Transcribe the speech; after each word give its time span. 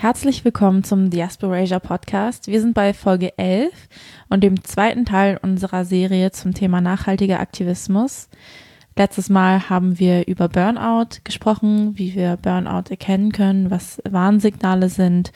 Herzlich 0.00 0.46
willkommen 0.46 0.82
zum 0.82 1.10
Diasporasia 1.10 1.78
Podcast. 1.78 2.46
Wir 2.46 2.62
sind 2.62 2.72
bei 2.72 2.94
Folge 2.94 3.36
11 3.36 3.70
und 4.30 4.42
dem 4.42 4.64
zweiten 4.64 5.04
Teil 5.04 5.38
unserer 5.42 5.84
Serie 5.84 6.30
zum 6.30 6.54
Thema 6.54 6.80
nachhaltiger 6.80 7.38
Aktivismus. 7.38 8.30
Letztes 8.96 9.28
Mal 9.28 9.68
haben 9.68 9.98
wir 9.98 10.26
über 10.26 10.48
Burnout 10.48 11.20
gesprochen, 11.22 11.98
wie 11.98 12.14
wir 12.14 12.38
Burnout 12.38 12.88
erkennen 12.88 13.30
können, 13.30 13.70
was 13.70 14.00
Warnsignale 14.08 14.88
sind 14.88 15.32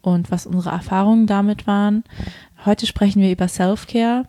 und 0.00 0.30
was 0.30 0.46
unsere 0.46 0.70
Erfahrungen 0.70 1.26
damit 1.26 1.66
waren. 1.66 2.02
Heute 2.64 2.86
sprechen 2.86 3.20
wir 3.20 3.30
über 3.30 3.48
Self-Care, 3.48 4.24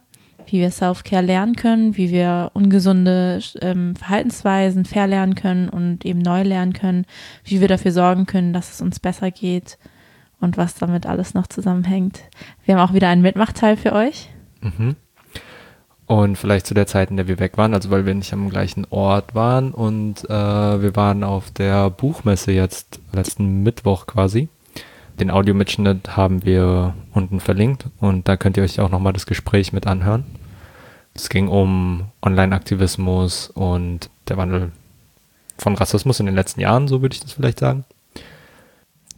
wie 0.47 0.59
wir 0.59 0.71
Self-Care 0.71 1.23
lernen 1.23 1.55
können, 1.55 1.97
wie 1.97 2.09
wir 2.11 2.51
ungesunde 2.53 3.39
ähm, 3.61 3.95
Verhaltensweisen 3.95 4.85
verlernen 4.85 5.35
können 5.35 5.69
und 5.69 6.05
eben 6.05 6.19
neu 6.19 6.43
lernen 6.43 6.73
können, 6.73 7.05
wie 7.43 7.61
wir 7.61 7.67
dafür 7.67 7.91
sorgen 7.91 8.25
können, 8.25 8.53
dass 8.53 8.73
es 8.73 8.81
uns 8.81 8.99
besser 8.99 9.31
geht 9.31 9.77
und 10.39 10.57
was 10.57 10.75
damit 10.75 11.05
alles 11.05 11.33
noch 11.33 11.47
zusammenhängt. 11.47 12.21
Wir 12.65 12.75
haben 12.75 12.89
auch 12.89 12.93
wieder 12.93 13.09
einen 13.09 13.21
Mitmachteil 13.21 13.77
für 13.77 13.93
euch. 13.93 14.29
Mhm. 14.61 14.95
Und 16.05 16.37
vielleicht 16.37 16.67
zu 16.67 16.73
der 16.73 16.87
Zeit, 16.87 17.09
in 17.09 17.17
der 17.17 17.27
wir 17.27 17.37
weg 17.39 17.57
waren, 17.57 17.73
also 17.73 17.89
weil 17.89 18.05
wir 18.05 18.15
nicht 18.15 18.31
am 18.31 18.49
gleichen 18.49 18.87
Ort 18.89 19.35
waren 19.35 19.73
und 19.73 20.23
äh, 20.29 20.81
wir 20.81 20.95
waren 20.95 21.23
auf 21.25 21.51
der 21.51 21.89
Buchmesse 21.89 22.53
jetzt 22.53 23.01
letzten 23.11 23.61
Mittwoch 23.61 24.07
quasi. 24.07 24.47
Den 25.19 25.31
Audiomitschnitt 25.31 26.15
haben 26.15 26.45
wir 26.45 26.93
unten 27.13 27.39
verlinkt 27.39 27.87
und 27.99 28.27
da 28.27 28.37
könnt 28.37 28.57
ihr 28.57 28.63
euch 28.63 28.79
auch 28.79 28.89
nochmal 28.89 29.13
das 29.13 29.25
Gespräch 29.25 29.73
mit 29.73 29.87
anhören. 29.87 30.25
Es 31.15 31.29
ging 31.29 31.47
um 31.47 32.05
Online-Aktivismus 32.21 33.49
und 33.49 34.11
der 34.27 34.37
Wandel 34.37 34.71
von 35.57 35.75
Rassismus 35.75 36.19
in 36.19 36.27
den 36.27 36.35
letzten 36.35 36.61
Jahren, 36.61 36.87
so 36.87 37.01
würde 37.01 37.15
ich 37.15 37.21
das 37.21 37.33
vielleicht 37.33 37.59
sagen. 37.59 37.85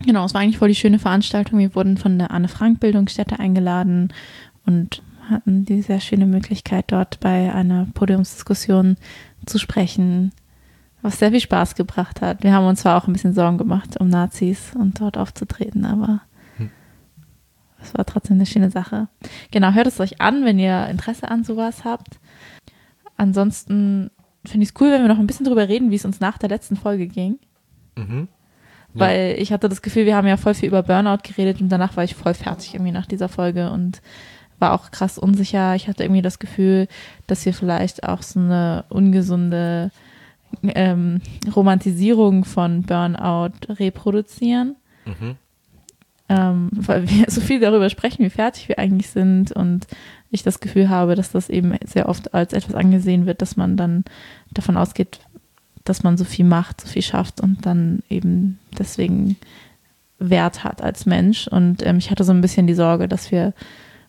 Genau, 0.05 0.23
es 0.23 0.33
war 0.33 0.39
eigentlich 0.39 0.57
voll 0.57 0.69
die 0.69 0.75
schöne 0.75 0.99
Veranstaltung. 0.99 1.59
Wir 1.59 1.75
wurden 1.75 1.97
von 1.97 2.17
der 2.17 2.31
Anne 2.31 2.47
Frank 2.47 2.79
Bildungsstätte 2.79 3.37
eingeladen 3.37 4.13
und 4.65 5.01
hatten 5.29 5.65
die 5.65 5.81
sehr 5.81 5.99
schöne 5.99 6.25
Möglichkeit, 6.25 6.85
dort 6.87 7.19
bei 7.19 7.53
einer 7.53 7.87
Podiumsdiskussion 7.93 8.95
zu 9.45 9.59
sprechen, 9.59 10.31
was 11.01 11.19
sehr 11.19 11.31
viel 11.31 11.39
Spaß 11.39 11.75
gebracht 11.75 12.21
hat. 12.21 12.43
Wir 12.43 12.53
haben 12.53 12.65
uns 12.65 12.81
zwar 12.81 12.97
auch 12.97 13.07
ein 13.07 13.13
bisschen 13.13 13.33
Sorgen 13.33 13.57
gemacht 13.57 13.99
um 13.99 14.09
Nazis 14.09 14.73
und 14.75 14.99
dort 14.99 15.17
aufzutreten, 15.17 15.85
aber 15.85 16.21
das 17.79 17.93
war 17.93 18.05
trotzdem 18.05 18.35
eine 18.35 18.45
schöne 18.45 18.69
Sache. 18.69 19.07
Genau, 19.51 19.71
hört 19.71 19.87
es 19.87 19.99
euch 19.99 20.21
an, 20.21 20.43
wenn 20.45 20.59
ihr 20.59 20.87
Interesse 20.87 21.29
an 21.29 21.43
sowas 21.43 21.85
habt. 21.85 22.19
Ansonsten 23.15 24.11
finde 24.45 24.63
ich 24.63 24.69
es 24.69 24.81
cool, 24.81 24.91
wenn 24.91 25.01
wir 25.01 25.07
noch 25.07 25.19
ein 25.19 25.27
bisschen 25.27 25.45
drüber 25.45 25.67
reden, 25.67 25.91
wie 25.91 25.95
es 25.95 26.05
uns 26.05 26.19
nach 26.19 26.37
der 26.37 26.49
letzten 26.49 26.75
Folge 26.75 27.07
ging. 27.07 27.39
Mhm. 27.95 28.27
Ja. 28.93 29.01
Weil 29.01 29.35
ich 29.39 29.51
hatte 29.51 29.69
das 29.69 29.81
Gefühl, 29.81 30.05
wir 30.05 30.15
haben 30.15 30.27
ja 30.27 30.37
voll 30.37 30.53
viel 30.53 30.69
über 30.69 30.83
Burnout 30.83 31.19
geredet 31.23 31.61
und 31.61 31.69
danach 31.69 31.95
war 31.95 32.03
ich 32.03 32.15
voll 32.15 32.33
fertig 32.33 32.73
irgendwie 32.73 32.91
nach 32.91 33.05
dieser 33.05 33.29
Folge 33.29 33.71
und 33.71 34.01
war 34.57 34.73
auch 34.73 34.91
krass 34.91 35.17
unsicher. 35.17 35.75
Ich 35.75 35.87
hatte 35.87 36.03
irgendwie 36.03 36.21
das 36.21 36.39
Gefühl, 36.39 36.87
dass 37.27 37.45
wir 37.45 37.53
vielleicht 37.53 38.03
auch 38.03 38.21
so 38.21 38.39
eine 38.39 38.85
ungesunde 38.89 39.91
ähm, 40.63 41.21
Romantisierung 41.55 42.45
von 42.45 42.83
Burnout 42.83 43.51
reproduzieren. 43.69 44.75
Mhm 45.05 45.37
ähm, 46.29 46.69
weil 46.71 47.09
wir 47.09 47.25
so 47.27 47.41
viel 47.41 47.59
darüber 47.59 47.89
sprechen, 47.89 48.23
wie 48.23 48.29
fertig 48.29 48.69
wir 48.69 48.79
eigentlich 48.79 49.09
sind 49.09 49.51
und 49.51 49.87
ich 50.29 50.43
das 50.43 50.59
Gefühl 50.59 50.89
habe, 50.89 51.15
dass 51.15 51.31
das 51.31 51.49
eben 51.49 51.75
sehr 51.85 52.07
oft 52.07 52.33
als 52.33 52.53
etwas 52.53 52.75
angesehen 52.75 53.25
wird, 53.25 53.41
dass 53.41 53.57
man 53.57 53.75
dann 53.75 54.05
davon 54.51 54.77
ausgeht, 54.77 55.19
dass 55.83 56.03
man 56.03 56.17
so 56.17 56.23
viel 56.23 56.45
macht, 56.45 56.81
so 56.81 56.87
viel 56.87 57.01
schafft 57.01 57.41
und 57.41 57.65
dann 57.65 58.03
eben 58.09 58.59
deswegen 58.77 59.37
Wert 60.19 60.63
hat 60.63 60.83
als 60.83 61.07
Mensch. 61.07 61.47
Und 61.47 61.83
ähm, 61.85 61.97
ich 61.97 62.11
hatte 62.11 62.23
so 62.23 62.31
ein 62.31 62.41
bisschen 62.41 62.67
die 62.67 62.75
Sorge, 62.75 63.07
dass 63.07 63.31
wir 63.31 63.53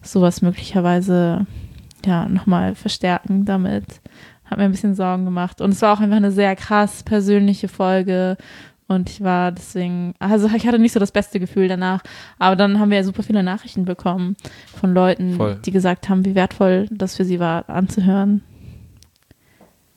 sowas 0.02 0.42
möglicherweise 0.42 1.46
ja 2.04 2.28
nochmal 2.28 2.74
verstärken 2.74 3.46
damit. 3.46 3.84
Hat 4.50 4.58
mir 4.58 4.64
ein 4.64 4.72
bisschen 4.72 4.94
Sorgen 4.94 5.24
gemacht. 5.24 5.60
Und 5.60 5.70
es 5.70 5.82
war 5.82 5.94
auch 5.94 6.00
einfach 6.00 6.16
eine 6.16 6.32
sehr 6.32 6.56
krass 6.56 7.02
persönliche 7.04 7.68
Folge 7.68 8.36
und 8.90 9.08
ich 9.08 9.22
war 9.22 9.52
deswegen, 9.52 10.14
also 10.18 10.48
ich 10.48 10.66
hatte 10.66 10.80
nicht 10.80 10.90
so 10.90 10.98
das 10.98 11.12
beste 11.12 11.38
Gefühl 11.38 11.68
danach. 11.68 12.02
Aber 12.40 12.56
dann 12.56 12.80
haben 12.80 12.90
wir 12.90 12.96
ja 12.98 13.04
super 13.04 13.22
viele 13.22 13.44
Nachrichten 13.44 13.84
bekommen 13.84 14.36
von 14.80 14.92
Leuten, 14.92 15.36
Voll. 15.36 15.60
die 15.64 15.70
gesagt 15.70 16.08
haben, 16.08 16.24
wie 16.24 16.34
wertvoll 16.34 16.88
das 16.90 17.16
für 17.16 17.24
sie 17.24 17.38
war, 17.38 17.70
anzuhören. 17.70 18.42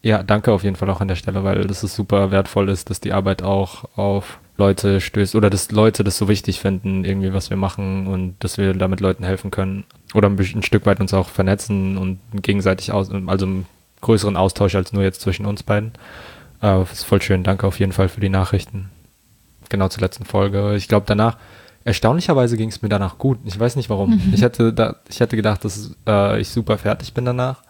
Ja, 0.03 0.21
danke 0.21 0.51
auf 0.51 0.63
jeden 0.63 0.75
Fall 0.75 0.91
auch 0.91 1.01
an 1.01 1.07
der 1.07 1.15
Stelle, 1.15 1.43
weil 1.43 1.65
das 1.65 1.83
ist 1.83 1.95
super 1.95 2.29
wertvoll 2.29 2.69
ist, 2.69 2.91
dass 2.91 2.99
die 2.99 3.13
Arbeit 3.13 3.41
auch 3.41 3.85
auf 3.97 4.39
Leute 4.57 5.01
stößt 5.01 5.33
oder 5.33 5.49
dass 5.49 5.71
Leute 5.71 6.03
das 6.03 6.17
so 6.17 6.27
wichtig 6.27 6.59
finden, 6.59 7.03
irgendwie, 7.03 7.33
was 7.33 7.49
wir 7.49 7.57
machen 7.57 8.05
und 8.05 8.35
dass 8.43 8.59
wir 8.59 8.73
damit 8.73 8.99
Leuten 8.99 9.23
helfen 9.23 9.49
können 9.49 9.85
oder 10.13 10.29
ein, 10.29 10.37
ein 10.37 10.61
Stück 10.61 10.85
weit 10.85 10.99
uns 10.99 11.15
auch 11.15 11.29
vernetzen 11.29 11.97
und 11.97 12.19
gegenseitig 12.43 12.91
aus, 12.91 13.09
also 13.25 13.47
größeren 14.03 14.37
Austausch 14.37 14.75
als 14.75 14.93
nur 14.93 15.01
jetzt 15.01 15.21
zwischen 15.21 15.47
uns 15.47 15.63
beiden. 15.63 15.93
Äh, 16.61 16.83
ist 16.83 17.05
voll 17.05 17.21
schön. 17.21 17.43
Danke 17.43 17.65
auf 17.65 17.79
jeden 17.79 17.91
Fall 17.91 18.09
für 18.09 18.21
die 18.21 18.29
Nachrichten. 18.29 18.89
Genau 19.69 19.87
zur 19.87 20.01
letzten 20.01 20.25
Folge. 20.25 20.75
Ich 20.75 20.87
glaube 20.87 21.05
danach, 21.07 21.37
erstaunlicherweise 21.83 22.57
ging 22.57 22.69
es 22.69 22.81
mir 22.81 22.89
danach 22.89 23.17
gut. 23.17 23.39
Ich 23.45 23.59
weiß 23.59 23.75
nicht 23.75 23.89
warum. 23.89 24.11
Mhm. 24.11 24.33
Ich 24.33 24.41
hätte 24.41 24.71
da, 24.71 24.97
ich 25.09 25.19
hätte 25.19 25.35
gedacht, 25.35 25.65
dass 25.65 25.95
äh, 26.07 26.39
ich 26.39 26.49
super 26.49 26.77
fertig 26.77 27.13
bin 27.13 27.25
danach. 27.25 27.63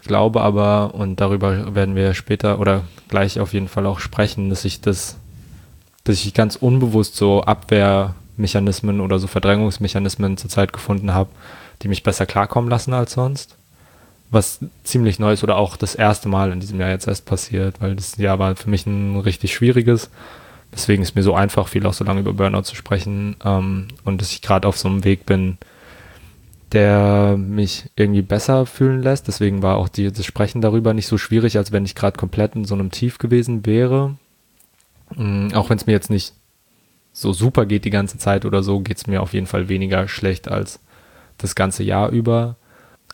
Ich 0.00 0.08
glaube 0.08 0.40
aber, 0.42 0.94
und 0.94 1.20
darüber 1.20 1.74
werden 1.74 1.96
wir 1.96 2.14
später 2.14 2.58
oder 2.60 2.82
gleich 3.08 3.40
auf 3.40 3.52
jeden 3.52 3.68
Fall 3.68 3.86
auch 3.86 4.00
sprechen, 4.00 4.50
dass 4.50 4.64
ich 4.64 4.80
das, 4.80 5.16
dass 6.04 6.24
ich 6.24 6.34
ganz 6.34 6.56
unbewusst 6.56 7.16
so 7.16 7.42
Abwehrmechanismen 7.42 9.00
oder 9.00 9.18
so 9.18 9.26
Verdrängungsmechanismen 9.26 10.36
zur 10.36 10.50
Zeit 10.50 10.72
gefunden 10.72 11.14
habe, 11.14 11.30
die 11.82 11.88
mich 11.88 12.02
besser 12.02 12.26
klarkommen 12.26 12.70
lassen 12.70 12.92
als 12.92 13.12
sonst 13.14 13.56
was 14.30 14.60
ziemlich 14.82 15.18
Neues 15.18 15.42
oder 15.42 15.56
auch 15.56 15.76
das 15.76 15.94
erste 15.94 16.28
Mal 16.28 16.52
in 16.52 16.60
diesem 16.60 16.80
Jahr 16.80 16.90
jetzt 16.90 17.06
erst 17.06 17.26
passiert, 17.26 17.80
weil 17.80 17.94
das 17.94 18.16
Jahr 18.16 18.38
war 18.38 18.56
für 18.56 18.70
mich 18.70 18.86
ein 18.86 19.18
richtig 19.20 19.54
schwieriges. 19.54 20.10
Deswegen 20.72 21.02
ist 21.02 21.14
mir 21.14 21.22
so 21.22 21.34
einfach, 21.34 21.68
viel 21.68 21.86
auch 21.86 21.94
so 21.94 22.04
lange 22.04 22.20
über 22.20 22.32
Burnout 22.32 22.62
zu 22.62 22.74
sprechen 22.74 23.36
ähm, 23.44 23.88
und 24.04 24.20
dass 24.20 24.32
ich 24.32 24.42
gerade 24.42 24.66
auf 24.66 24.76
so 24.76 24.88
einem 24.88 25.04
Weg 25.04 25.24
bin, 25.26 25.58
der 26.72 27.36
mich 27.38 27.88
irgendwie 27.94 28.22
besser 28.22 28.66
fühlen 28.66 29.02
lässt. 29.02 29.28
Deswegen 29.28 29.62
war 29.62 29.76
auch 29.76 29.88
die, 29.88 30.10
das 30.10 30.26
Sprechen 30.26 30.60
darüber 30.60 30.92
nicht 30.92 31.06
so 31.06 31.18
schwierig, 31.18 31.56
als 31.56 31.70
wenn 31.72 31.84
ich 31.84 31.94
gerade 31.94 32.18
komplett 32.18 32.56
in 32.56 32.64
so 32.64 32.74
einem 32.74 32.90
Tief 32.90 33.18
gewesen 33.18 33.64
wäre. 33.64 34.16
Ähm, 35.16 35.50
auch 35.54 35.70
wenn 35.70 35.78
es 35.78 35.86
mir 35.86 35.92
jetzt 35.92 36.10
nicht 36.10 36.34
so 37.12 37.32
super 37.32 37.64
geht 37.64 37.84
die 37.84 37.90
ganze 37.90 38.18
Zeit 38.18 38.44
oder 38.44 38.62
so, 38.62 38.80
geht 38.80 38.98
es 38.98 39.06
mir 39.06 39.22
auf 39.22 39.32
jeden 39.32 39.46
Fall 39.46 39.68
weniger 39.68 40.08
schlecht 40.08 40.48
als 40.48 40.80
das 41.38 41.54
ganze 41.54 41.84
Jahr 41.84 42.10
über. 42.10 42.56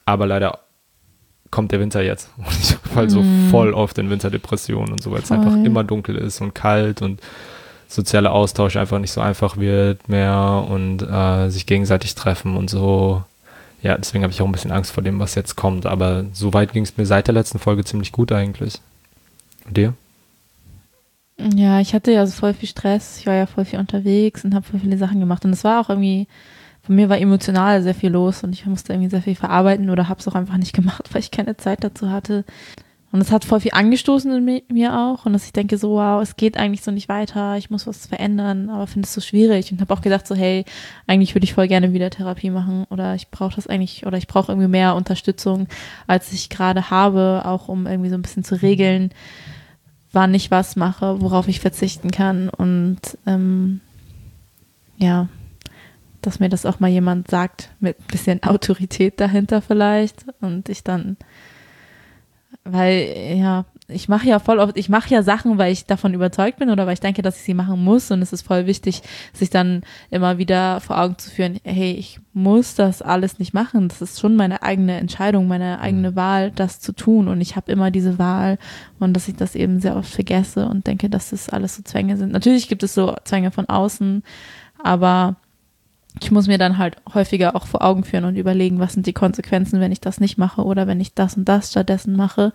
Aber 0.05 0.27
leider 0.27 0.61
kommt 1.53 1.71
der 1.71 1.79
Winter 1.79 2.03
jetzt. 2.03 2.31
Und 2.37 2.59
ich 2.61 2.75
fall 2.93 3.09
so 3.09 3.23
mm. 3.23 3.51
voll 3.51 3.73
oft 3.73 3.97
in 3.99 4.11
Winterdepressionen 4.11 4.93
und 4.93 5.03
so, 5.03 5.13
weil 5.13 5.23
es 5.23 5.31
einfach 5.31 5.55
immer 5.55 5.85
dunkel 5.85 6.17
ist 6.17 6.41
und 6.41 6.55
kalt 6.55 7.01
und 7.01 7.21
sozialer 7.87 8.33
Austausch 8.33 8.77
einfach 8.77 8.99
nicht 8.99 9.13
so 9.13 9.21
einfach 9.21 9.57
wird 9.57 10.09
mehr 10.09 10.67
und 10.69 11.03
äh, 11.03 11.49
sich 11.51 11.67
gegenseitig 11.67 12.15
treffen 12.15 12.57
und 12.57 12.69
so. 12.69 13.23
Ja, 13.83 13.97
deswegen 13.97 14.25
habe 14.25 14.33
ich 14.33 14.41
auch 14.41 14.47
ein 14.47 14.53
bisschen 14.53 14.73
Angst 14.73 14.93
vor 14.93 15.03
dem, 15.03 15.19
was 15.21 15.35
jetzt 15.35 15.57
kommt. 15.57 15.87
Aber 15.87 16.25
soweit 16.33 16.73
ging 16.73 16.85
es 16.85 16.97
mir 16.97 17.07
seit 17.07 17.27
der 17.27 17.35
letzten 17.35 17.59
Folge 17.59 17.85
ziemlich 17.85 18.13
gut 18.13 18.33
eigentlich. 18.33 18.81
Und 19.67 19.77
dir? 19.77 19.95
Ja, 21.55 21.81
ich 21.81 21.93
hatte 21.93 22.13
ja 22.13 22.25
voll 22.27 22.55
viel 22.55 22.69
Stress. 22.69 23.19
Ich 23.19 23.27
war 23.27 23.35
ja 23.35 23.47
voll 23.47 23.65
viel 23.65 23.79
unterwegs 23.79 24.45
und 24.45 24.55
habe 24.55 24.67
voll 24.67 24.81
viele 24.81 24.99
Sachen 24.99 25.21
gemacht. 25.21 25.45
Und 25.45 25.53
es 25.53 25.65
war 25.65 25.81
auch 25.81 25.89
irgendwie 25.89 26.29
von 26.83 26.97
mir 26.97 27.09
war 27.09 27.19
emotional 27.19 27.83
sehr 27.83 27.95
viel 27.95 28.11
los 28.11 28.43
und 28.43 28.53
ich 28.53 28.67
musste 28.67 28.93
irgendwie 28.93 29.11
sehr 29.11 29.23
viel 29.23 29.37
verarbeiten 29.37 29.89
oder 29.89 30.09
habe 30.09 30.21
es 30.21 30.29
auch 30.29 30.35
einfach 30.35 30.57
nicht 30.57 30.75
gemacht, 30.75 31.09
weil 31.13 31.21
ich 31.21 31.31
keine 31.31 31.57
Zeit 31.57 31.85
dazu 31.85 32.11
hatte. 32.11 32.45
Und 33.13 33.21
es 33.21 33.31
hat 33.31 33.45
voll 33.45 33.61
viel 33.61 33.73
angestoßen 33.75 34.33
in 34.33 34.63
mir 34.73 34.99
auch 34.99 35.27
und 35.27 35.35
dass 35.35 35.45
ich 35.45 35.53
denke 35.53 35.77
so, 35.77 35.91
wow, 35.91 36.23
es 36.23 36.37
geht 36.37 36.57
eigentlich 36.57 36.81
so 36.81 36.91
nicht 36.91 37.11
weiter, 37.11 37.59
ich 37.59 37.69
muss 37.69 37.87
was 37.87 38.07
verändern, 38.07 38.71
aber 38.71 38.87
finde 38.87 39.07
es 39.07 39.13
so 39.13 39.21
schwierig 39.21 39.71
und 39.71 39.83
habe 39.83 39.93
auch 39.93 40.01
gedacht 40.01 40.27
so, 40.27 40.35
hey, 40.35 40.65
eigentlich 41.07 41.35
würde 41.35 41.45
ich 41.45 41.53
voll 41.53 41.69
gerne 41.69 41.93
wieder 41.93 42.09
Therapie 42.09 42.49
machen 42.49 42.87
oder 42.89 43.15
ich 43.15 43.29
brauche 43.31 43.55
das 43.55 43.67
eigentlich 43.67 44.07
oder 44.07 44.17
ich 44.17 44.29
brauche 44.29 44.51
irgendwie 44.51 44.69
mehr 44.69 44.95
Unterstützung, 44.95 45.69
als 46.07 46.33
ich 46.33 46.49
gerade 46.49 46.89
habe, 46.89 47.43
auch 47.45 47.69
um 47.69 47.87
irgendwie 47.87 48.09
so 48.09 48.15
ein 48.15 48.23
bisschen 48.23 48.45
zu 48.45 48.63
regeln, 48.63 49.11
wann 50.11 50.33
ich 50.33 50.51
was 50.51 50.77
mache, 50.77 51.21
worauf 51.21 51.49
ich 51.49 51.61
verzichten 51.61 52.11
kann 52.11 52.49
und 52.49 53.01
ähm, 53.27 53.83
ja, 54.97 55.29
dass 56.23 56.41
mir 56.41 56.49
das 56.49 56.67
auch 56.67 56.81
mal 56.81 56.89
jemand 56.89 57.29
sagt, 57.29 57.71
mit 57.81 57.99
ein 57.99 58.07
bisschen 58.11 58.43
Autorität 58.45 59.21
dahinter 59.21 59.63
vielleicht. 59.63 60.25
Und 60.41 60.69
ich 60.69 60.83
dann, 60.85 61.17
weil, 62.65 63.37
ja, 63.37 63.65
ich 63.89 64.09
mache 64.09 64.27
ja 64.27 64.39
voll 64.39 64.59
oft, 64.59 64.77
ich 64.77 64.89
mache 64.89 65.13
ja 65.13 65.23
Sachen, 65.23 65.59
weil 65.59 65.73
ich 65.73 65.87
davon 65.87 66.15
überzeugt 66.15 66.59
bin 66.59 66.71
oder 66.71 66.87
weil 66.87 66.95
ich 66.95 67.01
denke, 67.01 67.23
dass 67.23 67.37
ich 67.37 67.43
sie 67.43 67.55
machen 67.55 67.83
muss. 67.83 68.11
Und 68.11 68.23
es 68.23 68.33
ist 68.33 68.47
voll 68.47 68.67
wichtig, 68.67 69.03
sich 69.33 69.51
dann 69.51 69.83
immer 70.11 70.39
wieder 70.39 70.81
vor 70.81 70.99
Augen 71.01 71.19
zu 71.19 71.31
führen, 71.31 71.59
hey, 71.65 71.93
ich 71.93 72.21
muss 72.33 72.75
das 72.75 73.03
alles 73.03 73.39
nicht 73.39 73.53
machen. 73.53 73.89
Das 73.89 74.01
ist 74.01 74.21
schon 74.21 74.37
meine 74.37 74.63
eigene 74.63 74.97
Entscheidung, 74.99 75.49
meine 75.49 75.81
eigene 75.81 76.13
mhm. 76.13 76.17
Wahl, 76.17 76.51
das 76.51 76.81
zu 76.81 76.93
tun. 76.93 77.29
Und 77.29 77.41
ich 77.41 77.57
habe 77.57 77.71
immer 77.71 77.91
diese 77.91 78.19
Wahl 78.19 78.59
und 78.99 79.15
dass 79.15 79.29
ich 79.29 79.37
das 79.37 79.55
eben 79.55 79.81
sehr 79.81 79.97
oft 79.97 80.11
vergesse 80.11 80.67
und 80.67 80.87
denke, 80.87 81.11
dass 81.11 81.31
das 81.31 81.49
alles 81.49 81.77
so 81.77 81.83
Zwänge 81.83 82.17
sind. 82.17 82.33
Natürlich 82.33 82.69
gibt 82.69 82.83
es 82.83 82.95
so 82.95 83.17
Zwänge 83.25 83.51
von 83.51 83.69
außen, 83.69 84.23
Aber 84.83 85.37
ich 86.23 86.31
muss 86.31 86.47
mir 86.47 86.59
dann 86.59 86.79
halt 86.79 86.97
häufiger 87.13 87.57
auch 87.57 87.67
vor 87.67 87.83
Augen 87.83 88.05
führen 88.05 88.25
und 88.25 88.37
überlegen, 88.37 88.79
was 88.79 88.93
sind 88.93 89.07
die 89.07 89.13
Konsequenzen, 89.13 89.81
wenn 89.81 89.91
ich 89.91 90.01
das 90.01 90.21
nicht 90.21 90.39
mache 90.39 90.63
oder 90.63 90.87
wenn 90.87 91.01
ich 91.01 91.15
das 91.15 91.37
und 91.37 91.47
das 91.47 91.71
stattdessen 91.71 92.15
mache 92.15 92.53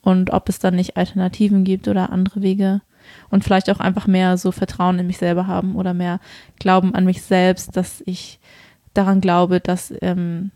und 0.00 0.32
ob 0.32 0.48
es 0.48 0.58
dann 0.58 0.74
nicht 0.74 0.96
Alternativen 0.96 1.64
gibt 1.64 1.86
oder 1.86 2.10
andere 2.10 2.40
Wege 2.40 2.80
und 3.28 3.44
vielleicht 3.44 3.68
auch 3.68 3.80
einfach 3.80 4.06
mehr 4.06 4.38
so 4.38 4.52
Vertrauen 4.52 4.98
in 4.98 5.06
mich 5.06 5.18
selber 5.18 5.46
haben 5.46 5.76
oder 5.76 5.92
mehr 5.92 6.18
Glauben 6.58 6.94
an 6.94 7.04
mich 7.04 7.20
selbst, 7.22 7.76
dass 7.76 8.02
ich 8.06 8.40
daran 8.94 9.20
glaube, 9.20 9.60
dass 9.60 9.92
ähm, 10.00 10.50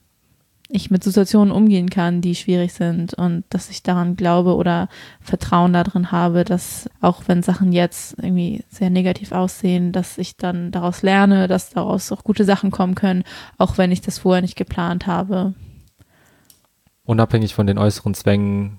ich 0.71 0.91
mit 0.91 1.03
Situationen 1.03 1.51
umgehen 1.51 1.89
kann, 1.89 2.21
die 2.21 2.35
schwierig 2.35 2.75
sind 2.75 3.15
und 3.15 3.45
dass 3.49 3.71
ich 3.71 3.83
daran 3.83 4.17
glaube 4.17 4.55
oder 4.55 4.89
Vertrauen 5.21 5.73
darin 5.73 6.13
habe, 6.13 6.45
dass 6.45 6.91
auch 7.01 7.23
wenn 7.27 7.43
Sachen 7.43 7.73
jetzt 7.73 8.17
irgendwie 8.19 8.63
sehr 8.69 8.91
negativ 8.91 9.33
aussehen, 9.33 9.93
dass 9.93 10.19
ich 10.19 10.37
dann 10.37 10.71
daraus 10.71 11.03
lerne, 11.03 11.49
dass 11.49 11.71
daraus 11.71 12.13
auch 12.13 12.23
gute 12.23 12.45
Sachen 12.45 12.71
kommen 12.71 12.95
können, 12.95 13.25
auch 13.57 13.79
wenn 13.79 13.91
ich 13.91 14.03
das 14.03 14.19
vorher 14.19 14.43
nicht 14.43 14.57
geplant 14.57 15.07
habe. 15.07 15.55
Unabhängig 17.05 17.55
von 17.55 17.67
den 17.67 17.79
äußeren 17.79 18.13
Zwängen, 18.13 18.77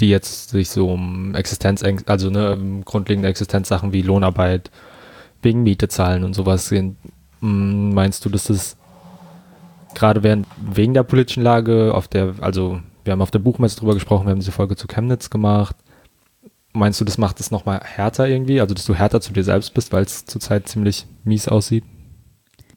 die 0.00 0.10
jetzt 0.10 0.50
sich 0.50 0.68
so 0.68 0.90
um 0.90 1.34
Existenz, 1.34 1.82
also 2.04 2.28
ne, 2.28 2.82
grundlegende 2.84 3.30
Existenzsachen 3.30 3.94
wie 3.94 4.02
Lohnarbeit, 4.02 4.70
wegen 5.40 5.62
Miete 5.62 5.88
zahlen 5.88 6.22
und 6.22 6.34
sowas 6.34 6.68
gehen, 6.68 6.98
hm, 7.40 7.94
meinst 7.94 8.26
du, 8.26 8.28
dass 8.28 8.50
es 8.50 8.76
gerade 9.96 10.22
während, 10.22 10.46
wegen 10.56 10.94
der 10.94 11.02
politischen 11.02 11.42
Lage, 11.42 11.92
auf 11.94 12.06
der, 12.06 12.34
also 12.40 12.80
wir 13.04 13.12
haben 13.12 13.22
auf 13.22 13.30
der 13.32 13.40
Buchmesse 13.40 13.78
drüber 13.78 13.94
gesprochen, 13.94 14.26
wir 14.26 14.30
haben 14.30 14.38
diese 14.38 14.52
Folge 14.52 14.76
zu 14.76 14.86
Chemnitz 14.86 15.30
gemacht. 15.30 15.74
Meinst 16.72 17.00
du, 17.00 17.04
das 17.04 17.18
macht 17.18 17.40
es 17.40 17.50
nochmal 17.50 17.80
härter 17.82 18.28
irgendwie? 18.28 18.60
Also, 18.60 18.74
dass 18.74 18.84
du 18.84 18.94
härter 18.94 19.20
zu 19.20 19.32
dir 19.32 19.42
selbst 19.42 19.72
bist, 19.72 19.92
weil 19.92 20.04
es 20.04 20.26
zurzeit 20.26 20.68
ziemlich 20.68 21.06
mies 21.24 21.48
aussieht? 21.48 21.84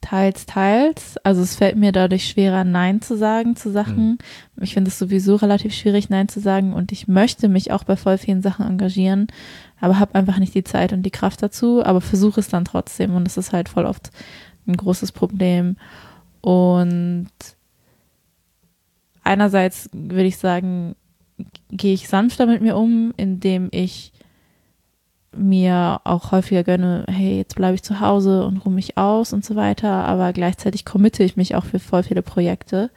Teils, 0.00 0.46
teils. 0.46 1.18
Also 1.24 1.42
es 1.42 1.56
fällt 1.56 1.76
mir 1.76 1.92
dadurch 1.92 2.26
schwerer, 2.26 2.64
Nein 2.64 3.02
zu 3.02 3.18
sagen 3.18 3.54
zu 3.54 3.70
Sachen. 3.70 4.18
Mhm. 4.56 4.62
Ich 4.62 4.72
finde 4.72 4.88
es 4.88 4.98
sowieso 4.98 5.36
relativ 5.36 5.74
schwierig, 5.74 6.08
Nein 6.08 6.28
zu 6.28 6.40
sagen 6.40 6.72
und 6.72 6.90
ich 6.90 7.06
möchte 7.06 7.48
mich 7.48 7.70
auch 7.70 7.84
bei 7.84 7.96
voll 7.96 8.16
vielen 8.16 8.40
Sachen 8.40 8.66
engagieren, 8.66 9.26
aber 9.78 9.98
habe 9.98 10.14
einfach 10.14 10.38
nicht 10.38 10.54
die 10.54 10.64
Zeit 10.64 10.94
und 10.94 11.02
die 11.02 11.10
Kraft 11.10 11.42
dazu, 11.42 11.84
aber 11.84 12.00
versuche 12.00 12.40
es 12.40 12.48
dann 12.48 12.64
trotzdem 12.64 13.14
und 13.14 13.24
das 13.24 13.36
ist 13.36 13.52
halt 13.52 13.68
voll 13.68 13.84
oft 13.84 14.10
ein 14.66 14.76
großes 14.76 15.12
Problem. 15.12 15.76
Und 16.40 17.30
einerseits 19.22 19.90
würde 19.92 20.24
ich 20.24 20.38
sagen, 20.38 20.96
gehe 21.70 21.94
ich 21.94 22.08
sanfter 22.08 22.46
mit 22.46 22.62
mir 22.62 22.76
um, 22.76 23.12
indem 23.16 23.68
ich 23.72 24.12
mir 25.32 26.00
auch 26.04 26.32
häufiger 26.32 26.64
gönne, 26.64 27.04
hey, 27.08 27.36
jetzt 27.36 27.54
bleibe 27.54 27.76
ich 27.76 27.82
zu 27.82 28.00
Hause 28.00 28.44
und 28.44 28.58
ruhe 28.58 28.72
mich 28.72 28.98
aus 28.98 29.32
und 29.32 29.44
so 29.44 29.54
weiter, 29.54 29.88
aber 29.88 30.32
gleichzeitig 30.32 30.84
committe 30.84 31.22
ich 31.22 31.36
mich 31.36 31.54
auch 31.54 31.64
für 31.64 31.78
voll 31.78 32.02
viele 32.02 32.22
Projekte. 32.22 32.90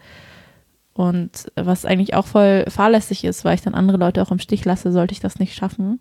Und 0.93 1.51
was 1.55 1.85
eigentlich 1.85 2.15
auch 2.15 2.25
voll 2.25 2.65
fahrlässig 2.69 3.23
ist, 3.23 3.45
weil 3.45 3.55
ich 3.55 3.61
dann 3.61 3.75
andere 3.75 3.97
Leute 3.97 4.21
auch 4.21 4.31
im 4.31 4.39
Stich 4.39 4.65
lasse, 4.65 4.91
sollte 4.91 5.13
ich 5.13 5.19
das 5.19 5.39
nicht 5.39 5.55
schaffen 5.55 5.99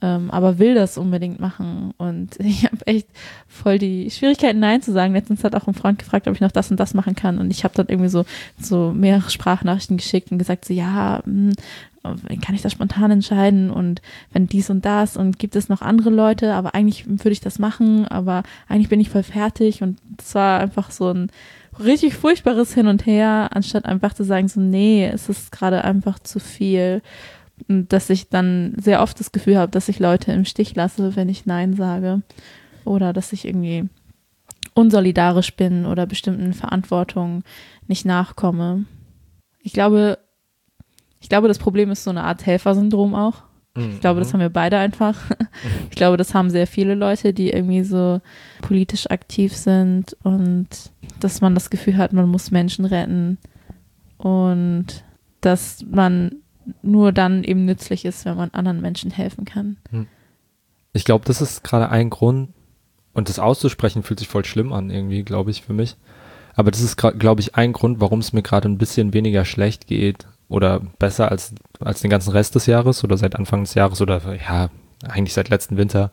ähm, 0.00 0.30
aber 0.30 0.58
will 0.58 0.74
das 0.74 0.98
unbedingt 0.98 1.40
machen. 1.40 1.92
Und 1.96 2.36
ich 2.40 2.64
habe 2.64 2.86
echt 2.86 3.08
voll 3.46 3.78
die 3.78 4.10
Schwierigkeiten, 4.10 4.60
Nein 4.60 4.82
zu 4.82 4.92
sagen. 4.92 5.14
Letztens 5.14 5.44
hat 5.44 5.54
auch 5.54 5.66
ein 5.66 5.74
Freund 5.74 5.98
gefragt, 5.98 6.28
ob 6.28 6.34
ich 6.34 6.40
noch 6.40 6.52
das 6.52 6.70
und 6.70 6.78
das 6.78 6.94
machen 6.94 7.14
kann. 7.14 7.38
Und 7.38 7.50
ich 7.50 7.64
habe 7.64 7.74
dann 7.74 7.88
irgendwie 7.88 8.10
so, 8.10 8.24
so 8.60 8.92
mehrere 8.94 9.30
Sprachnachrichten 9.30 9.96
geschickt 9.96 10.30
und 10.30 10.38
gesagt, 10.38 10.64
so 10.64 10.72
ja, 10.72 11.22
mh, 11.24 11.52
hm, 12.04 12.40
kann 12.40 12.54
ich 12.54 12.62
das 12.62 12.72
spontan 12.72 13.10
entscheiden 13.10 13.70
und 13.70 14.00
wenn 14.32 14.46
dies 14.46 14.70
und 14.70 14.84
das 14.84 15.16
und 15.16 15.38
gibt 15.38 15.56
es 15.56 15.68
noch 15.68 15.82
andere 15.82 16.10
Leute, 16.10 16.54
aber 16.54 16.74
eigentlich 16.74 17.06
würde 17.06 17.32
ich 17.32 17.40
das 17.40 17.58
machen, 17.58 18.06
aber 18.06 18.44
eigentlich 18.68 18.88
bin 18.88 19.00
ich 19.00 19.10
voll 19.10 19.22
fertig 19.22 19.82
und 19.82 19.98
es 20.18 20.34
war 20.34 20.60
einfach 20.60 20.90
so 20.90 21.10
ein 21.10 21.30
richtig 21.82 22.14
furchtbares 22.14 22.74
Hin 22.74 22.86
und 22.86 23.06
Her, 23.06 23.50
anstatt 23.52 23.84
einfach 23.84 24.14
zu 24.14 24.24
sagen, 24.24 24.48
so 24.48 24.60
nee, 24.60 25.06
es 25.06 25.28
ist 25.28 25.52
gerade 25.52 25.84
einfach 25.84 26.18
zu 26.18 26.38
viel 26.38 27.02
dass 27.66 28.10
ich 28.10 28.28
dann 28.28 28.74
sehr 28.78 29.02
oft 29.02 29.18
das 29.18 29.32
Gefühl 29.32 29.58
habe, 29.58 29.70
dass 29.70 29.88
ich 29.88 29.98
Leute 29.98 30.32
im 30.32 30.44
Stich 30.44 30.74
lasse, 30.74 31.16
wenn 31.16 31.28
ich 31.28 31.46
Nein 31.46 31.74
sage. 31.74 32.22
Oder 32.84 33.12
dass 33.12 33.32
ich 33.32 33.46
irgendwie 33.46 33.88
unsolidarisch 34.74 35.56
bin 35.56 35.86
oder 35.86 36.06
bestimmten 36.06 36.52
Verantwortungen 36.52 37.42
nicht 37.88 38.04
nachkomme. 38.04 38.84
Ich 39.60 39.72
glaube, 39.72 40.18
ich 41.20 41.28
glaube, 41.28 41.48
das 41.48 41.58
Problem 41.58 41.90
ist 41.90 42.04
so 42.04 42.10
eine 42.10 42.24
Art 42.24 42.46
Helfersyndrom 42.46 43.14
auch. 43.14 43.42
Ich 43.76 44.00
glaube, 44.00 44.20
das 44.20 44.28
mhm. 44.28 44.34
haben 44.34 44.40
wir 44.40 44.50
beide 44.50 44.78
einfach. 44.78 45.16
Ich 45.90 45.96
glaube, 45.96 46.16
das 46.16 46.34
haben 46.34 46.50
sehr 46.50 46.66
viele 46.66 46.94
Leute, 46.94 47.32
die 47.32 47.50
irgendwie 47.50 47.82
so 47.82 48.20
politisch 48.62 49.10
aktiv 49.10 49.54
sind 49.56 50.16
und 50.22 50.68
dass 51.20 51.40
man 51.40 51.54
das 51.54 51.70
Gefühl 51.70 51.96
hat, 51.96 52.12
man 52.12 52.28
muss 52.28 52.50
Menschen 52.50 52.84
retten 52.84 53.38
und 54.16 54.86
dass 55.40 55.84
man 55.90 56.36
nur 56.82 57.12
dann 57.12 57.44
eben 57.44 57.64
nützlich 57.64 58.04
ist, 58.04 58.24
wenn 58.24 58.36
man 58.36 58.50
anderen 58.50 58.80
Menschen 58.80 59.10
helfen 59.10 59.44
kann. 59.44 59.76
Hm. 59.90 60.06
Ich 60.92 61.04
glaube, 61.04 61.24
das 61.24 61.40
ist 61.40 61.64
gerade 61.64 61.90
ein 61.90 62.10
Grund, 62.10 62.50
und 63.18 63.28
das 63.28 63.40
auszusprechen 63.40 64.04
fühlt 64.04 64.20
sich 64.20 64.28
voll 64.28 64.44
schlimm 64.44 64.72
an, 64.72 64.90
irgendwie, 64.90 65.24
glaube 65.24 65.50
ich, 65.50 65.62
für 65.62 65.72
mich. 65.72 65.96
Aber 66.54 66.70
das 66.70 66.80
ist, 66.80 66.96
glaube 66.96 67.40
ich, 67.40 67.56
ein 67.56 67.72
Grund, 67.72 68.00
warum 68.00 68.20
es 68.20 68.32
mir 68.32 68.42
gerade 68.42 68.68
ein 68.68 68.78
bisschen 68.78 69.12
weniger 69.12 69.44
schlecht 69.44 69.88
geht 69.88 70.26
oder 70.48 70.80
besser 71.00 71.30
als, 71.30 71.52
als 71.80 72.00
den 72.00 72.10
ganzen 72.10 72.30
Rest 72.30 72.54
des 72.54 72.66
Jahres 72.66 73.02
oder 73.02 73.16
seit 73.16 73.34
Anfang 73.34 73.64
des 73.64 73.74
Jahres 73.74 74.00
oder 74.00 74.20
ja, 74.36 74.70
eigentlich 75.02 75.34
seit 75.34 75.48
letzten 75.48 75.76
Winter, 75.76 76.12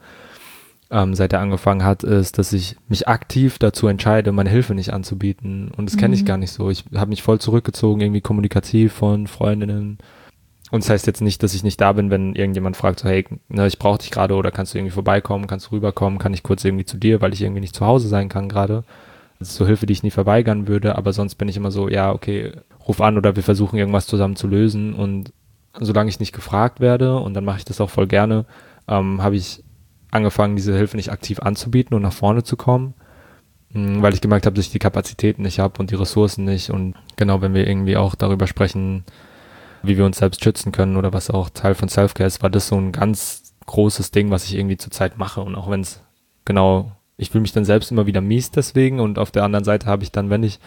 ähm, 0.89 1.13
seit 1.13 1.33
er 1.33 1.41
angefangen 1.41 1.83
hat, 1.83 2.03
ist, 2.03 2.37
dass 2.37 2.53
ich 2.53 2.75
mich 2.87 3.07
aktiv 3.07 3.59
dazu 3.59 3.87
entscheide, 3.87 4.31
meine 4.31 4.49
Hilfe 4.49 4.73
nicht 4.75 4.93
anzubieten. 4.93 5.69
Und 5.75 5.87
das 5.87 5.97
kenne 5.97 6.15
ich 6.15 6.21
mhm. 6.21 6.27
gar 6.27 6.37
nicht 6.37 6.51
so. 6.51 6.69
Ich 6.69 6.85
habe 6.95 7.09
mich 7.09 7.23
voll 7.23 7.39
zurückgezogen, 7.39 8.01
irgendwie 8.01 8.21
kommunikativ 8.21 8.93
von 8.93 9.27
Freundinnen, 9.27 9.99
und 10.71 10.83
das 10.83 10.89
heißt 10.89 11.07
jetzt 11.07 11.21
nicht, 11.21 11.43
dass 11.43 11.53
ich 11.53 11.63
nicht 11.63 11.79
da 11.79 11.93
bin, 11.93 12.09
wenn 12.09 12.33
irgendjemand 12.35 12.75
fragt, 12.75 12.99
so, 12.99 13.07
hey, 13.07 13.25
ne, 13.49 13.67
ich 13.67 13.77
brauche 13.77 13.99
dich 13.99 14.11
gerade 14.11 14.35
oder 14.35 14.51
kannst 14.51 14.73
du 14.73 14.77
irgendwie 14.77 14.93
vorbeikommen, 14.93 15.47
kannst 15.47 15.67
du 15.67 15.71
rüberkommen, 15.75 16.17
kann 16.19 16.33
ich 16.33 16.43
kurz 16.43 16.65
irgendwie 16.65 16.85
zu 16.85 16.97
dir, 16.97 17.21
weil 17.21 17.33
ich 17.33 17.41
irgendwie 17.41 17.61
nicht 17.61 17.75
zu 17.75 17.85
Hause 17.85 18.07
sein 18.07 18.29
kann 18.29 18.49
gerade. 18.49 18.83
Das 19.37 19.49
ist 19.49 19.55
so 19.55 19.67
Hilfe, 19.67 19.85
die 19.85 19.93
ich 19.93 20.03
nie 20.03 20.11
verweigern 20.11 20.67
würde, 20.67 20.95
aber 20.97 21.13
sonst 21.13 21.35
bin 21.35 21.47
ich 21.47 21.57
immer 21.57 21.69
so, 21.69 21.87
ja, 21.87 22.11
okay, 22.11 22.53
ruf 22.87 23.01
an 23.01 23.17
oder 23.17 23.35
wir 23.35 23.43
versuchen 23.43 23.77
irgendwas 23.77 24.07
zusammen 24.07 24.35
zu 24.35 24.47
lösen 24.47 24.93
und 24.93 25.31
solange 25.79 26.09
ich 26.09 26.19
nicht 26.19 26.33
gefragt 26.33 26.79
werde 26.79 27.19
und 27.19 27.33
dann 27.33 27.45
mache 27.45 27.57
ich 27.59 27.65
das 27.65 27.81
auch 27.81 27.89
voll 27.89 28.07
gerne, 28.07 28.45
ähm, 28.87 29.21
habe 29.21 29.35
ich 29.35 29.63
angefangen, 30.09 30.55
diese 30.55 30.75
Hilfe 30.75 30.95
nicht 30.95 31.11
aktiv 31.11 31.39
anzubieten 31.41 31.95
und 31.95 32.01
nach 32.01 32.13
vorne 32.13 32.43
zu 32.43 32.55
kommen, 32.55 32.93
mh, 33.71 34.01
weil 34.01 34.13
ich 34.13 34.21
gemerkt 34.21 34.45
habe, 34.45 34.55
dass 34.55 34.65
ich 34.65 34.71
die 34.71 34.79
Kapazitäten 34.79 35.43
nicht 35.43 35.59
habe 35.59 35.79
und 35.79 35.91
die 35.91 35.95
Ressourcen 35.95 36.45
nicht 36.45 36.69
und 36.71 36.95
genau, 37.17 37.41
wenn 37.41 37.53
wir 37.53 37.67
irgendwie 37.67 37.97
auch 37.97 38.15
darüber 38.15 38.47
sprechen, 38.47 39.03
wie 39.87 39.97
wir 39.97 40.05
uns 40.05 40.17
selbst 40.17 40.43
schützen 40.43 40.71
können 40.71 40.97
oder 40.97 41.13
was 41.13 41.29
auch 41.29 41.49
Teil 41.49 41.75
von 41.75 41.89
Selfcare 41.89 42.27
ist, 42.27 42.43
war 42.43 42.49
das 42.49 42.67
so 42.67 42.75
ein 42.75 42.91
ganz 42.91 43.53
großes 43.65 44.11
Ding, 44.11 44.31
was 44.31 44.45
ich 44.45 44.55
irgendwie 44.55 44.77
zurzeit 44.77 45.17
mache. 45.17 45.41
Und 45.41 45.55
auch 45.55 45.69
wenn 45.69 45.81
es 45.81 46.01
genau, 46.45 46.91
ich 47.17 47.29
fühle 47.31 47.41
mich 47.41 47.53
dann 47.53 47.65
selbst 47.65 47.91
immer 47.91 48.05
wieder 48.05 48.21
mies 48.21 48.51
deswegen 48.51 48.99
und 48.99 49.19
auf 49.19 49.31
der 49.31 49.43
anderen 49.43 49.65
Seite 49.65 49.87
habe 49.87 50.03
ich 50.03 50.11
dann, 50.11 50.29
wenn 50.29 50.43
ich 50.43 50.59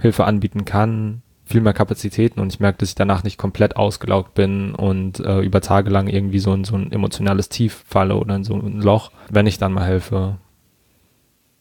Hilfe 0.00 0.24
anbieten 0.24 0.64
kann, 0.64 1.22
viel 1.44 1.60
mehr 1.60 1.72
Kapazitäten 1.72 2.40
und 2.40 2.52
ich 2.52 2.60
merke, 2.60 2.78
dass 2.78 2.88
ich 2.88 2.94
danach 2.96 3.22
nicht 3.22 3.38
komplett 3.38 3.76
ausgelaugt 3.76 4.34
bin 4.34 4.74
und 4.74 5.20
äh, 5.20 5.40
über 5.40 5.60
Tage 5.60 5.90
lang 5.90 6.08
irgendwie 6.08 6.40
so 6.40 6.52
in 6.52 6.64
so 6.64 6.74
ein 6.74 6.90
emotionales 6.90 7.48
Tief 7.48 7.84
falle 7.86 8.16
oder 8.16 8.34
in 8.34 8.44
so 8.44 8.54
ein 8.54 8.80
Loch, 8.80 9.12
wenn 9.30 9.46
ich 9.46 9.58
dann 9.58 9.72
mal 9.72 9.84
helfe. 9.84 10.38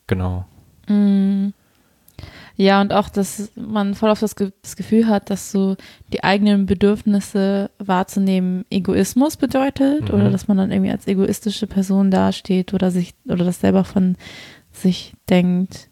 Genau. 0.08 0.46
Mm. 0.88 1.50
Ja, 2.58 2.80
und 2.80 2.94
auch, 2.94 3.10
dass 3.10 3.52
man 3.56 3.96
voll 3.96 4.10
auf 4.10 4.20
das, 4.20 4.36
Ge 4.36 4.52
das, 4.62 4.76
Gefühl 4.76 5.08
hat, 5.08 5.30
dass 5.30 5.52
so 5.52 5.76
die 6.14 6.24
eigenen 6.24 6.66
Bedürfnisse 6.66 7.70
wahrzunehmen 7.80 8.66
Egoismus 8.70 9.36
bedeutet 9.36 10.10
mhm. 10.10 10.16
oder 10.16 10.30
dass 10.30 10.48
man 10.48 10.58
dann 10.58 10.72
irgendwie 10.72 10.92
als 10.92 11.08
egoistische 11.08 11.68
Person 11.68 12.12
dasteht 12.12 12.74
oder 12.74 12.92
sich 12.92 13.14
oder 13.28 13.44
das 13.44 13.60
selber 13.60 13.84
von 13.84 14.16
sich 14.72 15.14
denkt. 15.30 15.90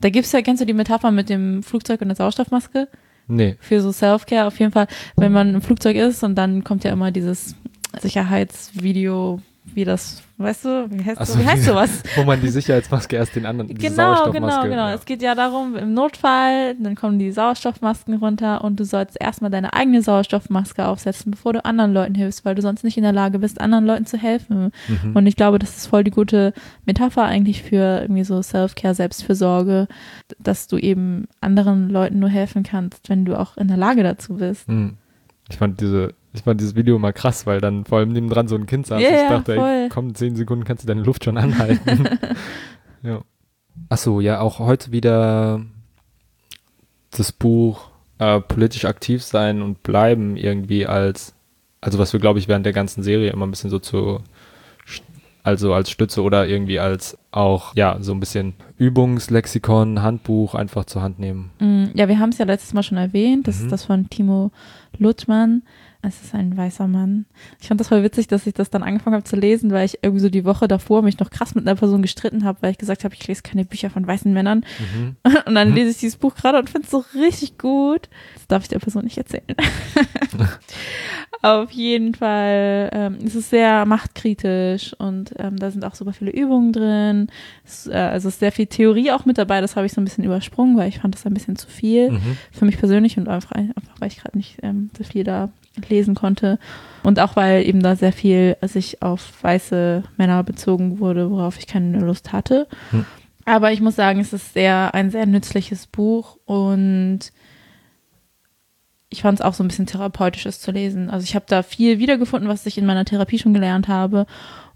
Da 0.00 0.10
gibt 0.10 0.26
es 0.26 0.32
ja, 0.32 0.42
kennst 0.42 0.60
du 0.60 0.66
die 0.66 0.74
Metapher 0.74 1.10
mit 1.10 1.28
dem 1.28 1.62
Flugzeug 1.62 2.00
und 2.02 2.08
der 2.08 2.16
Sauerstoffmaske? 2.16 2.88
Nee. 3.26 3.56
Für 3.60 3.80
so 3.80 3.90
Self-Care 3.90 4.46
auf 4.46 4.58
jeden 4.60 4.72
Fall, 4.72 4.86
wenn 5.16 5.32
man 5.32 5.54
im 5.54 5.62
Flugzeug 5.62 5.96
ist 5.96 6.22
und 6.22 6.34
dann 6.34 6.64
kommt 6.64 6.84
ja 6.84 6.92
immer 6.92 7.10
dieses 7.10 7.56
Sicherheitsvideo, 8.00 9.40
wie 9.74 9.84
das 9.84 10.22
Weißt 10.36 10.64
du, 10.64 10.90
wie 10.90 11.04
heißt, 11.04 11.24
so, 11.26 11.38
wie 11.38 11.46
heißt 11.46 11.62
sowas? 11.62 12.02
Wo 12.16 12.24
man 12.24 12.40
die 12.40 12.48
Sicherheitsmaske 12.48 13.14
erst 13.14 13.36
den 13.36 13.46
anderen, 13.46 13.68
die 13.68 13.74
Genau, 13.74 14.32
genau, 14.32 14.62
genau. 14.64 14.88
Ja. 14.88 14.94
Es 14.94 15.04
geht 15.04 15.22
ja 15.22 15.36
darum, 15.36 15.76
im 15.76 15.94
Notfall, 15.94 16.74
dann 16.74 16.96
kommen 16.96 17.20
die 17.20 17.30
Sauerstoffmasken 17.30 18.14
runter 18.16 18.64
und 18.64 18.80
du 18.80 18.84
sollst 18.84 19.16
erstmal 19.20 19.52
deine 19.52 19.74
eigene 19.74 20.02
Sauerstoffmaske 20.02 20.88
aufsetzen, 20.88 21.30
bevor 21.30 21.52
du 21.52 21.64
anderen 21.64 21.92
Leuten 21.92 22.16
hilfst, 22.16 22.44
weil 22.44 22.56
du 22.56 22.62
sonst 22.62 22.82
nicht 22.82 22.96
in 22.96 23.04
der 23.04 23.12
Lage 23.12 23.38
bist, 23.38 23.60
anderen 23.60 23.86
Leuten 23.86 24.06
zu 24.06 24.18
helfen. 24.18 24.72
Mhm. 24.88 25.14
Und 25.14 25.28
ich 25.28 25.36
glaube, 25.36 25.60
das 25.60 25.76
ist 25.76 25.86
voll 25.86 26.02
die 26.02 26.10
gute 26.10 26.52
Metapher 26.84 27.22
eigentlich 27.22 27.62
für 27.62 28.00
irgendwie 28.02 28.24
so 28.24 28.42
Self-Care, 28.42 28.96
Selbstfürsorge, 28.96 29.86
dass 30.40 30.66
du 30.66 30.78
eben 30.78 31.28
anderen 31.40 31.88
Leuten 31.88 32.18
nur 32.18 32.28
helfen 32.28 32.64
kannst, 32.64 33.08
wenn 33.08 33.24
du 33.24 33.38
auch 33.38 33.56
in 33.56 33.68
der 33.68 33.76
Lage 33.76 34.02
dazu 34.02 34.34
bist. 34.34 34.68
Mhm. 34.68 34.96
Ich 35.48 35.58
fand 35.58 35.80
diese 35.80 36.14
ich 36.34 36.42
fand 36.42 36.60
dieses 36.60 36.74
Video 36.74 36.98
mal 36.98 37.12
krass, 37.12 37.46
weil 37.46 37.60
dann 37.60 37.84
vor 37.84 37.98
allem 37.98 38.10
nebendran 38.10 38.48
so 38.48 38.56
ein 38.56 38.66
Kind 38.66 38.86
saß. 38.86 39.00
Yeah, 39.00 39.22
ich 39.22 39.28
dachte, 39.28 39.56
ey, 39.56 39.88
komm, 39.88 40.14
zehn 40.14 40.34
Sekunden 40.34 40.64
kannst 40.64 40.82
du 40.82 40.88
deine 40.88 41.02
Luft 41.02 41.24
schon 41.24 41.38
anhalten. 41.38 42.08
Ja. 43.02 43.20
Achso, 43.90 44.20
ja, 44.20 44.40
auch 44.40 44.60
heute 44.60 44.90
wieder 44.90 45.60
das 47.10 47.32
Buch 47.32 47.90
äh, 48.18 48.40
politisch 48.40 48.86
aktiv 48.86 49.22
sein 49.22 49.60
und 49.60 49.82
bleiben 49.82 50.38
irgendwie 50.38 50.86
als, 50.86 51.34
also 51.82 51.98
was 51.98 52.14
wir, 52.14 52.20
glaube 52.20 52.38
ich, 52.38 52.48
während 52.48 52.64
der 52.64 52.72
ganzen 52.72 53.02
Serie 53.02 53.30
immer 53.30 53.46
ein 53.46 53.50
bisschen 53.50 53.68
so 53.68 53.78
zu, 53.78 54.20
also 55.42 55.74
als 55.74 55.90
Stütze 55.90 56.22
oder 56.22 56.48
irgendwie 56.48 56.78
als 56.78 57.18
auch, 57.30 57.74
ja, 57.74 57.98
so 58.00 58.12
ein 58.12 58.20
bisschen 58.20 58.54
Übungslexikon, 58.78 60.00
Handbuch 60.00 60.54
einfach 60.54 60.86
zur 60.86 61.02
Hand 61.02 61.18
nehmen. 61.18 61.50
Mm, 61.58 61.84
ja, 61.92 62.08
wir 62.08 62.18
haben 62.18 62.30
es 62.30 62.38
ja 62.38 62.46
letztes 62.46 62.72
Mal 62.72 62.82
schon 62.82 62.96
erwähnt. 62.96 63.46
Das 63.46 63.58
mhm. 63.58 63.64
ist 63.66 63.70
das 63.70 63.84
von 63.84 64.08
Timo 64.08 64.50
Luttmann. 64.96 65.62
Es 66.06 66.22
ist 66.22 66.34
ein 66.34 66.56
weißer 66.56 66.86
Mann. 66.86 67.26
Ich 67.60 67.68
fand 67.68 67.80
das 67.80 67.88
voll 67.88 68.02
witzig, 68.02 68.26
dass 68.26 68.46
ich 68.46 68.54
das 68.54 68.70
dann 68.70 68.82
angefangen 68.82 69.14
habe 69.14 69.24
zu 69.24 69.36
lesen, 69.36 69.70
weil 69.70 69.86
ich 69.86 69.98
irgendwie 70.02 70.20
so 70.20 70.28
die 70.28 70.44
Woche 70.44 70.68
davor 70.68 71.02
mich 71.02 71.18
noch 71.18 71.30
krass 71.30 71.54
mit 71.54 71.66
einer 71.66 71.76
Person 71.76 72.02
gestritten 72.02 72.44
habe, 72.44 72.58
weil 72.60 72.72
ich 72.72 72.78
gesagt 72.78 73.04
habe, 73.04 73.14
ich 73.14 73.26
lese 73.26 73.42
keine 73.42 73.64
Bücher 73.64 73.90
von 73.90 74.06
weißen 74.06 74.32
Männern. 74.32 74.64
Mhm. 74.94 75.16
Und 75.46 75.54
dann 75.54 75.70
mhm. 75.70 75.74
lese 75.74 75.90
ich 75.90 75.98
dieses 75.98 76.16
Buch 76.16 76.34
gerade 76.34 76.58
und 76.58 76.70
finde 76.70 76.84
es 76.84 76.90
so 76.90 77.04
richtig 77.14 77.58
gut. 77.58 78.08
Das 78.34 78.46
darf 78.48 78.62
ich 78.62 78.68
der 78.68 78.78
Person 78.78 79.04
nicht 79.04 79.18
erzählen. 79.18 79.44
Auf 81.42 81.70
jeden 81.72 82.14
Fall 82.14 82.88
ähm, 82.92 83.18
es 83.24 83.34
ist 83.34 83.50
sehr 83.50 83.84
machtkritisch 83.84 84.94
und 84.98 85.34
ähm, 85.38 85.58
da 85.58 85.70
sind 85.70 85.84
auch 85.84 85.94
super 85.94 86.12
viele 86.12 86.30
Übungen 86.30 86.72
drin. 86.72 87.28
Es, 87.66 87.86
äh, 87.86 87.92
also 87.92 88.28
ist 88.28 88.40
sehr 88.40 88.52
viel 88.52 88.66
Theorie 88.66 89.10
auch 89.10 89.26
mit 89.26 89.36
dabei. 89.36 89.60
Das 89.60 89.76
habe 89.76 89.84
ich 89.84 89.92
so 89.92 90.00
ein 90.00 90.04
bisschen 90.04 90.24
übersprungen, 90.24 90.76
weil 90.76 90.88
ich 90.88 91.00
fand 91.00 91.14
das 91.14 91.26
ein 91.26 91.34
bisschen 91.34 91.56
zu 91.56 91.68
viel 91.68 92.12
mhm. 92.12 92.38
für 92.50 92.64
mich 92.64 92.78
persönlich 92.78 93.18
und 93.18 93.28
einfach, 93.28 93.52
einfach 93.52 93.94
weil 93.98 94.08
ich 94.08 94.18
gerade 94.18 94.38
nicht 94.38 94.58
ähm, 94.62 94.90
so 94.96 95.04
viel 95.04 95.24
da 95.24 95.50
lesen 95.94 96.14
konnte. 96.14 96.58
Und 97.02 97.20
auch 97.20 97.36
weil 97.36 97.66
eben 97.66 97.82
da 97.82 97.96
sehr 97.96 98.12
viel 98.12 98.56
sich 98.62 99.02
auf 99.02 99.42
weiße 99.42 100.04
Männer 100.16 100.42
bezogen 100.42 100.98
wurde, 100.98 101.30
worauf 101.30 101.58
ich 101.58 101.66
keine 101.66 102.00
Lust 102.00 102.32
hatte. 102.32 102.66
Hm. 102.90 103.04
Aber 103.44 103.72
ich 103.72 103.80
muss 103.80 103.96
sagen, 103.96 104.20
es 104.20 104.32
ist 104.32 104.54
sehr, 104.54 104.94
ein 104.94 105.10
sehr 105.10 105.26
nützliches 105.26 105.86
Buch 105.86 106.38
und 106.46 107.20
ich 109.10 109.22
fand 109.22 109.38
es 109.38 109.44
auch 109.44 109.54
so 109.54 109.62
ein 109.62 109.68
bisschen 109.68 109.86
therapeutisches 109.86 110.60
zu 110.60 110.70
lesen. 110.70 111.10
Also 111.10 111.24
ich 111.24 111.34
habe 111.34 111.44
da 111.46 111.62
viel 111.62 111.98
wiedergefunden, 111.98 112.48
was 112.48 112.66
ich 112.66 112.78
in 112.78 112.86
meiner 112.86 113.04
Therapie 113.04 113.38
schon 113.38 113.54
gelernt 113.54 113.86
habe 113.86 114.26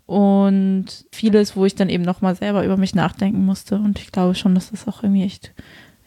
und 0.06 0.86
vieles, 1.12 1.56
wo 1.56 1.64
ich 1.64 1.74
dann 1.74 1.88
eben 1.88 2.04
nochmal 2.04 2.36
selber 2.36 2.64
über 2.64 2.76
mich 2.76 2.94
nachdenken 2.94 3.44
musste. 3.44 3.76
Und 3.76 3.98
ich 3.98 4.12
glaube 4.12 4.34
schon, 4.34 4.54
dass 4.54 4.70
das 4.70 4.86
auch 4.86 5.02
irgendwie 5.02 5.24
echt 5.24 5.54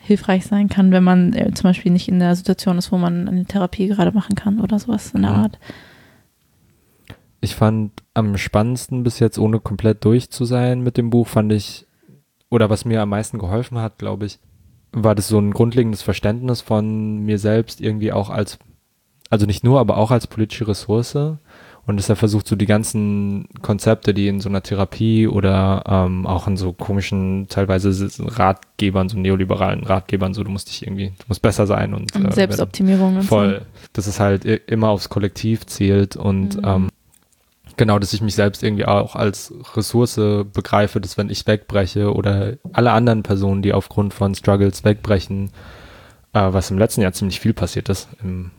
hilfreich 0.01 0.45
sein 0.45 0.67
kann, 0.67 0.91
wenn 0.91 1.03
man 1.03 1.33
äh, 1.33 1.53
zum 1.53 1.69
Beispiel 1.69 1.91
nicht 1.91 2.07
in 2.07 2.19
der 2.19 2.35
Situation 2.35 2.77
ist, 2.77 2.91
wo 2.91 2.97
man 2.97 3.27
eine 3.27 3.45
Therapie 3.45 3.87
gerade 3.87 4.11
machen 4.11 4.35
kann 4.35 4.59
oder 4.59 4.79
sowas 4.79 5.13
in 5.13 5.21
der 5.21 5.31
Art. 5.31 5.59
Ich 7.39 7.55
fand 7.55 7.91
am 8.13 8.37
spannendsten 8.37 9.03
bis 9.03 9.19
jetzt, 9.19 9.37
ohne 9.37 9.59
komplett 9.59 10.03
durch 10.03 10.29
zu 10.29 10.45
sein 10.45 10.81
mit 10.81 10.97
dem 10.97 11.09
Buch, 11.09 11.27
fand 11.27 11.51
ich, 11.53 11.87
oder 12.49 12.69
was 12.69 12.85
mir 12.85 13.01
am 13.01 13.09
meisten 13.09 13.39
geholfen 13.39 13.77
hat, 13.77 13.97
glaube 13.97 14.25
ich, 14.25 14.39
war 14.91 15.15
das 15.15 15.27
so 15.27 15.39
ein 15.39 15.51
grundlegendes 15.51 16.01
Verständnis 16.01 16.61
von 16.61 17.19
mir 17.19 17.39
selbst 17.39 17.79
irgendwie 17.79 18.11
auch 18.11 18.29
als, 18.29 18.59
also 19.29 19.45
nicht 19.45 19.63
nur, 19.63 19.79
aber 19.79 19.97
auch 19.97 20.11
als 20.11 20.27
politische 20.27 20.67
Ressource 20.67 21.17
und 21.87 21.97
dass 21.97 22.09
er 22.09 22.15
versucht, 22.15 22.47
so 22.47 22.55
die 22.55 22.67
ganzen 22.67 23.47
Konzepte, 23.61 24.13
die 24.13 24.27
in 24.27 24.39
so 24.39 24.49
einer 24.49 24.61
Therapie 24.61 25.27
oder 25.27 25.83
ähm, 25.87 26.27
auch 26.27 26.47
in 26.47 26.55
so 26.55 26.73
komischen, 26.73 27.47
teilweise 27.49 27.91
Ratgebern, 28.19 29.09
so 29.09 29.17
neoliberalen 29.17 29.83
Ratgebern, 29.83 30.33
so 30.33 30.43
du 30.43 30.51
musst 30.51 30.69
dich 30.69 30.85
irgendwie, 30.85 31.07
du 31.07 31.25
musst 31.27 31.41
besser 31.41 31.65
sein 31.65 31.93
und, 31.93 32.15
und 32.15 32.25
äh, 32.25 32.31
Selbstoptimierung 32.31 33.17
und 33.17 33.23
voll, 33.23 33.59
so. 33.59 33.87
dass 33.93 34.07
es 34.07 34.19
halt 34.19 34.45
immer 34.45 34.89
aufs 34.89 35.09
Kollektiv 35.09 35.65
zielt 35.65 36.15
und 36.15 36.57
mhm. 36.57 36.63
ähm, 36.65 36.89
genau, 37.77 37.97
dass 37.97 38.13
ich 38.13 38.21
mich 38.21 38.35
selbst 38.35 38.61
irgendwie 38.61 38.85
auch 38.85 39.15
als 39.15 39.51
Ressource 39.75 40.15
begreife, 40.53 41.01
dass 41.01 41.17
wenn 41.17 41.29
ich 41.31 41.47
wegbreche 41.47 42.13
oder 42.13 42.57
alle 42.73 42.91
anderen 42.91 43.23
Personen, 43.23 43.63
die 43.63 43.73
aufgrund 43.73 44.13
von 44.13 44.35
Struggles 44.35 44.83
wegbrechen, 44.83 45.49
äh, 46.33 46.47
was 46.53 46.69
im 46.69 46.77
letzten 46.77 47.01
Jahr 47.01 47.13
ziemlich 47.13 47.39
viel 47.39 47.53
passiert 47.53 47.89
ist, 47.89 48.07
im 48.23 48.51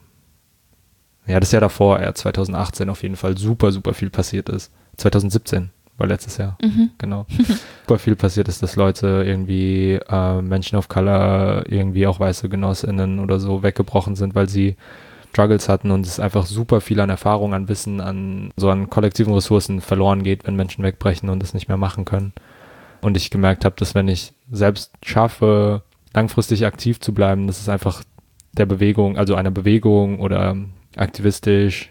ja, 1.26 1.40
das 1.40 1.52
Jahr 1.52 1.60
davor, 1.60 2.00
ja, 2.00 2.14
2018 2.14 2.88
auf 2.90 3.02
jeden 3.02 3.16
Fall 3.16 3.38
super, 3.38 3.72
super 3.72 3.94
viel 3.94 4.10
passiert 4.10 4.48
ist. 4.48 4.72
2017 4.96 5.70
war 5.96 6.06
letztes 6.06 6.36
Jahr, 6.36 6.58
mhm. 6.62 6.90
genau. 6.98 7.26
super 7.82 7.98
viel 7.98 8.16
passiert 8.16 8.48
ist, 8.48 8.62
dass 8.62 8.76
Leute 8.76 9.22
irgendwie, 9.24 10.00
äh, 10.08 10.42
Menschen 10.42 10.76
of 10.76 10.88
Color, 10.88 11.64
irgendwie 11.68 12.06
auch 12.06 12.18
weiße 12.18 12.48
GenossInnen 12.48 13.20
oder 13.20 13.38
so 13.38 13.62
weggebrochen 13.62 14.16
sind, 14.16 14.34
weil 14.34 14.48
sie 14.48 14.76
Struggles 15.32 15.68
hatten 15.68 15.90
und 15.90 16.06
es 16.06 16.20
einfach 16.20 16.44
super 16.44 16.80
viel 16.82 17.00
an 17.00 17.08
Erfahrung, 17.08 17.54
an 17.54 17.68
Wissen, 17.68 18.00
an 18.00 18.50
so 18.56 18.68
an 18.68 18.90
kollektiven 18.90 19.32
Ressourcen 19.32 19.80
verloren 19.80 20.24
geht, 20.24 20.46
wenn 20.46 20.56
Menschen 20.56 20.84
wegbrechen 20.84 21.30
und 21.30 21.42
es 21.42 21.54
nicht 21.54 21.68
mehr 21.68 21.78
machen 21.78 22.04
können. 22.04 22.32
Und 23.00 23.16
ich 23.16 23.30
gemerkt 23.30 23.64
habe, 23.64 23.74
dass 23.78 23.94
wenn 23.94 24.08
ich 24.08 24.32
selbst 24.50 24.92
schaffe, 25.02 25.82
langfristig 26.12 26.66
aktiv 26.66 27.00
zu 27.00 27.14
bleiben, 27.14 27.46
dass 27.46 27.60
es 27.60 27.68
einfach 27.68 28.02
der 28.52 28.66
Bewegung, 28.66 29.16
also 29.16 29.34
einer 29.34 29.50
Bewegung 29.50 30.20
oder 30.20 30.56
aktivistisch 30.96 31.90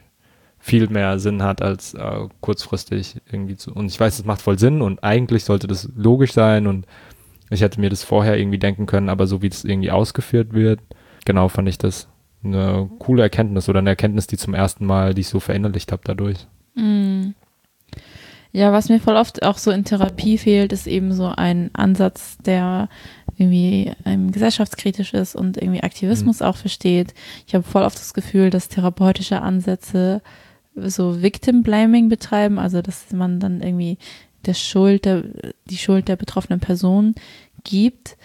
viel 0.59 0.87
mehr 0.89 1.17
Sinn 1.19 1.41
hat 1.41 1.61
als 1.61 1.95
äh, 1.95 2.27
kurzfristig 2.39 3.15
irgendwie 3.31 3.57
zu. 3.57 3.73
Und 3.73 3.87
ich 3.87 3.99
weiß, 3.99 4.19
es 4.19 4.25
macht 4.25 4.41
voll 4.41 4.59
Sinn 4.59 4.81
und 4.81 5.03
eigentlich 5.03 5.43
sollte 5.43 5.67
das 5.67 5.89
logisch 5.95 6.33
sein 6.33 6.67
und 6.67 6.85
ich 7.49 7.61
hätte 7.61 7.81
mir 7.81 7.89
das 7.89 8.03
vorher 8.03 8.37
irgendwie 8.37 8.59
denken 8.59 8.85
können, 8.85 9.09
aber 9.09 9.27
so 9.27 9.41
wie 9.41 9.47
es 9.47 9.65
irgendwie 9.65 9.91
ausgeführt 9.91 10.53
wird, 10.53 10.79
genau 11.25 11.49
fand 11.49 11.67
ich 11.67 11.77
das 11.77 12.07
eine 12.43 12.89
coole 12.99 13.23
Erkenntnis 13.23 13.69
oder 13.69 13.79
eine 13.79 13.89
Erkenntnis, 13.89 14.27
die 14.27 14.37
zum 14.37 14.53
ersten 14.53 14.85
Mal, 14.85 15.13
die 15.13 15.21
ich 15.21 15.29
so 15.29 15.39
verinnerlicht 15.39 15.91
habe 15.91 16.01
dadurch. 16.05 16.47
Mm. 16.75 17.31
Ja, 18.53 18.73
was 18.73 18.89
mir 18.89 18.99
voll 18.99 19.15
oft 19.15 19.43
auch 19.43 19.57
so 19.57 19.71
in 19.71 19.85
Therapie 19.85 20.37
fehlt, 20.37 20.73
ist 20.73 20.85
eben 20.85 21.13
so 21.13 21.27
ein 21.27 21.69
Ansatz, 21.73 22.37
der 22.39 22.89
irgendwie 23.41 23.91
ähm, 24.05 24.31
gesellschaftskritisch 24.31 25.13
ist 25.13 25.35
und 25.35 25.57
irgendwie 25.57 25.81
Aktivismus 25.81 26.39
mhm. 26.39 26.45
auch 26.45 26.55
versteht. 26.55 27.13
Ich 27.47 27.55
habe 27.55 27.63
voll 27.63 27.81
oft 27.81 27.97
das 27.97 28.13
Gefühl, 28.13 28.51
dass 28.51 28.69
therapeutische 28.69 29.41
Ansätze 29.41 30.21
so 30.75 31.21
Victim 31.21 31.63
Blaming 31.63 32.07
betreiben, 32.07 32.59
also 32.59 32.81
dass 32.81 33.11
man 33.11 33.39
dann 33.39 33.61
irgendwie 33.61 33.97
der 34.45 34.53
Schuld, 34.53 35.05
der, 35.05 35.23
die 35.65 35.77
Schuld 35.77 36.07
der 36.07 36.15
betroffenen 36.15 36.59
Person 36.59 37.15
gibt. 37.63 38.15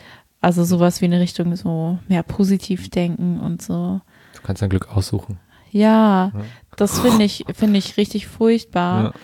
Also 0.42 0.64
sowas 0.64 1.00
wie 1.00 1.06
eine 1.06 1.18
Richtung 1.18 1.56
so 1.56 1.98
mehr 2.08 2.22
positiv 2.22 2.90
denken 2.90 3.40
und 3.40 3.62
so. 3.62 4.00
Du 4.34 4.42
kannst 4.42 4.60
dein 4.60 4.70
Glück 4.70 4.94
aussuchen. 4.94 5.40
Ja, 5.70 6.30
ja. 6.34 6.44
das 6.76 7.00
finde 7.00 7.24
ich, 7.24 7.44
finde 7.54 7.78
ich 7.78 7.96
richtig 7.96 8.26
furchtbar. 8.26 9.14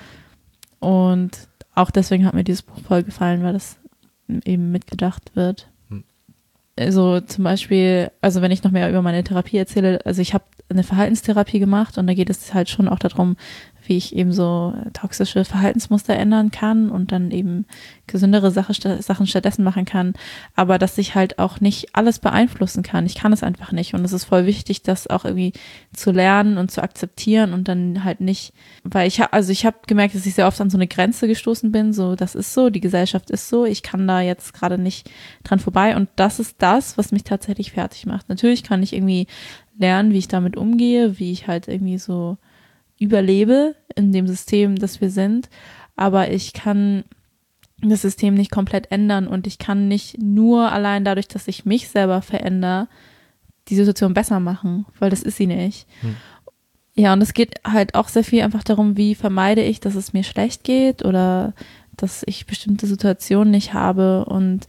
Ja. 0.81 0.89
Und 0.89 1.49
auch 1.75 1.91
deswegen 1.91 2.25
hat 2.25 2.35
mir 2.35 2.45
dieses 2.45 2.63
Buch 2.63 2.79
voll 2.87 3.03
gefallen, 3.03 3.43
weil 3.43 3.53
das 3.53 3.77
eben 4.45 4.73
mitgedacht 4.73 5.37
wird 5.37 5.69
also 6.79 7.21
zum 7.21 7.45
Beispiel, 7.45 8.11
also 8.21 8.41
wenn 8.43 8.51
ich 8.51 8.63
noch 8.65 8.71
mehr 8.71 8.89
über 8.89 9.03
meine 9.03 9.23
Therapie 9.25 9.59
erzähle, 9.59 10.01
also 10.05 10.23
ich 10.23 10.35
habe 10.35 10.45
eine 10.69 10.83
Verhaltenstherapie 10.83 11.59
gemacht 11.59 11.99
und 11.99 12.07
da 12.07 12.15
geht 12.15 12.31
es 12.31 12.55
halt 12.55 12.69
schon 12.69 12.89
auch 12.89 12.99
darum, 12.99 13.37
wie 13.85 13.97
ich 13.97 14.15
eben 14.15 14.33
so 14.33 14.75
toxische 14.93 15.45
Verhaltensmuster 15.45 16.15
ändern 16.15 16.51
kann 16.51 16.91
und 16.91 17.13
dann 17.13 17.31
eben 17.31 17.67
gesündere 18.07 18.51
Sache, 18.51 18.75
Sachen 19.03 19.27
stattdessen 19.27 19.65
machen 19.65 19.85
kann, 19.85 20.15
aber 20.55 20.79
dass 20.79 20.99
ich 20.99 21.15
halt 21.15 21.39
auch 21.39 21.61
nicht 21.61 21.95
alles 21.95 22.19
beeinflussen 22.19 22.83
kann. 22.83 23.07
Ich 23.07 23.15
kann 23.15 23.33
es 23.33 23.43
einfach 23.43 23.73
nicht 23.73 23.95
und 23.95 24.05
es 24.05 24.13
ist 24.13 24.25
voll 24.25 24.47
wichtig, 24.47 24.83
das 24.83 25.09
auch 25.09 25.25
irgendwie 25.25 25.53
zu 25.93 26.13
lernen 26.13 26.59
und 26.59 26.71
zu 26.71 26.83
akzeptieren 26.83 27.53
und 27.53 27.69
dann 27.69 28.05
halt 28.05 28.21
nicht, 28.21 28.53
weil 28.85 29.09
ich 29.09 29.21
habe, 29.21 29.33
also 29.33 29.51
ich 29.51 29.67
habe 29.67 29.79
gemerkt, 29.87 30.15
dass 30.15 30.27
ich 30.27 30.35
sehr 30.35 30.47
oft 30.47 30.61
an 30.61 30.71
so 30.71 30.77
eine 30.77 30.87
Grenze 30.87 31.27
gestoßen 31.27 31.73
bin, 31.73 31.93
so 31.93 32.15
das 32.15 32.35
ist 32.35 32.55
so, 32.55 32.71
die 32.71 32.81
Gesellschaft 32.81 33.31
ist 33.31 33.49
so, 33.49 33.65
ich 33.65 33.83
kann 33.83 34.07
da 34.07 34.21
jetzt 34.21 34.55
gerade 34.55 34.79
nicht 34.79 35.11
dran 35.45 35.59
vorbei 35.59 35.97
und 35.97 36.09
das 36.17 36.39
ist 36.39 36.57
das, 36.59 36.99
was 36.99 37.13
mich 37.13 37.25
tatsächlich 37.25 37.73
fertig 37.73 38.07
macht. 38.07 38.29
Natürlich 38.29 38.63
kann 38.63 38.83
ich 38.83 38.93
irgendwie 38.93 39.27
lernen, 39.79 40.13
wie 40.13 40.19
ich 40.19 40.29
damit 40.29 40.57
umgehe, 40.57 41.19
wie 41.19 41.33
ich 41.33 41.49
halt 41.49 41.69
irgendwie 41.69 41.99
so 41.99 42.39
überlebe 43.03 43.75
in 43.95 44.13
dem 44.13 44.27
System, 44.27 44.77
das 44.77 45.01
wir 45.01 45.11
sind, 45.11 45.49
aber 45.97 46.31
ich 46.31 46.53
kann 46.53 47.05
das 47.81 48.03
System 48.03 48.35
nicht 48.35 48.51
komplett 48.51 48.91
ändern 48.93 49.27
und 49.27 49.47
ich 49.47 49.59
kann 49.59 49.89
nicht 49.89 50.23
nur 50.23 50.71
allein 50.71 51.05
dadurch, 51.05 51.29
dass 51.29 51.49
ich 51.49 51.65
mich 51.65 51.89
selber 51.89 52.23
verändere, 52.23 52.89
die 53.69 53.77
Situation 53.77 54.15
besser 54.15 54.41
machen, 54.41 54.87
weil 54.99 55.11
das 55.11 55.23
ist 55.23 55.37
sie 55.37 55.47
nicht. 55.47 55.87
Hm. 56.01 56.17
Ja, 56.95 57.13
und 57.13 57.23
es 57.23 57.33
geht 57.33 57.55
halt 57.65 57.95
auch 57.95 58.09
sehr 58.09 58.25
viel 58.25 58.43
einfach 58.43 58.65
darum, 58.65 58.97
wie 58.97 59.15
vermeide 59.15 59.63
ich, 59.63 59.81
dass 59.81 59.95
es 59.95 60.13
mir 60.13 60.25
schlecht 60.25 60.63
geht 60.63 61.05
oder 61.05 61.55
dass 61.97 62.23
ich 62.27 62.47
bestimmte 62.47 62.87
Situationen 62.87 63.51
nicht 63.51 63.73
habe 63.73 64.25
und 64.27 64.67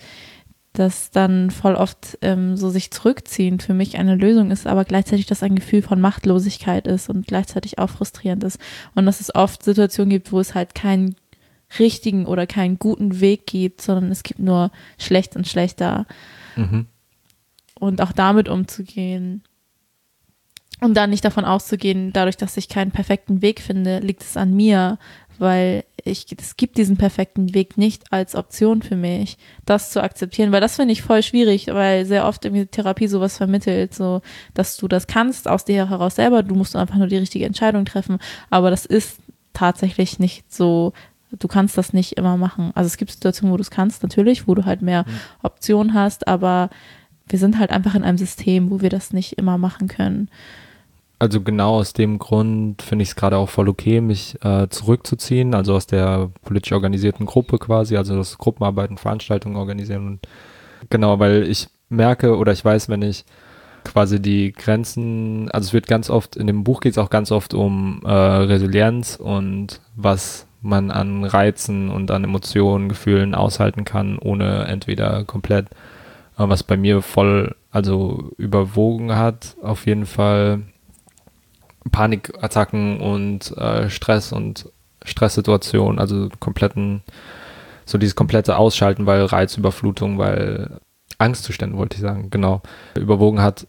dass 0.74 1.12
dann 1.12 1.51
voll 1.51 1.75
oft 1.75 2.18
ähm, 2.22 2.58
so 2.58 2.70
sich 2.70 2.89
zurückziehen 2.89 3.60
für 3.60 3.75
mich 3.75 3.98
eine 4.00 4.15
Lösung 4.15 4.50
ist, 4.50 4.65
aber 4.65 4.86
gleichzeitig 4.86 5.27
das 5.27 5.44
ein 5.44 5.56
Gefühl 5.56 5.84
von 5.84 6.01
Machtlosigkeit 6.01 6.88
ist 6.88 7.10
und 7.10 7.27
gleichzeitig 7.27 7.77
auch 7.77 7.92
frustrierend 7.92 8.44
ist. 8.44 8.60
Und 8.96 9.06
dass 9.06 9.22
es 9.22 9.34
oft 9.36 9.63
Situationen 9.63 10.10
gibt, 10.10 10.32
wo 10.32 10.39
es 10.39 10.56
halt 10.56 10.74
keinen 10.74 11.15
richtigen 11.77 12.25
oder 12.25 12.48
keinen 12.48 12.80
guten 12.80 13.20
Weg 13.20 13.46
gibt, 13.46 13.82
sondern 13.82 14.12
es 14.12 14.24
gibt 14.24 14.39
nur 14.39 14.72
schlecht 14.98 15.36
und 15.36 15.48
schlechter. 15.48 16.08
Mhm. 16.56 16.88
Und 17.80 18.01
auch 18.01 18.12
damit 18.12 18.50
umzugehen. 18.50 19.44
Und 20.82 20.96
dann 20.96 21.12
nicht 21.12 21.24
davon 21.24 21.46
auszugehen, 21.46 22.12
dadurch, 22.13 22.36
dass 22.36 22.58
ich 22.58 22.68
keinen 22.68 22.92
perfekten 22.92 23.42
Weg 23.42 23.62
finde, 23.62 24.00
liegt 24.00 24.24
es 24.24 24.38
an 24.38 24.53
mir, 24.53 24.98
weil 25.39 25.83
ich, 26.03 26.25
es 26.37 26.57
gibt 26.57 26.77
diesen 26.77 26.97
perfekten 26.97 27.53
Weg 27.53 27.77
nicht 27.77 28.11
als 28.11 28.35
Option 28.35 28.81
für 28.81 28.95
mich, 28.95 29.37
das 29.65 29.91
zu 29.91 30.03
akzeptieren, 30.03 30.51
weil 30.51 30.61
das 30.61 30.75
finde 30.75 30.91
ich 30.91 31.01
voll 31.01 31.23
schwierig, 31.23 31.67
weil 31.67 32.05
sehr 32.05 32.27
oft 32.27 32.43
irgendwie 32.43 32.65
Therapie 32.65 33.07
sowas 33.07 33.37
vermittelt, 33.37 33.93
so, 33.93 34.21
dass 34.53 34.77
du 34.77 34.87
das 34.87 35.07
kannst 35.07 35.47
aus 35.47 35.65
dir 35.65 35.89
heraus 35.89 36.15
selber, 36.15 36.43
du 36.43 36.55
musst 36.55 36.75
einfach 36.75 36.97
nur 36.97 37.07
die 37.07 37.17
richtige 37.17 37.45
Entscheidung 37.45 37.85
treffen, 37.85 38.19
aber 38.49 38.69
das 38.69 38.85
ist 38.85 39.17
tatsächlich 39.53 40.19
nicht 40.19 40.51
so, 40.53 40.93
du 41.31 41.47
kannst 41.47 41.77
das 41.77 41.93
nicht 41.93 42.13
immer 42.13 42.37
machen. 42.37 42.71
Also 42.75 42.87
es 42.87 42.97
gibt 42.97 43.11
Situationen, 43.11 43.53
wo 43.53 43.57
du 43.57 43.61
es 43.61 43.71
kannst, 43.71 44.03
natürlich, 44.03 44.47
wo 44.47 44.55
du 44.55 44.65
halt 44.65 44.81
mehr 44.81 45.05
mhm. 45.07 45.13
Optionen 45.41 45.93
hast, 45.93 46.27
aber 46.27 46.69
wir 47.27 47.39
sind 47.39 47.59
halt 47.59 47.71
einfach 47.71 47.95
in 47.95 48.03
einem 48.03 48.17
System, 48.17 48.69
wo 48.69 48.81
wir 48.81 48.89
das 48.89 49.13
nicht 49.13 49.33
immer 49.33 49.57
machen 49.57 49.87
können. 49.87 50.29
Also 51.24 51.39
genau 51.39 51.75
aus 51.75 51.94
dem 51.94 52.20
Grund 52.20 52.82
finde 52.82 53.03
ich 53.03 53.10
es 53.12 53.15
gerade 53.15 53.38
auch 53.38 53.48
voll 53.48 53.70
okay, 53.70 54.01
mich 54.01 54.36
äh, 54.44 54.68
zurückzuziehen, 54.68 55.53
also 55.53 55.74
aus 55.74 55.88
der 55.88 56.32
politisch 56.44 56.74
organisierten 56.74 57.25
Gruppe 57.25 57.60
quasi, 57.60 57.96
also 57.96 58.18
das 58.18 58.38
Gruppenarbeiten, 58.38 58.98
Veranstaltungen 58.98 59.56
organisieren 59.56 60.06
und 60.06 60.20
genau, 60.89 61.20
weil 61.20 61.44
ich 61.44 61.70
merke 61.88 62.36
oder 62.36 62.51
ich 62.51 62.65
weiß, 62.65 62.89
wenn 62.89 63.03
ich 63.03 63.24
quasi 63.86 64.22
die 64.22 64.51
Grenzen, 64.51 65.50
also 65.51 65.68
es 65.68 65.74
wird 65.74 65.88
ganz 65.88 66.10
oft, 66.10 66.36
in 66.36 66.46
dem 66.46 66.65
Buch 66.65 66.82
geht 66.82 66.92
es 66.92 66.98
auch 66.98 67.10
ganz 67.10 67.32
oft 67.32 67.53
um 67.53 68.01
äh, 68.03 68.12
Resilienz 68.12 69.15
und 69.15 69.80
was 69.96 70.46
man 70.60 70.92
an 70.92 71.24
Reizen 71.24 71.89
und 71.89 72.12
an 72.12 72.25
Emotionen, 72.25 72.89
Gefühlen 72.89 73.34
aushalten 73.34 73.86
kann, 73.86 74.18
ohne 74.20 74.65
entweder 74.65 75.24
komplett, 75.24 75.68
äh, 76.38 76.50
was 76.50 76.63
bei 76.63 76.75
mir 76.75 77.01
voll, 77.01 77.56
also 77.72 78.34
überwogen 78.38 79.15
hat, 79.15 79.56
auf 79.62 79.86
jeden 79.86 80.06
Fall 80.06 80.63
Panikattacken 81.91 82.99
und 82.99 83.55
äh, 83.57 83.89
Stress 83.89 84.31
und 84.31 84.69
Stresssituationen, 85.03 85.99
also 85.99 86.29
kompletten, 86.39 87.03
so 87.85 87.97
dieses 87.97 88.15
komplette 88.15 88.57
Ausschalten, 88.57 89.05
weil 89.05 89.25
Reizüberflutung, 89.25 90.17
weil 90.17 90.79
Angstzustände, 91.17 91.77
wollte 91.77 91.95
ich 91.95 92.01
sagen, 92.01 92.29
genau, 92.29 92.61
überwogen 92.95 93.41
hat, 93.41 93.67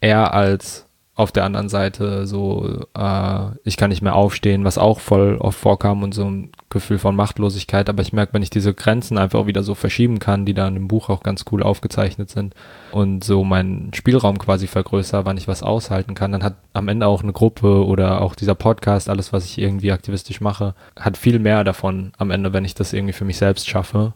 eher 0.00 0.32
als 0.32 0.85
auf 1.18 1.32
der 1.32 1.44
anderen 1.44 1.70
Seite 1.70 2.26
so, 2.26 2.84
äh, 2.94 3.46
ich 3.64 3.78
kann 3.78 3.88
nicht 3.88 4.02
mehr 4.02 4.14
aufstehen, 4.14 4.64
was 4.64 4.76
auch 4.76 5.00
voll 5.00 5.38
oft 5.40 5.58
vorkam 5.58 6.02
und 6.02 6.12
so 6.12 6.26
ein 6.26 6.52
Gefühl 6.68 6.98
von 6.98 7.16
Machtlosigkeit. 7.16 7.88
Aber 7.88 8.02
ich 8.02 8.12
merke, 8.12 8.34
wenn 8.34 8.42
ich 8.42 8.50
diese 8.50 8.74
Grenzen 8.74 9.16
einfach 9.16 9.46
wieder 9.46 9.62
so 9.62 9.74
verschieben 9.74 10.18
kann, 10.18 10.44
die 10.44 10.52
da 10.52 10.68
in 10.68 10.74
dem 10.74 10.88
Buch 10.88 11.08
auch 11.08 11.22
ganz 11.22 11.46
cool 11.50 11.62
aufgezeichnet 11.62 12.28
sind 12.28 12.54
und 12.92 13.24
so 13.24 13.44
meinen 13.44 13.94
Spielraum 13.94 14.38
quasi 14.38 14.66
vergrößere, 14.66 15.24
wann 15.24 15.38
ich 15.38 15.48
was 15.48 15.62
aushalten 15.62 16.14
kann, 16.14 16.32
dann 16.32 16.44
hat 16.44 16.56
am 16.74 16.88
Ende 16.88 17.06
auch 17.06 17.22
eine 17.22 17.32
Gruppe 17.32 17.86
oder 17.86 18.20
auch 18.20 18.34
dieser 18.34 18.54
Podcast, 18.54 19.08
alles, 19.08 19.32
was 19.32 19.46
ich 19.46 19.56
irgendwie 19.56 19.92
aktivistisch 19.92 20.42
mache, 20.42 20.74
hat 21.00 21.16
viel 21.16 21.38
mehr 21.38 21.64
davon 21.64 22.12
am 22.18 22.30
Ende, 22.30 22.52
wenn 22.52 22.66
ich 22.66 22.74
das 22.74 22.92
irgendwie 22.92 23.14
für 23.14 23.24
mich 23.24 23.38
selbst 23.38 23.66
schaffe. 23.66 24.12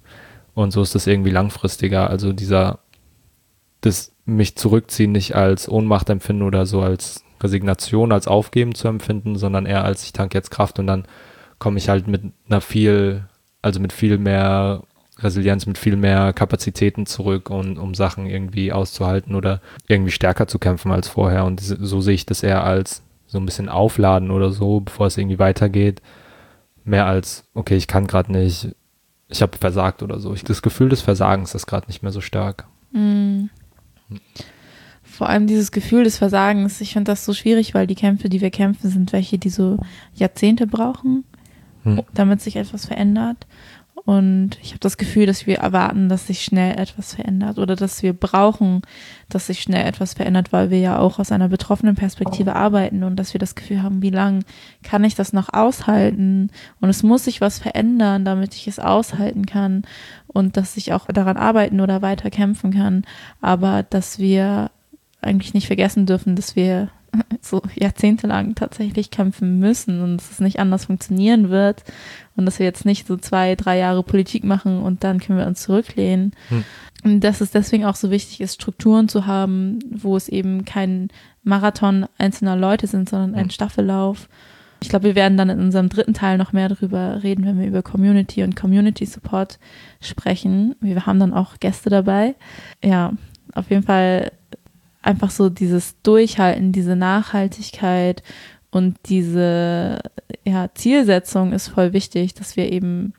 Und 0.52 0.70
so 0.72 0.82
ist 0.82 0.94
das 0.94 1.06
irgendwie 1.06 1.30
langfristiger. 1.30 2.10
Also 2.10 2.34
dieser, 2.34 2.80
das 3.80 4.12
mich 4.24 4.56
zurückziehen 4.56 5.12
nicht 5.12 5.34
als 5.34 5.68
Ohnmacht 5.68 6.10
empfinden 6.10 6.42
oder 6.42 6.66
so 6.66 6.80
als 6.80 7.24
Resignation, 7.42 8.12
als 8.12 8.28
Aufgeben 8.28 8.74
zu 8.74 8.88
empfinden, 8.88 9.36
sondern 9.36 9.66
eher 9.66 9.84
als 9.84 10.04
ich 10.04 10.12
tanke 10.12 10.36
jetzt 10.36 10.50
Kraft 10.50 10.78
und 10.78 10.86
dann 10.86 11.04
komme 11.58 11.78
ich 11.78 11.88
halt 11.88 12.06
mit 12.06 12.22
einer 12.48 12.60
viel, 12.60 13.24
also 13.62 13.80
mit 13.80 13.92
viel 13.92 14.18
mehr 14.18 14.82
Resilienz, 15.18 15.66
mit 15.66 15.78
viel 15.78 15.96
mehr 15.96 16.32
Kapazitäten 16.32 17.06
zurück 17.06 17.50
und 17.50 17.78
um 17.78 17.94
Sachen 17.94 18.26
irgendwie 18.26 18.72
auszuhalten 18.72 19.34
oder 19.34 19.60
irgendwie 19.86 20.10
stärker 20.10 20.46
zu 20.46 20.58
kämpfen 20.58 20.92
als 20.92 21.08
vorher. 21.08 21.44
Und 21.44 21.60
so 21.60 22.00
sehe 22.00 22.14
ich 22.14 22.26
das 22.26 22.42
eher 22.42 22.64
als 22.64 23.02
so 23.26 23.38
ein 23.38 23.46
bisschen 23.46 23.68
aufladen 23.68 24.30
oder 24.30 24.50
so, 24.50 24.80
bevor 24.80 25.06
es 25.06 25.18
irgendwie 25.18 25.38
weitergeht. 25.38 26.02
Mehr 26.84 27.06
als, 27.06 27.44
okay, 27.54 27.76
ich 27.76 27.86
kann 27.86 28.06
gerade 28.06 28.32
nicht, 28.32 28.74
ich 29.28 29.42
habe 29.42 29.56
versagt 29.58 30.02
oder 30.02 30.18
so. 30.18 30.32
Ich, 30.34 30.42
das 30.42 30.62
Gefühl 30.62 30.88
des 30.88 31.02
Versagens 31.02 31.54
ist 31.54 31.66
gerade 31.66 31.86
nicht 31.86 32.02
mehr 32.02 32.12
so 32.12 32.20
stark. 32.20 32.66
Mm. 32.92 33.44
Vor 35.02 35.28
allem 35.28 35.46
dieses 35.46 35.72
Gefühl 35.72 36.04
des 36.04 36.18
Versagens, 36.18 36.80
ich 36.80 36.92
finde 36.92 37.10
das 37.10 37.24
so 37.24 37.34
schwierig, 37.34 37.74
weil 37.74 37.86
die 37.86 37.94
Kämpfe, 37.94 38.28
die 38.28 38.40
wir 38.40 38.50
kämpfen, 38.50 38.90
sind 38.90 39.12
welche, 39.12 39.38
die 39.38 39.50
so 39.50 39.78
Jahrzehnte 40.14 40.66
brauchen, 40.66 41.24
hm. 41.82 42.02
damit 42.14 42.40
sich 42.40 42.56
etwas 42.56 42.86
verändert. 42.86 43.46
Und 44.04 44.58
ich 44.62 44.70
habe 44.70 44.80
das 44.80 44.96
Gefühl, 44.96 45.26
dass 45.26 45.46
wir 45.46 45.58
erwarten, 45.58 46.08
dass 46.08 46.26
sich 46.26 46.42
schnell 46.42 46.78
etwas 46.78 47.14
verändert 47.14 47.58
oder 47.58 47.76
dass 47.76 48.02
wir 48.02 48.12
brauchen, 48.12 48.82
dass 49.28 49.46
sich 49.46 49.60
schnell 49.60 49.86
etwas 49.86 50.14
verändert, 50.14 50.52
weil 50.52 50.70
wir 50.70 50.78
ja 50.78 50.98
auch 50.98 51.18
aus 51.18 51.32
einer 51.32 51.48
betroffenen 51.48 51.96
Perspektive 51.96 52.56
arbeiten 52.56 53.04
und 53.04 53.16
dass 53.16 53.34
wir 53.34 53.38
das 53.38 53.54
Gefühl 53.54 53.82
haben, 53.82 54.02
wie 54.02 54.10
lange 54.10 54.40
kann 54.82 55.04
ich 55.04 55.14
das 55.14 55.32
noch 55.32 55.52
aushalten? 55.52 56.50
Und 56.80 56.88
es 56.88 57.02
muss 57.02 57.24
sich 57.24 57.40
was 57.40 57.58
verändern, 57.58 58.24
damit 58.24 58.54
ich 58.54 58.66
es 58.68 58.78
aushalten 58.78 59.44
kann 59.44 59.82
und 60.26 60.56
dass 60.56 60.76
ich 60.76 60.92
auch 60.92 61.06
daran 61.06 61.36
arbeiten 61.36 61.80
oder 61.80 62.00
weiter 62.02 62.30
kämpfen 62.30 62.72
kann. 62.72 63.04
Aber 63.40 63.82
dass 63.82 64.18
wir 64.18 64.70
eigentlich 65.20 65.54
nicht 65.54 65.66
vergessen 65.66 66.06
dürfen, 66.06 66.36
dass 66.36 66.56
wir 66.56 66.88
so 67.40 67.62
jahrzehntelang 67.74 68.54
tatsächlich 68.54 69.10
kämpfen 69.10 69.58
müssen 69.58 70.02
und 70.02 70.18
dass 70.18 70.30
es 70.30 70.40
nicht 70.40 70.60
anders 70.60 70.86
funktionieren 70.86 71.50
wird 71.50 71.84
und 72.36 72.46
dass 72.46 72.58
wir 72.58 72.66
jetzt 72.66 72.84
nicht 72.84 73.06
so 73.06 73.16
zwei, 73.16 73.54
drei 73.56 73.78
Jahre 73.78 74.02
Politik 74.02 74.44
machen 74.44 74.82
und 74.82 75.04
dann 75.04 75.20
können 75.20 75.38
wir 75.38 75.46
uns 75.46 75.62
zurücklehnen. 75.62 76.32
Hm. 76.48 76.64
Und 77.02 77.20
dass 77.20 77.40
es 77.40 77.50
deswegen 77.50 77.86
auch 77.86 77.96
so 77.96 78.10
wichtig 78.10 78.40
ist, 78.40 78.54
Strukturen 78.54 79.08
zu 79.08 79.26
haben, 79.26 79.78
wo 79.90 80.16
es 80.16 80.28
eben 80.28 80.64
kein 80.64 81.08
Marathon 81.42 82.06
einzelner 82.18 82.56
Leute 82.56 82.86
sind, 82.86 83.08
sondern 83.08 83.34
ein 83.34 83.44
hm. 83.44 83.50
Staffellauf. 83.50 84.28
Ich 84.82 84.88
glaube, 84.88 85.04
wir 85.04 85.14
werden 85.14 85.36
dann 85.36 85.50
in 85.50 85.60
unserem 85.60 85.90
dritten 85.90 86.14
Teil 86.14 86.38
noch 86.38 86.52
mehr 86.52 86.68
darüber 86.68 87.22
reden, 87.22 87.44
wenn 87.44 87.58
wir 87.58 87.66
über 87.66 87.82
Community 87.82 88.42
und 88.42 88.56
Community 88.56 89.04
Support 89.04 89.58
sprechen. 90.00 90.74
Wir 90.80 91.04
haben 91.04 91.20
dann 91.20 91.34
auch 91.34 91.60
Gäste 91.60 91.90
dabei. 91.90 92.34
Ja, 92.82 93.12
auf 93.54 93.68
jeden 93.68 93.82
Fall 93.82 94.32
einfach 95.02 95.30
so 95.30 95.48
dieses 95.48 96.00
Durchhalten, 96.02 96.72
diese 96.72 96.96
Nachhaltigkeit 96.96 98.22
und 98.70 98.96
diese 99.06 100.00
ja, 100.44 100.68
Zielsetzung 100.74 101.52
ist 101.52 101.68
voll 101.68 101.92
wichtig, 101.92 102.34
dass 102.34 102.56
wir 102.56 102.70
eben 102.70 103.14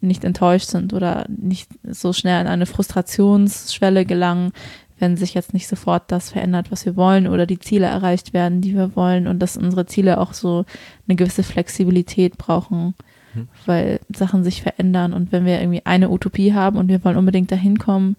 nicht 0.00 0.24
enttäuscht 0.24 0.68
sind 0.68 0.92
oder 0.92 1.26
nicht 1.28 1.70
so 1.82 2.12
schnell 2.12 2.40
an 2.40 2.46
eine 2.46 2.66
Frustrationsschwelle 2.66 4.04
gelangen, 4.04 4.52
wenn 4.98 5.16
sich 5.16 5.34
jetzt 5.34 5.52
nicht 5.52 5.68
sofort 5.68 6.04
das 6.10 6.30
verändert, 6.30 6.70
was 6.70 6.86
wir 6.86 6.96
wollen 6.96 7.26
oder 7.26 7.46
die 7.46 7.58
Ziele 7.58 7.86
erreicht 7.86 8.32
werden, 8.32 8.60
die 8.60 8.74
wir 8.74 8.96
wollen 8.96 9.26
und 9.26 9.40
dass 9.40 9.56
unsere 9.56 9.86
Ziele 9.86 10.18
auch 10.18 10.32
so 10.32 10.64
eine 11.06 11.16
gewisse 11.16 11.42
Flexibilität 11.42 12.38
brauchen, 12.38 12.94
mhm. 13.34 13.48
weil 13.66 14.00
Sachen 14.14 14.44
sich 14.44 14.62
verändern 14.62 15.12
und 15.12 15.32
wenn 15.32 15.44
wir 15.44 15.60
irgendwie 15.60 15.84
eine 15.84 16.10
Utopie 16.10 16.54
haben 16.54 16.78
und 16.78 16.88
wir 16.88 17.04
wollen 17.04 17.18
unbedingt 17.18 17.52
dahin 17.52 17.78
kommen, 17.78 18.16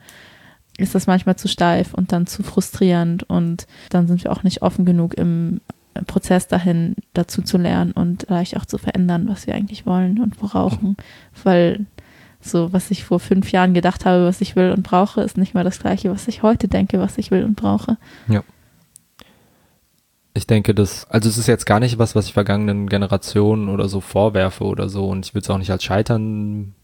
ist 0.78 0.96
das 0.96 1.08
manchmal 1.08 1.36
zu 1.36 1.48
steif 1.48 1.94
und 1.94 2.12
dann 2.12 2.28
zu 2.28 2.44
frustrierend 2.44 3.24
und 3.24 3.68
dann 3.90 4.08
sind 4.08 4.24
wir 4.24 4.32
auch 4.32 4.44
nicht 4.44 4.62
offen 4.62 4.86
genug 4.86 5.16
im 5.16 5.60
Prozess 6.06 6.48
dahin 6.48 6.96
dazu 7.14 7.42
zu 7.42 7.58
lernen 7.58 7.92
und 7.92 8.26
vielleicht 8.28 8.56
auch 8.58 8.66
zu 8.66 8.78
verändern, 8.78 9.28
was 9.28 9.48
wir 9.48 9.56
eigentlich 9.56 9.86
wollen 9.86 10.20
und 10.20 10.38
brauchen, 10.38 10.96
weil 11.44 11.86
so, 12.40 12.72
was 12.72 12.92
ich 12.92 13.04
vor 13.04 13.20
fünf 13.20 13.52
Jahren 13.52 13.74
gedacht 13.74 14.06
habe, 14.06 14.26
was 14.26 14.42
ich 14.42 14.56
will 14.56 14.72
und 14.72 14.84
brauche, 14.84 15.22
ist 15.22 15.38
nicht 15.38 15.56
mal 15.56 15.64
das 15.64 15.80
gleiche, 15.80 16.12
was 16.12 16.28
ich 16.28 16.44
heute 16.44 16.68
denke, 16.68 17.00
was 17.00 17.18
ich 17.18 17.32
will 17.32 17.44
und 17.44 17.56
brauche. 17.56 17.98
Ja. 18.28 18.44
Ich 20.36 20.46
denke, 20.46 20.76
dass, 20.76 21.10
also 21.10 21.28
es 21.28 21.40
ist 21.40 21.48
jetzt 21.48 21.66
gar 21.66 21.80
nicht 21.80 21.98
was, 21.98 22.14
was 22.14 22.28
ich 22.28 22.34
vergangenen 22.34 22.88
Generationen 22.90 23.70
oder 23.70 23.90
so 23.90 24.02
vorwerfe 24.02 24.66
oder 24.66 24.88
so 24.88 25.10
und 25.10 25.26
ich 25.26 25.34
will 25.34 25.42
es 25.42 25.50
auch 25.50 25.58
nicht 25.58 25.72
als 25.72 25.84
Scheitern 25.84 26.76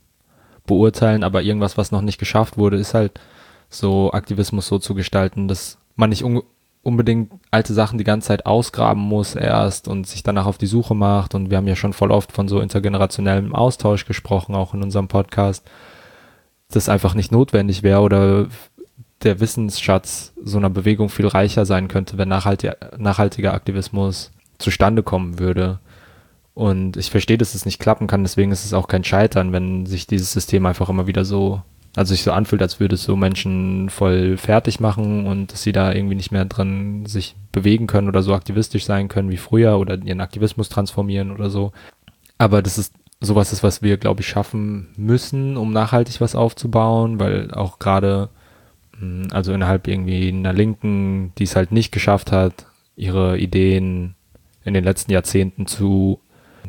beurteilen, 0.65 1.23
aber 1.23 1.43
irgendwas, 1.43 1.77
was 1.77 1.91
noch 1.91 2.01
nicht 2.01 2.17
geschafft 2.17 2.57
wurde, 2.57 2.77
ist 2.77 2.95
halt 2.95 3.19
so 3.73 4.11
Aktivismus 4.11 4.67
so 4.67 4.79
zu 4.79 4.95
gestalten, 4.95 5.47
dass 5.47 5.77
man 5.95 6.09
nicht 6.09 6.23
un 6.23 6.41
unbedingt 6.83 7.31
alte 7.49 7.73
Sachen 7.73 7.97
die 7.97 8.03
ganze 8.03 8.27
Zeit 8.27 8.45
ausgraben 8.45 9.01
muss 9.01 9.35
erst 9.35 9.87
und 9.87 10.05
sich 10.05 10.21
danach 10.21 10.45
auf 10.45 10.57
die 10.57 10.67
Suche 10.67 10.93
macht. 10.93 11.33
Und 11.33 11.49
wir 11.49 11.55
haben 11.55 11.67
ja 11.67 11.77
schon 11.77 11.93
voll 11.93 12.11
oft 12.11 12.33
von 12.33 12.49
so 12.49 12.59
intergenerationellem 12.59 13.55
Austausch 13.55 14.05
gesprochen, 14.05 14.53
auch 14.53 14.73
in 14.73 14.83
unserem 14.83 15.07
Podcast, 15.07 15.65
das 16.69 16.89
einfach 16.89 17.13
nicht 17.13 17.31
notwendig 17.31 17.83
wäre 17.83 18.01
oder 18.01 18.47
der 19.23 19.39
Wissensschatz 19.39 20.33
so 20.43 20.57
einer 20.57 20.69
Bewegung 20.69 21.07
viel 21.07 21.27
reicher 21.27 21.65
sein 21.65 21.87
könnte, 21.87 22.17
wenn 22.17 22.27
nachhaltiger, 22.27 22.75
nachhaltiger 22.97 23.53
Aktivismus 23.53 24.31
zustande 24.57 25.03
kommen 25.03 25.39
würde. 25.39 25.79
Und 26.53 26.97
ich 26.97 27.09
verstehe, 27.09 27.37
dass 27.37 27.55
es 27.55 27.65
nicht 27.65 27.79
klappen 27.79 28.07
kann, 28.07 28.23
deswegen 28.23 28.51
ist 28.51 28.65
es 28.65 28.73
auch 28.73 28.87
kein 28.87 29.05
Scheitern, 29.05 29.53
wenn 29.53 29.85
sich 29.85 30.05
dieses 30.05 30.33
System 30.33 30.65
einfach 30.65 30.89
immer 30.89 31.07
wieder 31.07 31.23
so 31.23 31.61
also 31.95 32.13
sich 32.13 32.23
so 32.23 32.31
anfühlt, 32.31 32.61
als 32.61 32.79
würde 32.79 32.95
es 32.95 33.03
so 33.03 33.15
Menschen 33.15 33.89
voll 33.89 34.37
fertig 34.37 34.79
machen 34.79 35.27
und 35.27 35.51
dass 35.51 35.63
sie 35.63 35.71
da 35.71 35.93
irgendwie 35.93 36.15
nicht 36.15 36.31
mehr 36.31 36.45
drin 36.45 37.05
sich 37.05 37.35
bewegen 37.51 37.87
können 37.87 38.07
oder 38.07 38.23
so 38.23 38.33
aktivistisch 38.33 38.85
sein 38.85 39.07
können 39.07 39.29
wie 39.29 39.37
früher 39.37 39.77
oder 39.77 39.97
ihren 40.03 40.21
Aktivismus 40.21 40.69
transformieren 40.69 41.31
oder 41.31 41.49
so. 41.49 41.71
Aber 42.37 42.61
das 42.61 42.77
ist 42.77 42.93
sowas 43.19 43.53
ist, 43.53 43.63
was 43.63 43.81
wir, 43.81 43.97
glaube 43.97 44.21
ich, 44.21 44.27
schaffen 44.27 44.89
müssen, 44.97 45.55
um 45.55 45.71
nachhaltig 45.71 46.19
was 46.19 46.35
aufzubauen, 46.35 47.19
weil 47.19 47.51
auch 47.51 47.79
gerade, 47.79 48.29
hm, 48.99 49.27
also 49.31 49.53
innerhalb 49.53 49.87
irgendwie 49.87 50.29
einer 50.29 50.51
Linken, 50.51 51.31
die 51.37 51.43
es 51.43 51.55
halt 51.55 51.71
nicht 51.71 51.91
geschafft 51.91 52.31
hat, 52.31 52.65
ihre 52.95 53.37
Ideen 53.37 54.15
in 54.65 54.73
den 54.73 54.83
letzten 54.83 55.11
Jahrzehnten 55.11 55.67
zu 55.67 56.19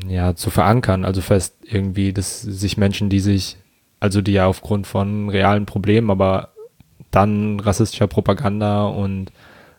ja, 0.08 0.34
zu 0.34 0.50
verankern, 0.50 1.04
also 1.04 1.20
fest 1.20 1.54
irgendwie, 1.62 2.12
dass 2.12 2.42
sich 2.42 2.76
Menschen, 2.76 3.08
die 3.08 3.20
sich, 3.20 3.56
also 4.04 4.20
die 4.20 4.32
ja 4.32 4.46
aufgrund 4.46 4.86
von 4.86 5.30
realen 5.30 5.64
Problemen, 5.64 6.10
aber 6.10 6.50
dann 7.10 7.58
rassistischer 7.58 8.06
Propaganda 8.06 8.84
und 8.84 9.32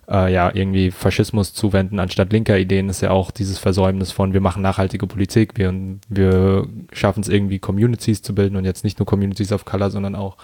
äh, 0.10 0.34
ja, 0.34 0.50
irgendwie 0.52 0.90
Faschismus 0.90 1.54
zuwenden 1.54 2.00
anstatt 2.00 2.34
linker 2.34 2.58
Ideen, 2.58 2.90
ist 2.90 3.02
ja 3.02 3.12
auch 3.12 3.30
dieses 3.30 3.60
Versäumnis 3.60 4.12
von, 4.12 4.34
wir 4.34 4.42
machen 4.42 4.64
nachhaltige 4.64 5.06
Politik, 5.06 5.58
wir, 5.58 5.72
wir 6.10 6.68
schaffen 6.92 7.22
es 7.22 7.30
irgendwie 7.30 7.60
Communities 7.60 8.24
zu 8.24 8.34
bilden 8.34 8.56
und 8.56 8.66
jetzt 8.66 8.84
nicht 8.84 8.98
nur 8.98 9.06
Communities 9.06 9.52
of 9.52 9.64
Color, 9.64 9.92
sondern 9.92 10.16
auch 10.16 10.38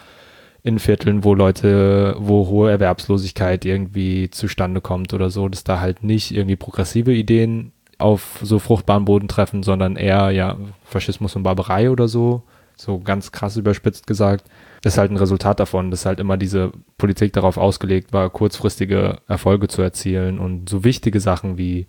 in 0.62 0.78
Vierteln, 0.78 1.24
wo 1.24 1.34
Leute, 1.34 2.16
wo 2.20 2.48
hohe 2.48 2.70
Erwerbslosigkeit 2.70 3.66
irgendwie 3.66 4.30
zustande 4.30 4.80
kommt 4.80 5.12
oder 5.16 5.32
so, 5.32 5.50
dass 5.50 5.64
da 5.64 5.80
halt 5.80 6.04
nicht 6.04 6.36
irgendwie 6.36 6.56
progressive 6.56 7.12
Ideen 7.12 7.72
auf 7.98 8.38
so 8.44 8.60
fruchtbaren 8.60 9.06
Boden 9.06 9.28
treffen, 9.28 9.64
sondern 9.64 9.96
eher 9.96 10.30
ja 10.30 10.56
Faschismus 10.86 11.36
und 11.36 11.42
Barbarei 11.42 11.90
oder 11.90 12.08
so, 12.08 12.44
so 12.82 13.00
ganz 13.00 13.32
krass 13.32 13.58
überspitzt 13.58 14.08
gesagt, 14.08 14.46
ist 14.84 14.98
halt 14.98 15.12
ein 15.12 15.18
Resultat 15.18 15.60
davon, 15.60 15.92
dass 15.92 16.06
halt 16.06 16.20
immer 16.20 16.38
diese 16.38 16.72
Politik 16.98 17.34
darauf 17.34 17.58
ausgelegt 17.58 18.14
war, 18.14 18.30
kurzfristige 18.30 19.18
Erfolge 19.28 19.68
zu 19.68 19.82
erzielen 19.82 20.40
und 20.40 20.70
so 20.70 20.84
wichtige 20.84 21.20
Sachen 21.20 21.58
wie 21.58 21.88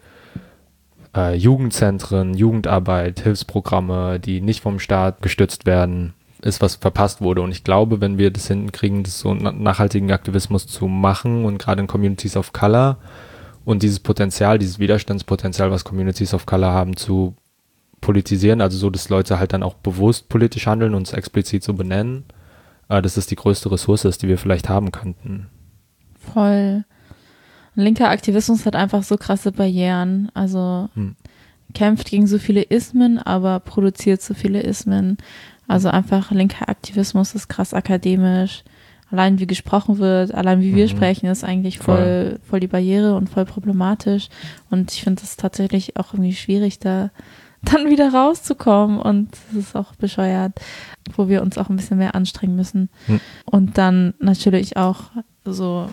äh, 1.16 1.34
Jugendzentren, 1.34 2.34
Jugendarbeit, 2.34 3.20
Hilfsprogramme, 3.20 4.20
die 4.20 4.40
nicht 4.40 4.60
vom 4.60 4.78
Staat 4.78 5.22
gestützt 5.22 5.66
werden, 5.66 6.14
ist, 6.42 6.60
was 6.60 6.76
verpasst 6.76 7.20
wurde. 7.20 7.42
Und 7.42 7.52
ich 7.52 7.64
glaube, 7.64 8.00
wenn 8.00 8.18
wir 8.18 8.30
das 8.30 8.48
hinkriegen, 8.48 9.04
das 9.04 9.18
so 9.20 9.32
nachhaltigen 9.34 10.10
Aktivismus 10.12 10.66
zu 10.66 10.88
machen 10.88 11.44
und 11.44 11.58
gerade 11.58 11.80
in 11.80 11.86
Communities 11.86 12.36
of 12.36 12.52
Color 12.52 12.98
und 13.64 13.82
dieses 13.82 14.00
Potenzial, 14.00 14.58
dieses 14.58 14.78
Widerstandspotenzial, 14.78 15.70
was 15.70 15.84
Communities 15.84 16.34
of 16.34 16.46
Color 16.46 16.72
haben, 16.72 16.96
zu 16.96 17.36
politisieren, 18.02 18.60
also 18.60 18.76
so, 18.76 18.90
dass 18.90 19.08
Leute 19.08 19.38
halt 19.38 19.54
dann 19.54 19.62
auch 19.62 19.74
bewusst 19.74 20.28
politisch 20.28 20.66
handeln 20.66 20.94
und 20.94 21.06
es 21.06 21.14
explizit 21.14 21.64
so 21.64 21.72
benennen, 21.72 22.24
äh, 22.90 23.00
dass 23.00 23.16
es 23.16 23.26
die 23.26 23.36
größte 23.36 23.70
Ressource 23.72 24.04
ist, 24.04 24.22
die 24.22 24.28
wir 24.28 24.36
vielleicht 24.36 24.68
haben 24.68 24.92
könnten. 24.92 25.46
Voll. 26.18 26.84
Linker 27.74 28.10
Aktivismus 28.10 28.66
hat 28.66 28.76
einfach 28.76 29.02
so 29.02 29.16
krasse 29.16 29.52
Barrieren. 29.52 30.30
Also 30.34 30.90
hm. 30.94 31.16
kämpft 31.72 32.10
gegen 32.10 32.26
so 32.26 32.38
viele 32.38 32.62
Ismen, 32.62 33.18
aber 33.18 33.60
produziert 33.60 34.20
so 34.20 34.34
viele 34.34 34.60
Ismen. 34.60 35.16
Also 35.66 35.88
einfach 35.88 36.30
linker 36.32 36.68
Aktivismus 36.68 37.34
ist 37.34 37.48
krass 37.48 37.72
akademisch. 37.72 38.62
Allein 39.10 39.38
wie 39.38 39.46
gesprochen 39.46 39.98
wird, 39.98 40.34
allein 40.34 40.62
wie 40.62 40.74
wir 40.74 40.84
mhm. 40.84 40.90
sprechen, 40.90 41.26
ist 41.26 41.44
eigentlich 41.44 41.78
voll, 41.78 42.40
voll 42.48 42.60
die 42.60 42.66
Barriere 42.66 43.14
und 43.14 43.28
voll 43.28 43.44
problematisch. 43.44 44.30
Und 44.70 44.90
ich 44.90 45.02
finde 45.02 45.22
es 45.22 45.36
tatsächlich 45.36 45.98
auch 45.98 46.14
irgendwie 46.14 46.32
schwierig, 46.32 46.78
da 46.78 47.10
dann 47.62 47.90
wieder 47.90 48.12
rauszukommen. 48.12 48.98
Und 48.98 49.30
das 49.48 49.64
ist 49.64 49.76
auch 49.76 49.94
bescheuert, 49.94 50.52
wo 51.16 51.28
wir 51.28 51.42
uns 51.42 51.58
auch 51.58 51.68
ein 51.68 51.76
bisschen 51.76 51.98
mehr 51.98 52.14
anstrengen 52.14 52.56
müssen. 52.56 52.88
Mhm. 53.06 53.20
Und 53.44 53.78
dann 53.78 54.14
natürlich 54.18 54.76
auch 54.76 55.04
so 55.44 55.88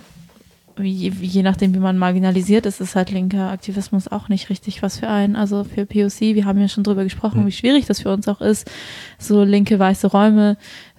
je, 0.84 1.10
je 1.10 1.44
nachdem, 1.44 1.74
wie 1.74 1.80
man 1.80 1.98
marginalisiert 1.98 2.66
ist, 2.66 2.82
ist 2.82 2.96
halt 2.96 3.12
linker 3.12 3.52
Aktivismus 3.52 4.08
auch 4.08 4.30
nicht 4.30 4.50
richtig 4.50 4.82
was 4.82 5.00
für 5.00 5.08
einen. 5.08 5.36
Also 5.36 5.64
für 5.64 5.86
POC, 5.86 6.36
wir 6.36 6.46
haben 6.46 6.60
ja 6.60 6.68
schon 6.68 6.84
drüber 6.84 7.04
gesprochen, 7.04 7.42
mhm. 7.42 7.48
wie 7.48 7.52
schwierig 7.52 7.86
das 7.86 8.02
für 8.02 8.12
uns 8.12 8.28
auch 8.28 8.42
ist, 8.42 8.70
so 9.18 9.44
linke 9.44 9.80
weiße 9.80 10.08
Räume 10.08 10.58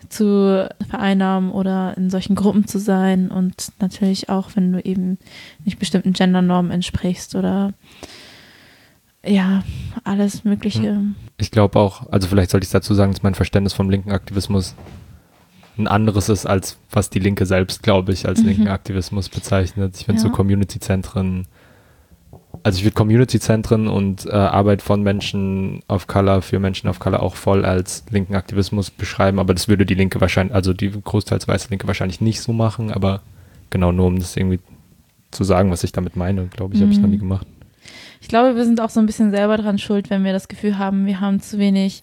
zu 0.08 0.68
vereinnahmen 0.88 1.50
oder 1.50 1.96
in 1.96 2.10
solchen 2.10 2.34
Gruppen 2.34 2.66
zu 2.66 2.78
sein 2.78 3.30
und 3.30 3.72
natürlich 3.80 4.28
auch, 4.28 4.50
wenn 4.54 4.72
du 4.72 4.80
eben 4.80 5.18
nicht 5.64 5.78
bestimmten 5.78 6.12
Gendernormen 6.12 6.72
entsprichst 6.72 7.34
oder 7.34 7.72
ja, 9.24 9.62
alles 10.04 10.44
Mögliche. 10.44 11.02
Ich 11.36 11.50
glaube 11.50 11.78
auch, 11.78 12.10
also 12.10 12.28
vielleicht 12.28 12.50
sollte 12.50 12.64
ich 12.64 12.70
dazu 12.70 12.94
sagen, 12.94 13.12
dass 13.12 13.22
mein 13.22 13.34
Verständnis 13.34 13.72
vom 13.72 13.90
linken 13.90 14.12
Aktivismus 14.12 14.74
ein 15.78 15.86
anderes 15.86 16.28
ist, 16.28 16.46
als 16.46 16.78
was 16.90 17.10
die 17.10 17.18
Linke 17.18 17.46
selbst, 17.46 17.82
glaube 17.82 18.12
ich, 18.12 18.26
als 18.26 18.40
mhm. 18.40 18.48
linken 18.48 18.68
Aktivismus 18.68 19.28
bezeichnet. 19.28 19.96
Ich 19.96 20.06
finde 20.06 20.20
ja. 20.20 20.28
so 20.28 20.32
Community-Zentren, 20.32 21.46
also 22.62 22.78
ich 22.78 22.84
würde 22.84 22.94
Community-Zentren 22.94 23.88
und 23.88 24.26
äh, 24.26 24.30
Arbeit 24.30 24.82
von 24.82 25.02
Menschen 25.02 25.82
of 25.88 26.06
Color 26.06 26.42
für 26.42 26.58
Menschen 26.58 26.88
of 26.88 26.98
Color 26.98 27.22
auch 27.22 27.36
voll 27.36 27.64
als 27.64 28.04
linken 28.10 28.34
Aktivismus 28.34 28.90
beschreiben, 28.90 29.38
aber 29.38 29.54
das 29.54 29.68
würde 29.68 29.86
die 29.86 29.94
Linke 29.94 30.20
wahrscheinlich, 30.20 30.54
also 30.54 30.72
die 30.72 30.90
großteils 30.90 31.48
weiße 31.48 31.68
Linke 31.70 31.86
wahrscheinlich 31.86 32.20
nicht 32.20 32.40
so 32.40 32.52
machen, 32.52 32.90
aber 32.90 33.22
genau 33.70 33.92
nur 33.92 34.06
um 34.06 34.18
das 34.18 34.36
irgendwie 34.36 34.60
zu 35.30 35.44
sagen, 35.44 35.70
was 35.70 35.84
ich 35.84 35.92
damit 35.92 36.16
meine, 36.16 36.46
glaube 36.46 36.74
ich, 36.74 36.80
mhm. 36.80 36.84
habe 36.84 36.92
ich 36.92 37.00
noch 37.00 37.08
nie 37.08 37.18
gemacht. 37.18 37.46
Ich 38.20 38.28
glaube, 38.28 38.54
wir 38.54 38.64
sind 38.64 38.80
auch 38.80 38.90
so 38.90 39.00
ein 39.00 39.06
bisschen 39.06 39.30
selber 39.30 39.56
dran 39.56 39.78
schuld, 39.78 40.10
wenn 40.10 40.24
wir 40.24 40.32
das 40.32 40.48
Gefühl 40.48 40.78
haben, 40.78 41.06
wir 41.06 41.20
haben 41.20 41.40
zu 41.40 41.58
wenig 41.58 42.02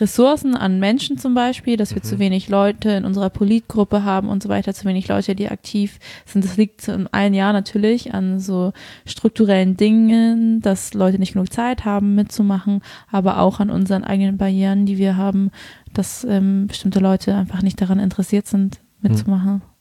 Ressourcen 0.00 0.54
an 0.54 0.78
Menschen 0.78 1.18
zum 1.18 1.34
Beispiel, 1.34 1.76
dass 1.76 1.94
wir 1.94 2.02
mhm. 2.02 2.08
zu 2.08 2.18
wenig 2.18 2.48
Leute 2.48 2.90
in 2.90 3.04
unserer 3.04 3.30
Politgruppe 3.30 4.04
haben 4.04 4.28
und 4.28 4.42
so 4.42 4.48
weiter, 4.48 4.74
zu 4.74 4.84
wenig 4.84 5.08
Leute, 5.08 5.34
die 5.34 5.48
aktiv 5.48 5.98
sind. 6.26 6.44
Das 6.44 6.56
liegt 6.56 6.86
in 6.88 7.06
einem 7.08 7.34
Jahr 7.34 7.52
natürlich 7.52 8.14
an 8.14 8.38
so 8.38 8.72
strukturellen 9.06 9.76
Dingen, 9.76 10.60
dass 10.60 10.94
Leute 10.94 11.18
nicht 11.18 11.32
genug 11.32 11.52
Zeit 11.52 11.84
haben 11.84 12.14
mitzumachen, 12.14 12.82
aber 13.10 13.38
auch 13.40 13.60
an 13.60 13.70
unseren 13.70 14.04
eigenen 14.04 14.36
Barrieren, 14.36 14.86
die 14.86 14.98
wir 14.98 15.16
haben, 15.16 15.50
dass 15.92 16.24
ähm, 16.24 16.66
bestimmte 16.66 17.00
Leute 17.00 17.34
einfach 17.34 17.62
nicht 17.62 17.80
daran 17.80 17.98
interessiert 17.98 18.46
sind, 18.46 18.80
mitzumachen. 19.00 19.62
Ja. 19.64 19.75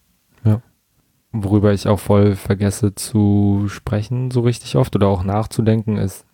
Worüber 1.38 1.74
ich 1.74 1.88
auch 1.88 2.00
voll 2.00 2.36
vergesse 2.36 2.96
zu 2.96 3.66
sprechen, 3.68 4.32
so 4.32 4.42
richtig 4.42 4.78
oft 4.78 4.96
oder 4.96 5.08
auch 5.08 5.24
nachzudenken, 5.24 5.98
ist, 5.98 6.26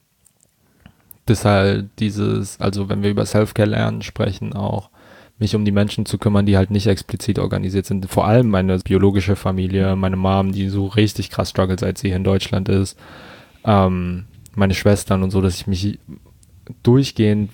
ist 1.28 1.46
halt 1.46 1.90
dieses, 1.98 2.60
also 2.60 2.88
wenn 2.88 3.02
wir 3.02 3.10
über 3.10 3.26
Self-Care 3.26 3.70
lernen 3.70 4.04
sprechen, 4.04 4.54
auch 4.54 4.90
mich 5.40 5.56
um 5.56 5.66
die 5.66 5.72
Menschen 5.72 6.06
zu 6.06 6.20
kümmern, 6.20 6.46
die 6.46 6.56
halt 6.56 6.70
nicht 6.70 6.86
explizit 6.86 7.40
organisiert 7.40 7.88
sind. 7.88 8.06
Vor 8.12 8.28
allem 8.28 8.50
meine 8.50 8.78
biologische 8.78 9.36
Familie, 9.36 9.96
meine 9.96 10.18
Mom, 10.18 10.52
die 10.52 10.70
so 10.70 10.86
richtig 10.86 11.32
krass 11.32 11.50
struggelt, 11.50 11.80
seit 11.80 11.98
sie 11.98 12.10
hier 12.10 12.18
in 12.18 12.24
Deutschland 12.24 12.70
ist. 12.70 12.98
Ähm, 13.66 14.26
meine 14.54 14.76
Schwestern 14.76 15.24
und 15.24 15.32
so, 15.32 15.42
dass 15.42 15.56
ich 15.56 15.66
mich 15.66 15.98
durchgehend 16.84 17.50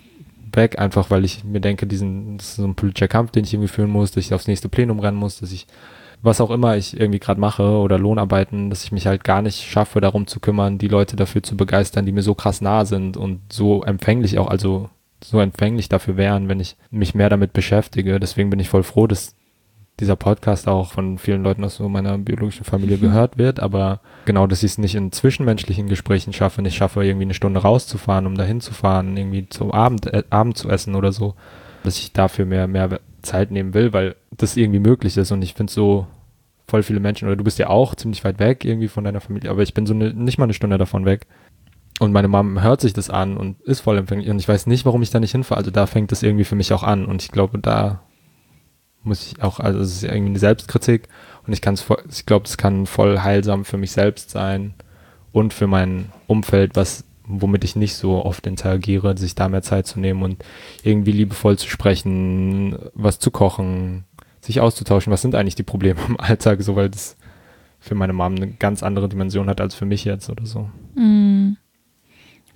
weg, 0.52 0.80
einfach 0.80 1.10
weil 1.10 1.24
ich 1.24 1.46
mir 1.46 1.62
denke, 1.62 1.88
diesen, 1.88 2.38
das 2.38 2.50
ist 2.50 2.56
so 2.58 2.66
ein 2.66 2.76
politischer 2.76 3.08
Kampf, 3.08 3.32
den 3.32 3.46
ich 3.46 3.54
irgendwie 3.54 3.70
führen 3.72 3.90
muss, 3.90 4.12
dass 4.12 4.26
ich 4.26 4.34
aufs 4.34 4.48
nächste 4.48 4.68
Plenum 4.68 5.00
rennen 5.00 5.18
muss, 5.18 5.40
dass 5.40 5.54
ich 5.54 5.66
was 6.22 6.42
auch 6.42 6.52
immer 6.52 6.78
ich 6.78 7.00
irgendwie 7.00 7.20
gerade 7.20 7.40
mache 7.40 7.64
oder 7.64 8.00
Lohnarbeiten, 8.00 8.70
dass 8.70 8.84
ich 8.84 8.92
mich 8.92 9.08
halt 9.08 9.24
gar 9.24 9.42
nicht 9.42 9.64
schaffe, 9.64 10.02
darum 10.02 10.28
zu 10.28 10.40
kümmern, 10.40 10.78
die 10.78 10.88
Leute 10.88 11.16
dafür 11.16 11.44
zu 11.44 11.56
begeistern, 11.56 12.06
die 12.06 12.12
mir 12.12 12.24
so 12.24 12.36
krass 12.36 12.62
nah 12.62 12.86
sind 12.86 13.18
und 13.18 13.42
so 13.52 13.84
empfänglich 13.84 14.40
auch, 14.40 14.48
also 14.48 14.90
so 15.24 15.40
empfänglich 15.40 15.90
dafür 15.90 16.18
wären, 16.18 16.50
wenn 16.50 16.60
ich 16.60 16.76
mich 16.92 17.16
mehr 17.16 17.30
damit 17.30 17.54
beschäftige. 17.54 18.20
Deswegen 18.20 18.50
bin 18.50 18.60
ich 18.60 18.70
voll 18.70 18.84
froh, 18.84 19.08
dass 19.08 19.36
dieser 20.00 20.16
Podcast 20.16 20.68
auch 20.68 20.92
von 20.92 21.18
vielen 21.18 21.44
Leuten 21.44 21.64
aus 21.64 21.78
so 21.78 21.90
meiner 21.90 22.18
biologischen 22.20 22.66
Familie 22.66 22.98
mhm. 22.98 23.02
gehört 23.02 23.38
wird, 23.38 23.60
aber 23.60 24.00
genau, 24.26 24.46
dass 24.46 24.62
ich 24.62 24.72
es 24.72 24.78
nicht 24.78 24.94
in 24.94 25.12
zwischenmenschlichen 25.12 25.88
Gesprächen 25.88 26.34
schaffe, 26.34 26.62
nicht 26.62 26.78
schaffe, 26.78 27.04
irgendwie 27.04 27.26
eine 27.26 27.34
Stunde 27.34 27.62
rauszufahren, 27.62 28.28
um 28.28 28.36
dahin 28.36 28.62
zu 28.62 28.74
fahren, 28.74 29.18
irgendwie 29.18 29.50
zum 29.50 29.72
Abend, 29.72 30.06
äh, 30.08 30.24
Abend 30.30 30.58
zu 30.58 30.70
essen 30.70 30.94
oder 30.94 31.12
so, 31.12 31.34
dass 31.84 31.98
ich 31.98 32.14
dafür 32.14 32.46
mehr, 32.46 32.68
mehr 32.68 33.00
Zeit 33.28 33.52
nehmen 33.52 33.74
will, 33.74 33.94
weil 33.94 34.16
das 34.32 34.58
irgendwie 34.58 34.80
möglich 34.80 35.18
ist 35.18 35.32
und 35.32 35.42
ich 35.42 35.54
finde 35.54 35.72
so 35.72 36.08
voll 36.68 36.84
viele 36.84 37.00
Menschen, 37.00 37.28
oder 37.28 37.38
du 37.38 37.44
bist 37.44 37.60
ja 37.60 37.70
auch 37.70 37.96
ziemlich 37.96 38.24
weit 38.24 38.40
weg 38.40 38.66
irgendwie 38.66 38.90
von 38.90 39.04
deiner 39.04 39.22
Familie, 39.22 39.50
aber 39.50 39.64
ich 39.64 39.74
bin 39.74 39.86
so 39.86 39.94
ne, 39.94 40.14
nicht 40.14 40.38
mal 40.38 40.46
eine 40.46 40.54
Stunde 40.54 40.78
davon 40.78 41.06
weg. 41.06 41.28
Und 42.00 42.12
meine 42.12 42.28
Mom 42.28 42.62
hört 42.62 42.82
sich 42.82 42.94
das 42.94 43.10
an 43.10 43.38
und 43.38 43.60
ist 43.62 43.80
voll 43.80 43.98
empfänglich 43.98 44.30
und 44.30 44.38
ich 44.38 44.48
weiß 44.48 44.68
nicht, 44.68 44.86
warum 44.86 45.02
ich 45.02 45.10
da 45.10 45.20
nicht 45.20 45.32
hinfahre. 45.32 45.58
Also 45.58 45.72
da 45.72 45.88
fängt 45.88 46.12
das 46.12 46.22
irgendwie 46.22 46.44
für 46.44 46.56
mich 46.56 46.72
auch 46.74 46.84
an 46.84 47.06
und 47.06 47.24
ich 47.24 47.32
glaube, 47.32 47.58
da 47.58 48.02
muss 49.02 49.26
ich 49.26 49.42
auch, 49.42 49.60
also 49.60 49.80
es 49.80 49.94
ist 49.94 50.04
irgendwie 50.04 50.30
eine 50.30 50.40
Selbstkritik 50.40 51.08
und 51.48 51.54
ich 51.54 51.62
kann 51.62 51.74
es, 51.74 51.86
ich 52.12 52.26
glaube, 52.26 52.46
es 52.46 52.58
kann 52.58 52.86
voll 52.86 53.20
heilsam 53.20 53.66
für 53.66 53.78
mich 53.78 53.92
selbst 53.92 54.30
sein 54.30 54.76
und 55.32 55.54
für 55.54 55.68
mein 55.68 56.12
Umfeld, 56.28 56.76
was 56.76 57.06
womit 57.28 57.64
ich 57.64 57.76
nicht 57.76 57.96
so 57.96 58.26
oft 58.26 58.48
interagiere, 58.48 59.18
sich 59.18 59.36
da 59.36 59.50
mehr 59.50 59.62
Zeit 59.62 59.86
zu 59.86 60.00
nehmen 60.00 60.24
und 60.24 60.44
irgendwie 60.84 61.12
liebevoll 61.12 61.58
zu 61.58 61.70
sprechen, 61.70 62.78
was 62.94 63.20
zu 63.20 63.32
kochen, 63.32 64.06
sich 64.42 64.62
auszutauschen, 64.62 65.12
was 65.12 65.22
sind 65.22 65.36
eigentlich 65.36 65.56
die 65.56 65.64
Probleme 65.64 66.00
im 66.08 66.20
Alltag, 66.20 66.62
so 66.62 66.76
weil 66.76 66.90
das 66.90 67.18
für 67.80 67.96
meine 67.96 68.14
Mom 68.14 68.36
eine 68.36 68.48
ganz 68.48 68.82
andere 68.82 69.10
Dimension 69.10 69.50
hat 69.50 69.62
als 69.62 69.76
für 69.76 69.86
mich 69.86 70.06
jetzt 70.06 70.30
oder 70.30 70.46
so. 70.46 70.70
Mm. 70.96 71.58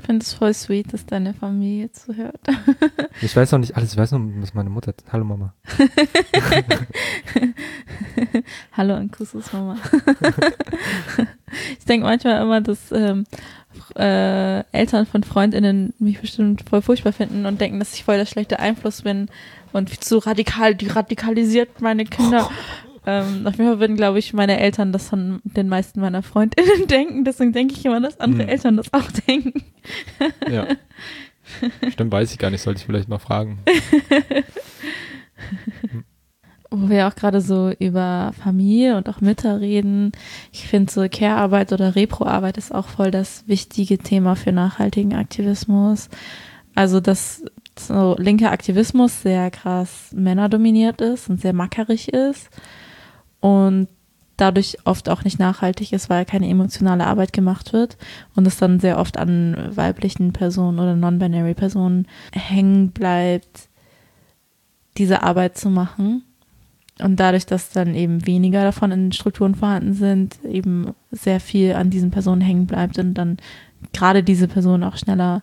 Ich 0.02 0.08
finde 0.08 0.24
es 0.24 0.34
voll 0.34 0.54
sweet, 0.54 0.94
dass 0.94 1.06
deine 1.06 1.36
Familie 1.36 1.92
zuhört. 1.92 2.42
ich 3.22 3.36
weiß 3.36 3.52
noch 3.52 3.60
nicht 3.60 3.78
alles, 3.78 3.92
ich 3.92 3.98
weiß 4.00 4.14
noch, 4.14 4.22
was 4.38 4.56
meine 4.56 4.72
Mutter. 4.72 4.96
Hallo 5.12 5.24
Mama. 5.24 5.54
Hallo 8.72 8.96
an 8.96 9.12
Kussus 9.12 9.54
Mama. 9.54 9.78
ich 11.78 11.86
denke 11.86 12.08
manchmal 12.08 12.42
immer, 12.42 12.62
dass 12.62 12.92
ähm, 12.92 13.26
äh, 13.96 14.64
Eltern 14.72 15.06
von 15.06 15.24
FreundInnen 15.24 15.94
mich 16.00 16.20
bestimmt 16.20 16.64
voll 16.70 16.82
furchtbar 16.82 17.14
finden 17.14 17.46
und 17.46 17.62
denken, 17.62 17.80
dass 17.80 17.94
ich 17.94 18.04
voll 18.04 18.18
der 18.18 18.26
schlechte 18.26 18.60
Einfluss 18.60 19.02
bin 19.02 19.30
und 19.74 20.04
zu 20.04 20.18
radikal, 20.18 20.76
die 20.76 20.88
radikalisiert 20.88 21.82
meine 21.82 22.06
Kinder. 22.06 22.50
Ähm, 23.04 23.48
auf 23.48 23.58
jeden 23.58 23.68
Fall 23.68 23.80
würden, 23.80 23.96
glaube 23.96 24.20
ich, 24.20 24.32
meine 24.32 24.60
Eltern 24.60 24.92
das 24.92 25.10
von 25.10 25.42
den 25.44 25.68
meisten 25.68 26.02
meiner 26.02 26.22
FreundInnen 26.22 26.86
denken. 26.88 27.24
Deswegen 27.24 27.52
denke 27.52 27.74
ich 27.74 27.84
immer, 27.84 28.00
dass 28.00 28.20
andere 28.20 28.44
hm. 28.44 28.50
Eltern 28.50 28.78
das 28.78 28.94
auch 28.94 29.10
denken. 29.28 29.64
ja. 30.48 30.68
Stimmt, 31.92 32.12
weiß 32.12 32.32
ich 32.32 32.38
gar 32.38 32.52
nicht, 32.52 32.62
sollte 32.62 32.80
ich 32.80 32.86
vielleicht 32.86 33.10
mal 33.10 33.18
fragen. 33.18 33.58
Wo 36.74 36.90
wir 36.90 37.08
auch 37.08 37.16
gerade 37.16 37.42
so 37.42 37.72
über 37.80 38.32
Familie 38.42 38.96
und 38.96 39.10
auch 39.10 39.20
Mütter 39.20 39.60
reden. 39.60 40.14
Ich 40.54 40.68
finde 40.68 40.92
so 40.92 41.06
Care-Arbeit 41.10 41.74
oder 41.74 41.96
Repro-Arbeit 41.96 42.58
ist 42.58 42.74
auch 42.74 42.88
voll 42.88 43.12
das 43.12 43.44
wichtige 43.46 43.98
Thema 43.98 44.38
für 44.38 44.54
nachhaltigen 44.54 45.14
Aktivismus. 45.14 46.10
Also, 46.74 47.02
dass 47.02 47.44
so 47.78 48.16
linker 48.18 48.52
Aktivismus 48.52 49.22
sehr 49.22 49.52
krass 49.52 50.12
männerdominiert 50.14 51.02
ist 51.02 51.30
und 51.30 51.42
sehr 51.42 51.54
mackerig 51.54 52.14
ist 52.14 52.50
und 53.42 53.88
dadurch 54.38 54.78
oft 54.86 55.10
auch 55.10 55.24
nicht 55.24 55.40
nachhaltig 55.40 55.94
ist, 55.94 56.10
weil 56.10 56.26
keine 56.26 56.50
emotionale 56.50 57.06
Arbeit 57.06 57.34
gemacht 57.34 57.74
wird 57.74 57.98
und 58.36 58.48
es 58.48 58.58
dann 58.58 58.80
sehr 58.80 58.98
oft 58.98 59.18
an 59.18 59.72
weiblichen 59.76 60.34
Personen 60.34 60.80
oder 60.80 60.96
non-binary 60.96 61.54
Personen 61.54 62.08
hängen 62.34 62.92
bleibt, 62.92 63.70
diese 64.98 65.22
Arbeit 65.22 65.58
zu 65.58 65.70
machen. 65.70 66.24
Und 67.04 67.20
dadurch, 67.20 67.46
dass 67.46 67.72
dann 67.72 67.96
eben 67.96 68.26
weniger 68.26 68.64
davon 68.64 68.92
in 68.92 69.12
Strukturen 69.12 69.56
vorhanden 69.56 69.94
sind, 69.94 70.38
eben 70.44 70.94
sehr 71.12 71.40
viel 71.40 71.74
an 71.74 71.90
diesen 71.90 72.12
Personen 72.12 72.42
hängen 72.42 72.68
bleibt 72.68 72.98
und 73.00 73.14
dann 73.14 73.38
gerade 73.94 74.24
diese 74.24 74.48
Personen 74.48 74.84
auch 74.84 74.98
schneller 74.98 75.42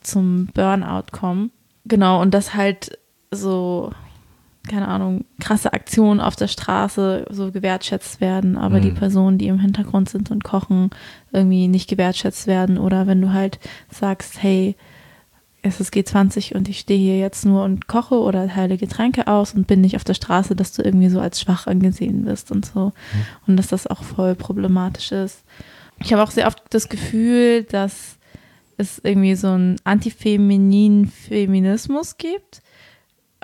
zum 0.00 0.46
Burnout 0.54 1.10
kommen. 1.12 1.50
Genau, 1.84 2.20
und 2.20 2.34
das 2.34 2.54
halt 2.54 2.98
so 3.30 3.90
keine 4.68 4.86
Ahnung, 4.86 5.24
krasse 5.40 5.72
Aktionen 5.72 6.20
auf 6.20 6.36
der 6.36 6.46
Straße 6.46 7.26
so 7.30 7.50
gewertschätzt 7.50 8.20
werden, 8.20 8.56
aber 8.56 8.78
mhm. 8.78 8.82
die 8.82 8.90
Personen, 8.90 9.38
die 9.38 9.48
im 9.48 9.58
Hintergrund 9.58 10.08
sind 10.08 10.30
und 10.30 10.44
kochen, 10.44 10.90
irgendwie 11.32 11.66
nicht 11.66 11.88
gewertschätzt 11.88 12.46
werden. 12.46 12.78
Oder 12.78 13.06
wenn 13.06 13.20
du 13.20 13.32
halt 13.32 13.58
sagst, 13.90 14.42
hey, 14.42 14.76
es 15.62 15.80
ist 15.80 15.92
G20 15.92 16.54
und 16.54 16.68
ich 16.68 16.80
stehe 16.80 16.98
hier 16.98 17.18
jetzt 17.18 17.44
nur 17.44 17.64
und 17.64 17.88
koche 17.88 18.20
oder 18.20 18.48
teile 18.48 18.76
Getränke 18.76 19.26
aus 19.26 19.54
und 19.54 19.66
bin 19.66 19.80
nicht 19.80 19.96
auf 19.96 20.04
der 20.04 20.14
Straße, 20.14 20.54
dass 20.54 20.72
du 20.72 20.82
irgendwie 20.82 21.08
so 21.08 21.20
als 21.20 21.40
schwach 21.40 21.66
angesehen 21.66 22.26
wirst 22.26 22.50
und 22.50 22.64
so. 22.64 22.86
Mhm. 22.86 22.92
Und 23.46 23.56
dass 23.56 23.68
das 23.68 23.86
auch 23.86 24.02
voll 24.02 24.34
problematisch 24.34 25.12
ist. 25.12 25.42
Ich 26.00 26.12
habe 26.12 26.22
auch 26.22 26.30
sehr 26.30 26.46
oft 26.46 26.62
das 26.70 26.88
Gefühl, 26.88 27.64
dass 27.64 28.18
es 28.76 29.00
irgendwie 29.02 29.34
so 29.34 29.48
einen 29.48 29.76
antifemininen 29.82 31.06
Feminismus 31.06 32.16
gibt 32.18 32.62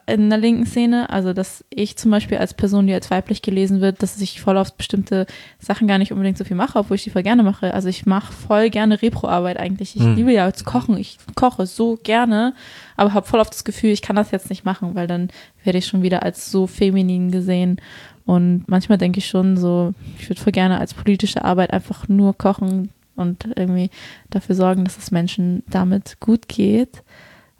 in 0.06 0.28
der 0.28 0.38
linken 0.38 0.66
Szene. 0.66 1.10
Also, 1.10 1.32
dass 1.32 1.64
ich 1.70 1.96
zum 1.96 2.10
Beispiel 2.10 2.38
als 2.38 2.54
Person, 2.54 2.86
die 2.86 2.94
als 2.94 3.10
weiblich 3.10 3.42
gelesen 3.42 3.80
wird, 3.80 4.02
dass 4.02 4.20
ich 4.20 4.40
voll 4.40 4.58
auf 4.58 4.74
bestimmte 4.74 5.26
Sachen 5.58 5.88
gar 5.88 5.98
nicht 5.98 6.12
unbedingt 6.12 6.38
so 6.38 6.44
viel 6.44 6.56
mache, 6.56 6.78
obwohl 6.78 6.96
ich 6.96 7.04
die 7.04 7.10
voll 7.10 7.22
gerne 7.22 7.42
mache. 7.42 7.72
Also, 7.74 7.88
ich 7.88 8.06
mache 8.06 8.32
voll 8.32 8.70
gerne 8.70 9.00
Repro-Arbeit 9.00 9.58
eigentlich. 9.58 9.96
Ich 9.96 10.02
mhm. 10.02 10.16
liebe 10.16 10.32
ja 10.32 10.46
jetzt 10.46 10.64
Kochen. 10.64 10.96
Ich 10.96 11.18
koche 11.34 11.66
so 11.66 11.98
gerne, 12.02 12.54
aber 12.96 13.14
habe 13.14 13.26
voll 13.26 13.40
auf 13.40 13.50
das 13.50 13.64
Gefühl, 13.64 13.90
ich 13.90 14.02
kann 14.02 14.16
das 14.16 14.30
jetzt 14.30 14.50
nicht 14.50 14.64
machen, 14.64 14.94
weil 14.94 15.06
dann 15.06 15.28
werde 15.62 15.78
ich 15.78 15.86
schon 15.86 16.02
wieder 16.02 16.22
als 16.22 16.50
so 16.50 16.66
feminin 16.66 17.30
gesehen. 17.30 17.80
Und 18.26 18.64
manchmal 18.66 18.98
denke 18.98 19.18
ich 19.18 19.26
schon 19.26 19.56
so, 19.56 19.92
ich 20.18 20.28
würde 20.28 20.40
voll 20.40 20.52
gerne 20.52 20.78
als 20.78 20.94
politische 20.94 21.44
Arbeit 21.44 21.72
einfach 21.72 22.08
nur 22.08 22.36
kochen 22.36 22.90
und 23.16 23.48
irgendwie 23.56 23.90
dafür 24.30 24.54
sorgen, 24.54 24.84
dass 24.84 24.98
es 24.98 25.10
Menschen 25.10 25.62
damit 25.68 26.18
gut 26.20 26.48
geht. 26.48 27.02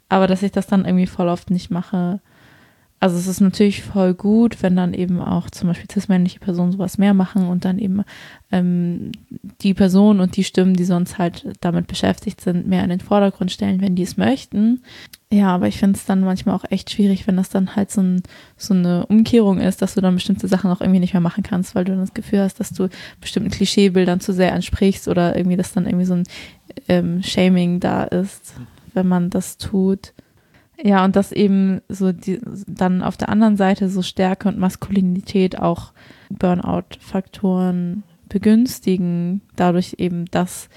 Aber 0.09 0.27
dass 0.27 0.43
ich 0.43 0.51
das 0.51 0.67
dann 0.67 0.85
irgendwie 0.85 1.07
voll 1.07 1.27
oft 1.27 1.49
nicht 1.49 1.71
mache, 1.71 2.19
also 3.05 3.17
es 3.17 3.27
ist 3.27 3.39
natürlich 3.39 3.83
voll 3.83 4.15
gut, 4.15 4.63
wenn 4.63 4.75
dann 4.75 4.95
eben 4.95 5.21
auch 5.21 5.51
zum 5.51 5.67
Beispiel 5.67 5.87
cis-männliche 5.91 6.39
Personen 6.39 6.71
sowas 6.71 6.97
mehr 6.97 7.13
machen 7.13 7.47
und 7.47 7.63
dann 7.63 7.77
eben 7.77 8.01
ähm, 8.51 9.11
die 9.61 9.75
Personen 9.75 10.21
und 10.21 10.35
die 10.37 10.43
Stimmen, 10.43 10.73
die 10.73 10.85
sonst 10.85 11.19
halt 11.19 11.45
damit 11.61 11.85
beschäftigt 11.85 12.41
sind, 12.41 12.65
mehr 12.65 12.83
in 12.83 12.89
den 12.89 13.01
Vordergrund 13.01 13.51
stellen, 13.51 13.79
wenn 13.79 13.93
die 13.95 14.01
es 14.01 14.17
möchten. 14.17 14.81
Ja, 15.31 15.49
aber 15.49 15.67
ich 15.67 15.77
finde 15.77 15.97
es 15.97 16.05
dann 16.05 16.21
manchmal 16.21 16.55
auch 16.55 16.63
echt 16.71 16.89
schwierig, 16.89 17.27
wenn 17.27 17.37
das 17.37 17.49
dann 17.49 17.75
halt 17.75 17.91
so, 17.91 18.01
ein, 18.01 18.23
so 18.57 18.73
eine 18.73 19.05
Umkehrung 19.05 19.59
ist, 19.59 19.83
dass 19.83 19.93
du 19.93 20.01
dann 20.01 20.15
bestimmte 20.15 20.47
Sachen 20.47 20.71
auch 20.71 20.81
irgendwie 20.81 20.99
nicht 20.99 21.13
mehr 21.13 21.21
machen 21.21 21.43
kannst, 21.43 21.75
weil 21.75 21.85
du 21.85 21.91
dann 21.91 22.01
das 22.01 22.15
Gefühl 22.15 22.39
hast, 22.39 22.59
dass 22.59 22.71
du 22.71 22.89
bestimmten 23.21 23.51
Klischeebildern 23.51 24.19
zu 24.19 24.33
sehr 24.33 24.51
entsprichst 24.51 25.07
oder 25.07 25.35
irgendwie, 25.35 25.57
dass 25.57 25.73
dann 25.73 25.85
irgendwie 25.85 26.05
so 26.05 26.15
ein 26.15 26.23
ähm, 26.87 27.21
Shaming 27.21 27.79
da 27.79 28.03
ist, 28.05 28.55
wenn 28.95 29.07
man 29.07 29.29
das 29.29 29.59
tut. 29.59 30.13
Ja, 30.81 31.05
und 31.05 31.15
dass 31.15 31.31
eben 31.31 31.81
so 31.87 32.11
die, 32.11 32.39
dann 32.67 33.01
auf 33.01 33.17
der 33.17 33.29
anderen 33.29 33.57
Seite 33.57 33.89
so 33.89 34.01
Stärke 34.01 34.49
und 34.49 34.57
Maskulinität 34.57 35.59
auch 35.59 35.93
Burnout-Faktoren 36.29 38.03
begünstigen, 38.27 39.41
dadurch 39.55 39.95
eben, 39.97 40.25
dass 40.25 40.69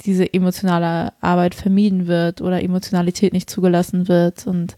diese 0.00 0.32
emotionale 0.32 1.12
Arbeit 1.20 1.54
vermieden 1.54 2.06
wird 2.06 2.40
oder 2.40 2.62
Emotionalität 2.62 3.32
nicht 3.32 3.50
zugelassen 3.50 4.08
wird 4.08 4.46
und 4.46 4.76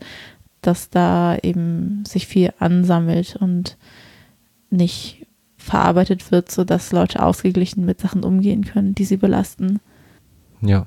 dass 0.63 0.91
da 0.91 1.37
eben 1.43 2.05
sich 2.07 2.27
viel 2.27 2.53
ansammelt 2.59 3.37
und 3.37 3.77
nicht 4.71 5.27
verarbeitet 5.57 6.31
wird, 6.31 6.51
sodass 6.51 6.93
Leute 6.93 7.23
ausgeglichen 7.23 7.85
mit 7.85 8.01
Sachen 8.01 8.25
umgehen 8.25 8.65
können, 8.65 8.95
die 8.95 9.05
sie 9.05 9.17
belasten. 9.17 9.81
Ja, 10.63 10.87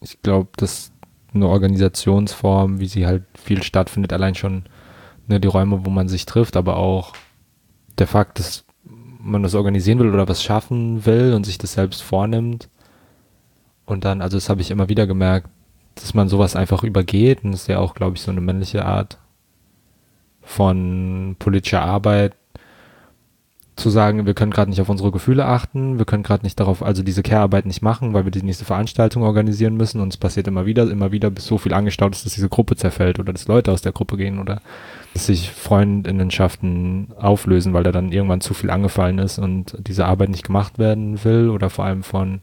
ich 0.00 0.20
glaube, 0.22 0.48
dass 0.56 0.92
eine 1.34 1.48
Organisationsform, 1.48 2.80
wie 2.80 2.86
sie 2.86 3.06
halt 3.06 3.24
viel 3.34 3.62
stattfindet, 3.62 4.12
allein 4.12 4.34
schon 4.34 4.64
ne, 5.26 5.40
die 5.40 5.48
Räume, 5.48 5.84
wo 5.84 5.90
man 5.90 6.08
sich 6.08 6.26
trifft, 6.26 6.56
aber 6.56 6.76
auch 6.76 7.12
der 7.98 8.06
Fakt, 8.06 8.38
dass 8.38 8.64
man 9.18 9.42
das 9.42 9.54
organisieren 9.54 9.98
will 9.98 10.12
oder 10.12 10.28
was 10.28 10.42
schaffen 10.42 11.06
will 11.06 11.32
und 11.32 11.44
sich 11.44 11.58
das 11.58 11.72
selbst 11.72 12.02
vornimmt. 12.02 12.68
Und 13.86 14.04
dann, 14.04 14.20
also 14.22 14.36
das 14.36 14.48
habe 14.48 14.60
ich 14.60 14.70
immer 14.70 14.88
wieder 14.88 15.06
gemerkt, 15.06 15.48
dass 15.94 16.14
man 16.14 16.28
sowas 16.28 16.56
einfach 16.56 16.82
übergeht 16.82 17.44
und 17.44 17.52
das 17.52 17.62
ist 17.62 17.68
ja 17.68 17.78
auch, 17.78 17.94
glaube 17.94 18.16
ich, 18.16 18.22
so 18.22 18.30
eine 18.30 18.40
männliche 18.40 18.84
Art 18.84 19.18
von 20.42 21.36
politischer 21.38 21.82
Arbeit, 21.82 22.34
zu 23.76 23.90
sagen, 23.90 24.24
wir 24.24 24.34
können 24.34 24.52
gerade 24.52 24.70
nicht 24.70 24.80
auf 24.80 24.88
unsere 24.88 25.10
Gefühle 25.10 25.46
achten, 25.46 25.98
wir 25.98 26.04
können 26.04 26.22
gerade 26.22 26.44
nicht 26.44 26.60
darauf, 26.60 26.82
also 26.82 27.02
diese 27.02 27.24
Care-Arbeit 27.24 27.66
nicht 27.66 27.82
machen, 27.82 28.14
weil 28.14 28.24
wir 28.24 28.30
die 28.30 28.42
nächste 28.42 28.64
Veranstaltung 28.64 29.24
organisieren 29.24 29.76
müssen 29.76 30.00
und 30.00 30.12
es 30.12 30.16
passiert 30.16 30.46
immer 30.46 30.64
wieder, 30.64 30.88
immer 30.88 31.10
wieder, 31.10 31.30
bis 31.30 31.46
so 31.46 31.58
viel 31.58 31.74
angestaut 31.74 32.14
ist, 32.14 32.24
dass 32.24 32.34
diese 32.34 32.48
Gruppe 32.48 32.76
zerfällt 32.76 33.18
oder 33.18 33.32
dass 33.32 33.48
Leute 33.48 33.72
aus 33.72 33.82
der 33.82 33.92
Gruppe 33.92 34.16
gehen 34.16 34.38
oder 34.38 34.60
dass 35.12 35.26
sich 35.26 35.50
Freundinnenschaften 35.50 37.08
auflösen, 37.18 37.72
weil 37.72 37.82
da 37.82 37.90
dann 37.90 38.12
irgendwann 38.12 38.40
zu 38.40 38.54
viel 38.54 38.70
angefallen 38.70 39.18
ist 39.18 39.38
und 39.38 39.76
diese 39.80 40.06
Arbeit 40.06 40.28
nicht 40.28 40.44
gemacht 40.44 40.78
werden 40.78 41.24
will 41.24 41.48
oder 41.48 41.68
vor 41.68 41.84
allem 41.84 42.04
von, 42.04 42.40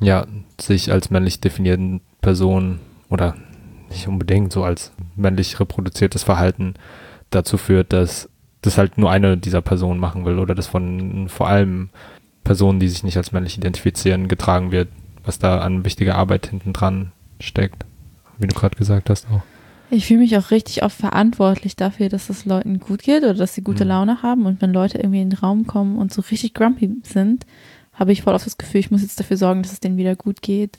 ja, 0.00 0.26
sich 0.60 0.92
als 0.92 1.10
männlich 1.10 1.40
definierten 1.40 2.00
Personen 2.20 2.78
oder 3.08 3.34
nicht 3.88 4.06
unbedingt 4.06 4.52
so 4.52 4.62
als 4.62 4.92
männlich 5.16 5.58
reproduziertes 5.58 6.22
Verhalten 6.22 6.74
dazu 7.30 7.58
führt, 7.58 7.92
dass 7.92 8.28
das 8.62 8.78
halt 8.78 8.98
nur 8.98 9.10
eine 9.10 9.36
dieser 9.36 9.62
Personen 9.62 10.00
machen 10.00 10.24
will 10.24 10.38
oder 10.38 10.54
das 10.54 10.66
von 10.66 11.28
vor 11.28 11.48
allem 11.48 11.90
Personen, 12.44 12.80
die 12.80 12.88
sich 12.88 13.02
nicht 13.02 13.16
als 13.16 13.32
männlich 13.32 13.56
identifizieren, 13.56 14.28
getragen 14.28 14.72
wird, 14.72 14.88
was 15.24 15.38
da 15.38 15.60
an 15.60 15.84
wichtiger 15.84 16.16
Arbeit 16.16 16.46
hinten 16.46 16.72
dran 16.72 17.12
steckt, 17.38 17.84
wie 18.38 18.46
du 18.46 18.54
gerade 18.54 18.76
gesagt 18.76 19.10
hast 19.10 19.26
auch. 19.30 19.42
Ich 19.92 20.06
fühle 20.06 20.20
mich 20.20 20.36
auch 20.36 20.52
richtig 20.52 20.84
oft 20.84 20.96
verantwortlich 20.96 21.74
dafür, 21.74 22.08
dass 22.08 22.30
es 22.30 22.44
Leuten 22.44 22.78
gut 22.78 23.02
geht 23.02 23.24
oder 23.24 23.34
dass 23.34 23.54
sie 23.54 23.62
gute 23.62 23.84
mhm. 23.84 23.90
Laune 23.90 24.22
haben. 24.22 24.46
Und 24.46 24.62
wenn 24.62 24.72
Leute 24.72 24.98
irgendwie 24.98 25.20
in 25.20 25.30
den 25.30 25.38
Raum 25.38 25.66
kommen 25.66 25.98
und 25.98 26.12
so 26.12 26.22
richtig 26.22 26.54
grumpy 26.54 26.90
sind, 27.02 27.44
habe 27.92 28.12
ich 28.12 28.22
voll 28.22 28.34
oft 28.34 28.46
das 28.46 28.56
Gefühl, 28.56 28.80
ich 28.80 28.90
muss 28.92 29.02
jetzt 29.02 29.18
dafür 29.18 29.36
sorgen, 29.36 29.62
dass 29.62 29.72
es 29.72 29.80
denen 29.80 29.96
wieder 29.96 30.14
gut 30.14 30.42
geht. 30.42 30.78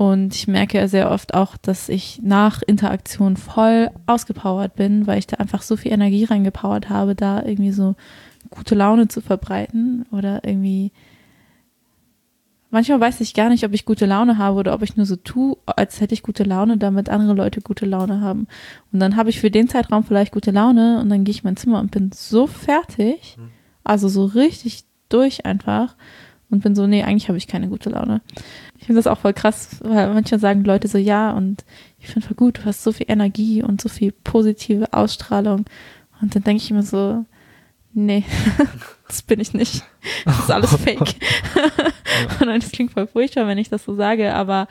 Und 0.00 0.34
ich 0.34 0.48
merke 0.48 0.78
ja 0.78 0.88
sehr 0.88 1.10
oft 1.10 1.34
auch, 1.34 1.58
dass 1.58 1.90
ich 1.90 2.20
nach 2.22 2.62
Interaktion 2.62 3.36
voll 3.36 3.90
ausgepowert 4.06 4.74
bin, 4.74 5.06
weil 5.06 5.18
ich 5.18 5.26
da 5.26 5.36
einfach 5.36 5.60
so 5.60 5.76
viel 5.76 5.92
Energie 5.92 6.24
reingepowert 6.24 6.88
habe, 6.88 7.14
da 7.14 7.42
irgendwie 7.42 7.72
so 7.72 7.96
gute 8.48 8.74
Laune 8.74 9.08
zu 9.08 9.20
verbreiten 9.20 10.06
oder 10.10 10.42
irgendwie. 10.42 10.90
Manchmal 12.70 12.98
weiß 12.98 13.20
ich 13.20 13.34
gar 13.34 13.50
nicht, 13.50 13.62
ob 13.62 13.74
ich 13.74 13.84
gute 13.84 14.06
Laune 14.06 14.38
habe 14.38 14.56
oder 14.56 14.72
ob 14.72 14.80
ich 14.80 14.96
nur 14.96 15.04
so 15.04 15.16
tue, 15.16 15.58
als 15.66 16.00
hätte 16.00 16.14
ich 16.14 16.22
gute 16.22 16.44
Laune, 16.44 16.78
damit 16.78 17.10
andere 17.10 17.34
Leute 17.34 17.60
gute 17.60 17.84
Laune 17.84 18.22
haben. 18.22 18.46
Und 18.92 19.00
dann 19.00 19.16
habe 19.16 19.28
ich 19.28 19.38
für 19.38 19.50
den 19.50 19.68
Zeitraum 19.68 20.02
vielleicht 20.04 20.32
gute 20.32 20.50
Laune 20.50 20.98
und 21.00 21.10
dann 21.10 21.24
gehe 21.24 21.32
ich 21.32 21.40
in 21.40 21.48
mein 21.48 21.58
Zimmer 21.58 21.78
und 21.78 21.90
bin 21.90 22.10
so 22.14 22.46
fertig, 22.46 23.36
mhm. 23.38 23.50
also 23.84 24.08
so 24.08 24.24
richtig 24.24 24.84
durch 25.10 25.44
einfach 25.44 25.94
und 26.48 26.62
bin 26.62 26.74
so, 26.74 26.86
nee, 26.86 27.02
eigentlich 27.02 27.28
habe 27.28 27.36
ich 27.36 27.48
keine 27.48 27.68
gute 27.68 27.90
Laune. 27.90 28.22
Ich 28.80 28.86
finde 28.86 28.98
das 28.98 29.06
auch 29.06 29.18
voll 29.18 29.34
krass, 29.34 29.76
weil 29.82 30.12
manchmal 30.14 30.40
sagen 30.40 30.64
Leute 30.64 30.88
so, 30.88 30.96
ja, 30.96 31.32
und 31.32 31.66
ich 31.98 32.08
finde 32.08 32.26
voll 32.26 32.36
gut, 32.36 32.58
du 32.58 32.64
hast 32.64 32.82
so 32.82 32.92
viel 32.92 33.06
Energie 33.10 33.62
und 33.62 33.78
so 33.80 33.90
viel 33.90 34.10
positive 34.10 34.94
Ausstrahlung. 34.94 35.66
Und 36.22 36.34
dann 36.34 36.42
denke 36.44 36.62
ich 36.62 36.70
immer 36.70 36.82
so, 36.82 37.26
nee, 37.92 38.24
das 39.06 39.20
bin 39.20 39.38
ich 39.38 39.52
nicht. 39.52 39.84
Das 40.24 40.38
ist 40.38 40.50
alles 40.50 40.74
fake. 40.76 40.98
und 42.40 42.46
dann, 42.46 42.58
das 42.58 42.72
klingt 42.72 42.92
voll 42.92 43.06
furchtbar, 43.06 43.46
wenn 43.46 43.58
ich 43.58 43.68
das 43.68 43.84
so 43.84 43.94
sage, 43.94 44.32
aber 44.34 44.66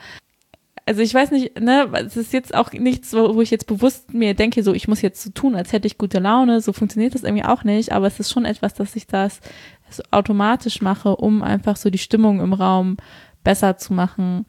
also 0.86 1.02
ich 1.02 1.14
weiß 1.14 1.30
nicht, 1.30 1.60
ne, 1.60 1.88
es 1.92 2.16
ist 2.16 2.32
jetzt 2.32 2.52
auch 2.52 2.72
nichts, 2.72 3.12
wo 3.12 3.40
ich 3.40 3.52
jetzt 3.52 3.68
bewusst 3.68 4.12
mir 4.12 4.34
denke, 4.34 4.64
so 4.64 4.74
ich 4.74 4.88
muss 4.88 5.02
jetzt 5.02 5.22
so 5.22 5.30
tun, 5.30 5.54
als 5.54 5.72
hätte 5.72 5.86
ich 5.86 5.98
gute 5.98 6.18
Laune, 6.18 6.60
so 6.60 6.72
funktioniert 6.72 7.14
das 7.14 7.22
irgendwie 7.22 7.44
auch 7.44 7.62
nicht, 7.62 7.92
aber 7.92 8.08
es 8.08 8.18
ist 8.18 8.32
schon 8.32 8.44
etwas, 8.44 8.74
dass 8.74 8.96
ich 8.96 9.06
das 9.06 9.40
so 9.88 10.02
automatisch 10.10 10.82
mache, 10.82 11.14
um 11.14 11.44
einfach 11.44 11.76
so 11.76 11.90
die 11.90 11.98
Stimmung 11.98 12.40
im 12.40 12.54
Raum 12.54 12.96
besser 13.42 13.76
zu 13.76 13.92
machen. 13.92 14.46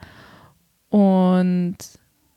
Und 0.90 1.78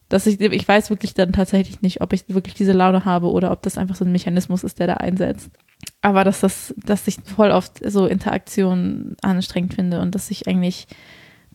dass 0.09 0.27
ich, 0.27 0.41
ich 0.41 0.69
weiß 0.69 0.91
wirklich 0.91 1.15
dann 1.15 1.33
tatsächlich 1.33 1.83
nicht, 1.83 2.01
ob 2.01 2.13
ich 2.13 2.25
wirklich 2.29 2.55
diese 2.55 2.73
Laune 2.73 3.05
habe 3.05 3.31
oder 3.31 3.51
ob 3.51 3.63
das 3.63 3.79
einfach 3.79 3.97
so 3.97 4.05
ein 4.05 4.13
Mechanismus 4.13 4.63
ist, 4.63 4.79
der 4.79 4.87
da 4.87 4.95
einsetzt. 4.95 5.51
Aber 6.03 6.25
dass 6.25 6.41
das, 6.41 6.75
dass 6.77 7.09
ich 7.09 7.17
voll 7.25 7.51
oft 7.51 7.81
so 7.85 8.07
Interaktionen 8.07 9.17
anstrengend 9.23 9.75
finde 9.75 10.01
und 10.01 10.15
dass 10.15 10.31
ich 10.31 10.47
eigentlich 10.47 10.87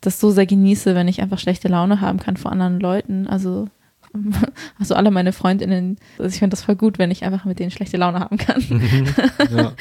das 0.02 0.20
so 0.20 0.32
sehr 0.32 0.46
genieße, 0.46 0.96
wenn 0.96 1.08
ich 1.08 1.22
einfach 1.22 1.40
schlechte 1.40 1.68
Laune 1.68 2.02
haben 2.02 2.20
kann 2.20 2.38
vor 2.38 2.52
anderen 2.52 2.80
Leuten. 2.80 3.28
Also, 3.28 3.68
also 4.80 4.96
alle 4.96 5.12
meine 5.12 5.34
Freundinnen, 5.34 5.98
also 6.18 6.30
ich 6.30 6.40
finde 6.40 6.56
das 6.56 6.64
voll 6.64 6.76
gut, 6.76 6.98
wenn 6.98 7.12
ich 7.12 7.24
einfach 7.24 7.46
mit 7.46 7.60
denen 7.60 7.72
schlechte 7.72 7.98
Laune 7.98 8.20
haben 8.20 8.38
kann. 8.38 8.64
Mhm. 8.70 9.06
ja. 9.56 9.74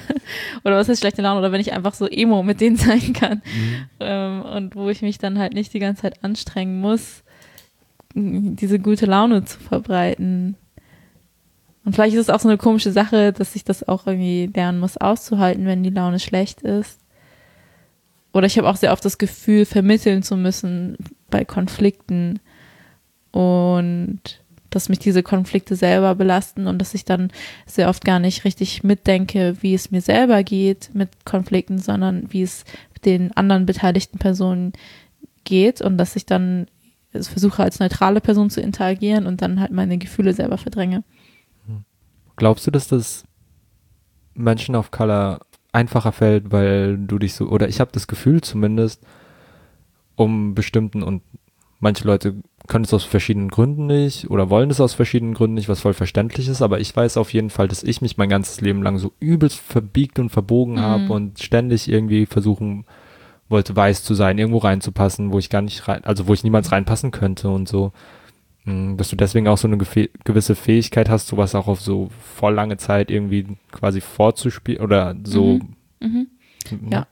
oder 0.64 0.76
was 0.76 0.88
heißt 0.88 1.00
schlechte 1.00 1.22
Laune? 1.22 1.40
Oder 1.40 1.52
wenn 1.52 1.60
ich 1.60 1.72
einfach 1.72 1.94
so 1.94 2.06
emo 2.06 2.42
mit 2.42 2.60
denen 2.60 2.76
sein 2.76 3.12
kann. 3.12 3.42
Mhm. 3.44 3.86
Ähm, 4.00 4.42
und 4.42 4.76
wo 4.76 4.88
ich 4.88 5.02
mich 5.02 5.18
dann 5.18 5.38
halt 5.38 5.54
nicht 5.54 5.74
die 5.74 5.78
ganze 5.78 6.02
Zeit 6.02 6.24
anstrengen 6.24 6.80
muss, 6.80 7.22
diese 8.14 8.78
gute 8.78 9.06
Laune 9.06 9.44
zu 9.44 9.58
verbreiten. 9.58 10.56
Und 11.84 11.94
vielleicht 11.94 12.14
ist 12.14 12.22
es 12.22 12.30
auch 12.30 12.40
so 12.40 12.48
eine 12.48 12.58
komische 12.58 12.90
Sache, 12.90 13.32
dass 13.32 13.54
ich 13.54 13.62
das 13.62 13.86
auch 13.86 14.06
irgendwie 14.06 14.50
lernen 14.52 14.80
muss, 14.80 14.96
auszuhalten, 14.96 15.66
wenn 15.66 15.82
die 15.82 15.90
Laune 15.90 16.18
schlecht 16.18 16.62
ist. 16.62 16.98
Oder 18.32 18.46
ich 18.46 18.58
habe 18.58 18.68
auch 18.68 18.76
sehr 18.76 18.92
oft 18.92 19.04
das 19.04 19.18
Gefühl, 19.18 19.64
vermitteln 19.64 20.22
zu 20.22 20.36
müssen 20.36 20.96
bei 21.30 21.44
Konflikten 21.44 22.40
und 23.36 24.20
dass 24.70 24.88
mich 24.88 24.98
diese 24.98 25.22
Konflikte 25.22 25.76
selber 25.76 26.14
belasten 26.14 26.66
und 26.66 26.78
dass 26.78 26.94
ich 26.94 27.04
dann 27.04 27.30
sehr 27.66 27.90
oft 27.90 28.02
gar 28.02 28.18
nicht 28.18 28.44
richtig 28.46 28.82
mitdenke, 28.82 29.56
wie 29.60 29.74
es 29.74 29.90
mir 29.90 30.00
selber 30.00 30.42
geht 30.42 30.90
mit 30.94 31.10
Konflikten, 31.26 31.78
sondern 31.78 32.32
wie 32.32 32.40
es 32.40 32.64
den 33.04 33.36
anderen 33.36 33.66
beteiligten 33.66 34.18
Personen 34.18 34.72
geht 35.44 35.82
und 35.82 35.98
dass 35.98 36.16
ich 36.16 36.24
dann 36.24 36.66
versuche 37.12 37.62
als 37.62 37.78
neutrale 37.78 38.22
Person 38.22 38.48
zu 38.48 38.62
interagieren 38.62 39.26
und 39.26 39.42
dann 39.42 39.60
halt 39.60 39.70
meine 39.70 39.98
Gefühle 39.98 40.32
selber 40.32 40.56
verdränge. 40.56 41.04
Glaubst 42.36 42.66
du, 42.66 42.70
dass 42.70 42.88
das 42.88 43.24
Menschen 44.32 44.74
of 44.74 44.90
Color 44.90 45.40
einfacher 45.72 46.12
fällt, 46.12 46.52
weil 46.52 46.96
du 46.96 47.18
dich 47.18 47.34
so, 47.34 47.48
oder 47.48 47.68
ich 47.68 47.80
habe 47.80 47.90
das 47.92 48.06
Gefühl 48.06 48.40
zumindest, 48.40 49.02
um 50.14 50.54
bestimmten 50.54 51.02
und 51.02 51.22
manche 51.80 52.06
Leute 52.06 52.34
können 52.66 52.84
es 52.84 52.94
aus 52.94 53.04
verschiedenen 53.04 53.48
Gründen 53.48 53.86
nicht 53.86 54.30
oder 54.30 54.50
wollen 54.50 54.70
es 54.70 54.80
aus 54.80 54.94
verschiedenen 54.94 55.34
Gründen 55.34 55.54
nicht, 55.54 55.68
was 55.68 55.80
voll 55.80 55.94
verständlich 55.94 56.48
ist, 56.48 56.62
aber 56.62 56.80
ich 56.80 56.94
weiß 56.94 57.16
auf 57.16 57.32
jeden 57.32 57.50
Fall, 57.50 57.68
dass 57.68 57.82
ich 57.82 58.00
mich 58.00 58.16
mein 58.16 58.28
ganzes 58.28 58.60
Leben 58.60 58.82
lang 58.82 58.98
so 58.98 59.12
übelst 59.20 59.58
verbiegt 59.58 60.18
und 60.18 60.30
verbogen 60.30 60.74
mhm. 60.74 60.80
habe 60.80 61.12
und 61.12 61.40
ständig 61.40 61.88
irgendwie 61.88 62.26
versuchen 62.26 62.84
wollte, 63.48 63.76
weiß 63.76 64.02
zu 64.02 64.14
sein, 64.14 64.38
irgendwo 64.38 64.58
reinzupassen, 64.58 65.32
wo 65.32 65.38
ich 65.38 65.50
gar 65.50 65.62
nicht 65.62 65.86
rein, 65.86 66.04
also 66.04 66.26
wo 66.26 66.34
ich 66.34 66.44
niemals 66.44 66.72
reinpassen 66.72 67.10
könnte 67.10 67.48
und 67.48 67.68
so. 67.68 67.92
Mm, 68.64 68.96
dass 68.96 69.08
du 69.08 69.16
deswegen 69.16 69.48
auch 69.48 69.58
so 69.58 69.68
eine 69.68 69.78
gewisse 69.78 70.54
Fähigkeit 70.54 71.08
hast, 71.08 71.28
sowas 71.28 71.54
auch 71.54 71.68
auf 71.68 71.80
so 71.80 72.10
voll 72.34 72.54
lange 72.54 72.76
Zeit 72.76 73.10
irgendwie 73.10 73.46
quasi 73.70 74.00
vorzuspielen 74.00 74.82
oder 74.82 75.14
so. 75.24 75.60
Mhm. 76.00 76.26
Mhm. 76.70 76.92
Ja, 76.92 77.06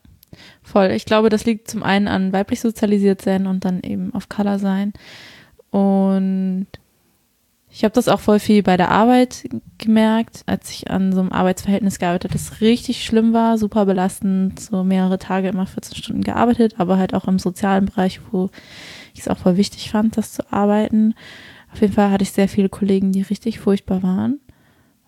voll. 0.63 0.91
Ich 0.91 1.05
glaube, 1.05 1.29
das 1.29 1.45
liegt 1.45 1.71
zum 1.71 1.85
einen 1.85 2.09
an 2.09 2.33
weiblich 2.33 2.61
sozialisiert 2.61 3.23
sein 3.23 3.47
und 3.47 3.65
dann 3.65 3.83
eben 3.83 4.13
auf 4.13 4.29
Color 4.29 4.59
sein. 4.59 4.93
Und 5.75 6.69
ich 7.69 7.83
habe 7.83 7.93
das 7.93 8.07
auch 8.07 8.21
voll 8.21 8.39
viel 8.39 8.63
bei 8.63 8.77
der 8.77 8.93
Arbeit 8.93 9.49
gemerkt, 9.77 10.45
als 10.47 10.71
ich 10.71 10.89
an 10.89 11.13
so 11.13 11.19
einem 11.19 11.33
Arbeitsverhältnis 11.33 11.99
gearbeitet 11.99 12.31
habe, 12.31 12.39
das 12.39 12.61
richtig 12.61 13.05
schlimm 13.05 13.33
war, 13.33 13.59
super 13.59 13.85
belastend, 13.85 14.61
so 14.61 14.85
mehrere 14.85 15.19
Tage 15.19 15.49
immer 15.49 15.67
14 15.67 15.97
Stunden 15.97 16.23
gearbeitet, 16.23 16.77
aber 16.79 16.97
halt 16.97 17.13
auch 17.13 17.27
im 17.27 17.41
sozialen 17.41 17.87
Bereich, 17.87 18.21
wo 18.31 18.51
ich 19.15 19.23
es 19.23 19.29
auch 19.29 19.37
voll 19.37 19.57
wichtig 19.57 19.91
fand, 19.91 20.17
das 20.17 20.33
zu 20.33 20.53
arbeiten. 20.53 21.17
Auf 21.73 21.81
jeden 21.81 21.95
Fall 21.95 22.13
hatte 22.13 22.23
ich 22.23 22.31
sehr 22.31 22.49
viele 22.49 22.69
Kollegen, 22.69 23.11
die 23.11 23.23
richtig 23.23 23.59
furchtbar 23.59 24.05
waren. 24.05 24.39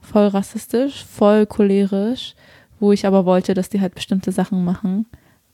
Voll 0.01 0.27
rassistisch, 0.27 1.05
voll 1.05 1.47
cholerisch, 1.47 2.35
wo 2.81 2.91
ich 2.91 3.07
aber 3.07 3.25
wollte, 3.25 3.55
dass 3.55 3.69
die 3.69 3.81
halt 3.81 3.95
bestimmte 3.95 4.33
Sachen 4.33 4.65
machen, 4.65 5.07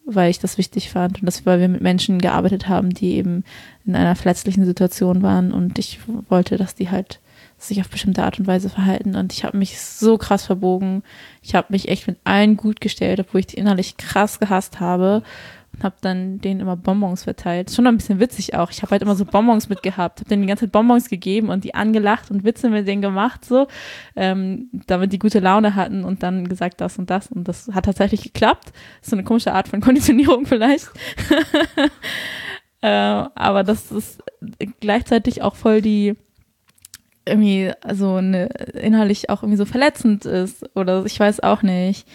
weil 0.04 0.30
ich 0.30 0.38
das 0.38 0.58
wichtig 0.58 0.90
fand 0.90 1.20
und 1.20 1.26
das, 1.26 1.46
weil 1.46 1.60
wir 1.60 1.68
mit 1.68 1.80
Menschen 1.80 2.20
gearbeitet 2.20 2.68
haben, 2.68 2.90
die 2.90 3.12
eben 3.14 3.44
in 3.84 3.94
einer 3.94 4.16
verletzlichen 4.16 4.64
Situation 4.64 5.22
waren 5.22 5.52
und 5.52 5.78
ich 5.78 6.00
wollte, 6.28 6.56
dass 6.56 6.74
die 6.74 6.90
halt 6.90 7.20
sich 7.58 7.80
auf 7.80 7.88
bestimmte 7.88 8.24
Art 8.24 8.40
und 8.40 8.46
Weise 8.46 8.68
verhalten 8.68 9.14
und 9.14 9.32
ich 9.32 9.44
habe 9.44 9.56
mich 9.56 9.80
so 9.80 10.18
krass 10.18 10.46
verbogen. 10.46 11.04
Ich 11.42 11.54
habe 11.54 11.68
mich 11.70 11.88
echt 11.88 12.08
mit 12.08 12.18
allen 12.24 12.56
gut 12.56 12.80
gestellt, 12.80 13.20
obwohl 13.20 13.40
ich 13.40 13.46
die 13.46 13.56
innerlich 13.56 13.96
krass 13.96 14.40
gehasst 14.40 14.80
habe 14.80 15.22
und 15.74 15.84
habe 15.84 15.96
dann 16.00 16.38
denen 16.38 16.60
immer 16.60 16.76
Bonbons 16.76 17.24
verteilt. 17.24 17.70
Schon 17.70 17.86
ein 17.86 17.96
bisschen 17.96 18.20
witzig 18.20 18.54
auch. 18.54 18.70
Ich 18.70 18.82
habe 18.82 18.90
halt 18.90 19.02
immer 19.02 19.14
so 19.14 19.24
Bonbons 19.24 19.68
mitgehabt, 19.68 20.20
habe 20.20 20.28
denen 20.28 20.42
die 20.42 20.48
ganze 20.48 20.66
Zeit 20.66 20.72
Bonbons 20.72 21.08
gegeben 21.08 21.48
und 21.48 21.64
die 21.64 21.74
angelacht 21.74 22.30
und 22.30 22.44
Witze 22.44 22.68
mit 22.68 22.86
denen 22.86 23.02
gemacht, 23.02 23.44
so, 23.44 23.66
ähm, 24.14 24.68
damit 24.86 25.12
die 25.12 25.18
gute 25.18 25.40
Laune 25.40 25.74
hatten 25.74 26.04
und 26.04 26.22
dann 26.22 26.48
gesagt 26.48 26.80
das 26.80 26.98
und 26.98 27.10
das. 27.10 27.28
Und 27.28 27.48
das 27.48 27.68
hat 27.72 27.84
tatsächlich 27.84 28.22
geklappt. 28.22 28.72
So 29.00 29.16
eine 29.16 29.24
komische 29.24 29.52
Art 29.52 29.68
von 29.68 29.80
Konditionierung 29.82 30.46
vielleicht. 30.46 30.90
äh, 32.82 32.88
aber 32.88 33.64
das 33.64 33.90
ist 33.92 34.22
gleichzeitig 34.80 35.42
auch 35.42 35.56
voll 35.56 35.80
die 35.80 36.16
irgendwie 37.24 37.70
also 37.82 38.16
eine 38.16 38.46
innerlich 38.46 39.30
auch 39.30 39.42
irgendwie 39.42 39.56
so 39.56 39.64
verletzend 39.64 40.24
ist 40.24 40.64
oder 40.76 41.04
ich 41.06 41.18
weiß 41.18 41.40
auch 41.40 41.62
nicht. 41.62 42.06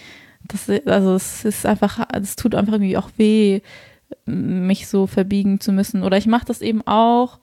Das, 0.48 0.68
also 0.86 1.14
es 1.14 1.44
ist 1.44 1.66
einfach, 1.66 2.06
es 2.12 2.36
tut 2.36 2.54
einfach 2.54 2.74
irgendwie 2.74 2.96
auch 2.96 3.10
weh, 3.16 3.60
mich 4.24 4.88
so 4.88 5.06
verbiegen 5.06 5.60
zu 5.60 5.72
müssen. 5.72 6.02
Oder 6.02 6.16
ich 6.16 6.26
mache 6.26 6.46
das 6.46 6.62
eben 6.62 6.86
auch. 6.86 7.38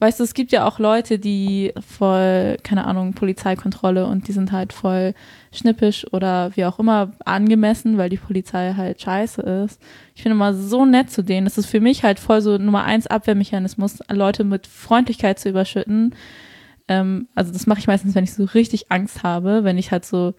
Weißt 0.00 0.20
du, 0.20 0.24
es 0.24 0.34
gibt 0.34 0.52
ja 0.52 0.64
auch 0.64 0.78
Leute, 0.78 1.18
die 1.18 1.72
voll, 1.84 2.56
keine 2.62 2.86
Ahnung, 2.86 3.14
Polizeikontrolle 3.14 4.06
und 4.06 4.28
die 4.28 4.32
sind 4.32 4.52
halt 4.52 4.72
voll 4.72 5.12
schnippisch 5.52 6.06
oder 6.12 6.54
wie 6.54 6.64
auch 6.66 6.78
immer 6.78 7.10
angemessen, 7.24 7.98
weil 7.98 8.08
die 8.08 8.16
Polizei 8.16 8.74
halt 8.76 9.02
scheiße 9.02 9.42
ist. 9.42 9.82
Ich 10.14 10.22
finde 10.22 10.36
mal 10.36 10.54
so 10.54 10.84
nett 10.84 11.10
zu 11.10 11.22
denen. 11.24 11.46
Das 11.46 11.58
ist 11.58 11.66
für 11.66 11.80
mich 11.80 12.04
halt 12.04 12.20
voll 12.20 12.42
so 12.42 12.58
Nummer 12.58 12.84
eins 12.84 13.08
Abwehrmechanismus, 13.08 13.98
Leute 14.08 14.44
mit 14.44 14.68
Freundlichkeit 14.68 15.40
zu 15.40 15.48
überschütten. 15.48 16.14
Ähm, 16.86 17.26
also 17.34 17.52
das 17.52 17.66
mache 17.66 17.80
ich 17.80 17.88
meistens, 17.88 18.14
wenn 18.14 18.24
ich 18.24 18.34
so 18.34 18.44
richtig 18.44 18.92
Angst 18.92 19.24
habe, 19.24 19.64
wenn 19.64 19.78
ich 19.78 19.90
halt 19.90 20.04
so 20.04 20.34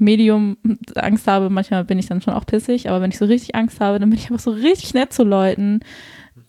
Medium 0.00 0.56
Angst 0.96 1.26
habe, 1.26 1.50
manchmal 1.50 1.84
bin 1.84 1.98
ich 1.98 2.06
dann 2.06 2.22
schon 2.22 2.34
auch 2.34 2.46
pissig, 2.46 2.88
aber 2.88 3.00
wenn 3.00 3.10
ich 3.10 3.18
so 3.18 3.26
richtig 3.26 3.54
Angst 3.54 3.80
habe, 3.80 3.98
dann 3.98 4.10
bin 4.10 4.18
ich 4.18 4.30
einfach 4.30 4.42
so 4.42 4.50
richtig 4.50 4.94
nett 4.94 5.12
zu 5.12 5.24
Leuten. 5.24 5.80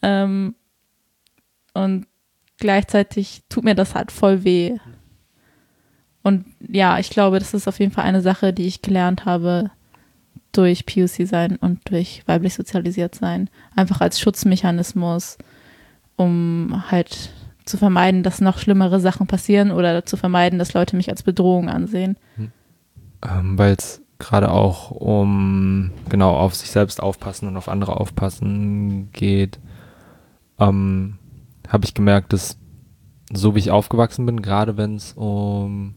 Ähm, 0.02 0.56
und 1.74 2.08
gleichzeitig 2.58 3.44
tut 3.50 3.64
mir 3.64 3.76
das 3.76 3.94
halt 3.94 4.12
voll 4.12 4.44
weh. 4.44 4.78
Und 6.24 6.46
ja, 6.60 7.00
ich 7.00 7.10
glaube, 7.10 7.40
das 7.40 7.54
ist 7.54 7.68
auf 7.68 7.80
jeden 7.80 7.92
Fall 7.92 8.06
eine 8.06 8.22
Sache, 8.22 8.54
die 8.54 8.68
ich 8.68 8.82
gelernt 8.82 9.26
habe 9.26 9.72
durch 10.52 10.86
POC 10.86 11.28
sein 11.28 11.56
und 11.56 11.80
durch 11.90 12.24
weiblich 12.28 12.54
sozialisiert 12.54 13.16
sein. 13.16 13.50
Einfach 13.76 14.02
als 14.02 14.20
Schutzmechanismus, 14.20 15.38
um 16.16 16.84
halt 16.90 17.32
zu 17.66 17.78
vermeiden, 17.78 18.24
dass 18.24 18.42
noch 18.42 18.58
schlimmere 18.60 19.00
Sachen 19.00 19.28
passieren 19.28 19.72
oder 19.72 20.06
zu 20.06 20.18
vermeiden, 20.18 20.60
dass 20.60 20.74
Leute 20.74 20.96
mich 20.96 21.10
als 21.10 21.24
Bedrohung 21.24 21.70
ansehen. 21.70 22.18
Hm 22.36 22.52
ähm, 23.28 23.58
weil 23.58 23.76
es 23.76 24.02
gerade 24.20 24.52
auch 24.52 24.92
um 24.92 25.92
genau 26.10 26.36
auf 26.36 26.56
sich 26.56 26.70
selbst 26.70 27.02
aufpassen 27.02 27.48
und 27.48 27.58
auf 27.58 27.68
andere 27.68 28.00
aufpassen 28.00 29.12
geht, 29.12 29.60
ähm, 30.60 31.18
habe 31.68 31.86
ich 31.86 31.94
gemerkt, 31.94 32.34
dass 32.34 32.58
so 33.34 33.56
wie 33.56 33.60
ich 33.60 33.72
aufgewachsen 33.72 34.26
bin, 34.26 34.42
gerade 34.42 34.78
wenn 34.78 34.96
es 34.96 35.14
um 35.14 35.96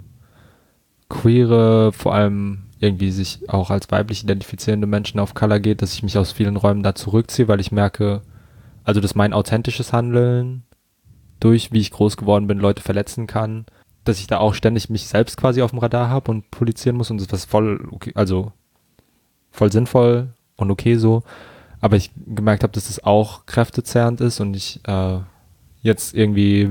queere, 1.08 1.92
vor 1.92 2.14
allem 2.14 2.64
irgendwie 2.78 3.10
sich 3.10 3.48
auch 3.48 3.70
als 3.70 3.90
weiblich 3.90 4.24
identifizierende 4.24 4.86
Menschen 4.86 5.20
auf 5.20 5.34
Color 5.34 5.60
geht, 5.60 5.82
dass 5.82 5.94
ich 5.94 6.02
mich 6.02 6.16
aus 6.18 6.32
vielen 6.32 6.56
Räumen 6.56 6.82
da 6.82 6.94
zurückziehe, 6.94 7.48
weil 7.48 7.60
ich 7.60 7.72
merke, 7.72 8.22
also 8.84 9.00
dass 9.00 9.14
mein 9.14 9.32
authentisches 9.32 9.92
Handeln 9.92 10.64
durch, 11.40 11.72
wie 11.72 11.80
ich 11.80 11.90
groß 11.90 12.16
geworden 12.16 12.46
bin, 12.46 12.58
Leute 12.58 12.82
verletzen 12.82 13.26
kann 13.26 13.66
dass 14.04 14.20
ich 14.20 14.26
da 14.26 14.38
auch 14.38 14.54
ständig 14.54 14.90
mich 14.90 15.06
selbst 15.06 15.36
quasi 15.36 15.62
auf 15.62 15.70
dem 15.70 15.78
Radar 15.78 16.08
habe 16.08 16.30
und 16.30 16.50
polizieren 16.50 16.96
muss 16.96 17.10
und 17.10 17.20
das 17.20 17.40
ist 17.40 17.50
voll 17.50 17.88
okay, 17.90 18.12
also 18.14 18.52
voll 19.50 19.72
sinnvoll 19.72 20.28
und 20.56 20.70
okay 20.70 20.96
so. 20.96 21.22
Aber 21.80 21.96
ich 21.96 22.10
gemerkt 22.26 22.62
habe, 22.62 22.72
dass 22.72 22.86
das 22.88 23.02
auch 23.02 23.46
kräftezerrend 23.46 24.20
ist 24.20 24.40
und 24.40 24.54
ich 24.54 24.80
äh, 24.86 25.18
jetzt 25.82 26.14
irgendwie, 26.14 26.70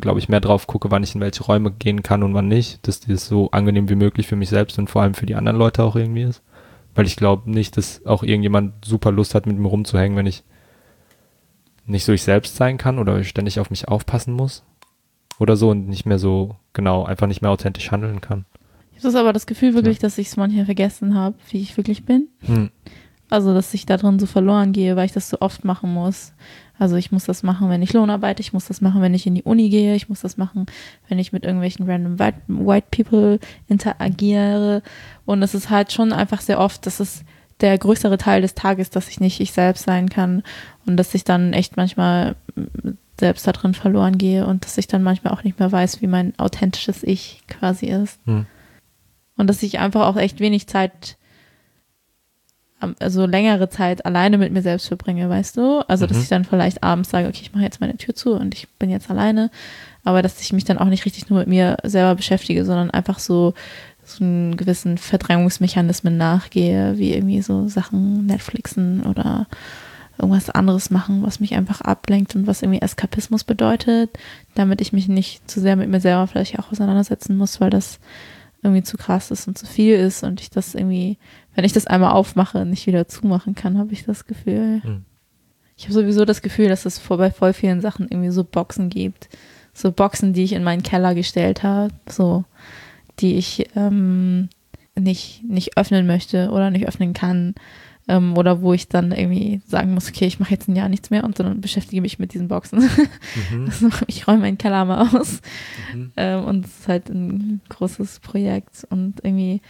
glaube 0.00 0.18
ich, 0.18 0.28
mehr 0.28 0.40
drauf 0.40 0.66
gucke, 0.66 0.90
wann 0.90 1.02
ich 1.02 1.14
in 1.14 1.20
welche 1.20 1.44
Räume 1.44 1.70
gehen 1.70 2.02
kann 2.02 2.22
und 2.22 2.32
wann 2.32 2.48
nicht, 2.48 2.86
dass 2.86 3.00
das 3.00 3.26
so 3.26 3.50
angenehm 3.50 3.90
wie 3.90 3.94
möglich 3.94 4.26
für 4.26 4.36
mich 4.36 4.48
selbst 4.48 4.78
und 4.78 4.88
vor 4.88 5.02
allem 5.02 5.14
für 5.14 5.26
die 5.26 5.34
anderen 5.34 5.58
Leute 5.58 5.84
auch 5.84 5.96
irgendwie 5.96 6.22
ist. 6.22 6.42
Weil 6.94 7.06
ich 7.06 7.16
glaube 7.16 7.50
nicht, 7.50 7.76
dass 7.76 8.04
auch 8.06 8.22
irgendjemand 8.22 8.84
super 8.84 9.12
Lust 9.12 9.34
hat, 9.34 9.46
mit 9.46 9.58
mir 9.58 9.68
rumzuhängen, 9.68 10.16
wenn 10.16 10.26
ich 10.26 10.44
nicht 11.84 12.04
so 12.04 12.12
ich 12.12 12.22
selbst 12.22 12.56
sein 12.56 12.78
kann 12.78 12.98
oder 12.98 13.22
ständig 13.24 13.60
auf 13.60 13.70
mich 13.70 13.88
aufpassen 13.88 14.32
muss 14.32 14.64
oder 15.38 15.56
so 15.56 15.70
und 15.70 15.88
nicht 15.88 16.06
mehr 16.06 16.18
so, 16.18 16.56
genau, 16.72 17.04
einfach 17.04 17.26
nicht 17.26 17.42
mehr 17.42 17.50
authentisch 17.50 17.90
handeln 17.90 18.20
kann. 18.20 18.44
Ich 18.96 19.04
habe 19.04 19.18
aber 19.18 19.32
das 19.32 19.46
Gefühl 19.46 19.74
wirklich, 19.74 19.98
ja. 19.98 20.02
dass 20.02 20.18
ich 20.18 20.28
es 20.28 20.36
manchmal 20.36 20.64
vergessen 20.64 21.14
habe, 21.14 21.36
wie 21.50 21.60
ich 21.60 21.76
wirklich 21.76 22.04
bin. 22.04 22.28
Hm. 22.40 22.70
Also, 23.30 23.54
dass 23.54 23.74
ich 23.74 23.86
da 23.86 23.96
drin 23.96 24.18
so 24.18 24.26
verloren 24.26 24.72
gehe, 24.72 24.96
weil 24.96 25.04
ich 25.04 25.12
das 25.12 25.28
so 25.28 25.40
oft 25.40 25.64
machen 25.64 25.92
muss. 25.92 26.32
Also 26.78 26.96
ich 26.96 27.10
muss 27.10 27.24
das 27.24 27.42
machen, 27.42 27.68
wenn 27.68 27.82
ich 27.82 27.92
Lohn 27.92 28.08
arbeite, 28.08 28.40
ich 28.40 28.52
muss 28.52 28.66
das 28.66 28.80
machen, 28.80 29.02
wenn 29.02 29.12
ich 29.12 29.26
in 29.26 29.34
die 29.34 29.42
Uni 29.42 29.68
gehe, 29.68 29.96
ich 29.96 30.08
muss 30.08 30.20
das 30.20 30.36
machen, 30.36 30.66
wenn 31.08 31.18
ich 31.18 31.32
mit 31.32 31.44
irgendwelchen 31.44 31.90
random 31.90 32.18
white, 32.20 32.38
white 32.46 32.86
people 32.90 33.40
interagiere. 33.66 34.82
Und 35.26 35.42
es 35.42 35.54
ist 35.54 35.70
halt 35.70 35.92
schon 35.92 36.12
einfach 36.12 36.40
sehr 36.40 36.60
oft, 36.60 36.86
dass 36.86 37.00
es 37.00 37.24
der 37.60 37.76
größere 37.76 38.16
Teil 38.16 38.42
des 38.42 38.54
Tages, 38.54 38.90
dass 38.90 39.08
ich 39.08 39.18
nicht 39.18 39.40
ich 39.40 39.52
selbst 39.52 39.84
sein 39.84 40.08
kann 40.08 40.44
und 40.86 40.96
dass 40.96 41.14
ich 41.14 41.24
dann 41.24 41.52
echt 41.52 41.76
manchmal 41.76 42.36
selbst 43.18 43.46
da 43.46 43.52
drin 43.52 43.74
verloren 43.74 44.18
gehe 44.18 44.46
und 44.46 44.64
dass 44.64 44.78
ich 44.78 44.86
dann 44.86 45.02
manchmal 45.02 45.32
auch 45.32 45.44
nicht 45.44 45.58
mehr 45.58 45.70
weiß, 45.70 46.00
wie 46.02 46.06
mein 46.06 46.38
authentisches 46.38 47.02
Ich 47.02 47.42
quasi 47.48 47.86
ist. 47.86 48.20
Hm. 48.26 48.46
Und 49.36 49.46
dass 49.48 49.62
ich 49.62 49.78
einfach 49.78 50.06
auch 50.06 50.16
echt 50.16 50.40
wenig 50.40 50.66
Zeit, 50.66 51.16
also 52.98 53.26
längere 53.26 53.68
Zeit 53.68 54.04
alleine 54.04 54.38
mit 54.38 54.52
mir 54.52 54.62
selbst 54.62 54.88
verbringe, 54.88 55.28
weißt 55.28 55.56
du? 55.56 55.80
Also, 55.88 56.06
dass 56.06 56.16
mhm. 56.16 56.22
ich 56.24 56.28
dann 56.28 56.44
vielleicht 56.44 56.82
abends 56.82 57.10
sage, 57.10 57.28
okay, 57.28 57.40
ich 57.42 57.52
mache 57.52 57.64
jetzt 57.64 57.80
meine 57.80 57.96
Tür 57.96 58.14
zu 58.14 58.32
und 58.32 58.54
ich 58.54 58.68
bin 58.78 58.90
jetzt 58.90 59.10
alleine, 59.10 59.50
aber 60.04 60.22
dass 60.22 60.40
ich 60.40 60.52
mich 60.52 60.64
dann 60.64 60.78
auch 60.78 60.86
nicht 60.86 61.04
richtig 61.04 61.30
nur 61.30 61.40
mit 61.40 61.48
mir 61.48 61.76
selber 61.84 62.14
beschäftige, 62.14 62.64
sondern 62.64 62.90
einfach 62.90 63.18
so 63.18 63.54
so 64.08 64.24
einen 64.24 64.56
gewissen 64.56 64.98
Verdrängungsmechanismen 64.98 66.16
nachgehe, 66.16 66.96
wie 66.96 67.12
irgendwie 67.12 67.42
so 67.42 67.68
Sachen 67.68 68.26
Netflixen 68.26 69.02
oder 69.02 69.46
irgendwas 70.18 70.50
anderes 70.50 70.90
machen, 70.90 71.22
was 71.22 71.40
mich 71.40 71.54
einfach 71.54 71.80
ablenkt 71.80 72.34
und 72.34 72.46
was 72.46 72.62
irgendwie 72.62 72.82
Eskapismus 72.82 73.44
bedeutet, 73.44 74.10
damit 74.54 74.80
ich 74.80 74.92
mich 74.92 75.08
nicht 75.08 75.48
zu 75.50 75.60
sehr 75.60 75.76
mit 75.76 75.88
mir 75.88 76.00
selber 76.00 76.26
vielleicht 76.26 76.58
auch 76.58 76.72
auseinandersetzen 76.72 77.36
muss, 77.36 77.60
weil 77.60 77.70
das 77.70 78.00
irgendwie 78.62 78.82
zu 78.82 78.96
krass 78.96 79.30
ist 79.30 79.46
und 79.46 79.56
zu 79.56 79.66
viel 79.66 79.94
ist 79.94 80.24
und 80.24 80.40
ich 80.40 80.50
das 80.50 80.74
irgendwie, 80.74 81.18
wenn 81.54 81.64
ich 81.64 81.72
das 81.72 81.86
einmal 81.86 82.12
aufmache, 82.12 82.64
nicht 82.66 82.86
wieder 82.86 83.06
zumachen 83.06 83.54
kann, 83.54 83.78
habe 83.78 83.92
ich 83.92 84.04
das 84.04 84.26
Gefühl. 84.26 84.82
Mhm. 84.84 85.04
Ich 85.76 85.84
habe 85.84 85.94
sowieso 85.94 86.24
das 86.24 86.42
Gefühl, 86.42 86.68
dass 86.68 86.84
es 86.84 86.98
vor 86.98 87.18
bei 87.18 87.30
voll 87.30 87.52
vielen 87.52 87.80
Sachen 87.80 88.08
irgendwie 88.10 88.30
so 88.30 88.42
Boxen 88.42 88.90
gibt. 88.90 89.28
So 89.72 89.92
Boxen, 89.92 90.32
die 90.32 90.42
ich 90.42 90.54
in 90.54 90.64
meinen 90.64 90.82
Keller 90.82 91.14
gestellt 91.14 91.62
habe, 91.62 91.94
so, 92.08 92.44
die 93.20 93.36
ich 93.36 93.68
ähm, 93.76 94.48
nicht, 94.96 95.44
nicht 95.44 95.76
öffnen 95.76 96.08
möchte 96.08 96.50
oder 96.50 96.70
nicht 96.70 96.88
öffnen 96.88 97.12
kann 97.12 97.54
ähm, 98.08 98.36
oder 98.36 98.62
wo 98.62 98.72
ich 98.72 98.88
dann 98.88 99.12
irgendwie 99.12 99.60
sagen 99.66 99.94
muss, 99.94 100.08
okay, 100.08 100.26
ich 100.26 100.40
mache 100.40 100.50
jetzt 100.50 100.68
ein 100.68 100.74
Jahr 100.76 100.88
nichts 100.88 101.10
mehr 101.10 101.24
und 101.24 101.38
dann 101.38 101.60
beschäftige 101.60 102.00
mich 102.00 102.18
mit 102.18 102.34
diesen 102.34 102.48
Boxen. 102.48 102.80
Mhm. 103.50 103.70
Ich 104.06 104.26
räume 104.26 104.40
meinen 104.40 104.58
Keller 104.58 104.84
mal 104.84 105.08
aus. 105.14 105.40
Mhm. 105.94 106.12
Ähm, 106.16 106.44
und 106.44 106.64
es 106.64 106.80
ist 106.80 106.88
halt 106.88 107.10
ein 107.10 107.60
großes 107.68 108.20
Projekt 108.20 108.86
und 108.90 109.22
irgendwie 109.22 109.60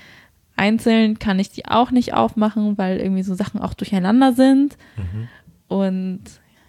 einzeln 0.56 1.18
kann 1.18 1.38
ich 1.38 1.50
die 1.50 1.66
auch 1.66 1.90
nicht 1.90 2.14
aufmachen, 2.14 2.78
weil 2.78 2.98
irgendwie 2.98 3.22
so 3.22 3.34
Sachen 3.34 3.60
auch 3.60 3.74
durcheinander 3.74 4.32
sind. 4.32 4.76
Mhm. 4.96 5.28
Und 5.68 6.20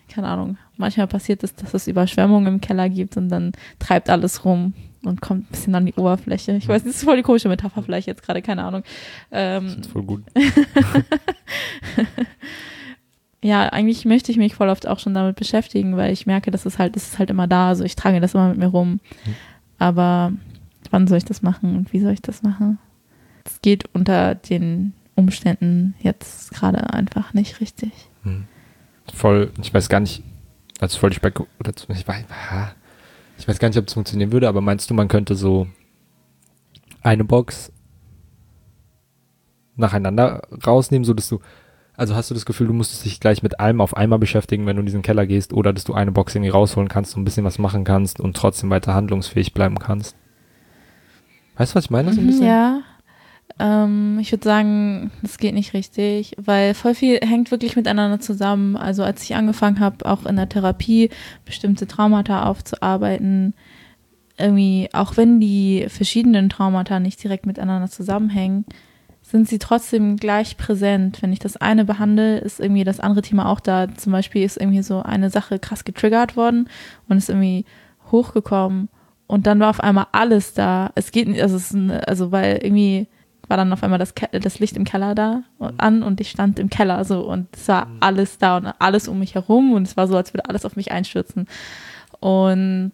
keine 0.09 0.27
Ahnung, 0.27 0.57
manchmal 0.75 1.07
passiert 1.07 1.43
es, 1.43 1.55
dass 1.55 1.73
es 1.73 1.87
Überschwemmungen 1.87 2.55
im 2.55 2.61
Keller 2.61 2.89
gibt 2.89 3.15
und 3.15 3.29
dann 3.29 3.51
treibt 3.77 4.09
alles 4.09 4.43
rum 4.43 4.73
und 5.03 5.21
kommt 5.21 5.45
ein 5.45 5.51
bisschen 5.51 5.75
an 5.75 5.85
die 5.85 5.93
Oberfläche. 5.93 6.53
Ich 6.53 6.67
weiß, 6.67 6.83
das 6.83 6.95
ist 6.95 7.03
voll 7.03 7.17
die 7.17 7.23
komische 7.23 7.49
Metapher 7.49 7.83
vielleicht 7.83 8.07
jetzt 8.07 8.23
gerade, 8.23 8.41
keine 8.41 8.63
Ahnung. 8.63 8.83
Ähm, 9.31 9.67
das 9.67 9.77
ist 9.77 9.91
voll 9.91 10.03
gut. 10.03 10.23
ja, 13.43 13.69
eigentlich 13.69 14.05
möchte 14.05 14.31
ich 14.31 14.37
mich 14.37 14.55
voll 14.55 14.69
oft 14.69 14.87
auch 14.87 14.99
schon 14.99 15.13
damit 15.13 15.35
beschäftigen, 15.35 15.95
weil 15.95 16.11
ich 16.11 16.25
merke, 16.25 16.51
dass 16.51 16.65
es 16.65 16.79
halt, 16.79 16.95
das 16.95 17.07
ist 17.07 17.19
halt 17.19 17.29
immer 17.29 17.47
da. 17.47 17.69
Also 17.69 17.83
ich 17.83 17.95
trage 17.95 18.19
das 18.19 18.33
immer 18.33 18.49
mit 18.49 18.57
mir 18.57 18.67
rum. 18.67 18.99
Mhm. 19.25 19.35
Aber 19.77 20.33
wann 20.91 21.07
soll 21.07 21.17
ich 21.17 21.25
das 21.25 21.41
machen 21.41 21.77
und 21.77 21.93
wie 21.93 21.99
soll 21.99 22.11
ich 22.11 22.21
das 22.21 22.43
machen? 22.43 22.79
Es 23.45 23.61
geht 23.61 23.85
unter 23.93 24.35
den 24.35 24.93
Umständen 25.15 25.95
jetzt 26.01 26.53
gerade 26.53 26.93
einfach 26.93 27.33
nicht 27.33 27.61
richtig. 27.61 27.91
Mhm. 28.23 28.45
Voll, 29.13 29.51
ich 29.61 29.73
weiß 29.73 29.89
gar 29.89 30.01
nicht, 30.01 30.23
also 30.79 30.99
voll 30.99 31.09
die 31.09 31.19
oder 31.19 31.73
ich 31.89 32.07
weiß, 32.07 32.25
ich 33.39 33.47
weiß 33.47 33.57
gar 33.57 33.69
nicht, 33.69 33.77
ob 33.77 33.87
es 33.87 33.93
funktionieren 33.93 34.33
würde, 34.33 34.49
aber 34.49 34.59
meinst 34.59 34.89
du, 34.89 34.93
man 34.93 35.07
könnte 35.07 35.35
so 35.35 35.67
eine 37.01 37.23
Box 37.23 37.71
nacheinander 39.77 40.41
rausnehmen, 40.67 41.05
so 41.05 41.13
dass 41.13 41.29
du, 41.29 41.39
also 41.95 42.15
hast 42.15 42.29
du 42.29 42.33
das 42.33 42.45
Gefühl, 42.45 42.67
du 42.67 42.73
musstest 42.73 43.05
dich 43.05 43.21
gleich 43.21 43.41
mit 43.41 43.61
allem 43.61 43.79
auf 43.79 43.95
einmal 43.95 44.19
beschäftigen, 44.19 44.65
wenn 44.65 44.75
du 44.75 44.81
in 44.81 44.85
diesen 44.85 45.01
Keller 45.01 45.25
gehst, 45.25 45.53
oder 45.53 45.71
dass 45.71 45.85
du 45.85 45.93
eine 45.93 46.11
Box 46.11 46.35
irgendwie 46.35 46.49
rausholen 46.49 46.89
kannst 46.89 47.15
und 47.15 47.21
ein 47.21 47.25
bisschen 47.25 47.45
was 47.45 47.59
machen 47.59 47.85
kannst 47.85 48.19
und 48.19 48.35
trotzdem 48.35 48.69
weiter 48.69 48.93
handlungsfähig 48.93 49.53
bleiben 49.53 49.79
kannst? 49.79 50.17
Weißt 51.55 51.71
du, 51.73 51.75
was 51.77 51.85
ich 51.85 51.91
meine? 51.91 52.13
So 52.13 52.19
ein 52.19 52.27
bisschen? 52.27 52.45
Ja, 52.45 52.81
ähm, 53.57 54.19
ich 54.21 54.31
würde 54.31 54.43
sagen, 54.43 55.11
das 55.21 55.37
geht 55.37 55.53
nicht 55.53 55.73
richtig, 55.73 56.35
weil 56.37 56.73
voll 56.73 56.93
viel 56.93 57.19
hängt 57.21 57.51
wirklich 57.51 57.75
miteinander 57.75 58.19
zusammen. 58.19 58.77
Also 58.77 59.03
als 59.03 59.23
ich 59.23 59.35
angefangen 59.35 59.79
habe, 59.79 60.05
auch 60.05 60.25
in 60.25 60.35
der 60.35 60.49
Therapie 60.49 61.09
bestimmte 61.45 61.87
Traumata 61.87 62.45
aufzuarbeiten, 62.45 63.53
irgendwie, 64.37 64.89
auch 64.93 65.17
wenn 65.17 65.39
die 65.39 65.87
verschiedenen 65.89 66.49
Traumata 66.49 66.99
nicht 66.99 67.21
direkt 67.23 67.45
miteinander 67.45 67.89
zusammenhängen, 67.89 68.65
sind 69.21 69.47
sie 69.49 69.59
trotzdem 69.59 70.15
gleich 70.15 70.57
präsent. 70.57 71.21
Wenn 71.21 71.33
ich 71.33 71.39
das 71.39 71.57
eine 71.57 71.85
behandle, 71.85 72.39
ist 72.39 72.59
irgendwie 72.59 72.85
das 72.85 72.99
andere 72.99 73.21
Thema 73.21 73.47
auch 73.49 73.59
da. 73.59 73.87
Zum 73.95 74.13
Beispiel 74.13 74.43
ist 74.43 74.57
irgendwie 74.57 74.81
so 74.81 75.01
eine 75.01 75.29
Sache 75.29 75.59
krass 75.59 75.83
getriggert 75.83 76.37
worden 76.37 76.69
und 77.09 77.17
ist 77.17 77.29
irgendwie 77.29 77.65
hochgekommen 78.11 78.89
und 79.29 79.45
dann 79.45 79.59
war 79.59 79.69
auf 79.69 79.79
einmal 79.79 80.07
alles 80.11 80.55
da. 80.55 80.91
Es 80.95 81.11
geht 81.11 81.27
nicht, 81.27 81.43
also, 81.43 81.55
es 81.57 81.75
also 82.07 82.31
weil 82.31 82.59
irgendwie 82.63 83.07
war 83.49 83.57
dann 83.57 83.73
auf 83.73 83.83
einmal 83.83 83.99
das, 83.99 84.13
das 84.31 84.59
Licht 84.59 84.77
im 84.77 84.85
Keller 84.85 85.15
da 85.15 85.43
an 85.77 86.03
und 86.03 86.21
ich 86.21 86.29
stand 86.29 86.59
im 86.59 86.69
Keller 86.69 87.03
so 87.03 87.21
und 87.21 87.47
es 87.53 87.67
war 87.67 87.87
mhm. 87.87 87.97
alles 87.99 88.37
da 88.37 88.57
und 88.57 88.67
alles 88.79 89.07
um 89.07 89.19
mich 89.19 89.35
herum 89.35 89.73
und 89.73 89.87
es 89.87 89.97
war 89.97 90.07
so, 90.07 90.15
als 90.15 90.33
würde 90.33 90.47
alles 90.47 90.65
auf 90.65 90.75
mich 90.75 90.91
einstürzen. 90.91 91.47
Und 92.19 92.93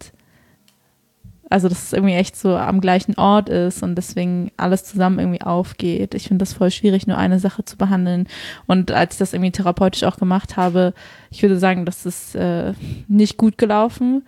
also, 1.49 1.69
dass 1.69 1.83
es 1.83 1.93
irgendwie 1.93 2.15
echt 2.15 2.35
so 2.35 2.55
am 2.55 2.81
gleichen 2.81 3.15
Ort 3.17 3.49
ist 3.49 3.83
und 3.83 3.95
deswegen 3.95 4.51
alles 4.57 4.83
zusammen 4.83 5.19
irgendwie 5.19 5.41
aufgeht. 5.41 6.15
Ich 6.15 6.27
finde 6.27 6.43
das 6.43 6.53
voll 6.53 6.71
schwierig, 6.71 7.05
nur 7.05 7.17
eine 7.17 7.39
Sache 7.39 7.63
zu 7.63 7.77
behandeln. 7.77 8.27
Und 8.65 8.91
als 8.91 9.15
ich 9.15 9.19
das 9.19 9.33
irgendwie 9.33 9.51
therapeutisch 9.51 10.03
auch 10.03 10.17
gemacht 10.17 10.57
habe, 10.57 10.93
ich 11.29 11.43
würde 11.43 11.59
sagen, 11.59 11.85
das 11.85 12.05
ist 12.05 12.35
äh, 12.35 12.73
nicht 13.07 13.37
gut 13.37 13.57
gelaufen. 13.57 14.25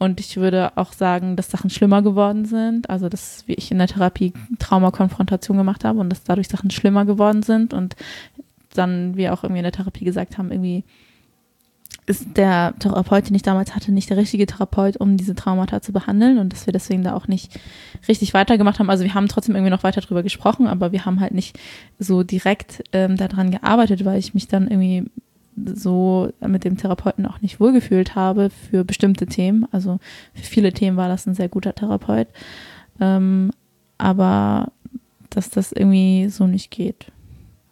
Und 0.00 0.18
ich 0.18 0.38
würde 0.38 0.78
auch 0.78 0.94
sagen, 0.94 1.36
dass 1.36 1.50
Sachen 1.50 1.68
schlimmer 1.68 2.00
geworden 2.00 2.46
sind. 2.46 2.88
Also, 2.88 3.10
dass 3.10 3.44
wie 3.46 3.52
ich 3.52 3.70
in 3.70 3.76
der 3.76 3.86
Therapie 3.86 4.32
Traumakonfrontation 4.58 5.58
gemacht 5.58 5.84
habe 5.84 6.00
und 6.00 6.08
dass 6.08 6.24
dadurch 6.24 6.48
Sachen 6.48 6.70
schlimmer 6.70 7.04
geworden 7.04 7.42
sind. 7.42 7.74
Und 7.74 7.96
dann 8.72 9.14
wir 9.18 9.34
auch 9.34 9.44
irgendwie 9.44 9.58
in 9.58 9.64
der 9.64 9.72
Therapie 9.72 10.06
gesagt 10.06 10.38
haben, 10.38 10.50
irgendwie 10.50 10.84
ist 12.06 12.34
der 12.38 12.72
Therapeut, 12.78 13.28
den 13.28 13.34
ich 13.34 13.42
damals 13.42 13.74
hatte, 13.74 13.92
nicht 13.92 14.08
der 14.08 14.16
richtige 14.16 14.46
Therapeut, 14.46 14.96
um 14.96 15.18
diese 15.18 15.34
Traumata 15.34 15.82
zu 15.82 15.92
behandeln 15.92 16.38
und 16.38 16.50
dass 16.50 16.64
wir 16.64 16.72
deswegen 16.72 17.04
da 17.04 17.14
auch 17.14 17.28
nicht 17.28 17.60
richtig 18.08 18.32
weitergemacht 18.32 18.78
haben. 18.78 18.88
Also 18.88 19.04
wir 19.04 19.12
haben 19.12 19.28
trotzdem 19.28 19.54
irgendwie 19.54 19.70
noch 19.70 19.82
weiter 19.82 20.00
drüber 20.00 20.22
gesprochen, 20.22 20.66
aber 20.66 20.92
wir 20.92 21.04
haben 21.04 21.20
halt 21.20 21.34
nicht 21.34 21.58
so 21.98 22.22
direkt 22.22 22.82
ähm, 22.92 23.18
daran 23.18 23.50
gearbeitet, 23.50 24.06
weil 24.06 24.18
ich 24.18 24.32
mich 24.32 24.48
dann 24.48 24.66
irgendwie 24.66 25.10
so 25.56 26.32
mit 26.40 26.64
dem 26.64 26.76
Therapeuten 26.76 27.26
auch 27.26 27.40
nicht 27.40 27.60
wohlgefühlt 27.60 28.14
habe 28.14 28.50
für 28.50 28.84
bestimmte 28.84 29.26
Themen. 29.26 29.66
Also 29.72 29.98
für 30.34 30.44
viele 30.44 30.72
Themen 30.72 30.96
war 30.96 31.08
das 31.08 31.26
ein 31.26 31.34
sehr 31.34 31.48
guter 31.48 31.74
Therapeut. 31.74 32.28
Ähm, 33.00 33.50
aber 33.98 34.72
dass 35.28 35.50
das 35.50 35.72
irgendwie 35.72 36.28
so 36.28 36.46
nicht 36.46 36.70
geht. 36.70 37.12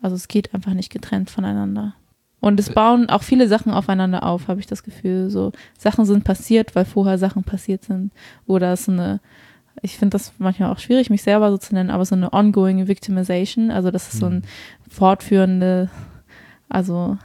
Also 0.00 0.16
es 0.16 0.28
geht 0.28 0.54
einfach 0.54 0.74
nicht 0.74 0.90
getrennt 0.90 1.30
voneinander. 1.30 1.94
Und 2.40 2.60
es 2.60 2.70
bauen 2.70 3.10
auch 3.10 3.24
viele 3.24 3.48
Sachen 3.48 3.72
aufeinander 3.72 4.22
auf, 4.22 4.46
habe 4.46 4.60
ich 4.60 4.66
das 4.66 4.84
Gefühl. 4.84 5.28
So 5.28 5.52
Sachen 5.76 6.04
sind 6.04 6.22
passiert, 6.22 6.76
weil 6.76 6.84
vorher 6.84 7.18
Sachen 7.18 7.42
passiert 7.42 7.84
sind. 7.84 8.12
Oder 8.46 8.72
es 8.72 8.82
ist 8.82 8.90
eine, 8.90 9.20
ich 9.82 9.98
finde 9.98 10.14
das 10.14 10.32
manchmal 10.38 10.70
auch 10.70 10.78
schwierig, 10.78 11.10
mich 11.10 11.22
selber 11.22 11.50
so 11.50 11.58
zu 11.58 11.74
nennen, 11.74 11.90
aber 11.90 12.04
so 12.04 12.14
eine 12.14 12.32
ongoing 12.32 12.86
Victimization. 12.86 13.72
Also 13.72 13.90
das 13.90 14.12
ist 14.12 14.20
so 14.20 14.26
ein 14.26 14.36
mhm. 14.36 14.42
fortführende, 14.88 15.90
also 16.68 17.18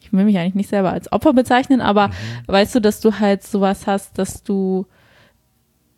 ich 0.00 0.12
will 0.12 0.24
mich 0.24 0.38
eigentlich 0.38 0.54
nicht 0.54 0.70
selber 0.70 0.92
als 0.92 1.12
Opfer 1.12 1.32
bezeichnen, 1.32 1.80
aber 1.80 2.08
mhm. 2.08 2.12
weißt 2.46 2.74
du, 2.74 2.80
dass 2.80 3.00
du 3.00 3.18
halt 3.18 3.42
sowas 3.42 3.86
hast, 3.86 4.18
dass 4.18 4.42
du 4.42 4.86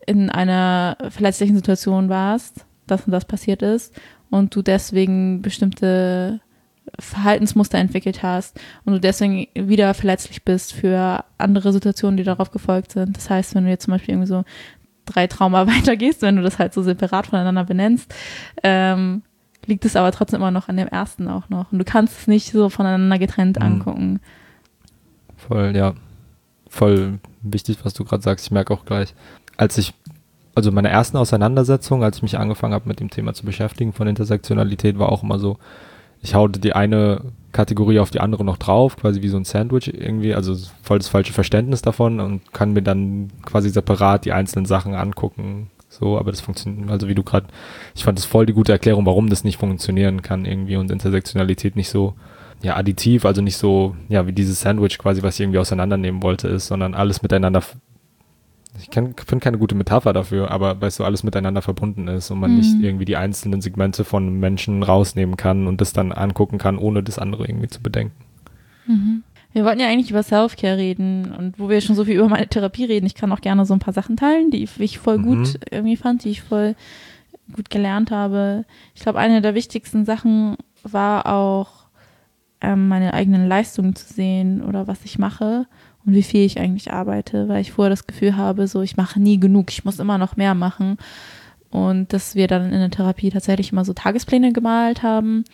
in 0.07 0.31
einer 0.31 0.97
verletzlichen 1.11 1.57
Situation 1.57 2.09
warst, 2.09 2.67
dass 2.87 3.05
und 3.05 3.13
das 3.13 3.25
passiert 3.25 3.63
ist 3.63 3.95
und 4.31 4.55
du 4.55 4.63
deswegen 4.63 5.43
bestimmte 5.43 6.41
Verhaltensmuster 6.99 7.79
entwickelt 7.79 8.23
hast 8.23 8.59
und 8.85 8.95
du 8.95 9.01
deswegen 9.01 9.47
wieder 9.55 9.95
verletzlich 9.95 10.45
bist 10.45 10.73
für 10.73 11.25
andere 11.39 11.73
Situationen, 11.73 12.17
die 12.17 12.25
darauf 12.25 12.51
gefolgt 12.51 12.93
sind. 12.93 13.17
Das 13.17 13.31
heißt, 13.31 13.55
wenn 13.55 13.65
du 13.65 13.71
jetzt 13.71 13.85
zum 13.85 13.93
Beispiel 13.93 14.15
irgendwie 14.15 14.29
so 14.29 14.45
drei 15.05 15.27
Trauma 15.27 15.67
weitergehst, 15.69 16.23
wenn 16.23 16.37
du 16.37 16.43
das 16.43 16.59
halt 16.59 16.75
so 16.75 16.83
separat 16.83 17.29
voneinander 17.29 17.65
benennst, 17.65 18.13
ähm, 18.63 19.23
liegt 19.67 19.85
es 19.85 19.97
aber 19.97 20.13
trotzdem 20.13 20.41
immer 20.41 20.51
noch 20.51 20.69
an 20.69 20.77
dem 20.77 20.89
ersten 20.89 21.29
auch 21.29 21.49
noch. 21.49 21.73
Und 21.73 21.79
du 21.79 21.85
kannst 21.85 22.19
es 22.21 22.27
nicht 22.27 22.53
so 22.53 22.69
voneinander 22.69 23.19
getrennt 23.19 23.59
mhm. 23.59 23.65
angucken. 23.65 24.21
Voll, 25.37 25.75
ja. 25.77 25.95
Voll 26.69 27.19
wichtig, 27.43 27.79
was 27.83 27.95
du 27.95 28.05
gerade 28.05 28.23
sagst. 28.23 28.47
Ich 28.47 28.51
merke 28.51 28.73
auch 28.73 28.85
gleich, 28.85 29.15
als 29.57 29.79
ich, 29.79 29.95
also 30.55 30.71
meine 30.71 30.89
ersten 30.89 31.17
Auseinandersetzungen, 31.17 32.05
als 32.05 32.19
ich 32.19 32.23
mich 32.23 32.39
angefangen 32.39 32.75
habe, 32.75 32.89
mit 32.89 33.01
dem 33.01 33.11
Thema 33.11 33.35
zu 33.35 33.45
beschäftigen 33.45 33.93
von 33.93 34.07
Intersektionalität, 34.07 34.99
war 34.99 35.11
auch 35.11 35.23
immer 35.23 35.39
so, 35.39 35.59
ich 36.23 36.35
hau 36.35 36.49
die 36.49 36.75
eine 36.75 37.23
Kategorie 37.53 37.99
auf 37.99 38.11
die 38.11 38.21
andere 38.21 38.45
noch 38.45 38.59
drauf, 38.59 38.97
quasi 38.97 39.23
wie 39.23 39.29
so 39.29 39.37
ein 39.37 39.45
Sandwich 39.45 39.93
irgendwie, 39.93 40.35
also 40.35 40.55
voll 40.83 40.99
das 40.99 41.09
falsche 41.09 41.33
Verständnis 41.33 41.83
davon 41.83 42.21
und 42.21 42.53
kann 42.53 42.73
mir 42.73 42.83
dann 42.83 43.31
quasi 43.45 43.71
separat 43.71 44.25
die 44.25 44.33
einzelnen 44.33 44.67
Sachen 44.67 44.95
angucken. 44.95 45.71
So, 46.01 46.19
aber 46.19 46.31
das 46.31 46.41
funktioniert, 46.41 46.91
also 46.91 47.09
wie 47.09 47.15
du 47.15 47.23
gerade, 47.23 47.47
ich 47.95 48.05
fand 48.05 48.19
das 48.19 48.25
voll 48.25 48.47
die 48.47 48.55
gute 48.55 48.73
Erklärung, 48.73 49.05
warum 49.05 49.29
das 49.29 49.45
nicht 49.45 49.59
funktionieren 49.59 50.23
kann 50.23 50.47
irgendwie 50.47 50.77
und 50.77 50.91
Intersektionalität 50.91 51.77
nicht 51.77 51.91
so, 51.91 52.15
ja, 52.63 52.77
additiv, 52.77 53.27
also 53.27 53.43
nicht 53.43 53.57
so, 53.57 53.95
ja, 54.09 54.27
wie 54.27 54.33
dieses 54.33 54.61
Sandwich 54.61 54.99
quasi, 54.99 55.23
was 55.23 55.35
ich 55.35 55.41
irgendwie 55.43 55.59
auseinandernehmen 55.59 56.23
wollte, 56.23 56.49
ist, 56.49 56.67
sondern 56.67 56.95
alles 56.95 57.23
miteinander 57.23 57.63
ich 58.79 58.89
finde 58.95 59.41
keine 59.41 59.59
gute 59.59 59.75
Metapher 59.75 60.13
dafür, 60.13 60.51
aber 60.51 60.81
weil 60.81 60.91
so 60.91 61.05
alles 61.05 61.25
miteinander 61.25 61.61
verbunden 61.61 62.07
ist 62.09 62.31
und 62.31 62.39
man 62.39 62.53
mhm. 62.53 62.57
nicht 62.59 62.81
irgendwie 62.81 63.05
die 63.05 63.17
einzelnen 63.17 63.61
Segmente 63.61 64.05
von 64.05 64.39
Menschen 64.39 64.83
rausnehmen 64.83 65.37
kann 65.37 65.67
und 65.67 65.81
das 65.81 65.93
dann 65.93 66.13
angucken 66.13 66.59
kann, 66.59 66.79
ohne 66.79 67.03
das 67.03 67.19
andere 67.19 67.47
irgendwie 67.47 67.69
zu 67.69 67.83
bedenken. 67.83 68.25
Mhm. 68.87 69.23
Wir 69.53 69.65
wollten 69.65 69.81
ja 69.81 69.89
eigentlich 69.89 70.11
über 70.11 70.23
Self-Care 70.23 70.77
reden 70.77 71.33
und 71.37 71.59
wo 71.59 71.69
wir 71.69 71.81
schon 71.81 71.97
so 71.97 72.05
viel 72.05 72.17
über 72.17 72.29
meine 72.29 72.47
Therapie 72.47 72.85
reden, 72.85 73.07
ich 73.07 73.15
kann 73.15 73.33
auch 73.33 73.41
gerne 73.41 73.67
so 73.67 73.75
ein 73.75 73.81
paar 73.81 73.95
Sachen 73.95 74.17
teilen, 74.17 74.51
die 74.51 74.63
ich 74.79 74.99
voll 74.99 75.19
mhm. 75.19 75.23
gut 75.23 75.61
irgendwie 75.71 75.97
fand, 75.97 76.25
die 76.25 76.31
ich 76.31 76.43
voll 76.43 76.77
gut 77.53 77.69
gelernt 77.71 78.11
habe. 78.11 78.65
Ich 78.95 79.03
glaube, 79.03 79.19
eine 79.19 79.41
der 79.41 79.55
wichtigsten 79.55 80.05
Sachen 80.05 80.57
war 80.85 81.27
auch, 81.27 81.81
ähm, 82.61 82.89
meine 82.89 83.15
eigenen 83.15 83.49
Leistungen 83.49 83.97
zu 83.97 84.13
sehen 84.13 84.63
oder 84.63 84.87
was 84.87 85.05
ich 85.05 85.19
mache 85.19 85.67
und 86.05 86.15
wie 86.15 86.23
viel 86.23 86.45
ich 86.45 86.61
eigentlich 86.61 86.93
arbeite, 86.93 87.49
weil 87.49 87.61
ich 87.61 87.73
vorher 87.73 87.91
das 87.91 88.07
Gefühl 88.07 88.37
habe, 88.37 88.69
so 88.69 88.83
ich 88.83 88.97
mache 88.97 89.21
nie 89.21 89.41
genug, 89.41 89.71
ich 89.71 89.85
muss 89.85 89.99
immer 89.99 90.19
noch 90.19 90.37
mehr 90.37 90.55
machen. 90.55 90.99
Und 91.71 92.13
dass 92.13 92.35
wir 92.35 92.49
dann 92.49 92.73
in 92.73 92.81
der 92.81 92.91
Therapie 92.91 93.31
tatsächlich 93.31 93.71
immer 93.71 93.85
so 93.85 93.93
Tagespläne 93.93 94.53
gemalt 94.53 95.03
haben, 95.03 95.45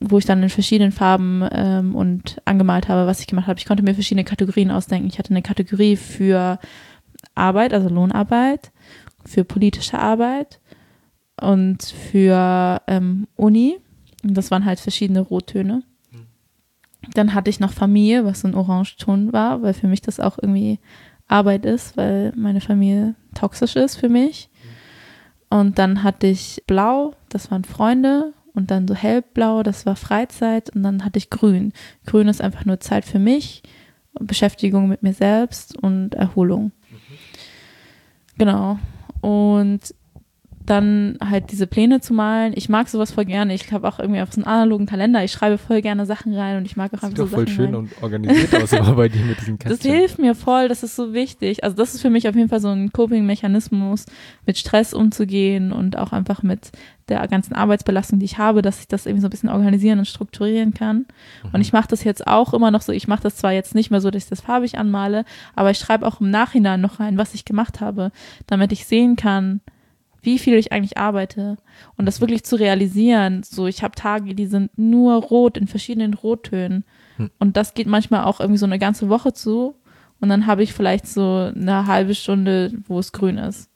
wo 0.00 0.18
ich 0.18 0.24
dann 0.24 0.42
in 0.42 0.48
verschiedenen 0.48 0.92
Farben 0.92 1.46
ähm, 1.50 1.94
und 1.94 2.40
angemalt 2.44 2.88
habe, 2.88 3.06
was 3.06 3.20
ich 3.20 3.26
gemacht 3.26 3.48
habe. 3.48 3.58
Ich 3.58 3.66
konnte 3.66 3.82
mir 3.82 3.94
verschiedene 3.94 4.24
Kategorien 4.24 4.70
ausdenken. 4.70 5.08
Ich 5.08 5.18
hatte 5.18 5.30
eine 5.30 5.42
Kategorie 5.42 5.96
für 5.96 6.58
Arbeit, 7.34 7.72
also 7.72 7.88
Lohnarbeit, 7.88 8.70
für 9.24 9.44
politische 9.44 9.98
Arbeit 9.98 10.60
und 11.40 11.82
für 11.82 12.80
ähm, 12.86 13.26
Uni. 13.36 13.78
Und 14.22 14.34
das 14.34 14.50
waren 14.50 14.64
halt 14.64 14.80
verschiedene 14.80 15.20
Rottöne. 15.20 15.82
Dann 17.14 17.34
hatte 17.34 17.50
ich 17.50 17.60
noch 17.60 17.72
Familie, 17.72 18.24
was 18.24 18.40
so 18.40 18.48
ein 18.48 18.54
Orangeton 18.54 19.32
war, 19.32 19.62
weil 19.62 19.74
für 19.74 19.86
mich 19.86 20.02
das 20.02 20.20
auch 20.20 20.38
irgendwie 20.40 20.78
Arbeit 21.28 21.64
ist, 21.64 21.96
weil 21.96 22.32
meine 22.36 22.60
Familie 22.60 23.14
toxisch 23.34 23.76
ist 23.76 23.96
für 23.96 24.08
mich. 24.08 24.50
Und 25.50 25.78
dann 25.78 26.02
hatte 26.02 26.26
ich 26.26 26.62
Blau, 26.66 27.14
das 27.28 27.50
waren 27.50 27.64
Freunde. 27.64 28.32
Und 28.58 28.72
dann 28.72 28.88
so 28.88 28.94
hellblau, 28.96 29.62
das 29.62 29.86
war 29.86 29.94
Freizeit. 29.94 30.74
Und 30.74 30.82
dann 30.82 31.04
hatte 31.04 31.16
ich 31.16 31.30
Grün. 31.30 31.72
Grün 32.06 32.26
ist 32.26 32.40
einfach 32.40 32.64
nur 32.64 32.80
Zeit 32.80 33.04
für 33.04 33.20
mich, 33.20 33.62
Beschäftigung 34.18 34.88
mit 34.88 35.04
mir 35.04 35.12
selbst 35.12 35.78
und 35.80 36.16
Erholung. 36.16 36.72
Genau. 38.36 38.80
Und 39.20 39.94
dann 40.68 41.18
halt 41.24 41.50
diese 41.50 41.66
Pläne 41.66 42.00
zu 42.00 42.12
malen. 42.12 42.52
Ich 42.54 42.68
mag 42.68 42.88
sowas 42.88 43.12
voll 43.12 43.24
gerne. 43.24 43.54
Ich 43.54 43.72
habe 43.72 43.88
auch 43.88 43.98
irgendwie 43.98 44.20
auf 44.20 44.32
so 44.32 44.40
einen 44.40 44.46
analogen 44.46 44.86
Kalender. 44.86 45.24
Ich 45.24 45.32
schreibe 45.32 45.56
voll 45.56 45.80
gerne 45.80 46.04
Sachen 46.04 46.34
rein 46.34 46.58
und 46.58 46.66
ich 46.66 46.76
mag 46.76 46.92
auch 46.92 47.02
einfach 47.02 47.08
sieht 47.08 47.16
so 47.16 47.24
doch 47.24 47.30
voll 47.30 47.46
Sachen 47.46 47.56
schön 47.56 47.66
rein. 47.66 47.74
und 47.74 48.02
organisiert 48.02 48.54
aus 48.54 48.72
immer 48.72 48.94
bei 48.94 49.08
dir 49.08 49.24
mit 49.24 49.40
diesen 49.40 49.58
Kästchen. 49.58 49.78
Das 49.78 49.98
hilft 49.98 50.18
mir 50.18 50.34
voll, 50.34 50.68
das 50.68 50.82
ist 50.82 50.96
so 50.96 51.14
wichtig. 51.14 51.64
Also 51.64 51.76
das 51.76 51.94
ist 51.94 52.02
für 52.02 52.10
mich 52.10 52.28
auf 52.28 52.34
jeden 52.34 52.48
Fall 52.48 52.60
so 52.60 52.68
ein 52.68 52.92
Coping-Mechanismus, 52.92 54.06
mit 54.46 54.58
Stress 54.58 54.92
umzugehen 54.92 55.72
und 55.72 55.96
auch 55.96 56.12
einfach 56.12 56.42
mit 56.42 56.72
der 57.08 57.26
ganzen 57.28 57.54
Arbeitsbelastung, 57.54 58.18
die 58.18 58.26
ich 58.26 58.36
habe, 58.36 58.60
dass 58.60 58.80
ich 58.80 58.88
das 58.88 59.06
irgendwie 59.06 59.22
so 59.22 59.28
ein 59.28 59.30
bisschen 59.30 59.48
organisieren 59.48 59.98
und 59.98 60.04
strukturieren 60.04 60.74
kann. 60.74 61.06
Mhm. 61.44 61.50
Und 61.54 61.60
ich 61.62 61.72
mache 61.72 61.88
das 61.88 62.04
jetzt 62.04 62.26
auch 62.26 62.52
immer 62.52 62.70
noch 62.70 62.82
so. 62.82 62.92
Ich 62.92 63.08
mache 63.08 63.22
das 63.22 63.36
zwar 63.36 63.52
jetzt 63.52 63.74
nicht 63.74 63.90
mehr 63.90 64.02
so, 64.02 64.10
dass 64.10 64.24
ich 64.24 64.28
das 64.28 64.42
farbig 64.42 64.78
anmale, 64.78 65.24
aber 65.54 65.70
ich 65.70 65.78
schreibe 65.78 66.06
auch 66.06 66.20
im 66.20 66.30
Nachhinein 66.30 66.80
noch 66.80 67.00
rein, 67.00 67.16
was 67.16 67.32
ich 67.32 67.46
gemacht 67.46 67.80
habe, 67.80 68.12
damit 68.46 68.72
ich 68.72 68.84
sehen 68.84 69.16
kann, 69.16 69.62
wie 70.28 70.38
viel 70.38 70.56
ich 70.56 70.72
eigentlich 70.72 70.98
arbeite 70.98 71.56
und 71.96 72.04
das 72.04 72.20
wirklich 72.20 72.44
zu 72.44 72.56
realisieren. 72.56 73.42
So, 73.42 73.66
ich 73.66 73.82
habe 73.82 73.94
Tage, 73.94 74.34
die 74.34 74.44
sind 74.44 74.70
nur 74.76 75.14
rot 75.14 75.56
in 75.56 75.66
verschiedenen 75.66 76.12
Rottönen 76.12 76.84
hm. 77.16 77.30
und 77.38 77.56
das 77.56 77.72
geht 77.72 77.86
manchmal 77.86 78.24
auch 78.24 78.38
irgendwie 78.38 78.58
so 78.58 78.66
eine 78.66 78.78
ganze 78.78 79.08
Woche 79.08 79.32
zu 79.32 79.74
und 80.20 80.28
dann 80.28 80.46
habe 80.46 80.62
ich 80.62 80.74
vielleicht 80.74 81.06
so 81.06 81.50
eine 81.54 81.86
halbe 81.86 82.14
Stunde, 82.14 82.74
wo 82.86 82.98
es 82.98 83.12
grün 83.12 83.38
ist 83.38 83.70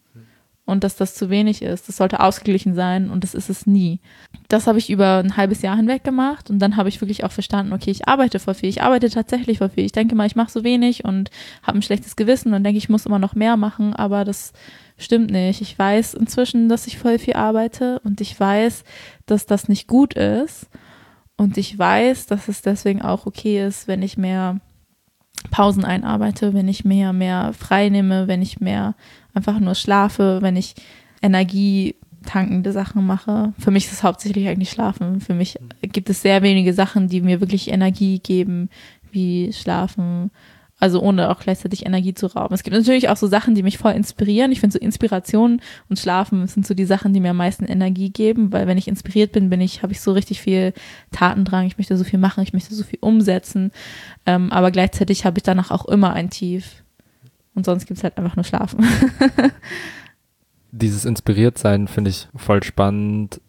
und 0.73 0.83
dass 0.83 0.97
das 0.97 1.14
zu 1.14 1.31
wenig 1.31 1.62
ist. 1.62 1.89
Das 1.89 1.99
sollte 1.99 2.20
ausgeglichen 2.20 2.75
sein 2.75 3.11
und 3.11 3.23
das 3.23 3.35
ist 3.35 3.49
es 3.49 3.66
nie. 3.66 4.01
Das 4.49 4.66
habe 4.66 4.79
ich 4.79 4.91
über 4.91 5.18
ein 5.18 5.37
halbes 5.37 5.62
Jahr 5.62 5.77
hinweg 5.77 6.03
gemacht 6.03 6.51
und 6.51 6.59
dann 6.59 6.77
habe 6.77 6.89
ich 6.89 7.01
wirklich 7.01 7.23
auch 7.25 7.31
verstanden, 7.31 7.73
okay, 7.73 7.91
ich 7.91 8.09
arbeite 8.09 8.41
vor 8.41 8.55
viel, 8.55 8.68
ich 8.68 8.83
arbeite 8.83 9.11
tatsächlich 9.11 9.59
vor 9.59 9.68
viel. 9.68 9.85
Ich 9.85 9.93
denke 9.93 10.14
mal, 10.14 10.27
ich 10.27 10.37
mache 10.37 10.51
so 10.51 10.64
wenig 10.64 11.05
und 11.05 11.31
habe 11.62 11.79
ein 11.79 11.83
schlechtes 11.83 12.16
Gewissen 12.16 12.53
und 12.55 12.64
denke, 12.64 12.79
ich 12.79 12.89
muss 12.89 13.07
immer 13.07 13.18
noch 13.18 13.35
mehr 13.35 13.57
machen, 13.57 13.95
aber 13.95 14.25
das 14.25 14.53
stimmt 14.97 15.31
nicht. 15.31 15.61
Ich 15.61 15.79
weiß 15.79 16.14
inzwischen, 16.14 16.68
dass 16.68 16.87
ich 16.87 16.99
voll 16.99 17.18
viel 17.18 17.35
arbeite 17.35 18.01
und 18.05 18.20
ich 18.20 18.39
weiß, 18.39 18.85
dass 19.27 19.47
das 19.47 19.68
nicht 19.68 19.87
gut 19.87 20.14
ist 20.14 20.68
und 21.37 21.59
ich 21.59 21.79
weiß, 21.79 22.27
dass 22.27 22.49
es 22.49 22.62
deswegen 22.62 23.03
auch 23.03 23.27
okay 23.27 23.64
ist, 23.64 23.89
wenn 23.89 24.03
ich 24.03 24.16
mehr 24.16 24.61
Pausen 25.51 25.84
einarbeite, 25.84 26.55
wenn 26.55 26.68
ich 26.68 26.84
mehr, 26.84 27.12
mehr 27.12 27.53
frei 27.53 27.88
nehme, 27.88 28.28
wenn 28.28 28.43
ich 28.43 28.61
mehr 28.61 28.95
einfach 29.34 29.59
nur 29.61 29.74
schlafe, 29.74 30.38
wenn 30.43 30.57
ich 30.57 30.74
energietankende 31.22 32.72
Sachen 32.72 33.07
mache. 33.07 33.53
Für 33.59 33.70
mich 33.70 33.86
ist 33.86 33.93
es 33.93 34.03
hauptsächlich 34.03 34.49
eigentlich 34.49 34.70
Schlafen. 34.70 35.20
Für 35.20 35.34
mich 35.34 35.59
gibt 35.80 36.11
es 36.11 36.22
sehr 36.22 36.43
wenige 36.43 36.74
Sachen, 36.74 37.09
die 37.09 37.20
mir 37.20 37.40
wirklich 37.40 37.70
Energie 37.70 38.18
geben, 38.18 38.68
wie 39.11 39.53
Schlafen, 39.53 40.30
also 40.83 41.01
ohne 41.01 41.30
auch 41.30 41.39
gleichzeitig 41.39 41.87
Energie 41.87 42.12
zu 42.12 42.26
rauben. 42.26 42.53
Es 42.55 42.64
gibt 42.64 42.76
natürlich 42.76 43.09
auch 43.09 43.16
so 43.16 43.28
Sachen, 43.28 43.55
die 43.55 43.62
mich 43.62 43.78
voll 43.78 43.93
inspirieren. 43.93 44.51
Ich 44.51 44.59
finde 44.59 44.72
so 44.72 44.80
Inspiration 44.80 45.61
und 45.89 46.01
Schlafen 46.01 46.49
sind 46.49 46.66
so 46.66 46.74
die 46.74 46.87
Sachen, 46.87 47.14
die 47.14 47.20
mir 47.20 47.30
am 47.30 47.37
meisten 47.37 47.66
Energie 47.66 48.11
geben, 48.11 48.53
weil 48.53 48.66
wenn 48.66 48.76
ich 48.76 48.89
inspiriert 48.89 49.30
bin, 49.30 49.49
bin 49.49 49.61
ich, 49.61 49.85
habe 49.85 49.93
ich 49.93 50.01
so 50.01 50.11
richtig 50.11 50.41
viel 50.41 50.72
Tatendrang. 51.12 51.66
Ich 51.66 51.78
möchte 51.78 51.97
so 51.97 52.03
viel 52.03 52.18
machen, 52.18 52.43
ich 52.43 52.53
möchte 52.53 52.74
so 52.74 52.83
viel 52.83 52.99
umsetzen. 53.01 53.70
Ähm, 54.26 54.51
aber 54.51 54.72
gleichzeitig 54.72 55.24
habe 55.24 55.39
ich 55.39 55.45
danach 55.45 55.70
auch 55.70 55.85
immer 55.85 56.14
ein 56.14 56.30
Tief. 56.30 56.83
Und 57.55 57.64
sonst 57.64 57.87
gibt 57.87 57.99
es 57.99 58.03
halt 58.03 58.18
einfach 58.18 58.35
nur 58.35 58.45
Schlafen. 58.45 58.85
Dieses 60.72 61.05
Inspiriertsein 61.05 61.87
finde 61.87 62.11
ich 62.11 62.26
voll 62.35 62.64
spannend 62.64 63.41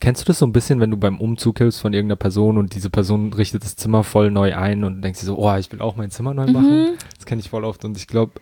Kennst 0.00 0.22
du 0.22 0.26
das 0.26 0.40
so 0.40 0.46
ein 0.46 0.52
bisschen, 0.52 0.80
wenn 0.80 0.90
du 0.90 0.96
beim 0.96 1.20
Umzug 1.20 1.58
hilfst 1.58 1.80
von 1.80 1.92
irgendeiner 1.92 2.16
Person 2.16 2.58
und 2.58 2.74
diese 2.74 2.90
Person 2.90 3.32
richtet 3.32 3.64
das 3.64 3.76
Zimmer 3.76 4.02
voll 4.02 4.30
neu 4.30 4.54
ein 4.56 4.82
und 4.82 5.02
denkst 5.02 5.20
dir 5.20 5.26
so, 5.26 5.38
oh, 5.38 5.54
ich 5.56 5.70
will 5.70 5.80
auch 5.80 5.96
mein 5.96 6.10
Zimmer 6.10 6.34
neu 6.34 6.46
machen? 6.46 6.70
Mhm. 6.70 6.90
Das 7.16 7.26
kenne 7.26 7.40
ich 7.40 7.50
voll 7.50 7.64
oft 7.64 7.84
und 7.84 7.96
ich 7.96 8.08
glaube, 8.08 8.32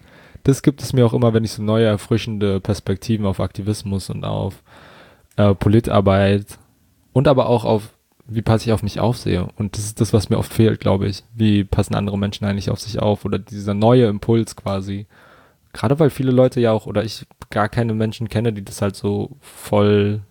das 0.44 0.62
gibt 0.62 0.82
es 0.82 0.92
mir 0.92 1.04
auch 1.04 1.12
immer, 1.12 1.34
wenn 1.34 1.44
ich 1.44 1.52
so 1.52 1.62
neue, 1.62 1.86
erfrischende 1.86 2.60
Perspektiven 2.60 3.26
auf 3.26 3.38
Aktivismus 3.38 4.10
und 4.10 4.24
auf 4.24 4.62
äh, 5.36 5.54
Politarbeit 5.54 6.58
und 7.12 7.28
aber 7.28 7.46
auch 7.48 7.64
auf, 7.64 7.90
wie 8.26 8.42
passe 8.42 8.66
ich 8.66 8.72
auf 8.72 8.82
mich 8.82 8.98
aufsehe. 8.98 9.48
Und 9.56 9.76
das 9.76 9.84
ist 9.84 10.00
das, 10.00 10.12
was 10.12 10.30
mir 10.30 10.38
oft 10.38 10.52
fehlt, 10.52 10.80
glaube 10.80 11.06
ich. 11.06 11.22
Wie 11.34 11.64
passen 11.64 11.94
andere 11.94 12.18
Menschen 12.18 12.46
eigentlich 12.46 12.70
auf 12.70 12.80
sich 12.80 13.00
auf 13.00 13.24
oder 13.24 13.38
dieser 13.38 13.74
neue 13.74 14.06
Impuls 14.06 14.56
quasi. 14.56 15.06
Gerade 15.72 15.98
weil 15.98 16.10
viele 16.10 16.32
Leute 16.32 16.60
ja 16.60 16.72
auch, 16.72 16.86
oder 16.86 17.04
ich 17.04 17.26
gar 17.50 17.68
keine 17.68 17.94
Menschen 17.94 18.28
kenne, 18.28 18.52
die 18.52 18.64
das 18.64 18.82
halt 18.82 18.96
so 18.96 19.36
voll 19.40 20.22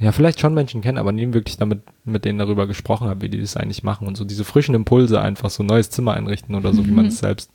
ja, 0.00 0.12
vielleicht 0.12 0.40
schon 0.40 0.54
Menschen 0.54 0.80
kennen, 0.80 0.96
aber 0.96 1.12
nie 1.12 1.32
wirklich 1.34 1.58
damit 1.58 1.82
mit 2.04 2.24
denen 2.24 2.38
darüber 2.38 2.66
gesprochen 2.66 3.08
habe, 3.08 3.20
wie 3.20 3.28
die 3.28 3.40
das 3.40 3.56
eigentlich 3.56 3.82
machen 3.82 4.08
und 4.08 4.16
so 4.16 4.24
diese 4.24 4.44
frischen 4.44 4.74
Impulse 4.74 5.20
einfach 5.20 5.50
so 5.50 5.62
ein 5.62 5.66
neues 5.66 5.90
Zimmer 5.90 6.14
einrichten 6.14 6.54
oder 6.54 6.72
so, 6.72 6.82
mhm. 6.82 6.86
wie 6.86 6.92
man 6.92 7.06
es 7.06 7.18
selbst 7.18 7.50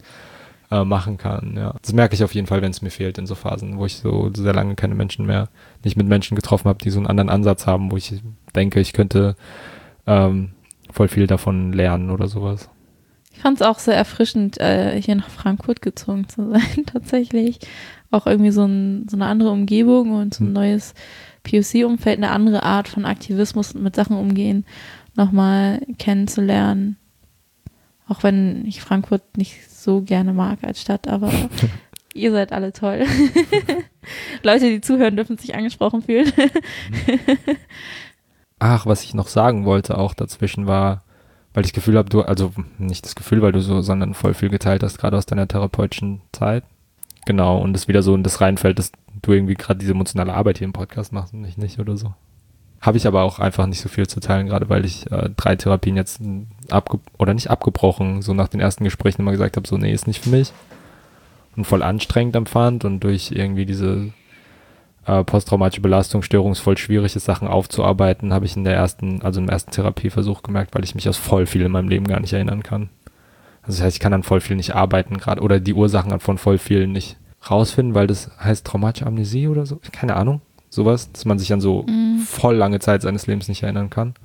äh, 0.69 0.83
machen 0.83 1.17
kann. 1.17 1.55
Ja, 1.57 1.73
das 1.81 1.93
merke 1.93 2.13
ich 2.13 2.23
auf 2.23 2.35
jeden 2.35 2.45
Fall, 2.45 2.61
wenn 2.61 2.69
es 2.69 2.83
mir 2.83 2.91
fehlt 2.91 3.17
in 3.17 3.25
so 3.25 3.33
Phasen, 3.33 3.79
wo 3.79 3.87
ich 3.87 3.95
so 3.97 4.29
sehr 4.35 4.53
lange 4.53 4.75
keine 4.75 4.93
Menschen 4.93 5.25
mehr, 5.25 5.49
nicht 5.83 5.97
mit 5.97 6.07
Menschen 6.07 6.35
getroffen 6.35 6.69
habe, 6.69 6.83
die 6.83 6.91
so 6.91 6.99
einen 6.99 7.07
anderen 7.07 7.29
Ansatz 7.29 7.65
haben, 7.65 7.91
wo 7.91 7.97
ich 7.97 8.13
denke, 8.55 8.79
ich 8.79 8.93
könnte 8.93 9.35
ähm, 10.05 10.51
voll 10.91 11.07
viel 11.07 11.25
davon 11.25 11.73
lernen 11.73 12.11
oder 12.11 12.27
sowas. 12.27 12.69
Ich 13.33 13.39
fand 13.39 13.59
es 13.59 13.67
auch 13.67 13.79
sehr 13.79 13.95
erfrischend, 13.95 14.59
äh, 14.59 15.01
hier 15.01 15.15
nach 15.15 15.29
Frankfurt 15.29 15.81
gezogen 15.81 16.29
zu 16.29 16.49
sein, 16.51 16.85
tatsächlich. 16.85 17.59
Auch 18.11 18.27
irgendwie 18.27 18.51
so, 18.51 18.65
ein, 18.65 19.07
so 19.09 19.17
eine 19.17 19.25
andere 19.25 19.49
Umgebung 19.49 20.11
und 20.11 20.35
so 20.35 20.43
ein 20.43 20.47
hm. 20.47 20.53
neues 20.53 20.93
POC-Umfeld 21.45 22.17
eine 22.17 22.31
andere 22.31 22.63
Art 22.63 22.87
von 22.87 23.05
Aktivismus 23.05 23.73
und 23.73 23.83
mit 23.83 23.95
Sachen 23.95 24.17
umgehen 24.17 24.65
nochmal 25.15 25.81
kennenzulernen. 25.97 26.97
Auch 28.07 28.23
wenn 28.23 28.65
ich 28.65 28.81
Frankfurt 28.81 29.37
nicht 29.37 29.69
so 29.69 30.01
gerne 30.01 30.33
mag 30.33 30.59
als 30.63 30.81
Stadt, 30.81 31.07
aber 31.07 31.31
ihr 32.13 32.31
seid 32.31 32.51
alle 32.51 32.73
toll. 32.73 33.05
Leute, 34.43 34.69
die 34.69 34.81
zuhören, 34.81 35.15
dürfen 35.15 35.37
sich 35.37 35.55
angesprochen 35.55 36.01
fühlen. 36.01 36.31
Ach, 38.59 38.85
was 38.85 39.03
ich 39.03 39.13
noch 39.13 39.27
sagen 39.27 39.65
wollte 39.65 39.97
auch 39.97 40.13
dazwischen 40.13 40.67
war, 40.67 41.03
weil 41.53 41.65
ich 41.65 41.71
das 41.71 41.75
Gefühl 41.75 41.97
habe, 41.97 42.09
du, 42.09 42.21
also 42.21 42.51
nicht 42.77 43.05
das 43.05 43.15
Gefühl, 43.15 43.41
weil 43.41 43.51
du 43.51 43.61
so, 43.61 43.81
sondern 43.81 44.13
voll 44.13 44.33
viel 44.33 44.49
geteilt 44.49 44.83
hast, 44.83 44.97
gerade 44.97 45.17
aus 45.17 45.25
deiner 45.25 45.47
therapeutischen 45.47 46.21
Zeit. 46.31 46.63
Genau, 47.25 47.57
und 47.57 47.73
das 47.73 47.87
wieder 47.87 48.03
so 48.03 48.13
in 48.13 48.23
das 48.23 48.39
reinfällt, 48.39 48.77
dass 48.77 48.91
du 49.21 49.33
irgendwie 49.33 49.55
gerade 49.55 49.79
diese 49.79 49.91
emotionale 49.91 50.33
Arbeit 50.33 50.57
hier 50.57 50.65
im 50.65 50.73
Podcast 50.73 51.13
machst 51.13 51.33
und 51.33 51.45
ich 51.45 51.57
nicht 51.57 51.79
oder 51.79 51.97
so. 51.97 52.13
Habe 52.81 52.97
ich 52.97 53.07
aber 53.07 53.23
auch 53.23 53.39
einfach 53.39 53.65
nicht 53.65 53.81
so 53.81 53.89
viel 53.89 54.07
zu 54.07 54.19
teilen, 54.19 54.47
gerade 54.47 54.69
weil 54.69 54.85
ich 54.85 55.11
äh, 55.11 55.29
drei 55.35 55.55
Therapien 55.55 55.95
jetzt 55.95 56.21
abge 56.69 56.99
oder 57.17 57.33
nicht 57.33 57.49
abgebrochen, 57.49 58.21
so 58.21 58.33
nach 58.33 58.47
den 58.47 58.59
ersten 58.59 58.83
Gesprächen 58.83 59.21
immer 59.21 59.31
gesagt 59.31 59.57
habe, 59.57 59.67
so 59.67 59.77
nee, 59.77 59.91
ist 59.91 60.07
nicht 60.07 60.23
für 60.23 60.29
mich. 60.29 60.51
Und 61.55 61.65
voll 61.65 61.83
anstrengend 61.83 62.35
empfand 62.35 62.85
und 62.85 62.99
durch 62.99 63.31
irgendwie 63.31 63.65
diese 63.65 64.11
äh, 65.05 65.23
posttraumatische 65.23 65.81
Belastungsstörung 65.81 66.55
voll 66.55 66.77
schwierig 66.77 67.13
Sachen 67.13 67.47
aufzuarbeiten, 67.47 68.33
habe 68.33 68.45
ich 68.45 68.57
in 68.57 68.63
der 68.63 68.75
ersten, 68.75 69.21
also 69.21 69.39
im 69.39 69.49
ersten 69.49 69.71
Therapieversuch 69.71 70.43
gemerkt, 70.43 70.75
weil 70.75 70.83
ich 70.83 70.95
mich 70.95 71.07
aus 71.07 71.17
voll 71.17 71.45
viel 71.45 71.61
in 71.61 71.71
meinem 71.71 71.89
Leben 71.89 72.07
gar 72.07 72.19
nicht 72.19 72.33
erinnern 72.33 72.63
kann. 72.63 72.89
Also 73.61 73.77
das 73.77 73.85
heißt, 73.85 73.95
ich 73.95 73.99
kann 73.99 74.13
an 74.13 74.23
voll 74.23 74.41
viel 74.41 74.57
nicht 74.57 74.75
arbeiten 74.75 75.17
gerade 75.17 75.41
oder 75.41 75.59
die 75.59 75.73
Ursachen 75.73 76.19
von 76.19 76.37
voll 76.37 76.57
vielen 76.57 76.91
nicht 76.91 77.17
rausfinden, 77.49 77.95
weil 77.95 78.07
das 78.07 78.31
heißt 78.39 78.65
traumatische 78.65 79.05
Amnesie 79.05 79.47
oder 79.47 79.65
so. 79.65 79.79
Keine 79.91 80.15
Ahnung. 80.15 80.41
Sowas, 80.69 81.11
dass 81.11 81.25
man 81.25 81.39
sich 81.39 81.53
an 81.53 81.61
so 81.61 81.83
mhm. 81.83 82.19
voll 82.19 82.55
lange 82.55 82.79
Zeit 82.79 83.01
seines 83.01 83.27
Lebens 83.27 83.47
nicht 83.47 83.63
erinnern 83.63 83.89
kann. 83.89 84.15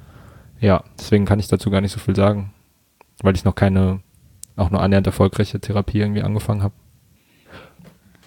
Ja, 0.60 0.84
deswegen 0.98 1.24
kann 1.24 1.38
ich 1.38 1.48
dazu 1.48 1.70
gar 1.70 1.80
nicht 1.80 1.92
so 1.92 2.00
viel 2.00 2.16
sagen. 2.16 2.52
Weil 3.22 3.34
ich 3.34 3.44
noch 3.44 3.54
keine, 3.54 4.00
auch 4.56 4.70
nur 4.70 4.82
annähernd 4.82 5.06
erfolgreiche 5.06 5.60
Therapie 5.60 6.00
irgendwie 6.00 6.22
angefangen 6.22 6.62
habe. 6.62 6.74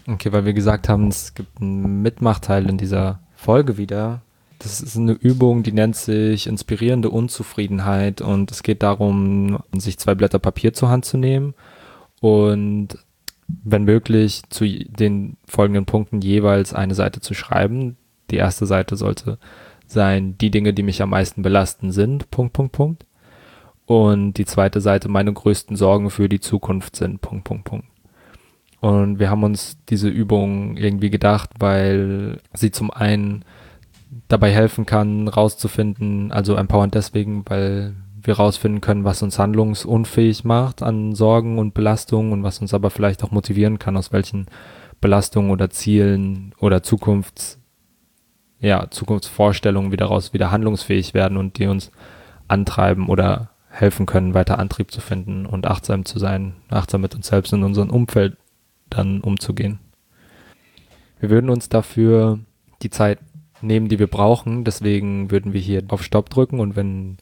Okay, 0.07 0.31
weil 0.31 0.45
wir 0.45 0.53
gesagt 0.53 0.89
haben, 0.89 1.07
es 1.07 1.33
gibt 1.33 1.61
einen 1.61 2.01
Mitmachteil 2.01 2.69
in 2.69 2.77
dieser 2.77 3.19
Folge 3.35 3.77
wieder. 3.77 4.21
Das 4.59 4.81
ist 4.81 4.95
eine 4.95 5.13
Übung, 5.13 5.63
die 5.63 5.71
nennt 5.71 5.95
sich 5.95 6.47
inspirierende 6.47 7.09
Unzufriedenheit 7.09 8.21
und 8.21 8.51
es 8.51 8.63
geht 8.63 8.83
darum, 8.83 9.59
sich 9.75 9.97
zwei 9.97 10.15
Blätter 10.15 10.39
Papier 10.39 10.73
zur 10.73 10.89
Hand 10.89 11.05
zu 11.05 11.17
nehmen 11.17 11.53
und 12.21 12.97
wenn 13.63 13.83
möglich 13.83 14.41
zu 14.49 14.65
den 14.65 15.37
folgenden 15.45 15.85
Punkten 15.85 16.21
jeweils 16.21 16.73
eine 16.73 16.95
Seite 16.95 17.21
zu 17.21 17.33
schreiben. 17.33 17.97
Die 18.31 18.37
erste 18.37 18.65
Seite 18.65 18.95
sollte 18.95 19.37
sein, 19.85 20.37
die 20.37 20.51
Dinge, 20.51 20.73
die 20.73 20.83
mich 20.83 21.01
am 21.01 21.11
meisten 21.11 21.41
belasten 21.41 21.91
sind, 21.91 22.31
Punkt, 22.31 22.53
Punkt, 22.53 22.71
Punkt. 22.71 23.05
Und 23.85 24.33
die 24.33 24.45
zweite 24.45 24.81
Seite, 24.81 25.09
meine 25.09 25.33
größten 25.33 25.75
Sorgen 25.75 26.09
für 26.09 26.29
die 26.29 26.39
Zukunft 26.39 26.95
sind, 26.95 27.21
Punkt, 27.21 27.43
Punkt, 27.43 27.65
Punkt. 27.65 27.87
Und 28.79 29.19
wir 29.19 29.29
haben 29.29 29.43
uns 29.43 29.77
diese 29.89 30.09
Übung 30.09 30.75
irgendwie 30.77 31.09
gedacht, 31.09 31.51
weil 31.59 32.39
sie 32.53 32.71
zum 32.71 32.91
einen 32.91 33.45
dabei 34.27 34.51
helfen 34.51 34.85
kann, 34.85 35.27
rauszufinden, 35.27 36.31
also 36.31 36.55
empowernd 36.55 36.93
deswegen, 36.93 37.43
weil 37.47 37.95
wir 38.23 38.35
rausfinden 38.35 38.81
können, 38.81 39.03
was 39.03 39.21
uns 39.21 39.37
handlungsunfähig 39.37 40.43
macht 40.43 40.81
an 40.81 41.13
Sorgen 41.13 41.59
und 41.59 41.73
Belastungen 41.73 42.31
und 42.31 42.43
was 42.43 42.59
uns 42.59 42.73
aber 42.73 42.89
vielleicht 42.89 43.23
auch 43.23 43.31
motivieren 43.31 43.79
kann, 43.79 43.97
aus 43.97 44.11
welchen 44.11 44.47
Belastungen 45.01 45.51
oder 45.51 45.69
Zielen 45.69 46.55
oder 46.59 46.83
Zukunfts, 46.83 47.59
ja, 48.59 48.89
Zukunftsvorstellungen 48.89 49.91
wieder 49.91 50.05
raus 50.05 50.33
wieder 50.33 50.51
handlungsfähig 50.51 51.13
werden 51.13 51.37
und 51.37 51.57
die 51.59 51.67
uns 51.67 51.91
antreiben 52.47 53.09
oder 53.09 53.49
helfen 53.69 54.05
können, 54.05 54.33
weiter 54.33 54.59
Antrieb 54.59 54.91
zu 54.91 55.01
finden 55.01 55.45
und 55.45 55.65
achtsam 55.65 56.05
zu 56.05 56.19
sein, 56.19 56.53
achtsam 56.69 57.01
mit 57.01 57.15
uns 57.15 57.27
selbst 57.27 57.53
und 57.53 57.63
unserem 57.63 57.89
Umfeld 57.89 58.37
dann 58.89 59.21
umzugehen. 59.21 59.79
Wir 61.19 61.29
würden 61.29 61.49
uns 61.49 61.69
dafür 61.69 62.39
die 62.81 62.89
Zeit 62.89 63.19
nehmen, 63.61 63.87
die 63.87 63.99
wir 63.99 64.07
brauchen. 64.07 64.63
Deswegen 64.63 65.31
würden 65.31 65.53
wir 65.53 65.61
hier 65.61 65.83
auf 65.87 66.03
Stopp 66.03 66.29
drücken 66.29 66.59
und 66.59 66.75
wenn 66.75 67.17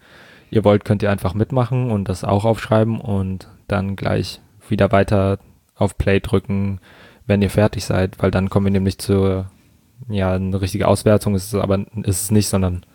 ihr 0.52 0.64
wollt, 0.64 0.86
könnt 0.86 1.02
ihr 1.02 1.10
einfach 1.10 1.34
mitmachen 1.34 1.90
und 1.90 2.10
das 2.10 2.24
auch 2.24 2.46
aufschreiben 2.46 3.00
und 3.00 3.48
dann 3.68 3.96
gleich 3.96 4.42
wieder 4.70 4.92
weiter 4.92 5.40
auf 5.76 5.98
Play 5.98 6.20
drücken, 6.20 6.80
wenn 7.26 7.42
ihr 7.42 7.50
fertig 7.50 7.86
seid, 7.86 8.22
weil 8.22 8.30
dann 8.30 8.50
kommen 8.50 8.68
wir 8.68 8.72
nämlich 8.72 9.00
zur, 9.00 9.50
ja, 10.10 10.34
eine 10.34 10.62
richtige 10.62 10.88
Auswertung 10.88 11.34
ist 11.34 11.54
es 11.54 11.60
aber 11.60 11.80
ist 12.04 12.24
es 12.24 12.32
nicht, 12.32 12.50
sondern 12.50 12.86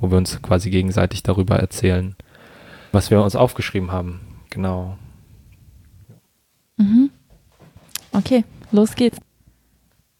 wo 0.00 0.10
wir 0.10 0.16
uns 0.16 0.40
quasi 0.42 0.70
gegenseitig 0.70 1.22
darüber 1.22 1.56
erzählen, 1.56 2.16
was 2.92 3.10
wir 3.10 3.22
uns 3.22 3.36
aufgeschrieben 3.36 3.92
haben. 3.92 4.20
Genau. 4.50 4.96
Mhm. 6.76 7.10
Okay, 8.12 8.44
los 8.72 8.94
geht's. 8.94 9.18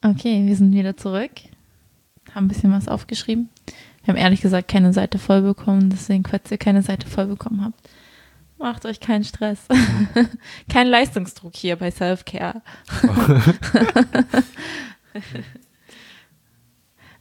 Okay, 0.04 0.46
wir 0.46 0.56
sind 0.56 0.72
wieder 0.72 0.96
zurück. 0.96 1.30
Haben 2.34 2.44
ein 2.44 2.48
bisschen 2.48 2.72
was 2.72 2.88
aufgeschrieben. 2.88 3.48
Wir 4.08 4.14
haben 4.14 4.22
ehrlich 4.22 4.40
gesagt 4.40 4.68
keine 4.68 4.94
Seite 4.94 5.18
voll 5.18 5.42
bekommen, 5.42 5.90
deswegen, 5.90 6.24
falls 6.24 6.50
ihr 6.50 6.56
keine 6.56 6.80
Seite 6.80 7.06
voll 7.06 7.26
bekommen 7.26 7.62
habt, 7.62 7.78
macht 8.56 8.86
euch 8.86 9.00
keinen 9.00 9.22
Stress. 9.22 9.68
Kein 10.72 10.86
Leistungsdruck 10.86 11.54
hier 11.54 11.76
bei 11.76 11.90
Self-Care. 11.90 12.62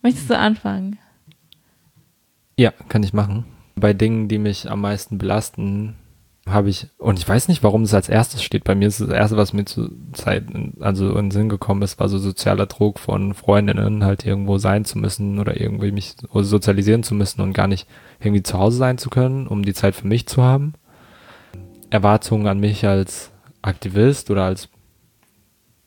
Möchtest 0.02 0.30
du 0.30 0.38
anfangen? 0.38 0.98
Ja, 2.56 2.72
kann 2.88 3.04
ich 3.04 3.12
machen. 3.12 3.44
Bei 3.76 3.92
Dingen, 3.92 4.30
die 4.30 4.40
mich 4.40 4.72
am 4.72 4.80
meisten 4.80 5.18
belasten, 5.18 5.98
habe 6.50 6.70
ich, 6.70 6.88
und 6.98 7.20
ich 7.20 7.28
weiß 7.28 7.48
nicht, 7.48 7.64
warum 7.64 7.84
es 7.84 7.94
als 7.94 8.10
erstes 8.10 8.44
steht. 8.44 8.64
Bei 8.64 8.76
mir 8.76 8.88
ist 8.88 9.02
das 9.02 9.10
erste, 9.10 9.38
was 9.38 9.54
mir 9.54 9.66
zu 9.66 9.90
Zeit, 10.14 10.46
also 10.80 11.10
in 11.10 11.26
den 11.26 11.32
Sinn 11.32 11.50
gekommen 11.50 11.82
ist, 11.82 12.00
war 12.00 12.10
so 12.10 12.18
sozialer 12.18 12.66
Druck 12.68 13.00
von 13.00 13.34
Freundinnen, 13.34 14.04
halt 14.04 14.26
irgendwo 14.26 14.58
sein 14.58 14.86
zu 14.86 14.98
müssen 14.98 15.40
oder 15.40 15.60
irgendwie 15.60 15.92
mich 15.92 16.16
sozialisieren 16.34 17.04
zu 17.04 17.16
müssen 17.16 17.42
und 17.42 17.54
gar 17.54 17.68
nicht 17.68 17.88
irgendwie 18.20 18.44
zu 18.44 18.58
Hause 18.58 18.78
sein 18.78 18.98
zu 18.98 19.10
können, 19.10 19.48
um 19.48 19.64
die 19.64 19.74
Zeit 19.74 19.96
für 19.96 20.08
mich 20.08 20.28
zu 20.28 20.44
haben. 20.44 20.74
Erwartungen 21.90 22.48
an 22.48 22.60
mich 22.60 22.86
als 22.86 23.32
Aktivist 23.62 24.30
oder 24.30 24.44
als 24.44 24.70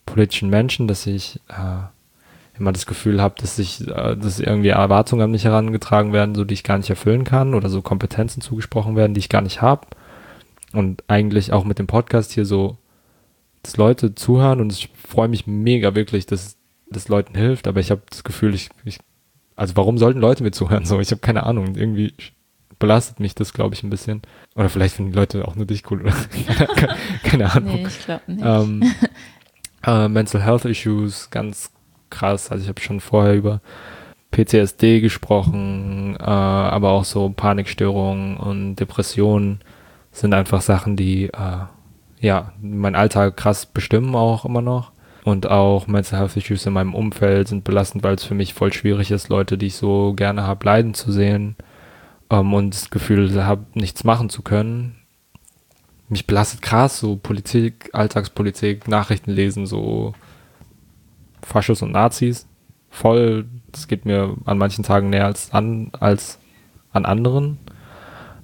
politischen 0.06 0.50
Menschen, 0.50 0.88
dass 0.88 1.06
ich 1.06 1.40
äh, 1.48 2.58
immer 2.58 2.72
das 2.72 2.86
Gefühl 2.86 3.22
habe, 3.22 3.34
dass 3.40 3.58
ich, 3.58 3.86
äh, 3.86 4.16
dass 4.16 4.40
irgendwie 4.40 4.68
Erwartungen 4.68 5.22
an 5.22 5.30
mich 5.30 5.44
herangetragen 5.44 6.12
werden, 6.12 6.34
so 6.34 6.44
die 6.44 6.54
ich 6.54 6.64
gar 6.64 6.78
nicht 6.78 6.90
erfüllen 6.90 7.24
kann 7.24 7.54
oder 7.54 7.68
so 7.68 7.82
Kompetenzen 7.82 8.40
zugesprochen 8.40 8.96
werden, 8.96 9.14
die 9.14 9.20
ich 9.20 9.28
gar 9.28 9.42
nicht 9.42 9.62
habe 9.62 9.86
und 10.72 11.04
eigentlich 11.08 11.52
auch 11.52 11.64
mit 11.64 11.78
dem 11.78 11.86
Podcast 11.86 12.32
hier 12.32 12.44
so, 12.44 12.78
dass 13.62 13.76
Leute 13.76 14.14
zuhören 14.14 14.60
und 14.60 14.72
ich 14.72 14.90
freue 15.06 15.28
mich 15.28 15.46
mega 15.46 15.94
wirklich, 15.94 16.26
dass 16.26 16.56
das 16.90 17.08
Leuten 17.08 17.36
hilft, 17.36 17.68
aber 17.68 17.80
ich 17.80 17.90
habe 17.90 18.02
das 18.10 18.24
Gefühl, 18.24 18.54
ich, 18.54 18.70
ich, 18.84 18.98
also 19.56 19.76
warum 19.76 19.98
sollten 19.98 20.20
Leute 20.20 20.42
mir 20.42 20.50
zuhören? 20.50 20.84
So, 20.84 21.00
ich 21.00 21.10
habe 21.10 21.20
keine 21.20 21.44
Ahnung, 21.44 21.76
irgendwie 21.76 22.12
belastet 22.80 23.20
mich 23.20 23.36
das, 23.36 23.52
glaube 23.52 23.74
ich, 23.74 23.84
ein 23.84 23.90
bisschen. 23.90 24.22
Oder 24.56 24.68
vielleicht 24.68 24.96
finden 24.96 25.12
die 25.12 25.18
Leute 25.18 25.46
auch 25.46 25.54
nur 25.54 25.66
dich 25.66 25.88
cool 25.90 26.00
oder 26.00 26.12
keine, 26.74 26.96
keine 27.22 27.52
Ahnung. 27.52 27.74
Nee, 27.76 27.86
ich 27.86 28.04
glaube 28.04 28.22
nicht. 28.26 28.44
Ähm, 28.44 28.82
äh, 29.86 30.08
Mental 30.08 30.42
Health 30.42 30.64
Issues, 30.64 31.30
ganz 31.30 31.70
krass. 32.08 32.50
Also 32.50 32.64
ich 32.64 32.68
habe 32.68 32.80
schon 32.80 33.00
vorher 33.00 33.34
über 33.34 33.60
PTSD 34.32 35.00
gesprochen, 35.00 36.16
äh, 36.18 36.22
aber 36.22 36.90
auch 36.90 37.04
so 37.04 37.28
Panikstörungen 37.28 38.36
und 38.36 38.76
Depressionen 38.76 39.60
sind 40.12 40.34
einfach 40.34 40.61
Sachen, 40.61 40.96
die 40.96 41.26
äh, 41.26 41.64
ja 42.20 42.52
mein 42.61 42.94
Alltag 42.94 43.36
krass 43.36 43.66
bestimmen 43.66 44.14
auch 44.14 44.44
immer 44.44 44.62
noch. 44.62 44.92
Und 45.22 45.46
auch 45.48 45.86
Mental 45.86 46.18
Health 46.18 46.36
Issues 46.36 46.64
in 46.64 46.72
meinem 46.72 46.94
Umfeld 46.94 47.48
sind 47.48 47.64
belastend, 47.64 48.02
weil 48.02 48.14
es 48.14 48.24
für 48.24 48.34
mich 48.34 48.54
voll 48.54 48.72
schwierig 48.72 49.11
ist, 49.11 49.28
Leute, 49.28 49.58
die 49.58 49.66
ich 49.66 49.76
so 49.76 50.14
gerne 50.14 50.44
habe, 50.44 50.64
leiden 50.64 50.94
zu 50.94 51.12
sehen 51.12 51.56
ähm, 52.30 52.54
und 52.54 52.74
das 52.74 52.90
Gefühl 52.90 53.44
habe, 53.44 53.66
nichts 53.74 54.04
machen 54.04 54.30
zu 54.30 54.42
können. 54.42 54.96
Mich 56.08 56.26
belastet 56.26 56.62
krass, 56.62 56.98
so 56.98 57.16
Politik, 57.16 57.90
Alltagspolitik, 57.92 58.88
Nachrichten 58.88 59.30
lesen, 59.30 59.66
so 59.66 60.14
Faschos 61.42 61.82
und 61.82 61.92
Nazis. 61.92 62.46
Voll, 62.88 63.46
das 63.70 63.86
geht 63.86 64.06
mir 64.06 64.36
an 64.46 64.58
manchen 64.58 64.84
Tagen 64.84 65.11
näher 65.11 65.26
als 65.26 65.52
an, 65.52 65.92
als 66.00 66.40
an 66.92 67.04
anderen. 67.04 67.58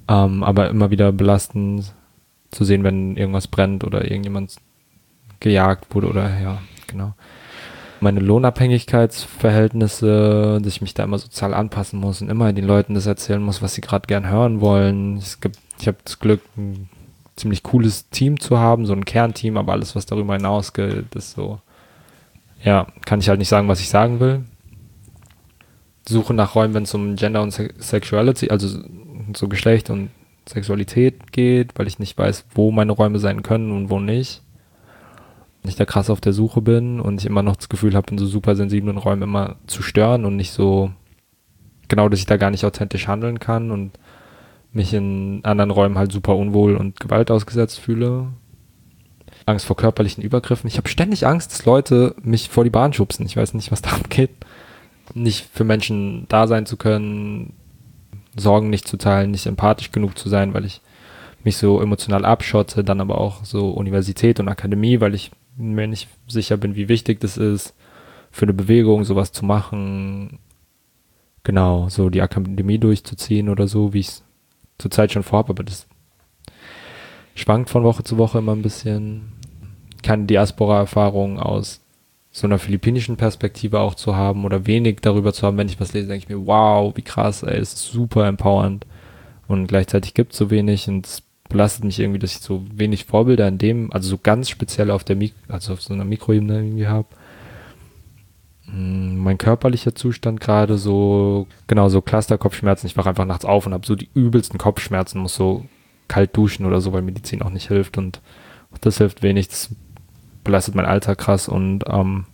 Ähm, 0.09 0.42
aber 0.42 0.68
immer 0.68 0.90
wieder 0.90 1.12
belastend 1.12 1.94
zu 2.50 2.64
sehen, 2.64 2.82
wenn 2.84 3.16
irgendwas 3.16 3.48
brennt 3.48 3.84
oder 3.84 4.04
irgendjemand 4.04 4.57
gejagt 5.40 5.94
wurde 5.94 6.09
oder 6.09 6.38
ja, 6.40 6.59
genau. 6.86 7.14
Meine 8.00 8.20
Lohnabhängigkeitsverhältnisse, 8.20 10.61
dass 10.62 10.72
ich 10.72 10.82
mich 10.82 10.94
da 10.94 11.02
immer 11.04 11.18
sozial 11.18 11.54
anpassen 11.54 11.98
muss 11.98 12.20
und 12.20 12.28
immer 12.28 12.52
den 12.52 12.66
Leuten 12.66 12.92
das 12.94 13.07
erzählen 13.07 13.42
muss, 13.42 13.62
was 13.62 13.74
sie 13.74 13.80
gerade 13.80 14.07
gern 14.07 14.28
hören 14.28 14.61
wollen. 14.61 15.16
Es 15.16 15.40
gibt, 15.40 15.59
ich 15.80 15.88
habe 15.88 15.96
das 16.04 16.18
Glück, 16.18 16.42
ein 16.57 16.90
ziemlich 17.36 17.62
cooles 17.62 18.11
Team 18.11 18.38
zu 18.38 18.59
haben, 18.59 18.84
so 18.86 18.92
ein 18.92 19.07
Kernteam, 19.07 19.57
aber 19.57 19.72
alles, 19.72 19.96
was 19.96 20.07
darüber 20.07 20.34
hinausgeht, 20.34 21.14
ist 21.14 21.32
so, 21.32 21.61
ja, 22.62 22.86
kann 23.04 23.20
ich 23.20 23.28
halt 23.28 23.38
nicht 23.38 23.48
sagen, 23.48 23.68
was 23.68 23.80
ich 23.80 23.88
sagen 23.88 24.20
will. 24.20 24.44
Suche 26.09 26.34
nach 26.34 26.54
Räumen, 26.54 26.74
wenn 26.74 26.84
es 26.84 26.94
um 26.94 27.16
Gender 27.16 27.42
und 27.42 27.50
Sexuality, 27.52 28.50
also 28.50 28.80
so 29.34 29.48
Geschlecht 29.48 29.90
und 29.90 30.11
Sexualität 30.48 31.32
geht, 31.32 31.78
weil 31.78 31.86
ich 31.86 31.98
nicht 31.98 32.16
weiß, 32.16 32.44
wo 32.54 32.70
meine 32.70 32.92
Räume 32.92 33.18
sein 33.18 33.42
können 33.42 33.72
und 33.72 33.90
wo 33.90 33.98
nicht. 33.98 34.42
Und 35.62 35.70
ich 35.70 35.76
da 35.76 35.84
krass 35.84 36.11
auf 36.11 36.20
der 36.20 36.32
Suche 36.32 36.62
bin 36.62 37.00
und 37.00 37.20
ich 37.20 37.26
immer 37.26 37.42
noch 37.42 37.57
das 37.57 37.68
Gefühl 37.68 37.96
habe, 37.96 38.12
in 38.12 38.18
so 38.18 38.26
super 38.26 38.54
sensiblen 38.54 38.98
Räumen 38.98 39.22
immer 39.22 39.57
zu 39.66 39.82
stören 39.82 40.24
und 40.24 40.36
nicht 40.36 40.52
so, 40.52 40.92
genau, 41.88 42.09
dass 42.09 42.20
ich 42.20 42.26
da 42.26 42.36
gar 42.36 42.52
nicht 42.52 42.64
authentisch 42.64 43.09
handeln 43.09 43.40
kann 43.40 43.72
und 43.72 43.98
mich 44.72 44.94
in 44.94 45.40
anderen 45.42 45.70
Räumen 45.72 45.98
halt 45.98 46.12
super 46.12 46.36
unwohl 46.36 46.76
und 46.76 47.00
Gewalt 47.00 47.32
ausgesetzt 47.32 47.80
fühle. 47.80 48.28
Angst 49.46 49.66
vor 49.66 49.76
körperlichen 49.76 50.22
Übergriffen. 50.22 50.68
Ich 50.68 50.76
habe 50.76 50.88
ständig 50.88 51.26
Angst, 51.26 51.52
dass 51.52 51.64
Leute 51.64 52.14
mich 52.22 52.48
vor 52.48 52.64
die 52.64 52.70
Bahn 52.70 52.92
schubsen. 52.92 53.26
Ich 53.26 53.36
weiß 53.36 53.54
nicht, 53.54 53.72
was 53.72 53.82
darum 53.82 54.04
geht. 54.09 54.30
Nicht 55.14 55.48
für 55.52 55.64
Menschen 55.64 56.26
da 56.28 56.46
sein 56.46 56.66
zu 56.66 56.76
können, 56.76 57.54
Sorgen 58.36 58.70
nicht 58.70 58.86
zu 58.86 58.98
teilen, 58.98 59.30
nicht 59.30 59.46
empathisch 59.46 59.92
genug 59.92 60.18
zu 60.18 60.28
sein, 60.28 60.52
weil 60.52 60.66
ich 60.66 60.82
mich 61.42 61.57
so 61.57 61.80
emotional 61.80 62.24
abschotte, 62.24 62.84
dann 62.84 63.00
aber 63.00 63.18
auch 63.18 63.44
so 63.44 63.70
Universität 63.70 64.40
und 64.40 64.48
Akademie, 64.48 65.00
weil 65.00 65.14
ich 65.14 65.30
mir 65.57 65.86
nicht 65.86 66.09
sicher 66.26 66.57
bin, 66.57 66.76
wie 66.76 66.88
wichtig 66.88 67.20
das 67.20 67.38
ist, 67.38 67.74
für 68.30 68.44
eine 68.44 68.52
Bewegung 68.52 69.04
sowas 69.04 69.32
zu 69.32 69.44
machen. 69.44 70.38
Genau, 71.44 71.88
so 71.88 72.11
die 72.11 72.20
Akademie 72.20 72.78
durchzuziehen 72.78 73.48
oder 73.48 73.68
so, 73.68 73.94
wie 73.94 74.00
ich 74.00 74.09
es 74.09 74.24
zurzeit 74.78 75.12
schon 75.12 75.22
vorhabe, 75.22 75.50
aber 75.50 75.64
das 75.64 75.86
schwankt 77.34 77.70
von 77.70 77.84
Woche 77.84 78.02
zu 78.02 78.18
Woche 78.18 78.38
immer 78.38 78.52
ein 78.52 78.62
bisschen. 78.62 79.32
Keine 80.02 80.26
Diaspora-Erfahrung 80.26 81.38
aus 81.38 81.80
so 82.37 82.47
einer 82.47 82.59
philippinischen 82.59 83.16
Perspektive 83.16 83.80
auch 83.80 83.95
zu 83.95 84.14
haben 84.14 84.45
oder 84.45 84.66
wenig 84.66 84.99
darüber 85.01 85.32
zu 85.32 85.47
haben, 85.47 85.57
wenn 85.57 85.70
ich 85.70 85.80
was 85.80 85.95
lese, 85.95 86.09
denke 86.09 86.24
ich 86.24 86.28
mir, 86.28 86.47
wow, 86.47 86.95
wie 86.95 87.01
krass, 87.01 87.43
ey, 87.43 87.59
ist 87.59 87.78
super 87.78 88.26
empowernd. 88.26 88.84
Und 89.49 89.68
gleichzeitig 89.68 90.12
gibt 90.12 90.32
es 90.32 90.39
so 90.39 90.51
wenig 90.51 90.87
und 90.87 91.07
es 91.07 91.22
belastet 91.49 91.84
mich 91.84 91.99
irgendwie, 91.99 92.18
dass 92.18 92.32
ich 92.32 92.41
so 92.41 92.62
wenig 92.74 93.07
Vorbilder 93.07 93.49
in 93.49 93.57
dem, 93.57 93.91
also 93.91 94.11
so 94.11 94.18
ganz 94.18 94.51
speziell 94.51 94.91
auf 94.91 95.03
der 95.03 95.16
Mik 95.16 95.32
also 95.49 95.72
auf 95.72 95.80
so 95.80 95.95
einer 95.95 96.05
Mikroebene 96.05 96.57
irgendwie 96.57 96.87
habe. 96.87 97.09
Hm, 98.66 99.16
mein 99.16 99.39
körperlicher 99.39 99.95
Zustand 99.95 100.39
gerade 100.39 100.76
so, 100.76 101.47
genau, 101.68 101.89
so 101.89 102.03
Cluster-Kopfschmerzen. 102.03 102.87
Ich 102.87 102.99
wache 102.99 103.09
einfach 103.09 103.24
nachts 103.24 103.47
auf 103.47 103.64
und 103.64 103.72
habe 103.72 103.87
so 103.87 103.95
die 103.95 104.11
übelsten 104.12 104.59
Kopfschmerzen, 104.59 105.22
muss 105.22 105.37
so 105.37 105.64
kalt 106.07 106.37
duschen 106.37 106.66
oder 106.66 106.82
so, 106.82 106.93
weil 106.93 107.01
Medizin 107.01 107.41
auch 107.41 107.51
nicht 107.51 107.68
hilft 107.68 107.97
und 107.97 108.20
das 108.82 108.99
hilft 108.99 109.22
wenig. 109.22 109.49
Das 109.49 109.70
belastet 110.47 110.74
mein 110.74 110.86
Alltag 110.86 111.18
krass 111.18 111.49
und 111.49 111.84
ähm, 111.88 112.24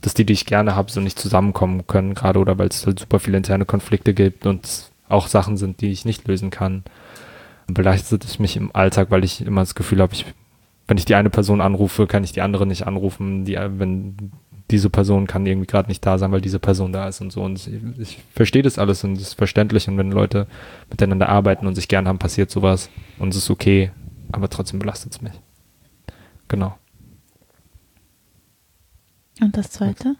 dass 0.00 0.14
die, 0.14 0.26
die 0.26 0.32
ich 0.32 0.46
gerne 0.46 0.74
habe, 0.74 0.90
so 0.90 1.00
nicht 1.00 1.18
zusammenkommen 1.18 1.86
können, 1.86 2.14
gerade 2.14 2.38
oder 2.38 2.58
weil 2.58 2.68
es 2.68 2.86
halt 2.86 3.00
super 3.00 3.20
viele 3.20 3.36
interne 3.36 3.64
Konflikte 3.64 4.14
gibt 4.14 4.46
und 4.46 4.90
auch 5.08 5.28
Sachen 5.28 5.56
sind, 5.56 5.80
die 5.80 5.90
ich 5.90 6.04
nicht 6.04 6.26
lösen 6.26 6.50
kann 6.50 6.84
belastet 7.66 8.24
es 8.24 8.38
mich 8.38 8.56
im 8.56 8.74
Alltag, 8.74 9.10
weil 9.10 9.24
ich 9.24 9.44
immer 9.44 9.62
das 9.62 9.74
Gefühl 9.74 10.00
habe, 10.00 10.14
ich, 10.14 10.26
wenn 10.86 10.98
ich 10.98 11.04
die 11.04 11.14
eine 11.14 11.30
Person 11.30 11.60
anrufe, 11.60 12.06
kann 12.06 12.24
ich 12.24 12.32
die 12.32 12.42
andere 12.42 12.66
nicht 12.66 12.86
anrufen. 12.86 13.44
Die, 13.44 13.56
wenn 13.56 14.32
diese 14.70 14.90
Person 14.90 15.26
kann 15.26 15.46
irgendwie 15.46 15.66
gerade 15.66 15.88
nicht 15.88 16.04
da 16.04 16.18
sein, 16.18 16.32
weil 16.32 16.40
diese 16.40 16.58
Person 16.58 16.92
da 16.92 17.08
ist 17.08 17.20
und 17.20 17.32
so. 17.32 17.42
Und 17.42 17.66
ich, 17.66 17.80
ich 17.98 18.18
verstehe 18.34 18.62
das 18.62 18.78
alles 18.78 19.04
und 19.04 19.14
es 19.14 19.22
ist 19.22 19.34
verständlich. 19.34 19.88
Und 19.88 19.98
wenn 19.98 20.10
Leute 20.10 20.46
miteinander 20.90 21.28
arbeiten 21.28 21.66
und 21.66 21.74
sich 21.74 21.88
gern 21.88 22.08
haben, 22.08 22.18
passiert 22.18 22.50
sowas 22.50 22.88
und 23.18 23.30
es 23.30 23.36
ist 23.36 23.50
okay, 23.50 23.90
aber 24.32 24.48
trotzdem 24.48 24.78
belastet 24.78 25.12
es 25.12 25.22
mich. 25.22 25.32
Genau. 26.48 26.76
Und 29.40 29.56
das 29.56 29.70
zweite? 29.70 30.16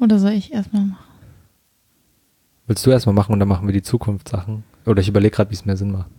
Oder 0.00 0.18
soll 0.18 0.32
ich 0.32 0.52
erstmal 0.52 0.84
machen? 0.84 1.04
Willst 2.66 2.84
du 2.86 2.90
erstmal 2.90 3.14
machen 3.14 3.32
und 3.32 3.40
dann 3.40 3.48
machen 3.48 3.66
wir 3.66 3.74
die 3.74 3.82
Zukunftssachen? 3.82 4.64
Oder 4.86 5.00
ich 5.00 5.08
überlege 5.08 5.34
gerade, 5.34 5.50
wie 5.50 5.54
es 5.54 5.66
mehr 5.66 5.76
Sinn 5.76 5.92
macht. 5.92 6.10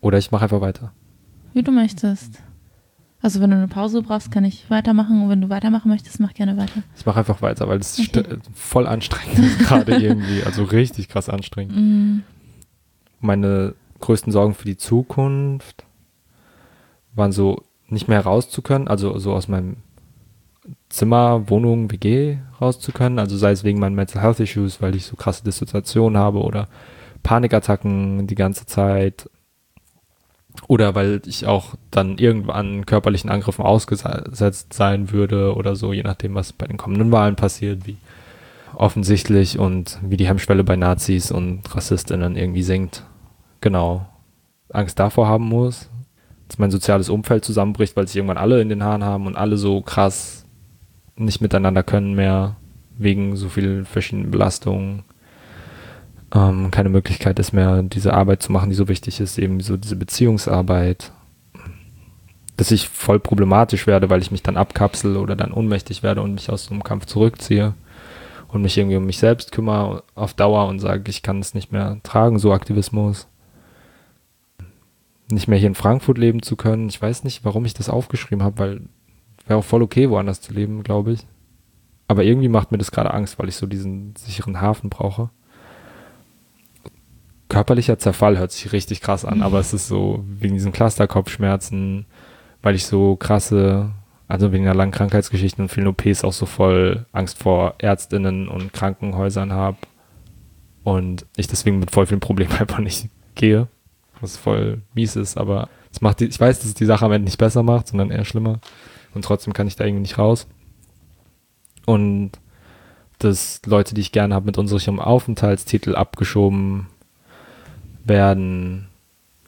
Oder 0.00 0.18
ich 0.18 0.30
mache 0.30 0.44
einfach 0.44 0.60
weiter. 0.60 0.92
Wie 1.54 1.62
du 1.62 1.72
möchtest. 1.72 2.42
Also 3.20 3.40
wenn 3.40 3.50
du 3.50 3.56
eine 3.56 3.68
Pause 3.68 4.02
brauchst, 4.02 4.32
kann 4.32 4.44
ich 4.44 4.68
weitermachen. 4.70 5.22
Und 5.22 5.28
wenn 5.28 5.40
du 5.40 5.48
weitermachen 5.48 5.88
möchtest, 5.88 6.18
mach 6.18 6.34
gerne 6.34 6.56
weiter. 6.56 6.82
Ich 6.96 7.06
mache 7.06 7.20
einfach 7.20 7.42
weiter, 7.42 7.68
weil 7.68 7.78
es 7.78 7.98
okay. 7.98 8.24
voll 8.54 8.86
anstrengend 8.86 9.38
ist 9.38 9.58
gerade 9.60 9.96
irgendwie. 9.96 10.42
Also 10.44 10.64
richtig 10.64 11.08
krass 11.08 11.28
anstrengend. 11.28 11.76
Mm. 11.76 12.22
Meine 13.20 13.74
größten 14.00 14.32
Sorgen 14.32 14.54
für 14.54 14.64
die 14.64 14.76
Zukunft 14.76 15.84
waren 17.14 17.32
so 17.32 17.62
nicht 17.88 18.08
mehr 18.08 18.20
raus 18.20 18.48
zu 18.48 18.62
können, 18.62 18.88
also 18.88 19.18
so 19.18 19.32
aus 19.32 19.48
meinem 19.48 19.76
Zimmer, 20.88 21.48
Wohnung, 21.48 21.90
WG 21.90 22.38
raus 22.60 22.78
zu 22.80 22.92
können. 22.92 23.18
Also 23.18 23.36
sei 23.36 23.52
es 23.52 23.64
wegen 23.64 23.80
meinen 23.80 23.94
Mental 23.94 24.22
Health 24.22 24.40
Issues, 24.40 24.80
weil 24.80 24.94
ich 24.94 25.06
so 25.06 25.16
krasse 25.16 25.44
Dissoziation 25.44 26.16
habe 26.16 26.40
oder 26.40 26.68
Panikattacken 27.22 28.26
die 28.26 28.34
ganze 28.34 28.66
Zeit. 28.66 29.28
Oder 30.68 30.94
weil 30.94 31.22
ich 31.26 31.46
auch 31.46 31.74
dann 31.90 32.18
irgendwann 32.18 32.84
körperlichen 32.84 33.30
Angriffen 33.30 33.64
ausgesetzt 33.64 34.72
sein 34.72 35.10
würde 35.10 35.54
oder 35.54 35.76
so, 35.76 35.92
je 35.92 36.02
nachdem, 36.02 36.34
was 36.34 36.52
bei 36.52 36.66
den 36.66 36.76
kommenden 36.76 37.10
Wahlen 37.10 37.36
passiert, 37.36 37.86
wie 37.86 37.96
offensichtlich 38.74 39.58
und 39.58 39.98
wie 40.02 40.16
die 40.16 40.26
Hemmschwelle 40.26 40.62
bei 40.62 40.76
Nazis 40.76 41.32
und 41.32 41.74
Rassistinnen 41.74 42.36
irgendwie 42.36 42.62
sinkt. 42.62 43.04
Genau. 43.60 44.06
Angst 44.70 44.98
davor 44.98 45.26
haben 45.26 45.44
muss, 45.44 45.88
dass 46.52 46.58
mein 46.58 46.70
soziales 46.70 47.08
Umfeld 47.08 47.46
zusammenbricht, 47.46 47.96
weil 47.96 48.06
sich 48.06 48.16
irgendwann 48.16 48.36
alle 48.36 48.60
in 48.60 48.68
den 48.68 48.84
Haaren 48.84 49.04
haben 49.04 49.26
und 49.26 49.36
alle 49.36 49.56
so 49.56 49.80
krass 49.80 50.44
nicht 51.16 51.40
miteinander 51.40 51.82
können 51.82 52.14
mehr, 52.14 52.56
wegen 52.98 53.36
so 53.36 53.48
vielen 53.48 53.86
verschiedenen 53.86 54.30
Belastungen 54.30 55.02
ähm, 56.34 56.70
keine 56.70 56.90
Möglichkeit 56.90 57.38
ist 57.38 57.52
mehr, 57.52 57.82
diese 57.82 58.12
Arbeit 58.12 58.42
zu 58.42 58.52
machen, 58.52 58.68
die 58.68 58.76
so 58.76 58.86
wichtig 58.86 59.18
ist, 59.20 59.38
eben 59.38 59.60
so 59.60 59.78
diese 59.78 59.96
Beziehungsarbeit, 59.96 61.10
dass 62.58 62.70
ich 62.70 62.90
voll 62.90 63.18
problematisch 63.18 63.86
werde, 63.86 64.10
weil 64.10 64.20
ich 64.20 64.30
mich 64.30 64.42
dann 64.42 64.58
abkapsel 64.58 65.16
oder 65.16 65.36
dann 65.36 65.52
ohnmächtig 65.52 66.02
werde 66.02 66.20
und 66.20 66.34
mich 66.34 66.50
aus 66.50 66.66
so 66.66 66.72
einem 66.72 66.84
Kampf 66.84 67.06
zurückziehe 67.06 67.72
und 68.48 68.60
mich 68.60 68.76
irgendwie 68.76 68.96
um 68.96 69.06
mich 69.06 69.18
selbst 69.18 69.52
kümmere 69.52 70.02
auf 70.14 70.34
Dauer 70.34 70.68
und 70.68 70.80
sage, 70.80 71.04
ich 71.08 71.22
kann 71.22 71.40
es 71.40 71.54
nicht 71.54 71.72
mehr 71.72 71.96
tragen, 72.02 72.38
so 72.38 72.52
Aktivismus. 72.52 73.26
Nicht 75.32 75.48
mehr 75.48 75.58
hier 75.58 75.68
in 75.68 75.74
Frankfurt 75.74 76.18
leben 76.18 76.42
zu 76.42 76.56
können. 76.56 76.88
Ich 76.88 77.00
weiß 77.00 77.24
nicht, 77.24 77.44
warum 77.44 77.64
ich 77.64 77.74
das 77.74 77.88
aufgeschrieben 77.88 78.44
habe, 78.44 78.58
weil 78.58 78.80
wäre 79.46 79.58
auch 79.58 79.64
voll 79.64 79.82
okay, 79.82 80.10
woanders 80.10 80.40
zu 80.40 80.52
leben, 80.52 80.82
glaube 80.82 81.12
ich. 81.12 81.26
Aber 82.06 82.24
irgendwie 82.24 82.48
macht 82.48 82.70
mir 82.70 82.78
das 82.78 82.90
gerade 82.90 83.12
Angst, 83.12 83.38
weil 83.38 83.48
ich 83.48 83.56
so 83.56 83.66
diesen 83.66 84.14
sicheren 84.16 84.60
Hafen 84.60 84.90
brauche 84.90 85.30
körperlicher 87.52 87.98
Zerfall 87.98 88.38
hört 88.38 88.50
sich 88.50 88.72
richtig 88.72 89.02
krass 89.02 89.26
an, 89.26 89.38
mhm. 89.38 89.42
aber 89.42 89.60
es 89.60 89.74
ist 89.74 89.86
so 89.86 90.24
wegen 90.26 90.54
diesen 90.54 90.72
Clusterkopfschmerzen, 90.72 92.06
weil 92.62 92.74
ich 92.74 92.86
so 92.86 93.14
krasse, 93.16 93.90
also 94.26 94.52
wegen 94.52 94.64
einer 94.64 94.74
langen 94.74 94.92
Krankheitsgeschichte 94.92 95.60
und 95.60 95.68
vielen 95.68 95.86
OPs 95.86 96.24
auch 96.24 96.32
so 96.32 96.46
voll 96.46 97.04
Angst 97.12 97.38
vor 97.38 97.74
Ärztinnen 97.76 98.48
und 98.48 98.72
Krankenhäusern 98.72 99.52
habe 99.52 99.76
und 100.82 101.26
ich 101.36 101.46
deswegen 101.46 101.78
mit 101.78 101.90
voll 101.90 102.06
vielen 102.06 102.20
Problemen 102.20 102.52
einfach 102.58 102.78
nicht 102.78 103.10
gehe, 103.34 103.68
was 104.22 104.36
voll 104.36 104.80
mies 104.94 105.16
ist, 105.16 105.36
aber 105.36 105.68
es 105.92 106.00
macht 106.00 106.20
die, 106.20 106.26
ich 106.26 106.40
weiß, 106.40 106.58
dass 106.58 106.68
es 106.68 106.74
die 106.74 106.86
Sache 106.86 107.04
am 107.04 107.12
Ende 107.12 107.26
nicht 107.26 107.38
besser 107.38 107.62
macht, 107.62 107.88
sondern 107.88 108.10
eher 108.10 108.24
schlimmer. 108.24 108.60
Und 109.14 109.24
trotzdem 109.24 109.52
kann 109.52 109.66
ich 109.66 109.76
da 109.76 109.84
irgendwie 109.84 110.02
nicht 110.02 110.18
raus. 110.18 110.46
Und 111.84 112.32
dass 113.18 113.60
Leute, 113.66 113.94
die 113.94 114.00
ich 114.00 114.12
gerne 114.12 114.34
habe, 114.34 114.46
mit 114.46 114.58
unserem 114.58 114.98
Aufenthaltstitel 114.98 115.94
abgeschoben 115.94 116.86
werden 118.04 118.88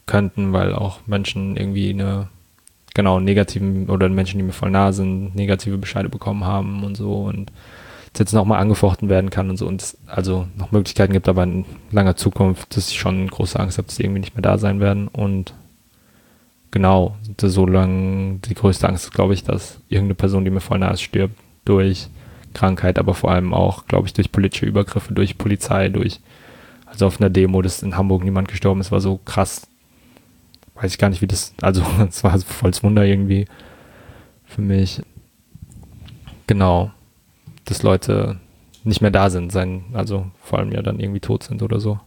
könnten, 0.06 0.52
weil 0.52 0.74
auch 0.74 1.06
Menschen 1.06 1.56
irgendwie 1.56 1.90
eine, 1.90 2.28
genau, 2.94 3.20
negativen 3.20 3.88
oder 3.88 4.08
Menschen, 4.08 4.38
die 4.38 4.44
mir 4.44 4.52
voll 4.52 4.70
nah 4.70 4.92
sind, 4.92 5.34
negative 5.34 5.78
Bescheide 5.78 6.08
bekommen 6.08 6.44
haben 6.44 6.84
und 6.84 6.96
so. 6.96 7.22
Und 7.22 7.50
jetzt 8.18 8.32
nochmal 8.32 8.60
angefochten 8.60 9.08
werden 9.08 9.30
kann 9.30 9.50
und 9.50 9.56
so 9.56 9.66
und 9.66 9.82
es 9.82 9.98
also 10.06 10.46
noch 10.56 10.72
Möglichkeiten 10.72 11.12
gibt, 11.12 11.28
aber 11.28 11.42
in 11.42 11.64
langer 11.90 12.16
Zukunft, 12.16 12.76
dass 12.76 12.90
ich 12.90 12.98
schon 12.98 13.26
große 13.28 13.58
Angst 13.58 13.78
habe, 13.78 13.86
dass 13.86 13.96
die 13.96 14.04
irgendwie 14.04 14.20
nicht 14.20 14.34
mehr 14.34 14.42
da 14.42 14.58
sein 14.58 14.80
werden 14.80 15.08
und 15.08 15.54
genau, 16.70 17.16
so 17.40 17.66
lange 17.66 18.40
die 18.44 18.54
größte 18.54 18.88
Angst 18.88 19.06
ist, 19.06 19.12
glaube 19.12 19.34
ich, 19.34 19.44
dass 19.44 19.80
irgendeine 19.88 20.16
Person, 20.16 20.44
die 20.44 20.50
mir 20.50 20.60
voll 20.60 20.78
nah 20.78 20.90
ist, 20.90 21.02
stirbt 21.02 21.38
durch 21.64 22.08
Krankheit, 22.52 22.98
aber 22.98 23.14
vor 23.14 23.30
allem 23.30 23.52
auch, 23.54 23.86
glaube 23.86 24.06
ich, 24.06 24.12
durch 24.12 24.32
politische 24.32 24.66
Übergriffe, 24.66 25.12
durch 25.12 25.38
Polizei, 25.38 25.88
durch 25.88 26.20
also 26.94 27.06
auf 27.06 27.20
einer 27.20 27.30
Demo, 27.30 27.60
dass 27.60 27.82
in 27.82 27.96
Hamburg 27.96 28.22
niemand 28.22 28.48
gestorben 28.48 28.80
ist, 28.80 28.92
war 28.92 29.00
so 29.00 29.18
krass. 29.24 29.66
Weiß 30.74 30.92
ich 30.92 30.98
gar 30.98 31.08
nicht, 31.10 31.22
wie 31.22 31.26
das, 31.26 31.52
also 31.60 31.84
es 32.08 32.22
war 32.22 32.38
volles 32.38 32.82
Wunder 32.82 33.04
irgendwie 33.04 33.46
für 34.44 34.62
mich. 34.62 35.02
Genau, 36.46 36.92
dass 37.64 37.82
Leute 37.82 38.40
nicht 38.84 39.00
mehr 39.00 39.10
da 39.10 39.30
sind, 39.30 39.50
sein, 39.50 39.84
also 39.92 40.30
vor 40.42 40.58
allem 40.58 40.72
ja 40.72 40.82
dann 40.82 41.00
irgendwie 41.00 41.20
tot 41.20 41.42
sind 41.42 41.62
oder 41.62 41.80
so. 41.80 41.98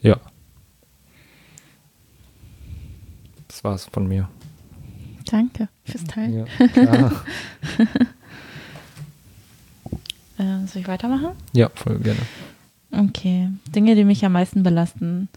Ja. 0.00 0.18
Das 3.48 3.64
war's 3.64 3.86
von 3.86 4.06
mir. 4.06 4.28
Danke 5.30 5.68
fürs 5.84 6.04
Teilen. 6.04 6.46
Ja, 6.46 6.46
äh, 10.38 10.66
soll 10.66 10.82
ich 10.82 10.88
weitermachen? 10.88 11.30
Ja, 11.52 11.70
voll 11.74 11.98
gerne. 11.98 12.20
Okay, 12.90 13.50
Dinge, 13.74 13.94
die 13.94 14.04
mich 14.04 14.24
am 14.24 14.32
meisten 14.32 14.62
belasten. 14.62 15.28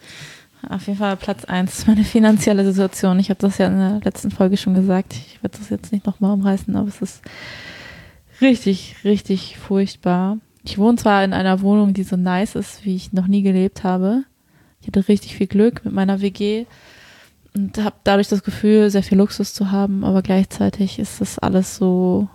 Auf 0.70 0.88
jeden 0.88 1.00
Fall 1.00 1.18
Platz 1.18 1.46
1 1.46 1.80
ist 1.80 1.88
meine 1.88 2.04
finanzielle 2.04 2.66
Situation. 2.66 3.20
Ich 3.20 3.30
habe 3.30 3.40
das 3.40 3.58
ja 3.58 3.68
in 3.68 3.78
der 3.78 4.00
letzten 4.04 4.32
Folge 4.32 4.58
schon 4.58 4.76
gesagt. 4.76 5.14
Ich 5.14 5.42
werde 5.42 5.58
das 5.58 5.70
jetzt 5.70 5.92
nicht 5.92 6.06
nochmal 6.06 6.34
umreißen, 6.34 6.76
aber 6.76 6.88
es 6.88 7.02
ist 7.02 7.22
richtig, 8.42 8.96
richtig 9.04 9.58
furchtbar. 9.58 10.38
Ich 10.64 10.78
wohne 10.78 10.98
zwar 10.98 11.24
in 11.24 11.34
einer 11.34 11.62
Wohnung, 11.62 11.94
die 11.94 12.04
so 12.04 12.16
nice 12.16 12.56
ist, 12.56 12.86
wie 12.86 12.96
ich 12.96 13.14
noch 13.14 13.28
nie 13.28 13.42
gelebt 13.42 13.84
habe. 13.84 14.24
Ich 14.82 14.88
hatte 14.88 15.08
richtig 15.08 15.36
viel 15.36 15.48
Glück 15.48 15.86
mit 15.86 15.94
meiner 15.94 16.22
WG 16.22 16.66
und 17.56 17.78
habe 17.78 17.96
dadurch 18.04 18.28
das 18.28 18.44
Gefühl, 18.44 18.90
sehr 18.90 19.04
viel 19.04 19.18
Luxus 19.18 19.54
zu 19.54 19.72
haben, 19.72 20.04
aber 20.04 20.22
gleichzeitig 20.22 21.00
ist 21.00 21.22
das 21.22 21.38
alles 21.40 21.76
so 21.76 22.30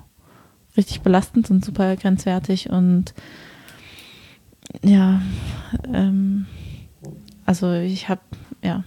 richtig 0.76 1.00
belastend 1.00 1.50
und 1.50 1.64
super 1.64 1.96
grenzwertig 1.96 2.70
und 2.70 3.14
ja, 4.82 5.22
ähm, 5.92 6.46
also 7.46 7.72
ich 7.72 8.08
habe 8.08 8.20
ja 8.62 8.84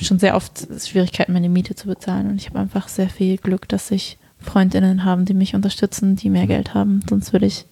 schon 0.00 0.18
sehr 0.18 0.36
oft 0.36 0.68
Schwierigkeiten, 0.86 1.32
meine 1.32 1.48
Miete 1.48 1.74
zu 1.74 1.88
bezahlen 1.88 2.28
und 2.28 2.36
ich 2.36 2.48
habe 2.48 2.58
einfach 2.58 2.88
sehr 2.88 3.08
viel 3.08 3.38
Glück, 3.38 3.68
dass 3.68 3.90
ich 3.90 4.18
Freundinnen 4.38 5.04
haben, 5.04 5.24
die 5.24 5.34
mich 5.34 5.54
unterstützen, 5.54 6.16
die 6.16 6.30
mehr 6.30 6.46
Geld 6.46 6.74
haben, 6.74 7.00
sonst 7.08 7.32
würde 7.32 7.46
ich 7.46 7.66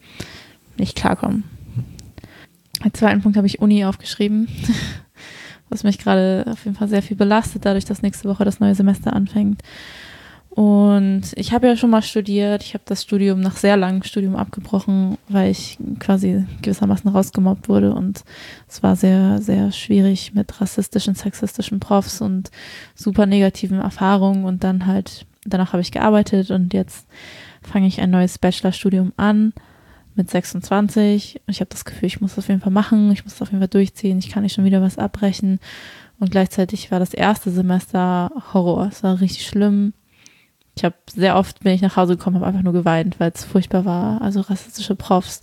nicht 0.77 0.97
klarkommen. 0.97 1.45
Als 2.83 2.99
zweiten 2.99 3.23
Punkt 3.23 3.37
habe 3.37 3.47
ich 3.47 3.61
Uni 3.61 3.85
aufgeschrieben, 3.85 4.49
was 5.69 5.85
mich 5.85 5.99
gerade 5.99 6.45
auf 6.51 6.65
jeden 6.65 6.77
Fall 6.77 6.89
sehr 6.89 7.03
viel 7.03 7.17
belastet, 7.17 7.65
dadurch, 7.65 7.85
dass 7.85 8.03
nächste 8.03 8.29
Woche 8.29 8.45
das 8.45 8.61
neue 8.61 8.75
Semester 8.75 9.13
anfängt. 9.13 9.63
Und 10.55 11.33
ich 11.35 11.53
habe 11.53 11.67
ja 11.67 11.77
schon 11.77 11.91
mal 11.91 12.03
studiert. 12.03 12.63
Ich 12.63 12.75
habe 12.75 12.85
das 12.87 13.03
Studium 13.03 13.41
nach 13.41 13.57
sehr 13.57 13.77
langem 13.77 14.05
Studium 14.05 14.37
abgebrochen, 14.37 15.19
weil 15.29 15.51
ich 15.51 15.79
quasi 15.99 16.45
gewissermaßen 16.63 17.11
rausgemobbt 17.11 17.69
wurde. 17.69 17.93
Und 17.93 18.23
es 18.69 18.81
war 18.81 18.95
sehr, 18.95 19.43
sehr 19.43 19.73
schwierig 19.73 20.33
mit 20.33 20.61
rassistischen, 20.61 21.17
sexistischen 21.17 21.81
Profs 21.81 22.21
und 22.21 22.53
super 22.95 23.27
negativen 23.27 23.81
Erfahrungen. 23.81 24.45
Und 24.45 24.63
dann 24.63 24.87
halt, 24.87 25.27
danach 25.45 25.73
habe 25.73 25.83
ich 25.83 25.93
gearbeitet 25.93 26.51
und 26.51 26.75
jetzt 26.75 27.07
fange 27.63 27.87
ich 27.87 28.01
ein 28.01 28.11
neues 28.11 28.39
Bachelorstudium 28.39 29.13
an 29.17 29.53
mit 30.15 30.31
26. 30.31 31.41
Ich 31.47 31.61
habe 31.61 31.71
das 31.71 31.85
Gefühl, 31.85 32.07
ich 32.07 32.21
muss 32.21 32.35
das 32.35 32.45
auf 32.45 32.49
jeden 32.49 32.61
Fall 32.61 32.73
machen. 32.73 33.11
Ich 33.13 33.25
muss 33.25 33.35
das 33.35 33.43
auf 33.43 33.49
jeden 33.49 33.61
Fall 33.61 33.69
durchziehen. 33.69 34.19
Ich 34.19 34.31
kann 34.31 34.43
nicht 34.43 34.55
schon 34.55 34.65
wieder 34.65 34.83
was 34.83 34.99
abbrechen. 34.99 35.59
Und 36.21 36.31
gleichzeitig 36.31 36.91
war 36.91 37.01
das 37.01 37.15
erste 37.15 37.51
Semester 37.51 38.31
Horror. 38.53 38.89
Es 38.93 39.03
war 39.03 39.21
richtig 39.21 39.47
schlimm 39.47 39.93
ich 40.77 40.85
habe 40.85 40.97
sehr 41.07 41.37
oft, 41.37 41.65
wenn 41.65 41.75
ich 41.75 41.83
nach 41.83 41.97
Hause 41.97 42.17
gekommen 42.17 42.37
habe, 42.37 42.47
einfach 42.47 42.63
nur 42.63 42.73
geweint, 42.73 43.21
weil 43.21 43.31
es 43.33 43.45
furchtbar 43.45 43.85
war. 43.85 44.23
Also 44.23 44.41
rassistische 44.41 44.97
Profs, 44.97 45.41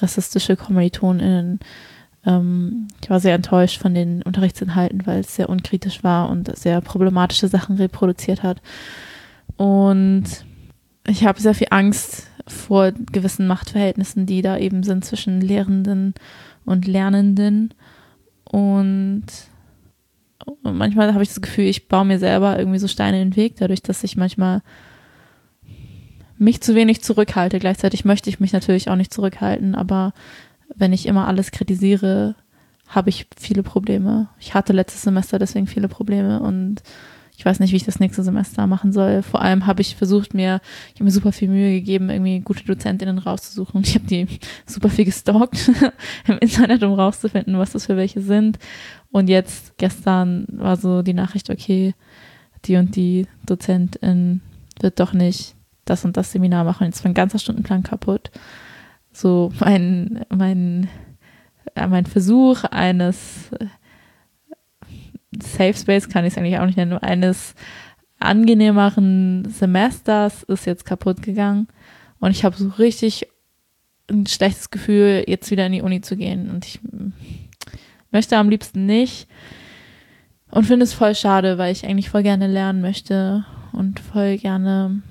rassistische 0.00 0.56
KommilitonInnen. 0.56 1.60
Ähm, 2.24 2.88
ich 3.02 3.10
war 3.10 3.20
sehr 3.20 3.34
enttäuscht 3.34 3.80
von 3.80 3.94
den 3.94 4.22
Unterrichtsinhalten, 4.22 5.06
weil 5.06 5.20
es 5.20 5.36
sehr 5.36 5.50
unkritisch 5.50 6.02
war 6.02 6.30
und 6.30 6.56
sehr 6.56 6.80
problematische 6.80 7.48
Sachen 7.48 7.76
reproduziert 7.76 8.42
hat. 8.42 8.62
Und 9.60 10.24
ich 11.06 11.26
habe 11.26 11.38
sehr 11.38 11.52
viel 11.52 11.66
Angst 11.68 12.28
vor 12.46 12.92
gewissen 12.92 13.46
Machtverhältnissen, 13.46 14.24
die 14.24 14.40
da 14.40 14.56
eben 14.56 14.82
sind 14.82 15.04
zwischen 15.04 15.42
Lehrenden 15.42 16.14
und 16.64 16.86
Lernenden. 16.86 17.74
Und 18.44 19.26
manchmal 20.62 21.12
habe 21.12 21.22
ich 21.22 21.28
das 21.28 21.42
Gefühl, 21.42 21.66
ich 21.66 21.88
baue 21.88 22.06
mir 22.06 22.18
selber 22.18 22.58
irgendwie 22.58 22.78
so 22.78 22.88
Steine 22.88 23.20
in 23.20 23.32
den 23.32 23.36
Weg, 23.36 23.56
dadurch, 23.56 23.82
dass 23.82 24.02
ich 24.02 24.16
manchmal 24.16 24.62
mich 26.38 26.62
zu 26.62 26.74
wenig 26.74 27.02
zurückhalte. 27.02 27.58
Gleichzeitig 27.58 28.06
möchte 28.06 28.30
ich 28.30 28.40
mich 28.40 28.54
natürlich 28.54 28.88
auch 28.88 28.96
nicht 28.96 29.12
zurückhalten, 29.12 29.74
aber 29.74 30.14
wenn 30.74 30.94
ich 30.94 31.04
immer 31.04 31.28
alles 31.28 31.50
kritisiere, 31.50 32.34
habe 32.88 33.10
ich 33.10 33.26
viele 33.38 33.62
Probleme. 33.62 34.30
Ich 34.38 34.54
hatte 34.54 34.72
letztes 34.72 35.02
Semester 35.02 35.38
deswegen 35.38 35.66
viele 35.66 35.88
Probleme 35.88 36.40
und 36.40 36.82
ich 37.40 37.46
weiß 37.46 37.58
nicht, 37.58 37.72
wie 37.72 37.76
ich 37.76 37.84
das 37.84 38.00
nächste 38.00 38.22
Semester 38.22 38.66
machen 38.66 38.92
soll. 38.92 39.22
Vor 39.22 39.40
allem 39.40 39.66
habe 39.66 39.80
ich 39.80 39.96
versucht, 39.96 40.34
mir, 40.34 40.60
ich 40.88 40.96
habe 40.96 41.04
mir 41.04 41.10
super 41.10 41.32
viel 41.32 41.48
Mühe 41.48 41.72
gegeben, 41.72 42.10
irgendwie 42.10 42.40
gute 42.40 42.64
Dozentinnen 42.64 43.16
rauszusuchen. 43.16 43.80
Ich 43.82 43.94
habe 43.94 44.04
die 44.04 44.26
super 44.66 44.90
viel 44.90 45.06
gestalkt 45.06 45.70
im 46.26 46.36
Internet, 46.36 46.82
um 46.82 46.92
rauszufinden, 46.92 47.56
was 47.56 47.72
das 47.72 47.86
für 47.86 47.96
welche 47.96 48.20
sind. 48.20 48.58
Und 49.10 49.30
jetzt, 49.30 49.78
gestern 49.78 50.44
war 50.50 50.76
so 50.76 51.00
die 51.00 51.14
Nachricht, 51.14 51.48
okay, 51.48 51.94
die 52.66 52.76
und 52.76 52.94
die 52.94 53.26
Dozentin 53.46 54.42
wird 54.78 55.00
doch 55.00 55.14
nicht 55.14 55.54
das 55.86 56.04
und 56.04 56.18
das 56.18 56.32
Seminar 56.32 56.64
machen. 56.64 56.84
Jetzt 56.84 57.02
war 57.02 57.10
ein 57.10 57.14
ganzer 57.14 57.38
Stundenplan 57.38 57.84
kaputt. 57.84 58.30
So 59.14 59.50
mein, 59.60 60.26
mein, 60.28 60.88
äh, 61.74 61.86
mein 61.86 62.04
Versuch 62.04 62.64
eines 62.64 63.48
Safe 65.38 65.74
Space 65.74 66.08
kann 66.08 66.24
ich 66.24 66.32
es 66.32 66.38
eigentlich 66.38 66.58
auch 66.58 66.66
nicht 66.66 66.76
nennen, 66.76 66.98
eines 66.98 67.54
angenehmeren 68.18 69.48
Semesters 69.48 70.42
ist 70.42 70.66
jetzt 70.66 70.84
kaputt 70.84 71.22
gegangen. 71.22 71.68
Und 72.18 72.32
ich 72.32 72.44
habe 72.44 72.56
so 72.56 72.68
richtig 72.68 73.26
ein 74.10 74.26
schlechtes 74.26 74.70
Gefühl, 74.70 75.24
jetzt 75.26 75.50
wieder 75.50 75.66
in 75.66 75.72
die 75.72 75.82
Uni 75.82 76.00
zu 76.00 76.16
gehen. 76.16 76.50
Und 76.50 76.66
ich 76.66 76.80
möchte 78.10 78.36
am 78.36 78.50
liebsten 78.50 78.86
nicht. 78.86 79.26
Und 80.50 80.66
finde 80.66 80.84
es 80.84 80.92
voll 80.92 81.14
schade, 81.14 81.58
weil 81.58 81.72
ich 81.72 81.86
eigentlich 81.86 82.10
voll 82.10 82.22
gerne 82.22 82.48
lernen 82.48 82.80
möchte 82.80 83.44
und 83.72 84.00
voll 84.00 84.36
gerne 84.36 85.02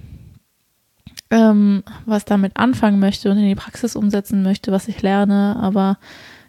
ähm, 1.32 1.84
was 2.06 2.26
damit 2.26 2.58
anfangen 2.58 3.00
möchte 3.00 3.32
und 3.32 3.38
in 3.38 3.48
die 3.48 3.56
Praxis 3.56 3.96
umsetzen 3.96 4.44
möchte, 4.44 4.72
was 4.72 4.88
ich 4.88 5.02
lerne. 5.02 5.56
Aber 5.60 5.98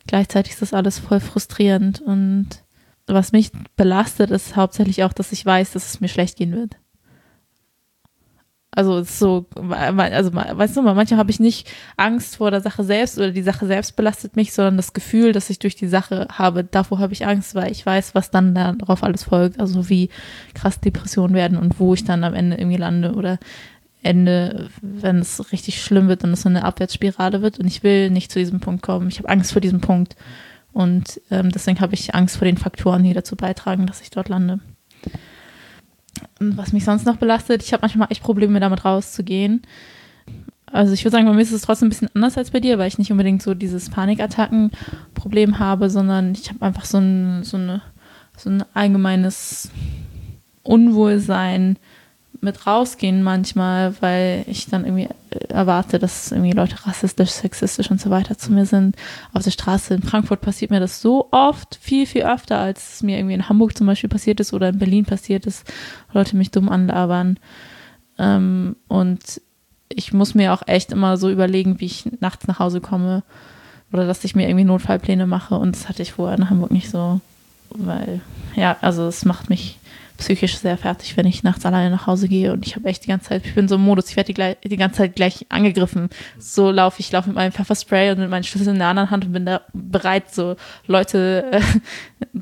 gleichzeitig 0.07 0.55
ist 0.55 0.63
das 0.63 0.75
alles 0.75 0.99
voll 0.99 1.21
frustrierend. 1.21 2.01
Und 2.01 2.49
was 3.15 3.33
mich 3.33 3.51
belastet, 3.77 4.31
ist 4.31 4.57
hauptsächlich 4.57 5.05
auch, 5.05 5.13
dass 5.13 5.33
ich 5.33 5.45
weiß, 5.45 5.73
dass 5.73 5.87
es 5.87 6.01
mir 6.01 6.09
schlecht 6.09 6.37
gehen 6.37 6.53
wird. 6.53 6.77
Also 8.73 9.03
so, 9.03 9.47
also 9.57 10.33
weißt 10.33 10.77
du, 10.77 10.83
manchmal 10.83 11.19
habe 11.19 11.33
ich 11.33 11.41
nicht 11.41 11.69
Angst 11.97 12.37
vor 12.37 12.53
der 12.53 12.61
Sache 12.61 12.85
selbst 12.85 13.19
oder 13.19 13.33
die 13.33 13.43
Sache 13.43 13.67
selbst 13.67 13.97
belastet 13.97 14.37
mich, 14.37 14.53
sondern 14.53 14.77
das 14.77 14.93
Gefühl, 14.93 15.33
dass 15.33 15.51
ich 15.51 15.59
durch 15.59 15.75
die 15.75 15.89
Sache 15.89 16.29
habe, 16.31 16.63
davor 16.63 17.01
habe 17.01 17.13
ich 17.13 17.27
Angst, 17.27 17.57
weil 17.57 17.73
ich 17.73 17.85
weiß, 17.85 18.15
was 18.15 18.31
dann 18.31 18.55
darauf 18.55 19.03
alles 19.03 19.25
folgt, 19.25 19.59
also 19.59 19.89
wie 19.89 20.09
krass 20.55 20.79
Depressionen 20.79 21.35
werden 21.35 21.59
und 21.59 21.81
wo 21.81 21.95
ich 21.95 22.05
dann 22.05 22.23
am 22.23 22.35
Ende 22.35 22.59
irgendwie 22.59 22.77
lande 22.77 23.15
oder 23.15 23.41
Ende, 24.03 24.71
wenn 24.81 25.19
es 25.19 25.53
richtig 25.53 25.83
schlimm 25.83 26.07
wird 26.07 26.23
und 26.23 26.33
es 26.33 26.43
so 26.43 26.49
eine 26.49 26.65
Abwärtsspirale 26.65 27.43
wird 27.43 27.59
und 27.59 27.67
ich 27.67 27.83
will 27.83 28.09
nicht 28.11 28.31
zu 28.31 28.39
diesem 28.39 28.61
Punkt 28.61 28.83
kommen. 28.83 29.09
Ich 29.09 29.19
habe 29.19 29.29
Angst 29.29 29.53
vor 29.53 29.61
diesem 29.61 29.81
Punkt 29.81 30.15
und 30.73 31.21
ähm, 31.31 31.51
deswegen 31.51 31.81
habe 31.81 31.95
ich 31.95 32.15
Angst 32.15 32.37
vor 32.37 32.47
den 32.47 32.59
Faktoren, 32.59 33.03
die 33.03 33.13
dazu 33.13 33.37
beitragen, 33.37 33.87
dass 33.87 34.01
ich 34.01 34.11
dort 34.11 34.29
lande 34.29 34.61
was 36.41 36.73
mich 36.73 36.85
sonst 36.85 37.07
noch 37.07 37.17
belastet, 37.17 37.63
ich 37.63 37.73
habe 37.73 37.83
manchmal 37.83 38.09
echt 38.11 38.23
Probleme 38.23 38.61
damit 38.61 38.85
rauszugehen. 38.85 39.63
Also 40.67 40.93
ich 40.93 41.05
würde 41.05 41.13
sagen, 41.13 41.27
bei 41.27 41.33
mir 41.33 41.43
ist 41.43 41.53
es 41.53 41.63
trotzdem 41.63 41.87
ein 41.87 41.91
bisschen 41.91 42.11
anders 42.15 42.39
als 42.39 42.51
bei 42.51 42.61
dir, 42.61 42.79
weil 42.79 42.89
ich 42.89 42.99
nicht 42.99 43.11
unbedingt 43.11 43.43
so 43.43 43.55
dieses 43.55 43.91
Panikattacken-Problem 43.91 45.59
habe, 45.59 45.91
sondern 45.91 46.33
ich 46.33 46.49
habe 46.49 46.63
einfach 46.65 46.85
so 46.85 46.99
ein, 46.99 47.43
so, 47.43 47.57
eine, 47.57 47.83
so 48.37 48.51
ein 48.51 48.65
allgemeines 48.73 49.71
Unwohlsein 50.63 51.77
mit 52.41 52.67
rausgehen 52.67 53.23
manchmal, 53.23 53.95
weil 54.01 54.45
ich 54.47 54.67
dann 54.67 54.85
irgendwie 54.85 55.09
erwarte, 55.49 55.99
dass 55.99 56.33
irgendwie 56.33 56.53
Leute 56.53 56.87
rassistisch, 56.87 57.31
sexistisch 57.31 57.91
und 57.91 58.01
so 58.01 58.11
weiter 58.11 58.39
zu 58.39 58.53
mir 58.53 58.67
sind. 58.67 58.97
Auf 59.33 59.45
der 59.45 59.51
Straße 59.51 59.95
in 59.95 60.03
Frankfurt 60.03 60.41
passiert 60.41 60.71
mir 60.71 60.81
das 60.81 61.03
so 61.03 61.29
oft, 61.33 61.79
viel, 61.81 62.07
viel 62.07 62.23
öfter, 62.23 62.59
als 62.59 62.95
es 62.95 63.03
mir 63.03 63.19
irgendwie 63.19 63.35
in 63.35 63.49
Hamburg 63.49 63.77
zum 63.77 63.87
Beispiel 63.87 64.09
passiert 64.09 64.41
ist 64.41 64.53
oder 64.53 64.71
in 64.71 64.79
Berlin 64.79 65.05
passiert 65.05 65.47
ist. 65.47 65.71
Leute 66.13 66.37
mich 66.37 66.51
dumm 66.51 66.69
anlabern. 66.69 67.39
Ähm, 68.19 68.77
und 68.89 69.41
ich 69.89 70.13
muss 70.13 70.35
mir 70.35 70.53
auch 70.55 70.63
echt 70.67 70.93
immer 70.93 71.17
so 71.17 71.31
überlegen, 71.31 71.81
wie 71.81 71.87
ich 71.87 72.09
nachts 72.21 72.47
nach 72.47 72.59
Hause 72.59 72.81
komme 72.81 73.23
oder 73.93 74.07
dass 74.07 74.25
ich 74.25 74.35
mir 74.35 74.49
irgendwie 74.49 74.65
Notfallpläne 74.65 75.27
mache. 75.27 75.57
Und 75.57 75.77
das 75.77 75.89
hatte 75.89 76.03
ich 76.03 76.13
vorher 76.13 76.39
in 76.39 76.49
Hamburg 76.49 76.71
nicht 76.71 76.91
so, 76.91 77.21
weil, 77.71 78.21
ja, 78.55 78.77
also 78.81 79.07
es 79.07 79.25
macht 79.25 79.51
mich 79.51 79.80
psychisch 80.21 80.59
sehr 80.59 80.77
fertig, 80.77 81.17
wenn 81.17 81.27
ich 81.27 81.43
nachts 81.43 81.67
alleine 81.67 81.91
nach 81.91 82.07
Hause 82.07 82.29
gehe 82.29 82.53
und 82.53 82.67
ich 82.67 82.77
habe 82.77 82.89
echt 82.89 83.05
die 83.05 83.09
ganze 83.09 83.31
Zeit, 83.31 83.45
ich 83.45 83.55
bin 83.55 83.67
so 83.67 83.75
im 83.75 83.81
Modus, 83.81 84.09
ich 84.11 84.17
werde 84.17 84.33
die, 84.33 84.69
die, 84.69 84.77
ganze 84.77 84.99
Zeit 84.99 85.17
gleich 85.17 85.47
angegriffen. 85.49 86.11
So 86.39 86.71
laufe 86.71 87.01
ich, 87.01 87.11
laufe 87.11 87.29
mit 87.29 87.37
meinem 87.37 87.53
Pfefferspray 87.53 88.13
und 88.13 88.19
mit 88.19 88.31
meinen 88.31 88.45
Schlüsseln 88.45 88.77
in 88.77 88.79
der 88.79 88.89
anderen 88.89 89.11
Hand 89.11 89.25
und 89.25 89.33
bin 89.33 89.47
da 89.47 89.63
bereit, 89.73 90.33
so 90.33 90.57
Leute 90.87 91.51
äh, 91.51 91.61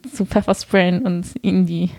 zu 0.15 0.27
Pfeffersprayen 0.27 1.05
und 1.07 1.27
ihnen 1.43 1.67
die 1.67 1.91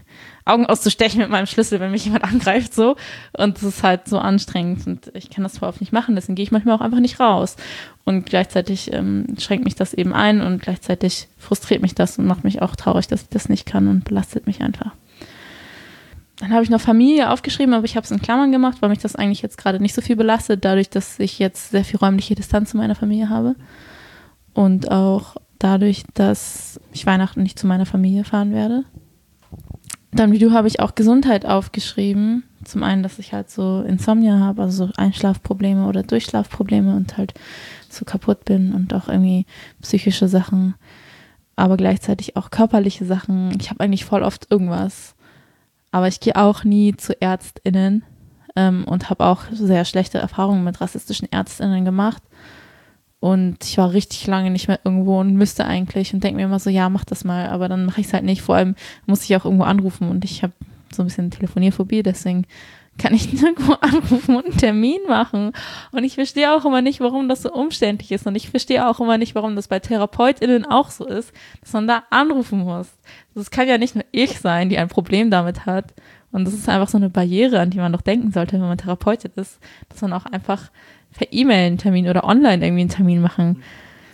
Augen 0.46 0.66
auszustechen 0.66 1.20
mit 1.20 1.30
meinem 1.30 1.46
Schlüssel, 1.46 1.80
wenn 1.80 1.92
mich 1.92 2.06
jemand 2.06 2.24
angreift, 2.24 2.74
so. 2.74 2.96
Und 3.38 3.58
das 3.58 3.64
ist 3.64 3.84
halt 3.84 4.08
so 4.08 4.20
anstrengend 4.20 4.86
und 4.88 5.12
ich 5.14 5.30
kann 5.30 5.44
das 5.44 5.54
zwar 5.54 5.70
oft 5.70 5.80
nicht 5.80 5.94
machen, 5.94 6.16
deswegen 6.16 6.36
gehe 6.36 6.44
ich 6.44 6.52
manchmal 6.52 6.76
auch 6.76 6.82
einfach 6.82 7.00
nicht 7.00 7.20
raus. 7.20 7.56
Und 8.04 8.26
gleichzeitig 8.26 8.92
ähm, 8.92 9.28
schränkt 9.38 9.66
mich 9.66 9.76
das 9.76 9.94
eben 9.94 10.14
ein 10.14 10.42
und 10.42 10.62
gleichzeitig 10.62 11.28
frustriert 11.38 11.82
mich 11.82 11.96
das 11.96 12.18
und 12.18 12.26
macht 12.26 12.44
mich 12.44 12.62
auch 12.62 12.76
traurig, 12.76 13.08
dass 13.08 13.22
ich 13.22 13.30
das 13.30 13.50
nicht 13.50 13.66
kann 13.66 13.88
und 13.88 14.04
belastet 14.04 14.48
mich 14.48 14.62
einfach. 14.62 14.92
Dann 16.40 16.52
habe 16.54 16.64
ich 16.64 16.70
noch 16.70 16.80
Familie 16.80 17.30
aufgeschrieben, 17.32 17.74
aber 17.74 17.84
ich 17.84 17.98
habe 17.98 18.06
es 18.06 18.12
in 18.12 18.22
Klammern 18.22 18.52
gemacht, 18.52 18.78
weil 18.82 18.90
mich 18.90 19.00
das 19.00 19.16
eigentlich 19.16 19.42
jetzt 19.42 19.58
gerade 19.58 19.82
nicht 19.82 19.94
so 19.94 20.02
viel 20.02 20.16
belastet, 20.16 20.64
dadurch, 20.64 20.90
dass 20.90 21.20
ich 21.20 21.38
jetzt 21.38 21.72
sehr 21.72 21.84
viel 21.84 22.00
räumliche 22.00 22.36
Distanz 22.36 22.72
zu 22.72 22.78
meiner 22.78 22.96
Familie 22.96 23.30
habe. 23.30 23.56
Und 24.54 24.90
auch 24.90 25.36
dadurch, 25.60 26.04
dass 26.14 26.80
ich 26.94 27.06
Weihnachten 27.06 27.44
nicht 27.44 27.60
zu 27.60 27.68
meiner 27.68 27.86
Familie 27.86 28.24
fahren 28.24 28.54
werde. 28.54 28.86
Dann, 30.12 30.32
wie 30.32 30.40
du, 30.40 30.52
habe 30.52 30.70
ich 30.70 30.80
auch 30.80 30.96
Gesundheit 30.96 31.46
aufgeschrieben. 31.46 32.44
Zum 32.64 32.84
einen, 32.84 33.04
dass 33.04 33.20
ich 33.20 33.34
halt 33.34 33.50
so 33.50 33.82
Insomnia 33.82 34.40
habe, 34.40 34.64
also 34.64 34.88
so 34.88 34.94
Einschlafprobleme 34.96 35.88
oder 35.88 36.04
Durchschlafprobleme 36.04 36.96
und 36.96 37.18
halt 37.18 37.34
so 37.90 38.06
kaputt 38.06 38.46
bin 38.46 38.74
und 38.74 38.94
auch 38.94 39.08
irgendwie 39.08 39.46
psychische 39.82 40.28
Sachen, 40.28 40.76
aber 41.56 41.78
gleichzeitig 41.78 42.36
auch 42.36 42.50
körperliche 42.50 43.06
Sachen. 43.06 43.56
Ich 43.60 43.70
habe 43.70 43.82
eigentlich 43.82 44.06
voll 44.06 44.24
oft 44.24 44.48
irgendwas 44.50 45.16
aber 45.92 46.08
ich 46.08 46.20
gehe 46.20 46.36
auch 46.36 46.64
nie 46.64 46.96
zu 46.96 47.14
ÄrztInnen 47.20 48.04
ähm, 48.56 48.86
und 48.86 49.10
habe 49.10 49.26
auch 49.26 49.44
sehr 49.52 49.86
schlechte 49.86 50.18
Erfahrungen 50.18 50.64
mit 50.64 50.82
rassistischen 50.82 51.28
ÄrztInnen 51.32 51.86
gemacht. 51.86 52.24
Und 53.20 53.66
ich 53.66 53.78
war 53.78 53.92
richtig 53.92 54.28
lange 54.28 54.50
nicht 54.50 54.70
mehr 54.70 54.80
irgendwo 54.84 55.20
und 55.20 55.34
müsste 55.34 55.66
eigentlich 55.66 56.14
und 56.14 56.24
denke 56.24 56.38
mir 56.38 56.46
immer 56.46 56.60
so, 56.60 56.70
ja, 56.70 56.88
mach 56.90 57.04
das 57.04 57.26
mal, 57.26 57.50
aber 57.50 57.68
dann 57.68 57.86
mache 57.86 58.00
ich 58.00 58.08
es 58.08 58.14
halt 58.14 58.24
nicht. 58.24 58.42
Vor 58.42 58.56
allem 58.56 58.76
muss 59.08 59.24
ich 59.24 59.36
auch 59.36 59.44
irgendwo 59.44 59.66
anrufen 59.66 60.10
und 60.10 60.24
ich 60.24 60.42
habe 60.42 60.54
so 60.96 61.04
ein 61.04 61.08
bisschen 61.08 61.32
Telefonierphobie, 61.32 62.04
deswegen 62.04 62.46
kann 63.00 63.16
ich 63.16 63.34
nirgendwo 63.42 63.74
anrufen 63.74 64.36
und 64.36 64.46
einen 64.46 64.58
Termin 64.58 65.00
machen. 65.08 65.54
Und 65.92 66.04
ich 66.04 66.16
verstehe 66.16 66.54
auch 66.54 66.66
immer 66.66 66.82
nicht, 66.82 67.00
warum 67.00 67.28
das 67.28 67.42
so 67.42 67.52
umständlich 67.52 68.12
ist. 68.12 68.28
Und 68.28 68.36
ich 68.36 68.50
verstehe 68.50 68.88
auch 68.88 69.00
immer 69.00 69.18
nicht, 69.18 69.34
warum 69.34 69.56
das 69.56 69.68
bei 69.68 69.80
TherapeutInnen 69.80 70.66
auch 70.66 70.92
so 70.92 71.08
ist, 71.08 71.32
dass 71.62 71.74
man 71.74 71.88
da 71.88 72.04
anrufen 72.12 72.60
muss. 72.60 72.90
Das 73.34 73.50
kann 73.50 73.68
ja 73.68 73.78
nicht 73.78 73.96
nur 73.96 74.06
ich 74.12 74.40
sein, 74.40 74.70
die 74.70 74.78
ein 74.78 74.90
Problem 74.90 75.32
damit 75.32 75.66
hat. 75.66 75.94
Und 76.32 76.46
das 76.46 76.54
ist 76.54 76.70
einfach 76.70 76.90
so 76.90 76.98
eine 76.98 77.10
Barriere, 77.10 77.60
an 77.60 77.72
die 77.72 77.80
man 77.80 77.92
doch 77.92 78.02
denken 78.02 78.32
sollte, 78.32 78.54
wenn 78.54 78.68
man 78.68 78.78
Therapeutin 78.78 79.32
ist, 79.36 79.60
dass 79.88 80.02
man 80.02 80.14
auch 80.14 80.26
einfach 80.26 80.70
per 81.18 81.32
E-Mail 81.32 81.68
einen 81.68 81.78
Termin 81.80 82.08
oder 82.08 82.24
online 82.24 82.64
irgendwie 82.64 82.82
einen 82.82 82.90
Termin 82.90 83.22
machen 83.22 83.64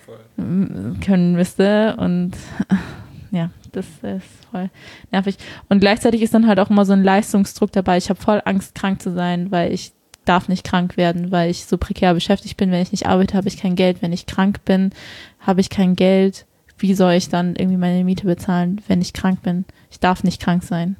Voll. 0.05 0.95
können 1.03 1.34
müsste. 1.34 1.97
Und 1.97 2.34
ja, 3.36 3.49
das 3.71 3.86
ist 4.01 4.45
voll 4.49 4.69
nervig. 5.11 5.38
Und 5.69 5.79
gleichzeitig 5.79 6.21
ist 6.21 6.33
dann 6.33 6.47
halt 6.47 6.59
auch 6.59 6.69
immer 6.69 6.86
so 6.86 6.93
ein 6.93 7.03
Leistungsdruck 7.03 7.71
dabei. 7.71 7.97
Ich 7.97 8.09
habe 8.09 8.19
voll 8.19 8.41
Angst, 8.45 8.75
krank 8.75 9.01
zu 9.01 9.11
sein, 9.11 9.51
weil 9.51 9.73
ich 9.73 9.91
darf 10.23 10.47
nicht 10.47 10.63
krank 10.63 10.97
werden, 10.97 11.31
weil 11.31 11.51
ich 11.51 11.65
so 11.65 11.77
prekär 11.77 12.13
beschäftigt 12.13 12.57
bin. 12.57 12.71
Wenn 12.71 12.81
ich 12.81 12.91
nicht 12.91 13.07
arbeite, 13.07 13.38
habe 13.38 13.47
ich 13.47 13.57
kein 13.57 13.75
Geld. 13.75 14.01
Wenn 14.01 14.13
ich 14.13 14.25
krank 14.25 14.65
bin, 14.65 14.91
habe 15.39 15.61
ich 15.61 15.69
kein 15.69 15.95
Geld. 15.95 16.45
Wie 16.77 16.93
soll 16.93 17.13
ich 17.13 17.29
dann 17.29 17.55
irgendwie 17.55 17.77
meine 17.77 18.03
Miete 18.03 18.25
bezahlen, 18.25 18.81
wenn 18.88 19.01
ich 19.01 19.13
krank 19.13 19.43
bin? 19.43 19.65
Ich 19.91 19.99
darf 19.99 20.23
nicht 20.23 20.41
krank 20.41 20.63
sein. 20.63 20.95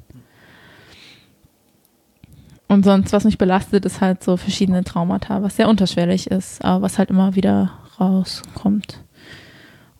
Und 2.68 2.84
sonst, 2.84 3.12
was 3.12 3.24
mich 3.24 3.38
belastet, 3.38 3.84
ist 3.84 4.00
halt 4.00 4.24
so 4.24 4.36
verschiedene 4.36 4.84
Traumata, 4.84 5.42
was 5.42 5.56
sehr 5.56 5.68
unterschwellig 5.68 6.28
ist, 6.30 6.64
aber 6.64 6.82
was 6.82 6.98
halt 6.98 7.10
immer 7.10 7.34
wieder 7.34 7.72
rauskommt. 8.00 9.00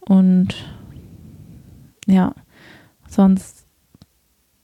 Und 0.00 0.54
ja, 2.06 2.34
sonst 3.08 3.66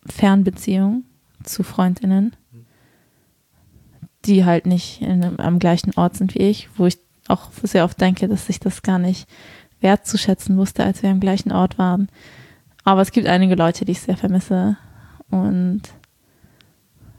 Fernbeziehungen 0.07 1.05
zu 1.45 1.63
Freundinnen, 1.63 2.35
die 4.25 4.45
halt 4.45 4.67
nicht 4.67 5.03
in, 5.03 5.39
am 5.41 5.59
gleichen 5.59 5.93
Ort 5.97 6.17
sind 6.17 6.35
wie 6.35 6.41
ich, 6.41 6.69
wo 6.77 6.87
ich 6.87 6.99
auch 7.29 7.51
sehr 7.63 7.85
oft 7.85 8.01
denke, 8.01 8.29
dass 8.29 8.49
ich 8.49 8.61
das 8.61 8.83
gar 8.83 8.99
nicht 8.99 9.29
wertzuschätzen 9.81 10.57
wusste, 10.57 10.85
als 10.85 11.03
wir 11.03 11.11
am 11.11 11.21
gleichen 11.21 11.53
Ort 11.53 11.79
waren. 11.79 12.09
Aber 12.85 13.01
es 13.01 13.13
gibt 13.13 13.27
einige 13.27 13.55
Leute, 13.55 13.85
die 13.85 13.93
ich 13.93 14.01
sehr 14.01 14.17
vermisse 14.17 14.77
und 15.31 15.83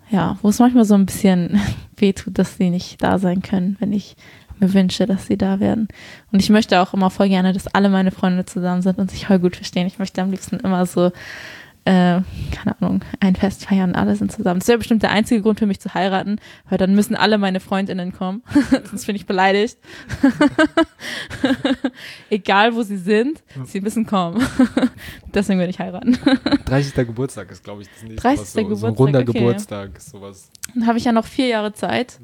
ja, 0.10 0.38
wo 0.42 0.50
es 0.50 0.60
manchmal 0.60 0.86
so 0.86 0.94
ein 0.94 1.06
bisschen 1.06 1.60
wehtut, 1.98 2.38
dass 2.38 2.58
sie 2.58 2.70
nicht 2.70 3.02
da 3.02 3.18
sein 3.20 3.42
können, 3.42 3.78
wenn 3.80 3.92
ich 3.92 4.16
mir 4.60 4.74
wünsche, 4.74 5.06
dass 5.06 5.28
sie 5.28 5.38
da 5.38 5.60
werden. 5.60 5.88
Und 6.32 6.42
ich 6.42 6.50
möchte 6.50 6.82
auch 6.82 6.94
immer 6.94 7.10
voll 7.10 7.30
gerne, 7.30 7.54
dass 7.54 7.68
alle 7.68 7.90
meine 7.90 8.12
Freunde 8.12 8.46
zusammen 8.46 8.82
sind 8.82 9.00
und 9.00 9.12
sich 9.12 9.28
voll 9.28 9.40
gut 9.40 9.56
verstehen. 9.56 9.88
Ich 9.88 10.00
möchte 10.00 10.22
am 10.22 10.32
liebsten 10.32 10.60
immer 10.60 10.86
so 10.86 11.12
äh, 11.86 12.22
keine 12.52 12.80
Ahnung, 12.80 13.04
ein 13.20 13.36
Fest 13.36 13.66
feiern, 13.66 13.94
alle 13.94 14.16
sind 14.16 14.32
zusammen. 14.32 14.62
Das 14.62 14.70
wäre 14.70 14.78
bestimmt 14.78 15.04
der 15.04 15.12
einzige 15.12 15.42
Grund 15.42 15.60
für 15.60 15.66
mich 15.66 15.82
zu 15.82 15.94
heiraten, 15.94 16.38
weil 16.70 16.78
dann 16.78 16.96
müssen 16.96 17.16
alle 17.16 17.38
meine 17.38 17.60
Freundinnen 17.60 18.14
kommen, 18.14 18.42
sonst 18.90 19.06
bin 19.06 19.18
ich 19.18 19.26
beleidigt. 19.26 19.78
Egal 22.30 22.76
wo 22.76 22.84
sie 22.84 22.98
sind, 22.98 23.44
sie 23.66 23.82
müssen 23.82 24.06
kommen. 24.06 24.42
Deswegen 25.34 25.60
würde 25.60 25.72
ich 25.72 25.80
heiraten. 25.80 26.18
30. 26.66 26.96
Geburtstag 26.96 27.52
ist, 27.52 27.64
glaube 27.64 27.82
ich, 27.82 27.90
das 27.90 28.04
nächste 28.04 28.22
30. 28.22 28.48
So, 28.48 28.60
Geburtstag, 28.60 28.80
so 28.80 28.88
ein 28.88 28.94
runder 28.94 29.20
okay. 29.20 29.34
Geburtstag, 29.34 30.00
sowas. 30.00 30.50
Dann 30.74 30.88
habe 30.88 30.98
ich 30.98 31.04
ja 31.04 31.12
noch 31.12 31.26
vier 31.26 31.48
Jahre 31.48 31.74
Zeit 31.74 32.20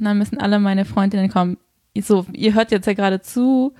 und 0.00 0.06
dann 0.06 0.18
müssen 0.18 0.40
alle 0.40 0.58
meine 0.58 0.86
Freundinnen 0.86 1.30
kommen. 1.30 1.58
So, 2.00 2.24
ihr 2.32 2.54
hört 2.54 2.70
jetzt 2.70 2.86
ja 2.86 2.94
gerade 2.94 3.20
zu, 3.20 3.74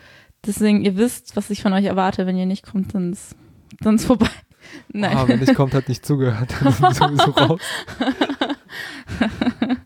deswegen 0.46 0.84
ihr 0.84 0.96
wisst, 0.96 1.34
was 1.34 1.48
ich 1.48 1.62
von 1.62 1.72
euch 1.72 1.86
erwarte. 1.86 2.26
Wenn 2.26 2.36
ihr 2.36 2.46
nicht 2.46 2.64
kommt, 2.64 2.94
dann 2.94 3.12
ist, 3.12 3.34
ist 3.82 4.04
vorbei. 4.04 4.28
Nein. 4.92 5.16
Ah, 5.16 5.26
wenn 5.26 5.40
nicht 5.40 5.54
kommt, 5.54 5.72
hat 5.72 5.88
nicht 5.88 6.04
zugehört. 6.04 6.54
Dann 6.62 6.72
sind 6.72 6.94
sowieso 6.94 7.30
raus. 7.30 7.60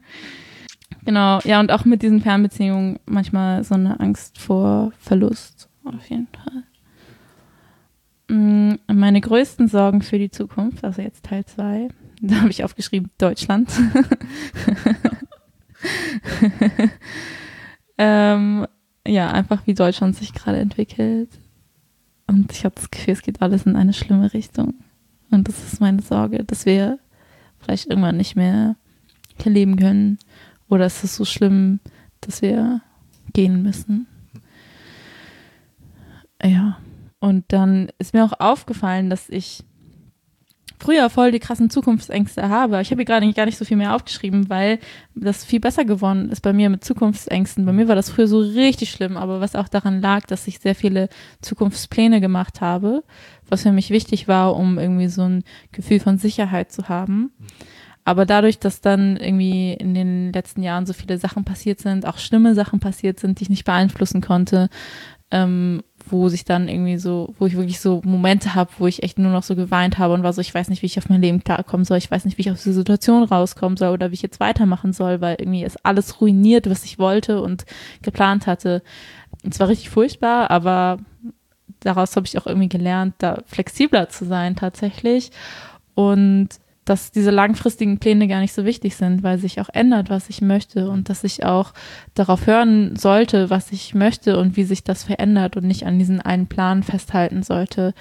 genau, 1.04 1.38
ja, 1.44 1.60
und 1.60 1.70
auch 1.70 1.84
mit 1.84 2.02
diesen 2.02 2.20
Fernbeziehungen 2.20 2.98
manchmal 3.06 3.62
so 3.62 3.74
eine 3.74 4.00
Angst 4.00 4.40
vor 4.40 4.92
Verlust. 4.98 5.68
Auf 5.84 6.10
jeden 6.10 6.26
Fall. 6.26 6.64
Mm, 8.28 8.74
meine 8.92 9.20
größten 9.20 9.68
Sorgen 9.68 10.02
für 10.02 10.18
die 10.18 10.30
Zukunft, 10.30 10.82
also 10.82 11.00
jetzt 11.00 11.24
Teil 11.24 11.44
2, 11.44 11.88
da 12.22 12.36
habe 12.40 12.50
ich 12.50 12.64
aufgeschrieben 12.64 13.10
Deutschland. 13.18 13.70
ähm, 17.98 18.66
ja, 19.06 19.30
einfach 19.30 19.66
wie 19.66 19.74
Deutschland 19.74 20.16
sich 20.16 20.32
gerade 20.32 20.58
entwickelt. 20.58 21.30
Und 22.26 22.52
ich 22.52 22.64
habe 22.64 22.74
das 22.74 22.90
Gefühl, 22.90 23.14
es 23.14 23.22
geht 23.22 23.42
alles 23.42 23.66
in 23.66 23.76
eine 23.76 23.92
schlimme 23.92 24.32
Richtung. 24.32 24.74
Und 25.30 25.48
das 25.48 25.64
ist 25.64 25.80
meine 25.80 26.02
Sorge, 26.02 26.44
dass 26.44 26.64
wir 26.64 26.98
vielleicht 27.58 27.86
irgendwann 27.86 28.16
nicht 28.16 28.36
mehr 28.36 28.76
hier 29.42 29.52
leben 29.52 29.76
können. 29.76 30.18
Oder 30.68 30.86
ist 30.86 31.04
es 31.04 31.16
so 31.16 31.24
schlimm, 31.24 31.80
dass 32.20 32.40
wir 32.40 32.80
gehen 33.32 33.62
müssen. 33.62 34.06
Ja. 36.42 36.78
Und 37.20 37.44
dann 37.48 37.90
ist 37.98 38.12
mir 38.12 38.24
auch 38.24 38.38
aufgefallen, 38.38 39.08
dass 39.08 39.28
ich 39.30 39.64
früher 40.78 41.08
voll 41.10 41.32
die 41.32 41.38
krassen 41.38 41.70
Zukunftsängste 41.70 42.48
habe. 42.48 42.80
Ich 42.80 42.90
habe 42.90 43.00
hier 43.00 43.04
gerade 43.04 43.32
gar 43.32 43.46
nicht 43.46 43.58
so 43.58 43.64
viel 43.64 43.76
mehr 43.76 43.94
aufgeschrieben, 43.94 44.48
weil 44.50 44.78
das 45.14 45.44
viel 45.44 45.60
besser 45.60 45.84
geworden 45.84 46.30
ist 46.30 46.40
bei 46.40 46.52
mir 46.52 46.70
mit 46.70 46.84
Zukunftsängsten. 46.84 47.64
Bei 47.64 47.72
mir 47.72 47.88
war 47.88 47.94
das 47.94 48.10
früher 48.10 48.26
so 48.26 48.38
richtig 48.38 48.90
schlimm, 48.90 49.16
aber 49.16 49.40
was 49.40 49.56
auch 49.56 49.68
daran 49.68 50.00
lag, 50.00 50.26
dass 50.26 50.46
ich 50.46 50.58
sehr 50.58 50.74
viele 50.74 51.08
Zukunftspläne 51.42 52.20
gemacht 52.20 52.60
habe, 52.60 53.04
was 53.48 53.62
für 53.62 53.72
mich 53.72 53.90
wichtig 53.90 54.28
war, 54.28 54.56
um 54.56 54.78
irgendwie 54.78 55.08
so 55.08 55.22
ein 55.22 55.44
Gefühl 55.72 56.00
von 56.00 56.18
Sicherheit 56.18 56.72
zu 56.72 56.88
haben. 56.88 57.32
Aber 58.04 58.26
dadurch, 58.26 58.58
dass 58.58 58.82
dann 58.82 59.16
irgendwie 59.16 59.72
in 59.72 59.94
den 59.94 60.32
letzten 60.32 60.62
Jahren 60.62 60.84
so 60.84 60.92
viele 60.92 61.16
Sachen 61.16 61.44
passiert 61.44 61.80
sind, 61.80 62.06
auch 62.06 62.18
schlimme 62.18 62.54
Sachen 62.54 62.78
passiert 62.78 63.18
sind, 63.18 63.40
die 63.40 63.44
ich 63.44 63.50
nicht 63.50 63.64
beeinflussen 63.64 64.20
konnte, 64.20 64.68
ähm, 65.30 65.82
wo 66.06 66.28
sich 66.28 66.44
dann 66.44 66.68
irgendwie 66.68 66.98
so, 66.98 67.34
wo 67.38 67.46
ich 67.46 67.56
wirklich 67.56 67.80
so 67.80 68.02
Momente 68.04 68.54
habe, 68.54 68.70
wo 68.78 68.86
ich 68.86 69.02
echt 69.02 69.18
nur 69.18 69.32
noch 69.32 69.42
so 69.42 69.56
geweint 69.56 69.98
habe 69.98 70.14
und 70.14 70.22
war 70.22 70.32
so, 70.32 70.40
ich 70.40 70.54
weiß 70.54 70.68
nicht, 70.68 70.82
wie 70.82 70.86
ich 70.86 70.98
auf 70.98 71.08
mein 71.08 71.22
Leben 71.22 71.42
klarkommen 71.42 71.84
soll, 71.84 71.98
ich 71.98 72.10
weiß 72.10 72.24
nicht, 72.24 72.36
wie 72.36 72.42
ich 72.42 72.50
aus 72.50 72.62
dieser 72.62 72.74
Situation 72.74 73.24
rauskommen 73.24 73.76
soll 73.76 73.90
oder 73.90 74.10
wie 74.10 74.14
ich 74.14 74.22
jetzt 74.22 74.40
weitermachen 74.40 74.92
soll, 74.92 75.20
weil 75.20 75.36
irgendwie 75.38 75.64
ist 75.64 75.84
alles 75.84 76.20
ruiniert, 76.20 76.68
was 76.68 76.84
ich 76.84 76.98
wollte 76.98 77.40
und 77.40 77.64
geplant 78.02 78.46
hatte. 78.46 78.82
Und 79.44 79.54
zwar 79.54 79.68
richtig 79.68 79.90
furchtbar, 79.90 80.50
aber 80.50 80.98
daraus 81.80 82.16
habe 82.16 82.26
ich 82.26 82.38
auch 82.38 82.46
irgendwie 82.46 82.68
gelernt, 82.68 83.14
da 83.18 83.42
flexibler 83.46 84.08
zu 84.08 84.24
sein 84.24 84.56
tatsächlich 84.56 85.30
und 85.94 86.48
dass 86.84 87.12
diese 87.12 87.30
langfristigen 87.30 87.98
Pläne 87.98 88.28
gar 88.28 88.40
nicht 88.40 88.52
so 88.52 88.64
wichtig 88.64 88.96
sind, 88.96 89.22
weil 89.22 89.38
sich 89.38 89.60
auch 89.60 89.68
ändert, 89.72 90.10
was 90.10 90.28
ich 90.28 90.42
möchte 90.42 90.90
und 90.90 91.08
dass 91.08 91.24
ich 91.24 91.44
auch 91.44 91.72
darauf 92.14 92.46
hören 92.46 92.96
sollte, 92.96 93.50
was 93.50 93.72
ich 93.72 93.94
möchte 93.94 94.38
und 94.38 94.56
wie 94.56 94.64
sich 94.64 94.84
das 94.84 95.04
verändert 95.04 95.56
und 95.56 95.64
nicht 95.66 95.86
an 95.86 95.98
diesen 95.98 96.20
einen 96.20 96.46
Plan 96.46 96.82
festhalten 96.82 97.42
sollte. 97.42 97.94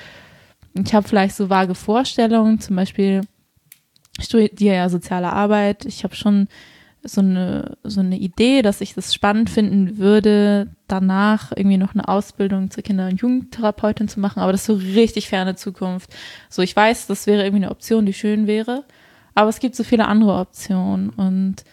Ich 0.74 0.94
habe 0.94 1.08
vielleicht 1.08 1.36
so 1.36 1.50
vage 1.50 1.76
Vorstellungen, 1.76 2.60
zum 2.60 2.76
Beispiel 2.76 3.22
studiere 4.20 4.76
ja 4.76 4.90
soziale 4.90 5.32
Arbeit. 5.32 5.86
Ich 5.86 6.04
habe 6.04 6.16
schon 6.16 6.48
so 7.04 7.22
eine, 7.22 7.78
so 7.84 8.00
eine 8.00 8.18
Idee, 8.18 8.62
dass 8.62 8.82
ich 8.82 8.94
das 8.94 9.14
spannend 9.14 9.50
finden 9.50 9.98
würde, 9.98 10.70
danach 10.88 11.52
irgendwie 11.56 11.78
noch 11.78 11.94
eine 11.94 12.08
Ausbildung 12.08 12.72
zur 12.72 12.84
Kinder- 12.84 13.08
und 13.08 13.22
Jugendtherapeutin 13.22 14.08
zu 14.08 14.20
machen, 14.20 14.40
aber 14.40 14.52
das 14.52 14.62
ist 14.62 14.68
so 14.68 14.76
richtig 14.76 15.28
ferne 15.28 15.56
Zukunft. 15.56 16.16
So, 16.50 16.62
ich 16.62 16.76
weiß, 16.76 17.08
das 17.08 17.28
wäre 17.28 17.44
irgendwie 17.44 17.66
eine 17.66 17.72
Option, 17.72 18.06
die 18.06 18.14
schön 18.14 18.48
wäre, 18.48 18.86
aber 19.36 19.50
es 19.50 19.60
gibt 19.60 19.76
so 19.76 19.84
viele 19.84 20.08
andere 20.08 20.40
Optionen 20.40 21.10
und 21.10 21.64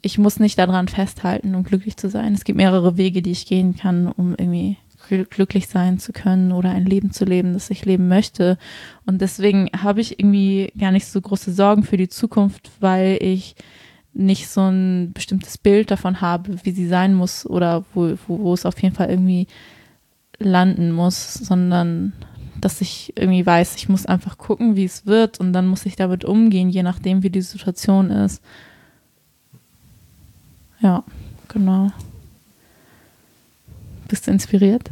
ich 0.00 0.18
muss 0.18 0.38
nicht 0.38 0.58
daran 0.58 0.88
festhalten, 0.88 1.54
um 1.54 1.64
glücklich 1.64 1.96
zu 1.96 2.08
sein. 2.08 2.32
Es 2.32 2.44
gibt 2.44 2.56
mehrere 2.56 2.96
Wege, 2.96 3.22
die 3.22 3.32
ich 3.32 3.46
gehen 3.46 3.76
kann, 3.76 4.06
um 4.06 4.30
irgendwie 4.30 4.78
glücklich 5.08 5.68
sein 5.68 5.98
zu 5.98 6.12
können 6.12 6.52
oder 6.52 6.70
ein 6.70 6.84
Leben 6.84 7.12
zu 7.12 7.24
leben, 7.24 7.52
das 7.52 7.70
ich 7.70 7.84
leben 7.84 8.08
möchte. 8.08 8.58
Und 9.04 9.20
deswegen 9.20 9.68
habe 9.76 10.00
ich 10.00 10.18
irgendwie 10.18 10.72
gar 10.78 10.90
nicht 10.90 11.06
so 11.06 11.20
große 11.20 11.52
Sorgen 11.52 11.82
für 11.82 11.96
die 11.96 12.08
Zukunft, 12.08 12.70
weil 12.80 13.18
ich 13.20 13.56
nicht 14.16 14.48
so 14.48 14.62
ein 14.62 15.12
bestimmtes 15.12 15.58
Bild 15.58 15.90
davon 15.90 16.20
habe, 16.20 16.56
wie 16.64 16.70
sie 16.70 16.88
sein 16.88 17.14
muss 17.14 17.46
oder 17.46 17.84
wo, 17.94 18.14
wo, 18.26 18.38
wo 18.38 18.54
es 18.54 18.64
auf 18.64 18.80
jeden 18.82 18.94
Fall 18.94 19.10
irgendwie 19.10 19.46
landen 20.38 20.92
muss, 20.92 21.34
sondern 21.34 22.12
dass 22.60 22.80
ich 22.80 23.12
irgendwie 23.16 23.44
weiß, 23.44 23.76
ich 23.76 23.88
muss 23.88 24.06
einfach 24.06 24.38
gucken, 24.38 24.76
wie 24.76 24.84
es 24.84 25.06
wird 25.06 25.38
und 25.38 25.52
dann 25.52 25.66
muss 25.66 25.84
ich 25.84 25.96
damit 25.96 26.24
umgehen, 26.24 26.70
je 26.70 26.82
nachdem, 26.82 27.22
wie 27.22 27.30
die 27.30 27.42
Situation 27.42 28.10
ist. 28.10 28.42
Ja, 30.80 31.04
genau. 31.48 31.90
Bist 34.08 34.26
du 34.26 34.30
inspiriert? 34.30 34.90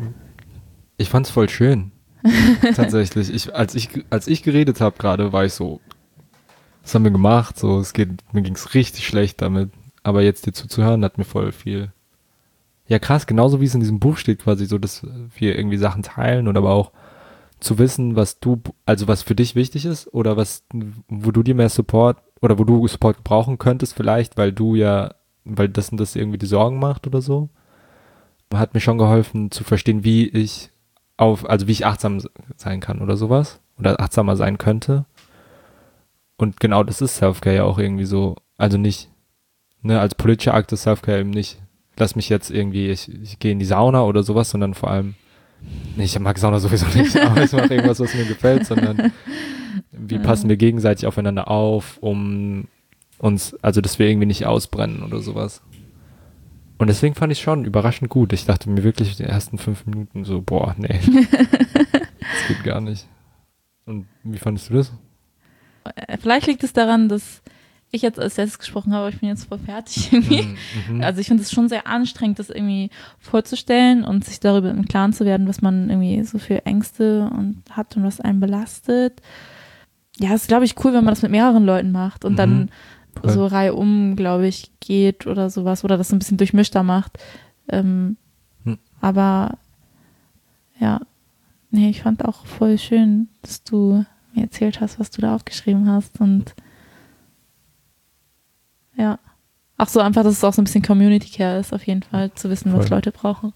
Ich 0.96 1.08
fand's 1.08 1.30
voll 1.30 1.48
schön. 1.48 1.92
Tatsächlich. 2.74 3.32
Ich, 3.32 3.54
als, 3.54 3.74
ich, 3.74 3.90
als 4.10 4.26
ich 4.26 4.42
geredet 4.42 4.80
habe 4.80 4.96
gerade, 4.98 5.32
war 5.32 5.44
ich 5.44 5.52
so, 5.52 5.80
was 6.84 6.94
haben 6.94 7.02
wir 7.04 7.10
gemacht? 7.10 7.58
So, 7.58 7.80
es 7.80 7.92
geht, 7.92 8.10
mir 8.32 8.42
ging 8.42 8.54
es 8.54 8.74
richtig 8.74 9.06
schlecht 9.06 9.42
damit. 9.42 9.70
Aber 10.04 10.22
jetzt 10.22 10.46
dir 10.46 10.52
zuzuhören, 10.52 11.04
hat 11.04 11.18
mir 11.18 11.24
voll 11.24 11.50
viel 11.50 11.92
ja 12.86 12.98
krass, 12.98 13.26
genauso 13.26 13.60
wie 13.60 13.64
es 13.64 13.74
in 13.74 13.80
diesem 13.80 14.00
Buch 14.00 14.16
steht, 14.16 14.40
quasi 14.40 14.66
so, 14.66 14.78
dass 14.78 15.06
wir 15.36 15.56
irgendwie 15.56 15.78
Sachen 15.78 16.02
teilen 16.02 16.48
und 16.48 16.56
aber 16.56 16.70
auch 16.70 16.92
zu 17.60 17.78
wissen, 17.78 18.14
was 18.16 18.40
du, 18.40 18.60
also 18.84 19.08
was 19.08 19.22
für 19.22 19.34
dich 19.34 19.54
wichtig 19.54 19.86
ist 19.86 20.12
oder 20.12 20.36
was, 20.36 20.64
wo 21.08 21.30
du 21.30 21.42
dir 21.42 21.54
mehr 21.54 21.70
Support 21.70 22.18
oder 22.42 22.58
wo 22.58 22.64
du 22.64 22.86
Support 22.86 23.24
brauchen 23.24 23.58
könntest 23.58 23.94
vielleicht, 23.94 24.36
weil 24.36 24.52
du 24.52 24.74
ja, 24.74 25.14
weil 25.44 25.68
das 25.68 25.88
und 25.88 25.98
das 25.98 26.14
irgendwie 26.16 26.38
die 26.38 26.46
Sorgen 26.46 26.78
macht 26.78 27.06
oder 27.06 27.22
so. 27.22 27.48
Hat 28.52 28.74
mir 28.74 28.80
schon 28.80 28.98
geholfen 28.98 29.50
zu 29.50 29.64
verstehen, 29.64 30.04
wie 30.04 30.28
ich 30.28 30.70
auf, 31.16 31.48
also 31.48 31.66
wie 31.66 31.72
ich 31.72 31.86
achtsam 31.86 32.20
sein 32.56 32.80
kann 32.80 33.00
oder 33.00 33.16
sowas 33.16 33.60
oder 33.78 33.98
achtsamer 33.98 34.36
sein 34.36 34.58
könnte. 34.58 35.06
Und 36.36 36.60
genau 36.60 36.82
das 36.82 37.00
ist 37.00 37.16
Selfcare 37.16 37.56
ja 37.56 37.64
auch 37.64 37.78
irgendwie 37.78 38.04
so, 38.04 38.36
also 38.56 38.76
nicht, 38.76 39.10
ne, 39.82 40.00
als 40.00 40.14
politischer 40.14 40.54
Akt 40.54 40.72
ist 40.72 40.82
Selfcare 40.82 41.20
eben 41.20 41.30
nicht, 41.30 41.60
lass 41.96 42.16
mich 42.16 42.28
jetzt 42.28 42.50
irgendwie, 42.50 42.90
ich, 42.90 43.08
ich 43.22 43.38
gehe 43.38 43.52
in 43.52 43.58
die 43.58 43.64
Sauna 43.64 44.02
oder 44.02 44.22
sowas, 44.22 44.50
sondern 44.50 44.74
vor 44.74 44.90
allem, 44.90 45.14
nee, 45.96 46.04
ich 46.04 46.18
mag 46.18 46.38
Sauna 46.38 46.58
sowieso 46.58 46.86
nicht, 46.96 47.16
aber 47.20 47.44
ich 47.44 47.52
mache 47.52 47.74
irgendwas, 47.74 48.00
was 48.00 48.14
mir 48.14 48.24
gefällt, 48.24 48.66
sondern 48.66 49.12
wie 49.92 50.18
passen 50.18 50.48
wir 50.48 50.56
gegenseitig 50.56 51.06
aufeinander 51.06 51.48
auf, 51.48 51.98
um 52.00 52.66
uns, 53.18 53.54
also 53.62 53.80
dass 53.80 53.98
wir 53.98 54.08
irgendwie 54.08 54.26
nicht 54.26 54.46
ausbrennen 54.46 55.02
oder 55.02 55.20
sowas. 55.20 55.62
Und 56.76 56.88
deswegen 56.88 57.14
fand 57.14 57.32
ich 57.32 57.40
schon 57.40 57.64
überraschend 57.64 58.10
gut. 58.10 58.32
Ich 58.32 58.46
dachte 58.46 58.68
mir 58.68 58.82
wirklich 58.82 59.16
die 59.16 59.22
ersten 59.22 59.58
fünf 59.58 59.86
Minuten 59.86 60.24
so, 60.24 60.42
boah, 60.42 60.74
nee, 60.76 61.00
das 61.92 62.48
geht 62.48 62.64
gar 62.64 62.80
nicht. 62.80 63.06
Und 63.86 64.06
wie 64.24 64.38
fandest 64.38 64.70
du 64.70 64.74
das? 64.74 64.92
Äh, 65.96 66.18
vielleicht 66.18 66.46
liegt 66.46 66.64
es 66.64 66.72
daran, 66.72 67.08
dass 67.08 67.42
ich 67.90 68.02
jetzt 68.02 68.18
als 68.18 68.36
letztes 68.36 68.58
gesprochen 68.58 68.92
habe, 68.92 69.06
aber 69.06 69.14
ich 69.14 69.20
bin 69.20 69.28
jetzt 69.28 69.44
voll 69.44 69.58
fertig 69.58 70.08
irgendwie. 70.12 70.56
Mhm. 70.88 71.02
Also 71.02 71.20
ich 71.20 71.28
finde 71.28 71.42
es 71.42 71.52
schon 71.52 71.68
sehr 71.68 71.86
anstrengend, 71.86 72.38
das 72.38 72.50
irgendwie 72.50 72.90
vorzustellen 73.18 74.04
und 74.04 74.24
sich 74.24 74.40
darüber 74.40 74.70
im 74.70 74.86
Klaren 74.86 75.12
zu 75.12 75.24
werden, 75.24 75.48
was 75.48 75.62
man 75.62 75.88
irgendwie 75.90 76.22
so 76.24 76.38
für 76.38 76.66
Ängste 76.66 77.30
und 77.32 77.62
hat 77.70 77.96
und 77.96 78.04
was 78.04 78.20
einen 78.20 78.40
belastet. 78.40 79.20
Ja, 80.18 80.34
es 80.34 80.42
ist, 80.42 80.48
glaube 80.48 80.64
ich, 80.64 80.76
cool, 80.84 80.92
wenn 80.92 81.04
man 81.04 81.12
das 81.12 81.22
mit 81.22 81.30
mehreren 81.30 81.64
Leuten 81.64 81.92
macht 81.92 82.24
und 82.24 82.32
mhm. 82.32 82.36
dann 82.36 82.70
Voll. 83.20 83.30
so 83.30 83.46
reihum, 83.46 84.16
glaube 84.16 84.46
ich, 84.46 84.72
geht 84.80 85.26
oder 85.26 85.50
sowas 85.50 85.84
oder 85.84 85.96
das 85.96 86.12
ein 86.12 86.18
bisschen 86.18 86.36
durchmischter 86.36 86.82
macht. 86.82 87.18
Ähm, 87.68 88.16
hm. 88.64 88.78
Aber 89.00 89.58
ja, 90.78 91.00
nee, 91.70 91.90
ich 91.90 92.02
fand 92.02 92.24
auch 92.24 92.44
voll 92.44 92.78
schön, 92.78 93.28
dass 93.42 93.62
du 93.62 94.04
mir 94.34 94.42
erzählt 94.42 94.80
hast, 94.80 94.98
was 94.98 95.10
du 95.10 95.20
da 95.20 95.34
aufgeschrieben 95.34 95.88
hast 95.88 96.20
und 96.20 96.54
ja. 98.96 99.18
Ach 99.76 99.88
so, 99.88 100.00
einfach, 100.00 100.22
dass 100.22 100.34
es 100.34 100.44
auch 100.44 100.52
so 100.52 100.62
ein 100.62 100.66
bisschen 100.66 100.84
Community 100.84 101.30
Care 101.30 101.58
ist, 101.58 101.72
auf 101.72 101.84
jeden 101.84 102.02
Fall, 102.02 102.32
zu 102.34 102.48
wissen, 102.48 102.70
Voll. 102.70 102.80
was 102.80 102.90
Leute 102.90 103.10
brauchen. 103.10 103.52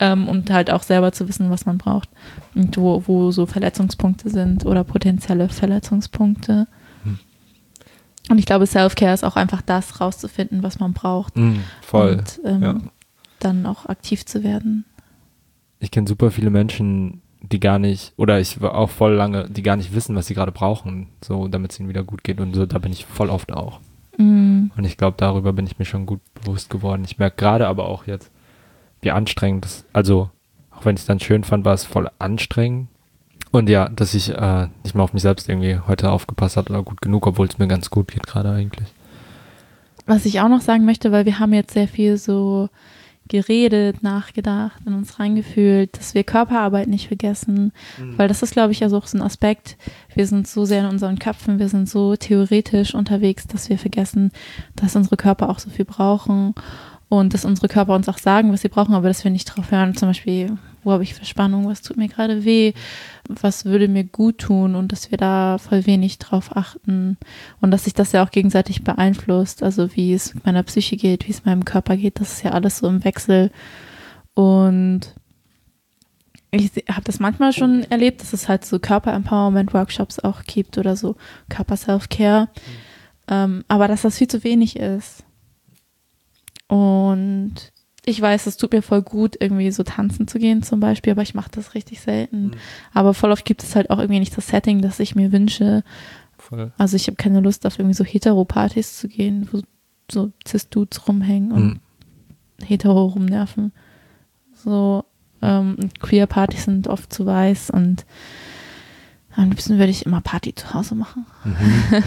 Ähm, 0.00 0.26
und 0.26 0.50
halt 0.50 0.70
auch 0.70 0.82
selber 0.82 1.12
zu 1.12 1.28
wissen, 1.28 1.50
was 1.50 1.66
man 1.66 1.76
braucht. 1.76 2.08
Und 2.54 2.76
wo, 2.78 3.02
wo 3.06 3.30
so 3.30 3.44
Verletzungspunkte 3.44 4.30
sind 4.30 4.64
oder 4.64 4.82
potenzielle 4.82 5.50
Verletzungspunkte. 5.50 6.66
Hm. 7.04 7.18
Und 8.30 8.38
ich 8.38 8.46
glaube, 8.46 8.66
Self-Care 8.66 9.12
ist 9.12 9.24
auch 9.24 9.36
einfach 9.36 9.60
das, 9.60 10.00
rauszufinden, 10.00 10.62
was 10.62 10.78
man 10.78 10.94
braucht. 10.94 11.36
Mm, 11.36 11.56
voll. 11.82 12.16
Und 12.16 12.40
ähm, 12.44 12.62
ja. 12.62 12.80
dann 13.38 13.66
auch 13.66 13.86
aktiv 13.86 14.24
zu 14.24 14.42
werden. 14.42 14.84
Ich 15.80 15.90
kenne 15.90 16.08
super 16.08 16.30
viele 16.30 16.50
Menschen, 16.50 17.21
die 17.42 17.60
gar 17.60 17.78
nicht, 17.78 18.12
oder 18.16 18.40
ich 18.40 18.60
war 18.60 18.74
auch 18.74 18.90
voll 18.90 19.14
lange, 19.14 19.48
die 19.48 19.62
gar 19.62 19.76
nicht 19.76 19.94
wissen, 19.94 20.14
was 20.14 20.26
sie 20.26 20.34
gerade 20.34 20.52
brauchen, 20.52 21.08
so 21.22 21.48
damit 21.48 21.72
es 21.72 21.80
ihnen 21.80 21.88
wieder 21.88 22.04
gut 22.04 22.22
geht. 22.24 22.40
Und 22.40 22.54
so, 22.54 22.66
da 22.66 22.78
bin 22.78 22.92
ich 22.92 23.04
voll 23.04 23.30
oft 23.30 23.52
auch. 23.52 23.80
Mm. 24.16 24.66
Und 24.76 24.84
ich 24.84 24.96
glaube, 24.96 25.16
darüber 25.18 25.52
bin 25.52 25.66
ich 25.66 25.78
mir 25.78 25.84
schon 25.84 26.06
gut 26.06 26.20
bewusst 26.34 26.70
geworden. 26.70 27.02
Ich 27.04 27.18
merke 27.18 27.36
gerade 27.36 27.66
aber 27.66 27.86
auch 27.88 28.06
jetzt, 28.06 28.30
wie 29.00 29.10
anstrengend 29.10 29.64
das, 29.64 29.84
also 29.92 30.30
auch 30.70 30.84
wenn 30.84 30.94
ich 30.94 31.02
es 31.02 31.06
dann 31.06 31.20
schön 31.20 31.44
fand, 31.44 31.64
war 31.64 31.74
es 31.74 31.84
voll 31.84 32.08
anstrengend. 32.18 32.88
Und 33.50 33.68
ja, 33.68 33.88
dass 33.88 34.14
ich 34.14 34.30
äh, 34.30 34.68
nicht 34.82 34.94
mal 34.94 35.02
auf 35.02 35.12
mich 35.12 35.22
selbst 35.22 35.48
irgendwie 35.48 35.78
heute 35.86 36.10
aufgepasst 36.10 36.56
habe 36.56 36.70
oder 36.70 36.82
gut 36.82 37.02
genug, 37.02 37.26
obwohl 37.26 37.46
es 37.46 37.58
mir 37.58 37.68
ganz 37.68 37.90
gut 37.90 38.08
geht 38.08 38.26
gerade 38.26 38.50
eigentlich. 38.50 38.88
Was 40.06 40.24
ich 40.24 40.40
auch 40.40 40.48
noch 40.48 40.62
sagen 40.62 40.84
möchte, 40.84 41.12
weil 41.12 41.26
wir 41.26 41.38
haben 41.38 41.52
jetzt 41.52 41.74
sehr 41.74 41.86
viel 41.86 42.16
so 42.16 42.70
geredet, 43.32 44.02
nachgedacht, 44.02 44.80
in 44.86 44.92
uns 44.92 45.18
reingefühlt, 45.18 45.98
dass 45.98 46.14
wir 46.14 46.22
Körperarbeit 46.22 46.86
nicht 46.86 47.08
vergessen, 47.08 47.72
mhm. 47.98 48.18
weil 48.18 48.28
das 48.28 48.42
ist, 48.42 48.52
glaube 48.52 48.72
ich, 48.72 48.80
ja 48.80 48.90
so 48.90 48.98
auch 48.98 49.06
so 49.06 49.16
ein 49.16 49.22
Aspekt. 49.22 49.78
Wir 50.14 50.26
sind 50.26 50.46
so 50.46 50.66
sehr 50.66 50.80
in 50.80 50.86
unseren 50.86 51.18
Köpfen, 51.18 51.58
wir 51.58 51.68
sind 51.68 51.88
so 51.88 52.14
theoretisch 52.14 52.94
unterwegs, 52.94 53.46
dass 53.46 53.70
wir 53.70 53.78
vergessen, 53.78 54.32
dass 54.76 54.96
unsere 54.96 55.16
Körper 55.16 55.48
auch 55.48 55.58
so 55.58 55.70
viel 55.70 55.86
brauchen 55.86 56.54
und 57.08 57.32
dass 57.32 57.46
unsere 57.46 57.68
Körper 57.68 57.94
uns 57.94 58.08
auch 58.08 58.18
sagen, 58.18 58.52
was 58.52 58.60
sie 58.60 58.68
brauchen, 58.68 58.94
aber 58.94 59.08
dass 59.08 59.24
wir 59.24 59.30
nicht 59.30 59.46
drauf 59.46 59.70
hören. 59.70 59.96
Zum 59.96 60.10
Beispiel, 60.10 60.58
wo 60.84 60.92
habe 60.92 61.02
ich 61.02 61.14
Verspannung, 61.14 61.66
was 61.66 61.82
tut 61.82 61.96
mir 61.96 62.08
gerade 62.08 62.44
weh, 62.44 62.72
was 63.28 63.64
würde 63.64 63.88
mir 63.88 64.04
gut 64.04 64.38
tun 64.38 64.74
und 64.74 64.92
dass 64.92 65.10
wir 65.10 65.18
da 65.18 65.58
voll 65.58 65.86
wenig 65.86 66.18
drauf 66.18 66.56
achten 66.56 67.16
und 67.60 67.70
dass 67.70 67.84
sich 67.84 67.94
das 67.94 68.12
ja 68.12 68.24
auch 68.24 68.30
gegenseitig 68.30 68.84
beeinflusst, 68.84 69.62
also 69.62 69.94
wie 69.96 70.12
es 70.12 70.34
mit 70.34 70.46
meiner 70.46 70.62
Psyche 70.62 70.96
geht, 70.96 71.26
wie 71.26 71.32
es 71.32 71.44
meinem 71.44 71.64
Körper 71.64 71.96
geht, 71.96 72.20
das 72.20 72.34
ist 72.34 72.42
ja 72.42 72.52
alles 72.52 72.78
so 72.78 72.88
im 72.88 73.04
Wechsel 73.04 73.50
und 74.34 75.14
ich 76.54 76.70
habe 76.90 77.04
das 77.04 77.18
manchmal 77.18 77.54
schon 77.54 77.84
erlebt, 77.84 78.20
dass 78.20 78.34
es 78.34 78.48
halt 78.48 78.64
so 78.66 78.78
Körper-Empowerment-Workshops 78.78 80.18
auch 80.18 80.42
gibt 80.44 80.76
oder 80.76 80.96
so 80.96 81.16
Körper-Self-Care, 81.48 82.42
mhm. 82.42 82.48
ähm, 83.28 83.64
aber 83.68 83.88
dass 83.88 84.02
das 84.02 84.18
viel 84.18 84.28
zu 84.28 84.44
wenig 84.44 84.76
ist. 84.76 85.24
Und 86.68 87.71
ich 88.04 88.20
weiß, 88.20 88.46
es 88.46 88.56
tut 88.56 88.72
mir 88.72 88.82
voll 88.82 89.02
gut, 89.02 89.36
irgendwie 89.38 89.70
so 89.70 89.84
tanzen 89.84 90.26
zu 90.26 90.38
gehen 90.38 90.62
zum 90.62 90.80
Beispiel, 90.80 91.12
aber 91.12 91.22
ich 91.22 91.34
mache 91.34 91.50
das 91.52 91.74
richtig 91.74 92.00
selten. 92.00 92.46
Mhm. 92.46 92.54
Aber 92.92 93.14
voll 93.14 93.30
oft 93.30 93.44
gibt 93.44 93.62
es 93.62 93.76
halt 93.76 93.90
auch 93.90 93.98
irgendwie 93.98 94.18
nicht 94.18 94.36
das 94.36 94.48
Setting, 94.48 94.82
das 94.82 94.98
ich 94.98 95.14
mir 95.14 95.30
wünsche. 95.30 95.84
Voll. 96.36 96.72
Also 96.78 96.96
ich 96.96 97.06
habe 97.06 97.16
keine 97.16 97.40
Lust 97.40 97.64
auf 97.64 97.78
irgendwie 97.78 97.94
so 97.94 98.04
Hetero-Partys 98.04 98.98
zu 98.98 99.08
gehen, 99.08 99.48
wo 99.52 99.60
so 100.10 100.32
Cis-Dudes 100.46 101.06
rumhängen 101.06 101.52
und 101.52 101.64
mhm. 101.64 101.80
hetero 102.64 103.06
rumnerven. 103.06 103.72
So 104.52 105.04
ähm, 105.40 105.76
Queer-Partys 106.00 106.64
sind 106.64 106.88
oft 106.88 107.12
zu 107.12 107.24
weiß 107.24 107.70
und 107.70 108.04
am 109.34 109.48
liebsten 109.48 109.78
würde 109.78 109.90
ich 109.90 110.04
immer 110.04 110.20
Party 110.20 110.54
zu 110.54 110.74
Hause 110.74 110.96
machen. 110.96 111.24
Mhm. 111.44 112.02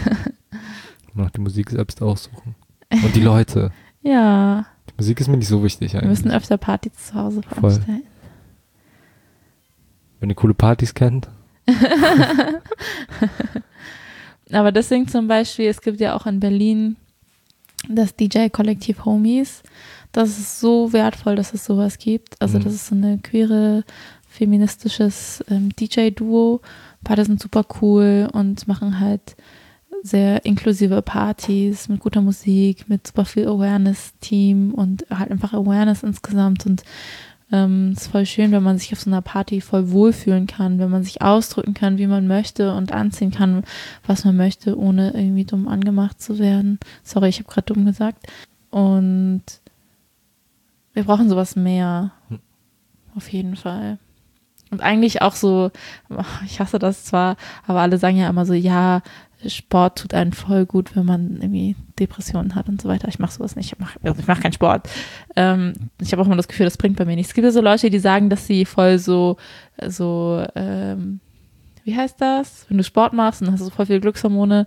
Noch 1.14 1.30
die 1.30 1.40
Musik 1.40 1.70
selbst 1.70 2.02
aussuchen. 2.02 2.54
Und 2.90 3.16
die 3.16 3.22
Leute. 3.22 3.72
Ja. 4.02 4.66
Die 4.90 4.94
Musik 4.96 5.20
ist 5.20 5.28
mir 5.28 5.36
nicht 5.36 5.48
so 5.48 5.62
wichtig 5.62 5.94
eigentlich. 5.94 6.02
Wir 6.02 6.08
müssen 6.10 6.30
öfter 6.30 6.56
Partys 6.56 6.92
zu 7.08 7.14
Hause 7.14 7.42
veranstalten. 7.42 8.02
Wenn 10.20 10.30
ihr 10.30 10.36
coole 10.36 10.54
Partys 10.54 10.94
kennt. 10.94 11.28
Aber 14.52 14.72
deswegen 14.72 15.08
zum 15.08 15.28
Beispiel, 15.28 15.66
es 15.66 15.80
gibt 15.80 16.00
ja 16.00 16.14
auch 16.14 16.26
in 16.26 16.40
Berlin 16.40 16.96
das 17.88 18.14
DJ-Kollektiv 18.16 19.04
Homies. 19.04 19.62
Das 20.12 20.38
ist 20.38 20.60
so 20.60 20.92
wertvoll, 20.92 21.36
dass 21.36 21.52
es 21.52 21.64
sowas 21.64 21.98
gibt. 21.98 22.40
Also 22.40 22.58
mhm. 22.58 22.64
das 22.64 22.74
ist 22.74 22.86
so 22.86 22.94
eine 22.94 23.18
queere, 23.18 23.84
feministisches 24.28 25.44
ähm, 25.50 25.70
DJ-Duo. 25.78 26.60
Beide 27.02 27.24
sind 27.24 27.40
super 27.40 27.64
cool 27.80 28.28
und 28.32 28.66
machen 28.68 29.00
halt 29.00 29.36
sehr 30.02 30.44
inklusive 30.44 31.02
Partys 31.02 31.88
mit 31.88 32.00
guter 32.00 32.20
Musik, 32.20 32.88
mit 32.88 33.06
super 33.06 33.24
viel 33.24 33.46
Awareness-Team 33.46 34.72
und 34.74 35.06
halt 35.10 35.30
einfach 35.30 35.52
Awareness 35.52 36.02
insgesamt. 36.02 36.66
Und 36.66 36.82
ähm, 37.52 37.92
es 37.96 38.02
ist 38.02 38.12
voll 38.12 38.26
schön, 38.26 38.52
wenn 38.52 38.62
man 38.62 38.78
sich 38.78 38.92
auf 38.92 39.00
so 39.00 39.10
einer 39.10 39.22
Party 39.22 39.60
voll 39.60 39.90
wohlfühlen 39.90 40.46
kann, 40.46 40.78
wenn 40.78 40.90
man 40.90 41.04
sich 41.04 41.22
ausdrücken 41.22 41.74
kann, 41.74 41.98
wie 41.98 42.06
man 42.06 42.26
möchte 42.26 42.74
und 42.74 42.92
anziehen 42.92 43.30
kann, 43.30 43.64
was 44.06 44.24
man 44.24 44.36
möchte, 44.36 44.78
ohne 44.78 45.12
irgendwie 45.14 45.44
dumm 45.44 45.68
angemacht 45.68 46.20
zu 46.20 46.38
werden. 46.38 46.78
Sorry, 47.02 47.28
ich 47.28 47.38
habe 47.38 47.48
gerade 47.48 47.72
dumm 47.72 47.84
gesagt. 47.84 48.26
Und 48.70 49.42
wir 50.92 51.04
brauchen 51.04 51.28
sowas 51.28 51.56
mehr. 51.56 52.12
Hm. 52.28 52.40
Auf 53.14 53.32
jeden 53.32 53.56
Fall. 53.56 53.98
Und 54.70 54.82
eigentlich 54.82 55.22
auch 55.22 55.34
so, 55.34 55.70
ich 56.44 56.60
hasse 56.60 56.78
das 56.78 57.04
zwar, 57.04 57.36
aber 57.66 57.80
alle 57.80 57.98
sagen 57.98 58.16
ja 58.16 58.28
immer 58.28 58.46
so, 58.46 58.52
ja, 58.52 59.02
Sport 59.50 59.98
tut 59.98 60.14
einen 60.14 60.32
voll 60.32 60.66
gut, 60.66 60.96
wenn 60.96 61.06
man 61.06 61.36
irgendwie 61.40 61.76
Depressionen 61.98 62.54
hat 62.54 62.68
und 62.68 62.80
so 62.80 62.88
weiter. 62.88 63.08
Ich 63.08 63.18
mache 63.18 63.32
sowas 63.32 63.56
nicht. 63.56 63.72
Ich 63.72 63.78
mache 63.78 63.98
also 64.02 64.20
ich 64.20 64.26
mach 64.26 64.40
keinen 64.40 64.52
Sport. 64.52 64.88
Ähm, 65.34 65.72
ich 66.00 66.12
habe 66.12 66.22
auch 66.22 66.26
immer 66.26 66.36
das 66.36 66.48
Gefühl, 66.48 66.66
das 66.66 66.76
bringt 66.76 66.96
bei 66.96 67.04
mir 67.04 67.16
nichts. 67.16 67.30
Es 67.30 67.34
gibt 67.34 67.44
ja 67.44 67.50
so 67.50 67.60
Leute, 67.60 67.90
die 67.90 67.98
sagen, 67.98 68.30
dass 68.30 68.46
sie 68.46 68.64
voll 68.64 68.98
so, 68.98 69.36
so, 69.86 70.44
ähm, 70.54 71.20
wie 71.84 71.96
heißt 71.96 72.20
das? 72.20 72.66
Wenn 72.68 72.78
du 72.78 72.84
Sport 72.84 73.12
machst 73.12 73.42
und 73.42 73.50
hast 73.50 73.60
du 73.60 73.70
voll 73.70 73.86
viele 73.86 74.00
Glückshormone. 74.00 74.66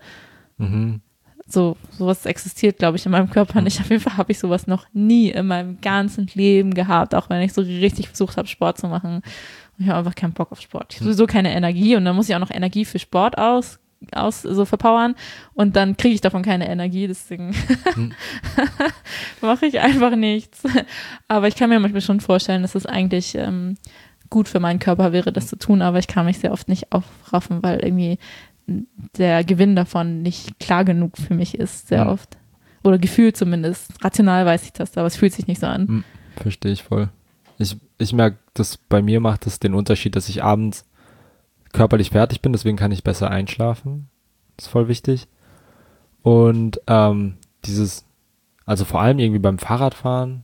Mhm. 0.57 1.01
So, 1.47 1.77
sowas 1.91 2.26
existiert, 2.26 2.77
glaube 2.77 2.97
ich, 2.97 3.06
in 3.06 3.11
meinem 3.11 3.30
Körper 3.30 3.61
nicht. 3.61 3.80
Auf 3.80 3.89
jeden 3.89 4.01
Fall 4.01 4.18
habe 4.18 4.31
ich 4.31 4.39
sowas 4.39 4.68
noch 4.68 4.85
nie 4.93 5.30
in 5.30 5.47
meinem 5.47 5.81
ganzen 5.81 6.27
Leben 6.34 6.73
gehabt, 6.73 7.15
auch 7.15 7.30
wenn 7.30 7.41
ich 7.41 7.53
so 7.53 7.61
richtig 7.61 8.07
versucht 8.07 8.38
habe, 8.38 8.47
Sport 8.47 8.77
zu 8.77 8.88
machen. 8.88 9.15
Und 9.15 9.23
ich 9.80 9.88
habe 9.88 9.99
einfach 9.99 10.15
keinen 10.15 10.34
Bock 10.34 10.51
auf 10.51 10.61
Sport. 10.61 10.93
Ich 10.93 10.97
habe 10.97 11.06
sowieso 11.06 11.26
keine 11.26 11.53
Energie 11.53 11.95
und 11.95 12.06
dann 12.06 12.15
muss 12.15 12.30
ich 12.30 12.35
auch 12.35 12.39
noch 12.39 12.51
Energie 12.51 12.85
für 12.85 12.99
Sport 12.99 13.38
aus 13.38 13.80
aus, 14.11 14.41
so 14.41 14.65
verpowern 14.65 15.15
und 15.53 15.76
dann 15.76 15.97
kriege 15.97 16.15
ich 16.15 16.21
davon 16.21 16.41
keine 16.41 16.69
Energie, 16.69 17.07
deswegen 17.07 17.53
hm. 17.93 18.13
mache 19.41 19.65
ich 19.65 19.80
einfach 19.80 20.15
nichts. 20.15 20.63
Aber 21.27 21.47
ich 21.47 21.55
kann 21.55 21.69
mir 21.69 21.80
manchmal 21.80 22.01
schon 22.01 22.21
vorstellen, 22.21 22.61
dass 22.61 22.76
es 22.76 22.85
eigentlich 22.85 23.35
ähm, 23.35 23.77
gut 24.30 24.47
für 24.47 24.59
meinen 24.59 24.80
Körper 24.80 25.11
wäre, 25.11 25.34
das 25.34 25.47
zu 25.47 25.57
tun, 25.57 25.81
aber 25.81 25.99
ich 25.99 26.07
kann 26.07 26.26
mich 26.26 26.39
sehr 26.39 26.51
oft 26.51 26.69
nicht 26.69 26.91
aufraffen, 26.91 27.61
weil 27.61 27.80
irgendwie 27.80 28.19
der 29.17 29.43
Gewinn 29.43 29.76
davon 29.76 30.21
nicht 30.21 30.59
klar 30.59 30.85
genug 30.85 31.17
für 31.17 31.34
mich 31.34 31.57
ist, 31.57 31.88
sehr 31.88 31.99
ja. 31.99 32.11
oft. 32.11 32.38
Oder 32.84 32.97
gefühlt 32.97 33.35
zumindest. 33.35 34.03
Rational 34.03 34.45
weiß 34.45 34.63
ich 34.63 34.73
das, 34.73 34.97
aber 34.97 35.07
es 35.07 35.17
fühlt 35.17 35.34
sich 35.34 35.47
nicht 35.47 35.59
so 35.59 35.67
an. 35.67 35.88
Hm, 35.88 36.03
verstehe 36.38 36.71
ich 36.71 36.84
voll. 36.84 37.09
Ich, 37.57 37.76
ich 37.97 38.13
merke, 38.13 38.38
dass 38.53 38.77
bei 38.77 39.01
mir 39.01 39.19
macht 39.19 39.45
das 39.45 39.59
den 39.59 39.73
Unterschied, 39.73 40.15
dass 40.15 40.30
ich 40.30 40.43
abends 40.43 40.85
körperlich 41.73 42.11
fertig 42.11 42.41
bin, 42.41 42.53
deswegen 42.53 42.77
kann 42.77 42.91
ich 42.91 43.03
besser 43.03 43.29
einschlafen. 43.29 44.09
Das 44.57 44.65
ist 44.65 44.71
voll 44.71 44.87
wichtig. 44.87 45.27
Und 46.21 46.81
ähm, 46.87 47.37
dieses, 47.65 48.05
also 48.65 48.85
vor 48.85 49.01
allem 49.01 49.19
irgendwie 49.19 49.39
beim 49.39 49.59
Fahrradfahren, 49.59 50.43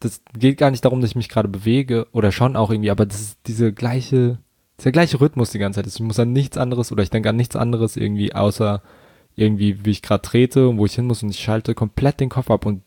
das 0.00 0.22
geht 0.38 0.58
gar 0.58 0.70
nicht 0.70 0.84
darum, 0.84 1.00
dass 1.00 1.10
ich 1.10 1.16
mich 1.16 1.28
gerade 1.28 1.48
bewege 1.48 2.06
oder 2.12 2.32
schon 2.32 2.56
auch 2.56 2.70
irgendwie, 2.70 2.90
aber 2.90 3.06
das 3.06 3.20
ist 3.20 3.38
diese 3.46 3.72
gleiche, 3.72 4.38
der 4.84 4.92
gleiche 4.92 5.20
Rhythmus 5.20 5.50
die 5.50 5.58
ganze 5.58 5.82
Zeit. 5.82 5.86
Ich 5.86 6.00
muss 6.00 6.18
an 6.18 6.32
nichts 6.32 6.58
anderes 6.58 6.92
oder 6.92 7.02
ich 7.02 7.10
denke 7.10 7.30
an 7.30 7.36
nichts 7.36 7.56
anderes 7.56 7.96
irgendwie, 7.96 8.34
außer 8.34 8.82
irgendwie, 9.36 9.84
wie 9.84 9.90
ich 9.90 10.02
gerade 10.02 10.22
trete 10.22 10.68
und 10.68 10.78
wo 10.78 10.86
ich 10.86 10.94
hin 10.94 11.06
muss 11.06 11.22
und 11.22 11.30
ich 11.30 11.40
schalte 11.40 11.74
komplett 11.74 12.20
den 12.20 12.28
Kopf 12.28 12.50
ab 12.50 12.66
und 12.66 12.82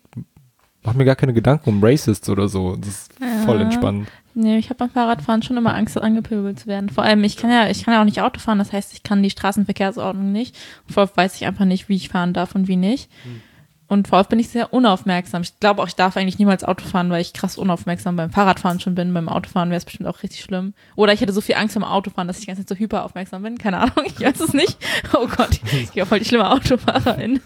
mache 0.83 0.97
mir 0.97 1.05
gar 1.05 1.15
keine 1.15 1.33
Gedanken 1.33 1.69
um 1.69 1.83
Racists 1.83 2.29
oder 2.29 2.47
so. 2.47 2.75
Das 2.75 2.89
ist 2.89 3.11
ja. 3.19 3.45
voll 3.45 3.61
entspannt. 3.61 4.07
Nee, 4.35 4.57
ich 4.57 4.69
habe 4.69 4.77
beim 4.77 4.89
Fahrradfahren 4.89 5.41
schon 5.41 5.57
immer 5.57 5.75
Angst, 5.75 5.99
angepöbelt 5.99 6.59
zu 6.59 6.67
werden. 6.67 6.89
Vor 6.89 7.03
allem, 7.03 7.23
ich 7.23 7.35
kann 7.35 7.51
ja, 7.51 7.69
ich 7.69 7.83
kann 7.83 7.93
ja 7.93 8.01
auch 8.01 8.05
nicht 8.05 8.21
Auto 8.21 8.39
fahren, 8.39 8.59
das 8.59 8.71
heißt, 8.71 8.93
ich 8.93 9.03
kann 9.03 9.23
die 9.23 9.29
Straßenverkehrsordnung 9.29 10.31
nicht. 10.31 10.55
Und 10.87 10.93
vor 10.93 11.03
allem 11.03 11.11
weiß 11.15 11.35
ich 11.35 11.45
einfach 11.45 11.65
nicht, 11.65 11.89
wie 11.89 11.95
ich 11.95 12.09
fahren 12.09 12.33
darf 12.33 12.55
und 12.55 12.67
wie 12.67 12.75
nicht. 12.75 13.09
Hm. 13.23 13.41
Und 13.89 14.07
vor 14.07 14.19
allem 14.19 14.27
bin 14.29 14.39
ich 14.39 14.49
sehr 14.49 14.71
unaufmerksam. 14.71 15.41
Ich 15.41 15.59
glaube 15.59 15.81
auch, 15.81 15.87
ich 15.87 15.95
darf 15.95 16.15
eigentlich 16.15 16.37
niemals 16.37 16.63
Auto 16.63 16.85
fahren, 16.85 17.09
weil 17.09 17.21
ich 17.21 17.33
krass 17.33 17.57
unaufmerksam 17.57 18.15
beim 18.15 18.29
Fahrradfahren 18.29 18.79
schon 18.79 18.93
bin. 18.93 19.11
Beim 19.15 19.27
Autofahren 19.27 19.71
wäre 19.71 19.79
es 19.79 19.85
bestimmt 19.85 20.07
auch 20.07 20.21
richtig 20.21 20.41
schlimm. 20.41 20.75
Oder 20.95 21.11
ich 21.11 21.21
hätte 21.21 21.33
so 21.33 21.41
viel 21.41 21.55
Angst 21.55 21.73
beim 21.73 21.83
Autofahren, 21.83 22.27
dass 22.27 22.37
ich 22.37 22.41
die 22.41 22.47
ganze 22.47 22.63
Zeit 22.63 22.77
so 22.77 22.79
hyperaufmerksam 22.79 23.41
bin. 23.41 23.57
Keine 23.57 23.79
Ahnung, 23.79 24.05
ich 24.05 24.21
weiß 24.21 24.39
es 24.39 24.53
nicht. 24.53 24.77
Oh 25.13 25.27
Gott, 25.27 25.59
ich 25.71 25.91
bin 25.91 26.05
voll 26.05 26.19
die 26.19 26.25
schlimme 26.25 26.49
Autofahrerin. 26.49 27.41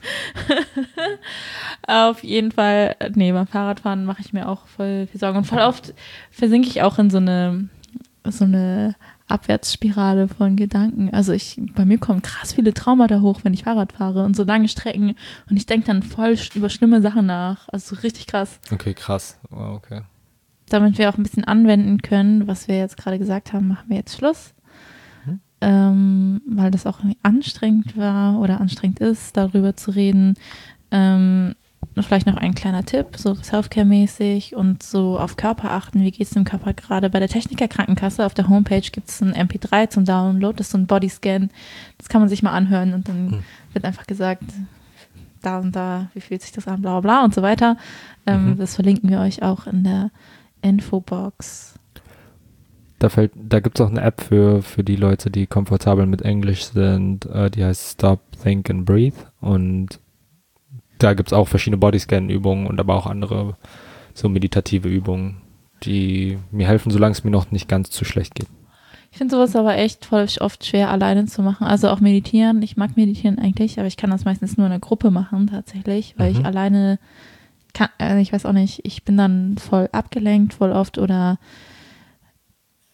Auf 1.87 2.23
jeden 2.23 2.51
Fall, 2.51 2.95
nee, 3.15 3.31
beim 3.31 3.47
Fahrradfahren 3.47 4.03
mache 4.03 4.21
ich 4.21 4.33
mir 4.33 4.49
auch 4.49 4.67
voll 4.67 5.07
viel 5.09 5.19
Sorgen. 5.19 5.37
Und 5.37 5.45
voll 5.45 5.59
oft 5.59 5.93
versinke 6.29 6.67
ich 6.67 6.81
auch 6.81 6.99
in 6.99 7.09
so 7.09 7.17
eine, 7.17 7.69
so 8.25 8.43
eine 8.43 8.95
Abwärtsspirale 9.33 10.27
von 10.27 10.55
Gedanken. 10.55 11.09
Also 11.11 11.33
ich, 11.33 11.59
bei 11.75 11.85
mir 11.85 11.97
kommen 11.97 12.21
krass 12.21 12.53
viele 12.53 12.73
Traumata 12.73 13.19
hoch, 13.21 13.41
wenn 13.43 13.53
ich 13.53 13.63
Fahrrad 13.63 13.93
fahre 13.93 14.23
und 14.23 14.35
so 14.35 14.43
lange 14.43 14.67
Strecken 14.67 15.15
und 15.49 15.57
ich 15.57 15.65
denke 15.65 15.87
dann 15.87 16.03
voll 16.03 16.37
über 16.53 16.69
schlimme 16.69 17.01
Sachen 17.01 17.25
nach. 17.25 17.67
Also 17.69 17.95
richtig 17.97 18.27
krass. 18.27 18.59
Okay, 18.71 18.93
krass. 18.93 19.39
Oh, 19.51 19.73
okay. 19.75 20.01
Damit 20.69 20.97
wir 20.97 21.09
auch 21.09 21.17
ein 21.17 21.23
bisschen 21.23 21.43
anwenden 21.43 22.01
können, 22.01 22.47
was 22.47 22.67
wir 22.67 22.77
jetzt 22.77 22.97
gerade 22.97 23.19
gesagt 23.19 23.53
haben, 23.53 23.67
machen 23.67 23.89
wir 23.89 23.97
jetzt 23.97 24.17
Schluss. 24.17 24.53
Mhm. 25.25 25.39
Ähm, 25.61 26.41
weil 26.47 26.71
das 26.71 26.85
auch 26.85 26.99
irgendwie 26.99 27.17
anstrengend 27.23 27.97
war 27.97 28.39
oder 28.39 28.61
anstrengend 28.61 28.99
ist, 28.99 29.35
darüber 29.35 29.75
zu 29.75 29.91
reden. 29.91 30.35
Ähm, 30.91 31.55
vielleicht 32.01 32.25
noch 32.25 32.37
ein 32.37 32.55
kleiner 32.55 32.83
Tipp, 32.83 33.17
so 33.17 33.35
Selfcare-mäßig 33.35 34.55
und 34.55 34.81
so 34.81 35.19
auf 35.19 35.37
Körper 35.37 35.71
achten. 35.71 36.01
Wie 36.01 36.09
geht 36.09 36.25
es 36.25 36.31
dem 36.31 36.43
Körper 36.43 36.73
gerade? 36.73 37.09
Bei 37.09 37.19
der 37.19 37.29
Techniker 37.29 37.67
Krankenkasse 37.67 38.25
auf 38.25 38.33
der 38.33 38.49
Homepage 38.49 38.81
gibt 38.81 39.09
es 39.09 39.21
ein 39.21 39.33
MP3 39.33 39.89
zum 39.89 40.05
Download, 40.05 40.57
das 40.57 40.67
ist 40.67 40.71
so 40.71 40.79
ein 40.79 40.87
Bodyscan. 40.87 41.51
Das 41.99 42.09
kann 42.09 42.21
man 42.21 42.29
sich 42.29 42.41
mal 42.41 42.51
anhören 42.51 42.93
und 42.93 43.07
dann 43.07 43.25
mhm. 43.25 43.43
wird 43.73 43.85
einfach 43.85 44.07
gesagt, 44.07 44.43
da 45.43 45.59
und 45.59 45.75
da, 45.75 46.09
wie 46.13 46.21
fühlt 46.21 46.41
sich 46.41 46.51
das 46.51 46.67
an, 46.67 46.81
bla 46.81 46.99
bla 46.99 47.23
und 47.23 47.35
so 47.35 47.43
weiter. 47.43 47.77
Ähm, 48.25 48.51
mhm. 48.51 48.57
Das 48.57 48.75
verlinken 48.75 49.09
wir 49.09 49.19
euch 49.19 49.43
auch 49.43 49.67
in 49.67 49.83
der 49.83 50.09
Infobox. 50.61 51.75
Da, 52.97 53.09
da 53.35 53.59
gibt 53.59 53.77
es 53.77 53.85
auch 53.85 53.89
eine 53.89 54.01
App 54.01 54.21
für, 54.21 54.61
für 54.61 54.83
die 54.83 54.95
Leute, 54.95 55.29
die 55.29 55.45
komfortabel 55.45 56.05
mit 56.05 56.21
Englisch 56.21 56.63
sind. 56.63 57.25
Äh, 57.25 57.51
die 57.51 57.63
heißt 57.63 57.91
Stop, 57.91 58.21
Think 58.41 58.69
and 58.69 58.85
Breathe. 58.85 59.17
Und 59.41 59.99
da 61.03 61.13
gibt 61.13 61.29
es 61.29 61.33
auch 61.33 61.47
verschiedene 61.47 61.77
Bodyscan-Übungen 61.77 62.67
und 62.67 62.79
aber 62.79 62.95
auch 62.95 63.07
andere 63.07 63.55
so 64.13 64.29
meditative 64.29 64.87
Übungen, 64.87 65.41
die 65.83 66.37
mir 66.51 66.67
helfen, 66.67 66.91
solange 66.91 67.11
es 67.11 67.23
mir 67.23 67.31
noch 67.31 67.51
nicht 67.51 67.67
ganz 67.67 67.89
zu 67.89 68.05
schlecht 68.05 68.35
geht. 68.35 68.47
Ich 69.11 69.19
finde 69.19 69.35
sowas 69.35 69.55
aber 69.55 69.77
echt 69.77 70.05
voll 70.05 70.25
oft 70.39 70.65
schwer 70.65 70.89
alleine 70.89 71.25
zu 71.25 71.43
machen. 71.43 71.67
Also 71.67 71.89
auch 71.89 71.99
meditieren. 71.99 72.63
Ich 72.63 72.77
mag 72.77 72.97
meditieren 72.97 73.37
eigentlich, 73.37 73.77
aber 73.77 73.87
ich 73.87 73.97
kann 73.97 74.09
das 74.09 74.25
meistens 74.25 74.57
nur 74.57 74.65
in 74.65 74.71
einer 74.71 74.79
Gruppe 74.79 75.11
machen 75.11 75.47
tatsächlich, 75.47 76.15
weil 76.17 76.31
mhm. 76.31 76.39
ich 76.39 76.45
alleine 76.45 76.97
kann, 77.73 77.89
also 77.97 78.17
ich 78.17 78.33
weiß 78.33 78.45
auch 78.45 78.53
nicht, 78.53 78.81
ich 78.83 79.03
bin 79.03 79.17
dann 79.17 79.57
voll 79.57 79.89
abgelenkt 79.91 80.55
voll 80.55 80.71
oft 80.71 80.97
oder 80.97 81.37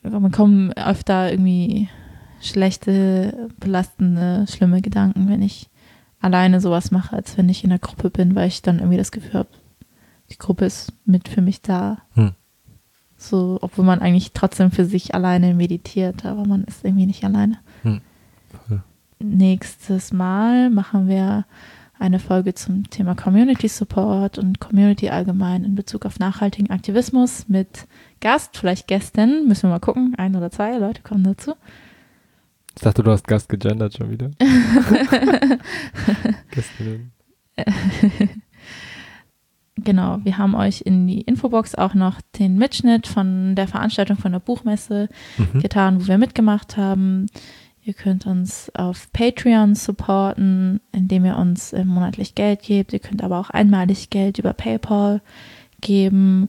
mir 0.02 0.31
kommen 0.31 0.73
öfter 0.73 1.31
irgendwie 1.31 1.90
schlechte, 2.41 3.49
belastende, 3.60 4.45
schlimme 4.49 4.81
Gedanken, 4.81 5.30
wenn 5.30 5.41
ich 5.41 5.68
alleine 6.19 6.61
sowas 6.61 6.91
mache, 6.91 7.15
als 7.15 7.37
wenn 7.37 7.49
ich 7.49 7.63
in 7.63 7.69
der 7.69 7.79
Gruppe 7.79 8.09
bin, 8.09 8.35
weil 8.35 8.47
ich 8.47 8.61
dann 8.61 8.79
irgendwie 8.79 8.97
das 8.97 9.11
Gefühl 9.11 9.39
habe, 9.39 9.49
die 10.31 10.37
Gruppe 10.37 10.65
ist 10.65 10.93
mit 11.05 11.27
für 11.27 11.41
mich 11.41 11.61
da. 11.61 11.99
Hm. 12.13 12.33
So, 13.17 13.59
obwohl 13.61 13.85
man 13.85 13.99
eigentlich 13.99 14.31
trotzdem 14.33 14.71
für 14.71 14.85
sich 14.85 15.13
alleine 15.13 15.53
meditiert, 15.53 16.25
aber 16.25 16.45
man 16.45 16.63
ist 16.63 16.85
irgendwie 16.85 17.05
nicht 17.05 17.23
alleine. 17.23 17.59
Hm. 17.83 18.01
Nächstes 19.19 20.13
Mal 20.13 20.69
machen 20.69 21.09
wir 21.09 21.45
eine 21.99 22.19
Folge 22.19 22.53
zum 22.53 22.89
Thema 22.89 23.13
Community 23.13 23.67
Support 23.67 24.37
und 24.37 24.61
Community 24.61 25.09
allgemein 25.09 25.65
in 25.65 25.75
Bezug 25.75 26.05
auf 26.05 26.17
nachhaltigen 26.17 26.69
Aktivismus 26.69 27.49
mit 27.49 27.87
Gast, 28.21 28.57
vielleicht 28.57 28.87
Gästen, 28.87 29.47
müssen 29.47 29.63
wir 29.63 29.71
mal 29.71 29.79
gucken, 29.79 30.15
ein 30.17 30.35
oder 30.37 30.49
zwei 30.49 30.77
Leute 30.77 31.01
kommen 31.01 31.25
dazu. 31.25 31.55
Ich 32.80 32.84
dachte, 32.84 33.03
du 33.03 33.11
hast 33.11 33.27
Gast 33.27 33.49
gegendert 33.49 33.97
schon 33.97 34.10
wieder. 34.10 34.31
Gästin. 36.49 37.11
genau, 39.76 40.19
wir 40.23 40.38
haben 40.38 40.56
euch 40.56 40.84
in 40.85 41.06
die 41.06 41.19
Infobox 41.19 41.76
auch 41.76 41.93
noch 41.93 42.22
den 42.39 42.57
Mitschnitt 42.57 43.06
von 43.06 43.53
der 43.56 43.68
Veranstaltung 43.68 44.15
von 44.15 44.31
der 44.31 44.39
Buchmesse 44.39 45.10
mhm. 45.38 45.60
getan, 45.60 46.01
wo 46.01 46.07
wir 46.07 46.18
mitgemacht 46.18 46.77
haben. 46.77 47.26
Ihr 47.84 47.93
könnt 47.93 48.26
uns 48.26 48.73
auf 48.76 49.11
Patreon 49.11 49.76
supporten, 49.76 50.80
indem 50.93 51.26
ihr 51.26 51.35
uns 51.35 51.73
monatlich 51.73 52.34
Geld 52.34 52.61
gebt. 52.61 52.93
Ihr 52.93 52.99
könnt 52.99 53.26
aber 53.26 53.39
auch 53.41 53.49
einmalig 53.49 54.10
Geld 54.10 54.39
über 54.39 54.53
PayPal 54.53 55.19
geben. 55.81 56.47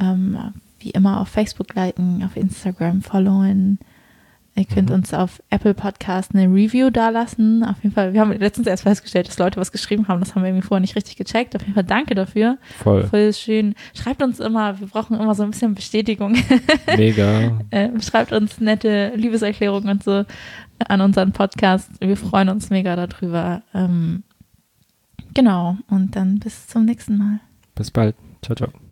Ähm, 0.00 0.54
wie 0.80 0.90
immer 0.90 1.20
auf 1.20 1.28
Facebook 1.28 1.72
liken, 1.76 2.24
auf 2.24 2.36
Instagram 2.36 3.00
followen. 3.00 3.78
Ihr 4.58 4.64
könnt 4.64 4.88
mhm. 4.88 4.96
uns 4.96 5.14
auf 5.14 5.40
Apple 5.50 5.72
Podcast 5.72 6.34
eine 6.34 6.52
Review 6.52 6.90
dalassen. 6.90 7.62
Auf 7.62 7.76
jeden 7.82 7.94
Fall, 7.94 8.12
wir 8.12 8.20
haben 8.20 8.32
letztens 8.32 8.66
erst 8.66 8.82
festgestellt, 8.82 9.28
dass 9.28 9.38
Leute 9.38 9.60
was 9.60 9.70
geschrieben 9.70 10.08
haben. 10.08 10.18
Das 10.18 10.34
haben 10.34 10.42
wir 10.42 10.48
irgendwie 10.48 10.66
vorher 10.66 10.80
nicht 10.80 10.96
richtig 10.96 11.16
gecheckt. 11.16 11.54
Auf 11.54 11.62
jeden 11.62 11.74
Fall 11.74 11.84
danke 11.84 12.16
dafür. 12.16 12.58
Voll. 12.78 13.04
Voll 13.04 13.32
schön. 13.32 13.76
Schreibt 13.94 14.20
uns 14.20 14.40
immer, 14.40 14.80
wir 14.80 14.88
brauchen 14.88 15.18
immer 15.18 15.36
so 15.36 15.44
ein 15.44 15.52
bisschen 15.52 15.76
Bestätigung. 15.76 16.36
Mega. 16.96 17.60
äh, 17.70 17.88
schreibt 18.00 18.32
uns 18.32 18.60
nette 18.60 19.12
Liebeserklärungen 19.14 19.90
und 19.90 20.02
so 20.02 20.24
an 20.88 21.00
unseren 21.02 21.32
Podcast. 21.32 21.90
Wir 22.00 22.16
freuen 22.16 22.48
uns 22.48 22.70
mega 22.70 22.96
darüber. 22.96 23.62
Ähm, 23.74 24.24
genau. 25.34 25.76
Und 25.88 26.16
dann 26.16 26.40
bis 26.40 26.66
zum 26.66 26.84
nächsten 26.84 27.16
Mal. 27.16 27.38
Bis 27.76 27.92
bald. 27.92 28.16
Ciao, 28.42 28.56
ciao. 28.56 28.78